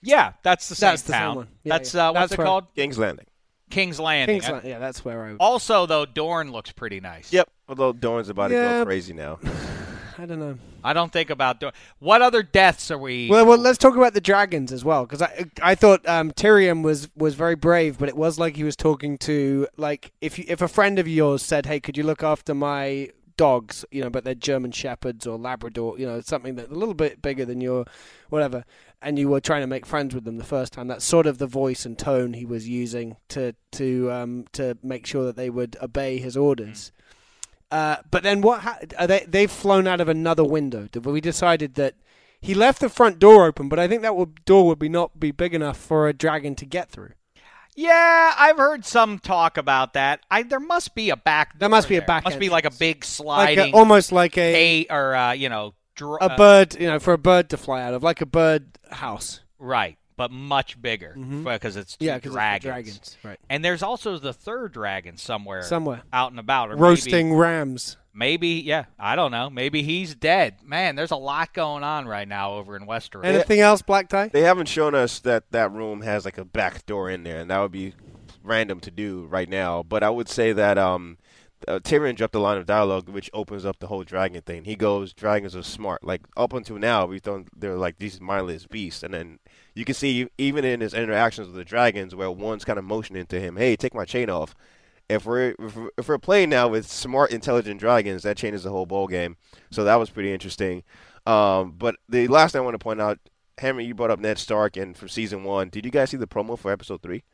Yeah, 0.00 0.32
that's 0.42 0.68
the 0.68 0.74
same 0.74 0.90
That's 0.90 1.02
the 1.02 1.12
same 1.12 1.20
town. 1.20 1.36
one. 1.36 1.48
Yeah, 1.64 1.76
that's 1.78 1.94
yeah. 1.94 2.08
uh, 2.08 2.12
what's 2.12 2.30
That's 2.30 2.40
it 2.40 2.44
called? 2.44 2.64
King's 2.74 2.98
Landing. 2.98 3.26
King's 3.70 3.98
Landing. 3.98 4.40
Kingsland. 4.40 4.66
Yeah, 4.68 4.78
that's 4.78 5.04
where 5.04 5.24
I. 5.24 5.34
Also, 5.40 5.86
though, 5.86 6.04
Dorne 6.04 6.52
looks 6.52 6.72
pretty 6.72 7.00
nice. 7.00 7.32
Yep. 7.32 7.48
Although 7.68 7.92
Dorne's 7.94 8.28
about 8.28 8.48
to 8.48 8.54
Yeah. 8.54 8.78
go 8.80 8.84
crazy 8.84 9.12
now. 9.14 9.38
I 10.18 10.26
don't 10.26 10.38
know. 10.40 10.58
I 10.84 10.92
don't 10.92 11.12
think 11.12 11.30
about 11.30 11.60
Dorne. 11.60 11.72
What 11.98 12.22
other 12.22 12.42
deaths 12.42 12.90
are 12.90 12.98
we? 12.98 13.28
Well, 13.28 13.46
well, 13.46 13.58
let's 13.58 13.78
talk 13.78 13.96
about 13.96 14.14
the 14.14 14.20
dragons 14.20 14.72
as 14.72 14.84
well, 14.84 15.04
because 15.04 15.22
I 15.22 15.46
I 15.62 15.74
thought 15.74 16.06
um, 16.08 16.32
Tyrion 16.32 16.82
was 16.82 17.08
was 17.16 17.34
very 17.34 17.54
brave, 17.54 17.98
but 17.98 18.08
it 18.08 18.16
was 18.16 18.38
like 18.38 18.56
he 18.56 18.64
was 18.64 18.76
talking 18.76 19.18
to 19.18 19.66
like 19.76 20.12
if 20.20 20.38
you, 20.38 20.44
if 20.48 20.60
a 20.60 20.68
friend 20.68 20.98
of 20.98 21.06
yours 21.08 21.42
said, 21.42 21.66
"Hey, 21.66 21.80
could 21.80 21.96
you 21.96 22.02
look 22.02 22.22
after 22.22 22.54
my 22.54 23.10
dogs?" 23.36 23.84
You 23.90 24.02
know, 24.02 24.10
but 24.10 24.24
they're 24.24 24.34
German 24.34 24.72
shepherds 24.72 25.26
or 25.26 25.38
Labrador, 25.38 25.98
you 25.98 26.06
know, 26.06 26.20
something 26.20 26.54
that's 26.56 26.70
a 26.70 26.74
little 26.74 26.94
bit 26.94 27.22
bigger 27.22 27.44
than 27.44 27.60
your 27.60 27.84
whatever, 28.28 28.64
and 29.00 29.18
you 29.18 29.28
were 29.28 29.40
trying 29.40 29.62
to 29.62 29.66
make 29.66 29.86
friends 29.86 30.14
with 30.14 30.24
them 30.24 30.38
the 30.38 30.44
first 30.44 30.72
time. 30.72 30.88
That's 30.88 31.04
sort 31.04 31.26
of 31.26 31.38
the 31.38 31.46
voice 31.46 31.84
and 31.86 31.98
tone 31.98 32.34
he 32.34 32.44
was 32.44 32.68
using 32.68 33.16
to 33.28 33.54
to 33.72 34.10
um, 34.10 34.44
to 34.52 34.76
make 34.82 35.06
sure 35.06 35.24
that 35.24 35.36
they 35.36 35.50
would 35.50 35.76
obey 35.80 36.18
his 36.18 36.36
orders. 36.36 36.92
Uh, 37.72 37.96
but 38.10 38.22
then 38.22 38.42
what? 38.42 38.60
Ha- 38.60 38.78
are 38.98 39.06
they 39.06 39.24
they've 39.26 39.50
flown 39.50 39.86
out 39.86 40.00
of 40.00 40.08
another 40.08 40.44
window. 40.44 40.86
We 41.02 41.20
decided 41.22 41.74
that 41.76 41.94
he 42.40 42.54
left 42.54 42.80
the 42.80 42.88
front 42.90 43.18
door 43.18 43.46
open, 43.46 43.68
but 43.70 43.78
I 43.78 43.88
think 43.88 44.02
that 44.02 44.14
would, 44.14 44.44
door 44.44 44.66
would 44.66 44.78
be 44.78 44.88
not 44.90 45.18
be 45.18 45.30
big 45.30 45.54
enough 45.54 45.78
for 45.78 46.06
a 46.06 46.12
dragon 46.12 46.54
to 46.56 46.66
get 46.66 46.90
through. 46.90 47.12
yeah, 47.74 48.34
I've 48.38 48.58
heard 48.58 48.84
some 48.84 49.18
talk 49.18 49.56
about 49.56 49.94
that. 49.94 50.20
I 50.30 50.42
there 50.42 50.60
must 50.60 50.94
be 50.94 51.08
a 51.10 51.16
back. 51.16 51.58
There 51.58 51.70
must 51.70 51.88
be 51.88 51.96
a 51.96 52.02
back 52.02 52.24
Must 52.24 52.38
be 52.38 52.50
like 52.50 52.64
a 52.64 52.66
entrance. 52.66 52.78
big 52.78 52.96
Like 52.98 53.04
sliding, 53.04 53.72
a, 53.74 53.76
almost 53.76 54.12
like 54.12 54.36
a 54.36 54.82
a 54.82 54.86
or 54.90 55.14
uh, 55.14 55.32
you 55.32 55.48
know, 55.48 55.72
dr- 55.96 56.18
a 56.20 56.32
uh, 56.32 56.36
bird, 56.36 56.76
you 56.78 56.86
know, 56.88 56.98
for 56.98 57.14
a 57.14 57.18
bird 57.18 57.48
to 57.50 57.56
fly 57.56 57.80
out 57.80 57.94
of, 57.94 58.02
like 58.02 58.20
a 58.20 58.26
bird 58.26 58.66
house. 58.90 59.40
right, 59.58 59.96
but 60.16 60.30
much 60.30 60.80
bigger 60.80 61.14
Mhm. 61.18 61.44
because 61.44 61.76
it's 61.76 61.96
two 61.96 62.04
Yeah, 62.06 62.16
because 62.16 62.32
dragons. 62.32 62.62
dragons, 62.64 63.16
right? 63.22 63.38
And 63.48 63.64
there's 63.64 63.82
also 63.82 64.18
the 64.18 64.32
third 64.32 64.72
dragon 64.72 65.16
somewhere, 65.16 65.62
Somewhere 65.62 66.02
out 66.12 66.30
and 66.30 66.38
about, 66.40 66.70
or 66.70 66.76
roasting 66.76 67.28
Maybe, 67.30 67.38
rams. 67.40 67.96
maybe, 68.14 68.48
yeah, 68.48 68.84
I 68.98 69.16
don't 69.16 69.30
know. 69.30 69.48
Maybe 69.50 69.82
he's 69.82 70.14
dead. 70.14 70.56
Man, 70.64 70.96
there's 70.96 71.10
a 71.10 71.16
lot 71.16 71.54
going 71.54 71.82
on 71.82 72.06
right 72.06 72.28
now 72.28 72.52
over 72.54 72.76
in 72.76 72.86
Westeros. 72.86 73.24
Anything 73.24 73.60
else, 73.60 73.82
Black 73.82 74.08
Tie? 74.08 74.28
They 74.28 74.42
haven't 74.42 74.66
shown 74.66 74.94
us 74.94 75.18
that 75.20 75.50
that 75.52 75.72
room 75.72 76.02
has 76.02 76.24
like 76.24 76.38
a 76.38 76.44
back 76.44 76.84
door 76.86 77.08
in 77.10 77.22
there, 77.22 77.38
and 77.40 77.50
that 77.50 77.58
would 77.60 77.72
be 77.72 77.94
random 78.44 78.80
to 78.80 78.90
do 78.90 79.26
right 79.30 79.48
now. 79.48 79.82
But 79.82 80.02
I 80.02 80.10
would 80.10 80.28
say 80.28 80.52
that 80.52 80.76
um, 80.78 81.16
uh, 81.68 81.78
Tyrion 81.80 82.16
dropped 82.16 82.34
a 82.34 82.38
line 82.38 82.58
of 82.58 82.66
dialogue 82.66 83.08
which 83.08 83.30
opens 83.32 83.64
up 83.64 83.78
the 83.78 83.86
whole 83.86 84.04
dragon 84.04 84.42
thing. 84.42 84.64
He 84.64 84.76
goes, 84.76 85.12
"Dragons 85.12 85.56
are 85.56 85.62
smart." 85.62 86.04
Like 86.04 86.22
up 86.36 86.52
until 86.52 86.78
now, 86.78 87.06
we 87.06 87.18
thought 87.18 87.48
they're 87.56 87.76
like 87.76 87.98
these 87.98 88.20
mindless 88.20 88.66
beasts, 88.66 89.02
and 89.02 89.14
then 89.14 89.38
you 89.74 89.84
can 89.84 89.94
see 89.94 90.28
even 90.38 90.64
in 90.64 90.80
his 90.80 90.94
interactions 90.94 91.48
with 91.48 91.56
the 91.56 91.64
dragons, 91.64 92.14
where 92.14 92.30
one's 92.30 92.64
kind 92.64 92.78
of 92.78 92.84
motioning 92.84 93.26
to 93.26 93.40
him, 93.40 93.56
"Hey, 93.56 93.76
take 93.76 93.94
my 93.94 94.04
chain 94.04 94.30
off." 94.30 94.54
If 95.08 95.26
we're 95.26 95.54
if 95.98 96.08
we're, 96.08 96.18
playing 96.18 96.50
now 96.50 96.68
with 96.68 96.86
smart, 96.86 97.32
intelligent 97.32 97.80
dragons, 97.80 98.22
that 98.22 98.36
changes 98.36 98.62
the 98.62 98.70
whole 98.70 98.86
ball 98.86 99.08
game. 99.08 99.36
So 99.70 99.84
that 99.84 99.96
was 99.96 100.08
pretty 100.08 100.32
interesting. 100.32 100.84
Um, 101.26 101.72
but 101.72 101.96
the 102.08 102.28
last 102.28 102.52
thing 102.52 102.62
I 102.62 102.64
want 102.64 102.74
to 102.74 102.78
point 102.78 103.00
out, 103.00 103.18
Henry, 103.58 103.84
you 103.84 103.94
brought 103.94 104.10
up 104.10 104.20
Ned 104.20 104.38
Stark, 104.38 104.76
and 104.76 104.96
from 104.96 105.08
season 105.08 105.44
one, 105.44 105.68
did 105.68 105.84
you 105.84 105.90
guys 105.90 106.10
see 106.10 106.16
the 106.16 106.26
promo 106.26 106.58
for 106.58 106.72
episode 106.72 107.02
three? 107.02 107.24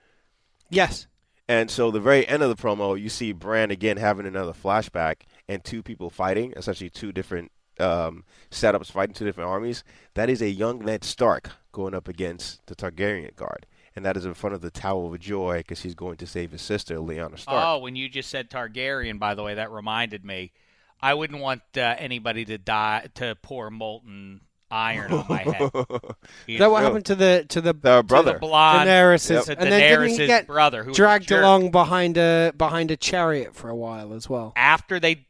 Yes. 0.71 1.07
And 1.49 1.71
so 1.71 1.91
the 1.91 2.01
very 2.01 2.29
end 2.29 2.43
of 2.43 2.55
the 2.55 2.63
promo, 2.63 3.01
you 3.01 3.09
see 3.09 3.33
Bran 3.33 3.71
again 3.71 3.97
having 3.97 4.27
another 4.27 4.53
flashback 4.53 5.23
and 5.49 5.65
two 5.65 5.83
people 5.83 6.11
fighting, 6.11 6.53
essentially 6.57 6.91
two 6.91 7.11
different 7.11 7.51
um, 7.81 8.25
setups 8.51 8.91
fighting 8.91 9.15
two 9.15 9.25
different 9.25 9.49
armies. 9.49 9.83
That 10.15 10.29
is 10.29 10.43
a 10.43 10.51
young 10.51 10.85
Ned 10.85 11.05
Stark 11.05 11.51
going 11.73 11.95
up 11.95 12.07
against 12.07 12.67
the 12.67 12.75
Targaryen 12.75 13.35
guard. 13.35 13.67
And 13.97 14.05
that 14.05 14.17
is 14.17 14.27
in 14.27 14.35
front 14.35 14.55
of 14.55 14.61
the 14.61 14.71
Tower 14.71 15.07
of 15.07 15.19
Joy 15.19 15.59
because 15.59 15.81
he's 15.81 15.95
going 15.95 16.19
to 16.19 16.27
save 16.27 16.53
his 16.53 16.63
sister, 16.63 16.97
Lyanna 16.97 17.39
Stark. 17.39 17.65
Oh, 17.67 17.79
when 17.79 17.97
you 17.97 18.09
just 18.09 18.29
said 18.29 18.51
Targaryen, 18.51 19.19
by 19.19 19.35
the 19.35 19.43
way, 19.43 19.55
that 19.55 19.73
reminded 19.73 20.25
me. 20.25 20.53
I 21.01 21.15
wouldn't 21.15 21.41
want 21.41 21.63
uh, 21.77 21.95
anybody 21.99 22.45
to 22.45 22.59
die 22.59 23.09
to 23.15 23.37
pour 23.41 23.71
molten 23.71 24.41
iron 24.71 25.13
on 25.13 25.27
my 25.29 25.39
head. 25.43 25.71
Is 26.47 26.59
that 26.59 26.71
what 26.71 26.83
happened 26.83 27.07
to 27.07 27.15
the 27.15 27.45
to 27.49 27.61
the 27.61 27.73
Their 27.73 28.03
brother. 28.03 28.35
The 28.35 28.39
blonde, 28.41 28.89
Daenerys' 28.89 29.31
Yep. 29.31 29.59
and 29.61 29.71
then 29.73 29.81
didn't 30.01 30.09
he 30.21 30.27
get 30.27 30.47
brother, 30.47 30.85
who 30.85 30.93
dragged 30.93 31.29
jerk. 31.29 31.43
along 31.43 31.71
behind 31.71 32.17
a 32.19 32.53
behind 32.57 32.91
a 32.91 32.97
chariot 32.97 33.55
for 33.55 33.71
a 33.71 33.77
while 33.77 34.13
as 34.13 34.29
well. 34.29 34.53
after 34.57 34.99
they 35.01 35.27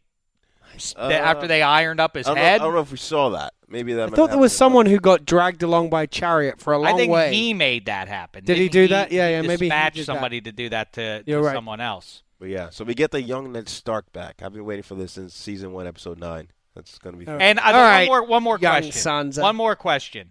Uh, 0.96 1.08
after 1.10 1.46
they 1.48 1.62
ironed 1.62 2.00
up 2.00 2.14
his 2.14 2.26
I 2.26 2.30
don't, 2.30 2.36
know, 2.36 2.42
head. 2.42 2.60
I 2.60 2.64
don't 2.64 2.74
know 2.74 2.80
if 2.80 2.90
we 2.92 2.98
saw 2.98 3.30
that. 3.30 3.52
Maybe 3.68 3.92
that. 3.94 4.12
I 4.12 4.16
thought 4.16 4.30
there 4.30 4.38
was 4.38 4.52
happen. 4.52 4.58
someone 4.58 4.86
who 4.86 4.98
got 5.00 5.24
dragged 5.26 5.62
along 5.62 5.90
by 5.90 6.06
chariot 6.06 6.60
for 6.60 6.72
a 6.72 6.78
long 6.78 6.94
I 6.94 6.96
think 6.96 7.12
way. 7.12 7.34
he 7.34 7.52
made 7.52 7.86
that 7.86 8.08
happen. 8.08 8.44
Did 8.44 8.56
he 8.56 8.68
Didn't 8.68 8.72
do 8.72 8.94
that? 8.94 9.12
Yeah, 9.12 9.28
yeah, 9.28 9.42
maybe 9.42 9.66
he 9.66 9.70
dispatched 9.70 9.96
did 9.96 10.02
that. 10.02 10.06
somebody 10.06 10.40
to 10.40 10.52
do 10.52 10.68
that 10.70 10.92
to, 10.94 11.22
to 11.24 11.40
right. 11.40 11.54
someone 11.54 11.80
else. 11.80 12.22
But 12.40 12.48
yeah, 12.50 12.70
so 12.70 12.84
we 12.84 12.94
get 12.94 13.10
the 13.10 13.20
young 13.20 13.50
Ned 13.52 13.68
Stark 13.68 14.12
back. 14.12 14.40
I've 14.42 14.52
been 14.54 14.64
waiting 14.64 14.84
for 14.84 14.94
this 14.94 15.12
since 15.12 15.34
season 15.34 15.72
one, 15.72 15.86
episode 15.88 16.18
nine. 16.20 16.48
That's 16.78 16.96
gonna 17.00 17.16
be. 17.16 17.24
fun. 17.24 17.40
And 17.40 17.58
uh, 17.58 17.62
All 17.62 17.72
one 17.72 17.82
right, 17.82 18.06
more 18.06 18.24
one 18.24 18.42
more 18.44 18.58
young 18.58 18.82
question. 18.82 18.92
Sansa. 18.92 19.42
One 19.42 19.56
more 19.56 19.74
question. 19.74 20.30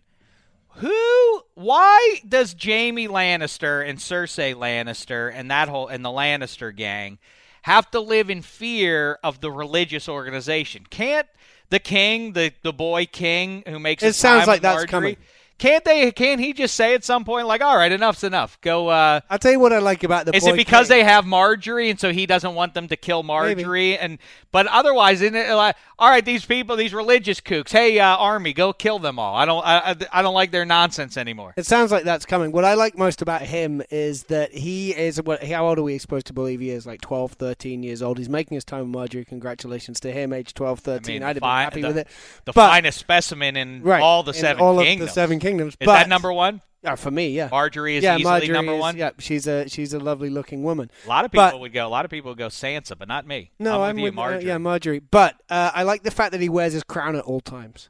Who? 0.75 1.41
Why 1.55 2.21
does 2.25 2.55
Jaime 2.57 3.09
Lannister 3.09 3.87
and 3.87 3.99
Cersei 3.99 4.55
Lannister 4.55 5.29
and 5.33 5.51
that 5.51 5.67
whole 5.67 5.87
and 5.89 6.05
the 6.05 6.09
Lannister 6.09 6.73
gang 6.73 7.17
have 7.63 7.91
to 7.91 7.99
live 7.99 8.29
in 8.29 8.41
fear 8.41 9.19
of 9.25 9.41
the 9.41 9.51
religious 9.51 10.07
organization? 10.07 10.85
Can't 10.89 11.27
the 11.69 11.79
king, 11.79 12.31
the 12.31 12.53
the 12.63 12.71
boy 12.71 13.07
king 13.07 13.63
who 13.67 13.77
makes 13.77 14.01
It 14.01 14.15
sounds 14.15 14.47
like 14.47 14.57
with 14.57 14.61
that's 14.61 14.85
coming. 14.85 15.17
Can't 15.57 15.84
they? 15.84 16.11
Can't 16.11 16.39
he 16.39 16.53
just 16.53 16.75
say 16.75 16.93
at 16.93 17.03
some 17.03 17.25
point 17.25 17.47
like, 17.47 17.61
"All 17.61 17.75
right, 17.75 17.91
enough's 17.91 18.23
enough. 18.23 18.61
Go." 18.61 18.89
Uh, 18.89 19.21
I'll 19.29 19.39
tell 19.39 19.51
you 19.51 19.59
what 19.59 19.73
I 19.73 19.79
like 19.79 20.03
about 20.03 20.25
the. 20.27 20.35
is 20.35 20.45
it 20.45 20.55
because 20.55 20.88
they 20.88 21.03
have 21.03 21.25
Margaery 21.25 21.89
and 21.89 21.99
so 21.99 22.11
he 22.13 22.27
doesn't 22.27 22.53
want 22.53 22.75
them 22.75 22.88
to 22.89 22.95
kill 22.95 23.23
Margaery? 23.23 23.97
And 23.99 24.19
but 24.51 24.67
otherwise, 24.67 25.21
isn't 25.21 25.35
it 25.35 25.51
like, 25.53 25.75
all 25.97 26.09
right, 26.09 26.23
these 26.23 26.45
people, 26.45 26.75
these 26.75 26.93
religious 26.93 27.41
kooks, 27.41 27.71
hey, 27.71 27.99
uh, 27.99 28.15
army, 28.17 28.53
go 28.53 28.71
kill 28.71 28.99
them 28.99 29.17
all. 29.17 29.35
I 29.35 29.45
don't, 29.45 29.65
I, 29.65 29.77
I, 29.79 29.95
I 30.19 30.21
don't 30.21 30.35
like 30.35 30.51
their 30.51 30.63
nonsense 30.65 31.17
anymore. 31.17 31.55
It 31.57 31.65
sounds 31.65 31.91
like 31.91 32.03
that's 32.03 32.25
coming. 32.27 32.51
What 32.51 32.63
I 32.63 32.75
like 32.75 32.95
most 32.95 33.23
about 33.23 33.41
him 33.41 33.81
is 33.89 34.23
that 34.25 34.53
he 34.53 34.95
is 34.95 35.19
what 35.23 35.43
how 35.43 35.67
old 35.67 35.79
are 35.79 35.84
we 35.84 35.97
supposed 35.97 36.27
to 36.27 36.34
believe 36.34 36.59
he 36.59 36.69
is? 36.69 36.85
Like 36.85 37.01
12, 37.01 37.31
13 37.34 37.81
years 37.81 38.03
old. 38.03 38.19
He's 38.19 38.29
making 38.29 38.53
his 38.53 38.63
time 38.63 38.91
with 38.91 39.09
Margaery. 39.09 39.25
Congratulations 39.25 39.99
to 40.01 40.11
him, 40.11 40.34
age 40.34 40.53
12, 40.53 40.81
13. 40.81 41.15
mean, 41.15 41.23
I'd 41.23 41.35
have 41.38 41.41
been 41.41 41.49
happy 41.49 41.81
the- 41.81 41.88
with 41.88 41.97
it. 41.97 42.07
The 42.45 42.53
But- 42.53 42.67
finest 42.69 42.99
specimen 42.99 43.57
in 43.57 43.81
right, 43.81 44.03
all 44.03 44.21
the 44.21 44.34
in 44.34 44.38
seven 44.38 44.61
all 44.61 44.77
kingdoms. 44.84 45.01
of 45.01 45.07
the 45.07 45.13
seven 45.13 45.39
kingdoms. 45.39 45.46
Is 45.55 45.75
but, 45.77 45.85
that 45.87 46.09
number 46.09 46.31
one? 46.31 46.61
Uh, 46.83 46.95
for 46.95 47.09
me, 47.11 47.29
yeah. 47.29 47.49
Margaery 47.49 47.95
is 47.95 48.03
yeah, 48.03 48.17
easily 48.17 48.47
Margaery 48.47 48.53
number 48.53 48.73
is- 48.73 48.79
one. 48.79 48.97
Yeah, 48.97 49.11
she's 49.19 49.47
a 49.47 49.67
she's 49.67 49.93
a 49.93 49.99
lovely 49.99 50.29
looking 50.29 50.63
woman. 50.63 50.91
A 51.05 51.09
lot 51.09 51.25
of 51.25 51.31
people 51.31 51.45
But- 51.51 51.59
would 51.59 51.73
go. 51.73 51.87
A 51.87 51.89
lot 51.89 52.05
of 52.05 52.11
people 52.11 52.31
would 52.31 52.37
go 52.37 52.47
Sansa, 52.47 52.97
but 52.97 53.07
not 53.07 53.25
me. 53.25 53.51
No, 53.59 53.81
I'm 53.81 53.89
I'm 53.89 53.95
with 53.95 53.97
you, 53.97 54.03
with 54.03 54.17
uh, 54.17 54.21
Margaery. 54.21 54.43
yeah, 54.43 54.57
Margaery. 54.57 55.01
But 55.09 55.35
uh, 55.49 55.71
I 55.73 55.83
like 55.83 56.03
the 56.03 56.11
fact 56.11 56.31
that 56.33 56.41
he 56.41 56.49
wears 56.49 56.73
his 56.73 56.83
crown 56.83 57.15
at 57.15 57.23
all 57.23 57.41
times. 57.41 57.89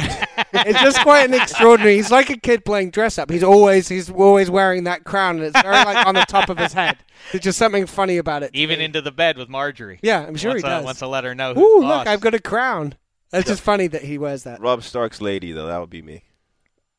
it's 0.52 0.80
just 0.80 1.00
quite 1.02 1.28
an 1.28 1.34
extraordinary. 1.34 1.96
He's 1.96 2.10
like 2.10 2.30
a 2.30 2.36
kid 2.36 2.64
playing 2.64 2.90
dress 2.90 3.18
up. 3.18 3.30
He's 3.30 3.42
always 3.42 3.88
he's 3.88 4.08
always 4.10 4.48
wearing 4.50 4.84
that 4.84 5.04
crown, 5.04 5.36
and 5.36 5.46
it's 5.46 5.60
very 5.60 5.74
like 5.74 6.06
on 6.06 6.14
the 6.14 6.24
top 6.28 6.48
of 6.48 6.56
his 6.58 6.72
head. 6.72 6.98
There's 7.32 7.42
just 7.42 7.58
something 7.58 7.84
funny 7.86 8.16
about 8.16 8.42
it. 8.42 8.50
Even 8.54 8.78
me. 8.78 8.84
into 8.86 9.00
the 9.00 9.10
bed 9.12 9.36
with 9.36 9.48
Margaery. 9.48 9.98
yeah, 10.02 10.24
I'm 10.24 10.36
sure 10.36 10.50
wants 10.52 10.62
he 10.62 10.68
to, 10.68 10.74
does. 10.76 10.84
Wants 10.84 11.00
to 11.00 11.08
let 11.08 11.24
her 11.24 11.34
know 11.34 11.52
who's 11.52 11.62
Ooh, 11.62 11.86
look, 11.86 12.06
I've 12.06 12.20
got 12.20 12.34
a 12.34 12.38
crown. 12.38 12.94
It's 13.32 13.48
just 13.48 13.60
funny 13.60 13.88
that 13.88 14.02
he 14.02 14.16
wears 14.18 14.44
that. 14.44 14.60
Rob 14.60 14.82
Stark's 14.82 15.20
lady, 15.20 15.52
though, 15.52 15.66
that 15.66 15.78
would 15.78 15.90
be 15.90 16.00
me. 16.00 16.22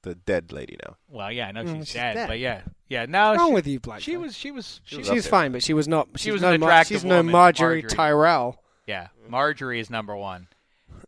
The 0.04 0.16
dead 0.16 0.52
lady 0.54 0.78
now. 0.86 0.96
Well, 1.10 1.32
yeah, 1.32 1.48
I 1.48 1.52
know 1.52 1.64
Mm, 1.64 1.78
she's, 1.80 1.88
she's 1.88 1.94
dead, 1.96 2.14
dead. 2.14 2.28
but 2.30 2.40
yeah, 2.40 2.62
yeah. 2.88 3.06
No, 3.06 3.30
What's 3.32 3.40
wrong 3.40 3.50
she, 3.50 3.54
with 3.54 3.68
you, 3.68 3.80
Black? 3.82 4.00
she 4.02 4.16
was, 4.18 4.36
she 4.36 4.50
was, 4.52 4.80
she 4.86 4.98
was 4.98 5.10
was, 5.10 5.16
She's 5.18 5.28
fine, 5.28 5.52
but 5.52 5.62
she 5.62 5.74
was 5.74 5.88
not. 5.90 6.08
She's 6.16 6.32
was 6.34 6.42
no 6.42 6.54
an 6.54 6.64
attractive 6.64 6.96
she's 7.02 7.06
no 7.06 7.22
Margaery, 7.22 7.84
Margaery. 7.84 7.90
Tyrell. 7.90 8.64
yeah. 8.88 9.08
Margaery 9.30 9.80
is 9.80 9.90
number 9.90 10.16
one. 10.16 10.48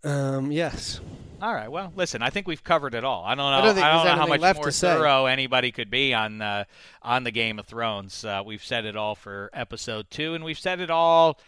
Um, 0.04 0.52
yes. 0.52 1.00
All 1.42 1.54
right. 1.54 1.72
Well, 1.72 1.92
listen. 1.96 2.22
I 2.22 2.30
think 2.30 2.48
we've 2.48 2.64
covered 2.64 2.94
it 2.94 3.04
all. 3.04 3.24
I 3.24 3.30
don't 3.36 3.38
know. 3.38 3.58
I 3.58 3.62
don't 3.62 3.76
think 3.76 3.86
there's 3.86 4.04
know 4.06 4.12
how 4.22 4.28
much 4.28 4.42
left 4.42 4.58
more 4.58 4.66
to 4.66 4.72
say. 4.72 4.94
thorough 4.96 5.26
anybody 5.26 5.72
could 5.72 5.90
be 5.90 6.14
on 6.14 6.42
uh, 6.42 6.66
on 7.02 7.24
the 7.24 7.32
Game 7.32 7.58
of 7.60 7.66
Thrones. 7.66 8.24
Uh, 8.26 8.42
we've 8.46 8.64
said 8.64 8.86
it 8.86 8.96
all 8.96 9.16
for 9.16 9.50
episode 9.54 10.10
two, 10.12 10.36
and 10.36 10.44
we've 10.44 10.60
said 10.60 10.80
it 10.82 10.92
all, 10.92 11.40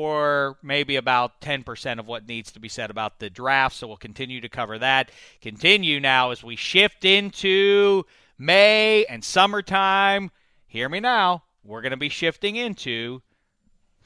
or 0.00 0.56
maybe 0.62 0.96
about 0.96 1.42
ten 1.42 1.62
percent 1.62 2.00
of 2.00 2.06
what 2.06 2.26
needs 2.26 2.50
to 2.52 2.60
be 2.60 2.68
said 2.68 2.90
about 2.90 3.18
the 3.18 3.28
draft. 3.28 3.76
So 3.76 3.86
we'll 3.86 3.98
continue 3.98 4.40
to 4.40 4.48
cover 4.48 4.78
that. 4.78 5.10
Continue 5.42 6.00
now 6.00 6.30
as 6.30 6.42
we 6.42 6.56
shift 6.56 7.04
into 7.04 8.04
May 8.38 9.04
and 9.04 9.22
summertime. 9.22 10.30
Hear 10.66 10.88
me 10.88 11.00
now. 11.00 11.44
We're 11.62 11.82
going 11.82 11.90
to 11.90 11.98
be 11.98 12.08
shifting 12.08 12.56
into 12.56 13.20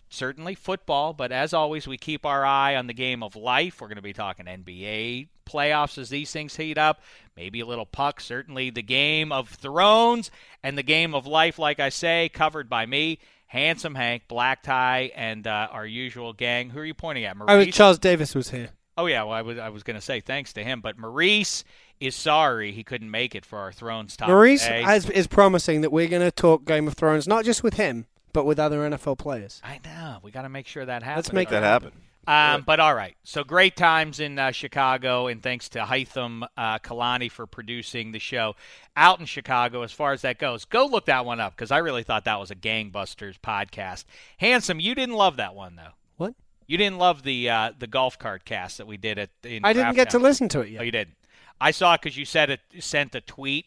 certainly 0.09 0.57
football, 0.57 1.13
but 1.13 1.31
as 1.31 1.55
always, 1.55 1.87
we 1.87 1.97
keep 1.97 2.27
our 2.27 2.45
eye 2.45 2.75
on 2.75 2.89
the 2.89 2.95
game 2.95 3.23
of 3.23 3.37
life. 3.37 3.81
We're 3.81 3.87
going 3.87 3.97
to 3.97 4.03
be 4.03 4.13
talking 4.13 4.47
NBA 4.47 5.29
playoffs 5.49 5.99
as 5.99 6.09
these 6.09 6.33
things 6.33 6.57
heat 6.57 6.79
up, 6.79 7.01
maybe 7.37 7.61
a 7.61 7.67
little 7.67 7.87
puck, 7.87 8.21
certainly 8.21 8.71
the 8.71 8.83
game 8.83 9.31
of 9.31 9.49
thrones 9.49 10.31
and 10.63 10.77
the 10.77 10.83
game 10.83 11.15
of 11.15 11.27
life, 11.27 11.59
like 11.59 11.79
I 11.79 11.91
say, 11.91 12.29
covered 12.33 12.69
by 12.69 12.87
me. 12.87 13.21
Handsome 13.55 13.95
Hank, 13.95 14.25
Black 14.27 14.65
Tie, 14.65 15.13
and 15.15 15.47
uh, 15.47 15.69
our 15.71 15.87
usual 15.87 16.33
gang. 16.33 16.71
Who 16.71 16.81
are 16.81 16.85
you 16.85 16.93
pointing 16.93 17.25
at? 17.25 17.37
Maurice? 17.37 17.51
I 17.53 17.57
was 17.57 17.69
Charles 17.69 17.99
Davis 18.01 18.35
was 18.35 18.51
here. 18.51 18.71
Oh 18.99 19.07
yeah, 19.07 19.23
well 19.23 19.33
I 19.33 19.43
was 19.43 19.59
I 19.59 19.69
was 19.69 19.85
going 19.85 19.95
to 19.95 20.01
say 20.01 20.19
thanks 20.19 20.53
to 20.55 20.65
him, 20.65 20.81
but 20.81 20.99
Maurice 20.99 21.63
is 22.01 22.17
sorry 22.17 22.73
he 22.73 22.83
couldn't 22.83 23.13
make 23.13 23.37
it 23.37 23.47
for 23.47 23.61
our 23.61 23.71
Thrones 23.71 24.17
talk. 24.17 24.29
Maurice 24.29 24.65
today. 24.65 24.83
has, 24.83 25.09
is 25.09 25.29
promising 25.29 25.83
that 25.83 25.93
we're 25.93 26.09
going 26.09 26.23
to 26.23 26.33
talk 26.33 26.65
Game 26.65 26.89
of 26.89 26.95
Thrones, 26.95 27.29
not 27.29 27.45
just 27.45 27.63
with 27.63 27.75
him, 27.75 28.07
but 28.33 28.45
with 28.45 28.59
other 28.59 28.79
NFL 28.81 29.19
players. 29.19 29.61
I 29.63 29.79
know 29.85 30.19
we 30.25 30.33
got 30.33 30.43
to 30.43 30.49
make 30.49 30.67
sure 30.67 30.85
that 30.85 31.05
happens. 31.05 31.27
Let's 31.27 31.33
make 31.33 31.49
That 31.51 31.63
happened. 31.63 31.93
Um, 32.27 32.63
but 32.63 32.81
all 32.81 32.95
right, 32.95 33.17
so 33.23 33.45
great 33.45 33.77
times 33.77 34.21
in 34.21 34.39
uh, 34.39 34.51
Chicago, 34.51 35.27
and 35.27 35.43
thanks 35.43 35.69
to 35.71 35.81
Hytham 35.81 36.43
uh, 36.57 36.79
Kalani 36.79 37.31
for 37.31 37.47
producing 37.47 38.13
the 38.13 38.19
show 38.19 38.55
out 38.97 39.21
in 39.21 39.27
Chicago. 39.27 39.83
As 39.83 39.93
far 39.93 40.13
as 40.13 40.23
that 40.23 40.39
goes, 40.39 40.65
go 40.65 40.87
look 40.87 41.07
that 41.07 41.25
one 41.27 41.41
up 41.41 41.55
because 41.57 41.71
I 41.71 41.79
really 41.79 42.03
thought 42.03 42.25
that 42.25 42.41
was 42.41 42.51
a 42.51 42.55
gangbusters 42.57 43.37
podcast. 43.41 44.05
Handsome, 44.39 44.81
you 44.81 44.95
didn't 44.95 45.17
love 45.17 45.37
that 45.37 45.55
one 45.55 45.77
though. 45.77 45.93
What? 46.17 46.35
You 46.67 46.79
didn't 46.79 46.99
love 46.99 47.23
the 47.25 47.51
uh, 47.51 47.73
the 47.79 47.87
golf 47.87 48.19
cart 48.19 48.45
cast 48.45 48.79
that 48.79 48.87
we 48.87 48.97
did 48.97 49.19
at. 49.19 49.31
In 49.43 49.65
I 49.65 49.73
didn't 49.73 49.95
get 49.95 50.11
to 50.11 50.19
listen 50.19 50.49
to 50.51 50.61
it 50.61 50.65
Oh, 50.65 50.67
yet. 50.67 50.85
you 50.87 50.91
didn't. 50.93 51.17
I 51.61 51.71
saw 51.71 51.95
it 51.95 52.01
because 52.03 52.17
you 52.17 52.25
said 52.25 52.51
it 52.51 52.61
sent 52.81 53.15
a 53.15 53.21
tweet, 53.21 53.67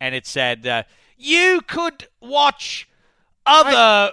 and 0.00 0.14
it 0.14 0.26
said 0.26 0.66
uh, 0.66 0.82
you 1.16 1.60
could 1.66 2.06
watch 2.20 2.88
other 3.46 4.12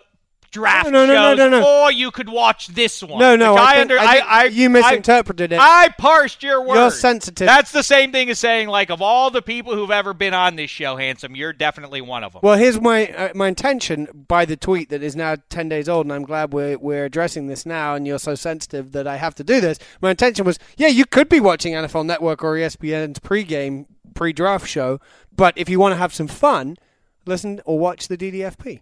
draft 0.56 0.86
No, 0.90 1.06
no, 1.06 1.14
no, 1.14 1.14
shows, 1.14 1.38
no, 1.38 1.50
no, 1.50 1.60
no. 1.60 1.84
or 1.84 1.92
you 1.92 2.10
could 2.12 2.30
watch 2.30 2.68
this 2.68 3.04
one. 3.04 3.20
No, 3.20 3.36
no, 3.36 3.56
I 3.56 3.64
I, 3.64 3.68
think- 3.74 3.82
under, 3.82 4.00
I 4.00 4.04
I, 4.06 4.20
I, 4.26 4.44
you 4.46 4.66
I- 4.66 4.70
misinterpreted 4.70 5.52
it. 5.52 5.60
I 5.62 5.90
parsed 5.98 6.42
your 6.42 6.62
words. 6.62 6.80
You're 6.80 6.92
sensitive. 6.92 7.46
That's 7.46 7.72
the 7.72 7.84
same 7.84 8.12
thing 8.12 8.30
as 8.30 8.40
saying 8.40 8.70
like 8.70 8.90
of 8.90 9.02
all 9.02 9.30
the 9.30 9.42
people 9.42 9.76
who've 9.76 9.92
ever 9.92 10.14
been 10.14 10.34
on 10.34 10.56
this 10.56 10.70
show, 10.72 10.96
handsome, 10.96 11.36
you're 11.36 11.54
definitely 11.54 12.02
one 12.02 12.24
of 12.24 12.32
them. 12.34 12.40
Well, 12.44 12.58
here's 12.58 12.80
my 12.80 13.08
uh, 13.08 13.30
my 13.36 13.50
intention 13.50 14.08
by 14.28 14.46
the 14.46 14.56
tweet 14.58 14.90
that 14.90 15.04
is 15.04 15.16
now 15.16 15.36
ten 15.50 15.68
days 15.70 15.88
old, 15.90 16.06
and 16.06 16.14
I'm 16.14 16.24
glad 16.24 16.54
we're 16.54 16.78
we're 16.78 17.06
addressing 17.06 17.48
this 17.48 17.66
now. 17.66 17.96
And 17.96 18.08
you're 18.08 18.18
so 18.20 18.34
sensitive 18.36 18.94
that 18.94 19.08
I 19.08 19.18
have 19.18 19.36
to 19.36 19.44
do 19.44 19.60
this. 19.62 19.78
My 20.02 20.12
intention 20.12 20.46
was, 20.46 20.58
yeah, 20.78 20.88
you 20.88 21.06
could 21.06 21.30
be 21.30 21.40
watching 21.40 21.74
NFL 21.74 22.06
Network 22.06 22.44
or 22.44 22.54
ESPN's 22.56 23.20
pregame 23.20 23.86
pre-draft 24.14 24.68
show, 24.68 25.00
but 25.36 25.54
if 25.58 25.68
you 25.68 25.78
want 25.80 25.92
to 25.92 25.98
have 25.98 26.14
some 26.14 26.28
fun, 26.28 26.78
listen 27.26 27.60
or 27.66 27.78
watch 27.78 28.08
the 28.08 28.18
DDFP. 28.18 28.80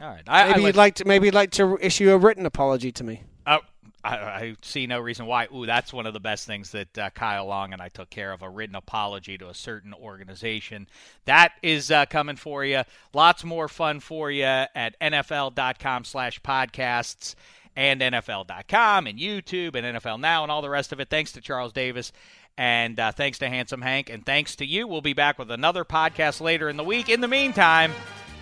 All 0.00 0.08
right, 0.08 0.22
I, 0.26 0.48
Maybe 0.48 0.62
I 0.62 0.66
you'd 0.66 0.76
like 0.76 0.94
to 0.96 1.04
maybe 1.04 1.26
you'd 1.26 1.34
like 1.34 1.50
to 1.52 1.78
issue 1.80 2.10
a 2.10 2.18
written 2.18 2.46
apology 2.46 2.92
to 2.92 3.04
me. 3.04 3.22
Uh, 3.46 3.58
I, 4.02 4.16
I 4.16 4.56
see 4.62 4.86
no 4.86 5.00
reason 5.00 5.26
why. 5.26 5.48
Ooh, 5.54 5.66
that's 5.66 5.92
one 5.92 6.06
of 6.06 6.14
the 6.14 6.20
best 6.20 6.46
things 6.46 6.70
that 6.70 6.96
uh, 6.96 7.10
Kyle 7.10 7.46
Long 7.46 7.72
and 7.72 7.82
I 7.82 7.88
took 7.88 8.08
care 8.08 8.32
of 8.32 8.42
a 8.42 8.48
written 8.48 8.76
apology 8.76 9.36
to 9.38 9.48
a 9.48 9.54
certain 9.54 9.92
organization. 9.92 10.88
That 11.26 11.52
is 11.62 11.90
uh, 11.90 12.06
coming 12.06 12.36
for 12.36 12.64
you. 12.64 12.82
Lots 13.12 13.44
more 13.44 13.68
fun 13.68 14.00
for 14.00 14.30
you 14.30 14.44
at 14.44 14.98
NFL.com 15.00 16.04
slash 16.04 16.40
podcasts 16.40 17.34
and 17.76 18.00
NFL.com 18.00 19.06
and 19.06 19.18
YouTube 19.18 19.74
and 19.74 19.98
NFL 19.98 20.20
Now 20.20 20.42
and 20.42 20.50
all 20.50 20.62
the 20.62 20.70
rest 20.70 20.92
of 20.92 21.00
it. 21.00 21.10
Thanks 21.10 21.32
to 21.32 21.40
Charles 21.40 21.72
Davis. 21.72 22.12
And 22.56 22.98
uh, 22.98 23.12
thanks 23.12 23.38
to 23.38 23.48
Handsome 23.48 23.80
Hank. 23.80 24.10
And 24.10 24.24
thanks 24.24 24.56
to 24.56 24.66
you. 24.66 24.86
We'll 24.86 25.00
be 25.00 25.12
back 25.12 25.38
with 25.38 25.50
another 25.50 25.84
podcast 25.84 26.40
later 26.40 26.68
in 26.68 26.76
the 26.76 26.84
week. 26.84 27.08
In 27.08 27.20
the 27.20 27.28
meantime, 27.28 27.92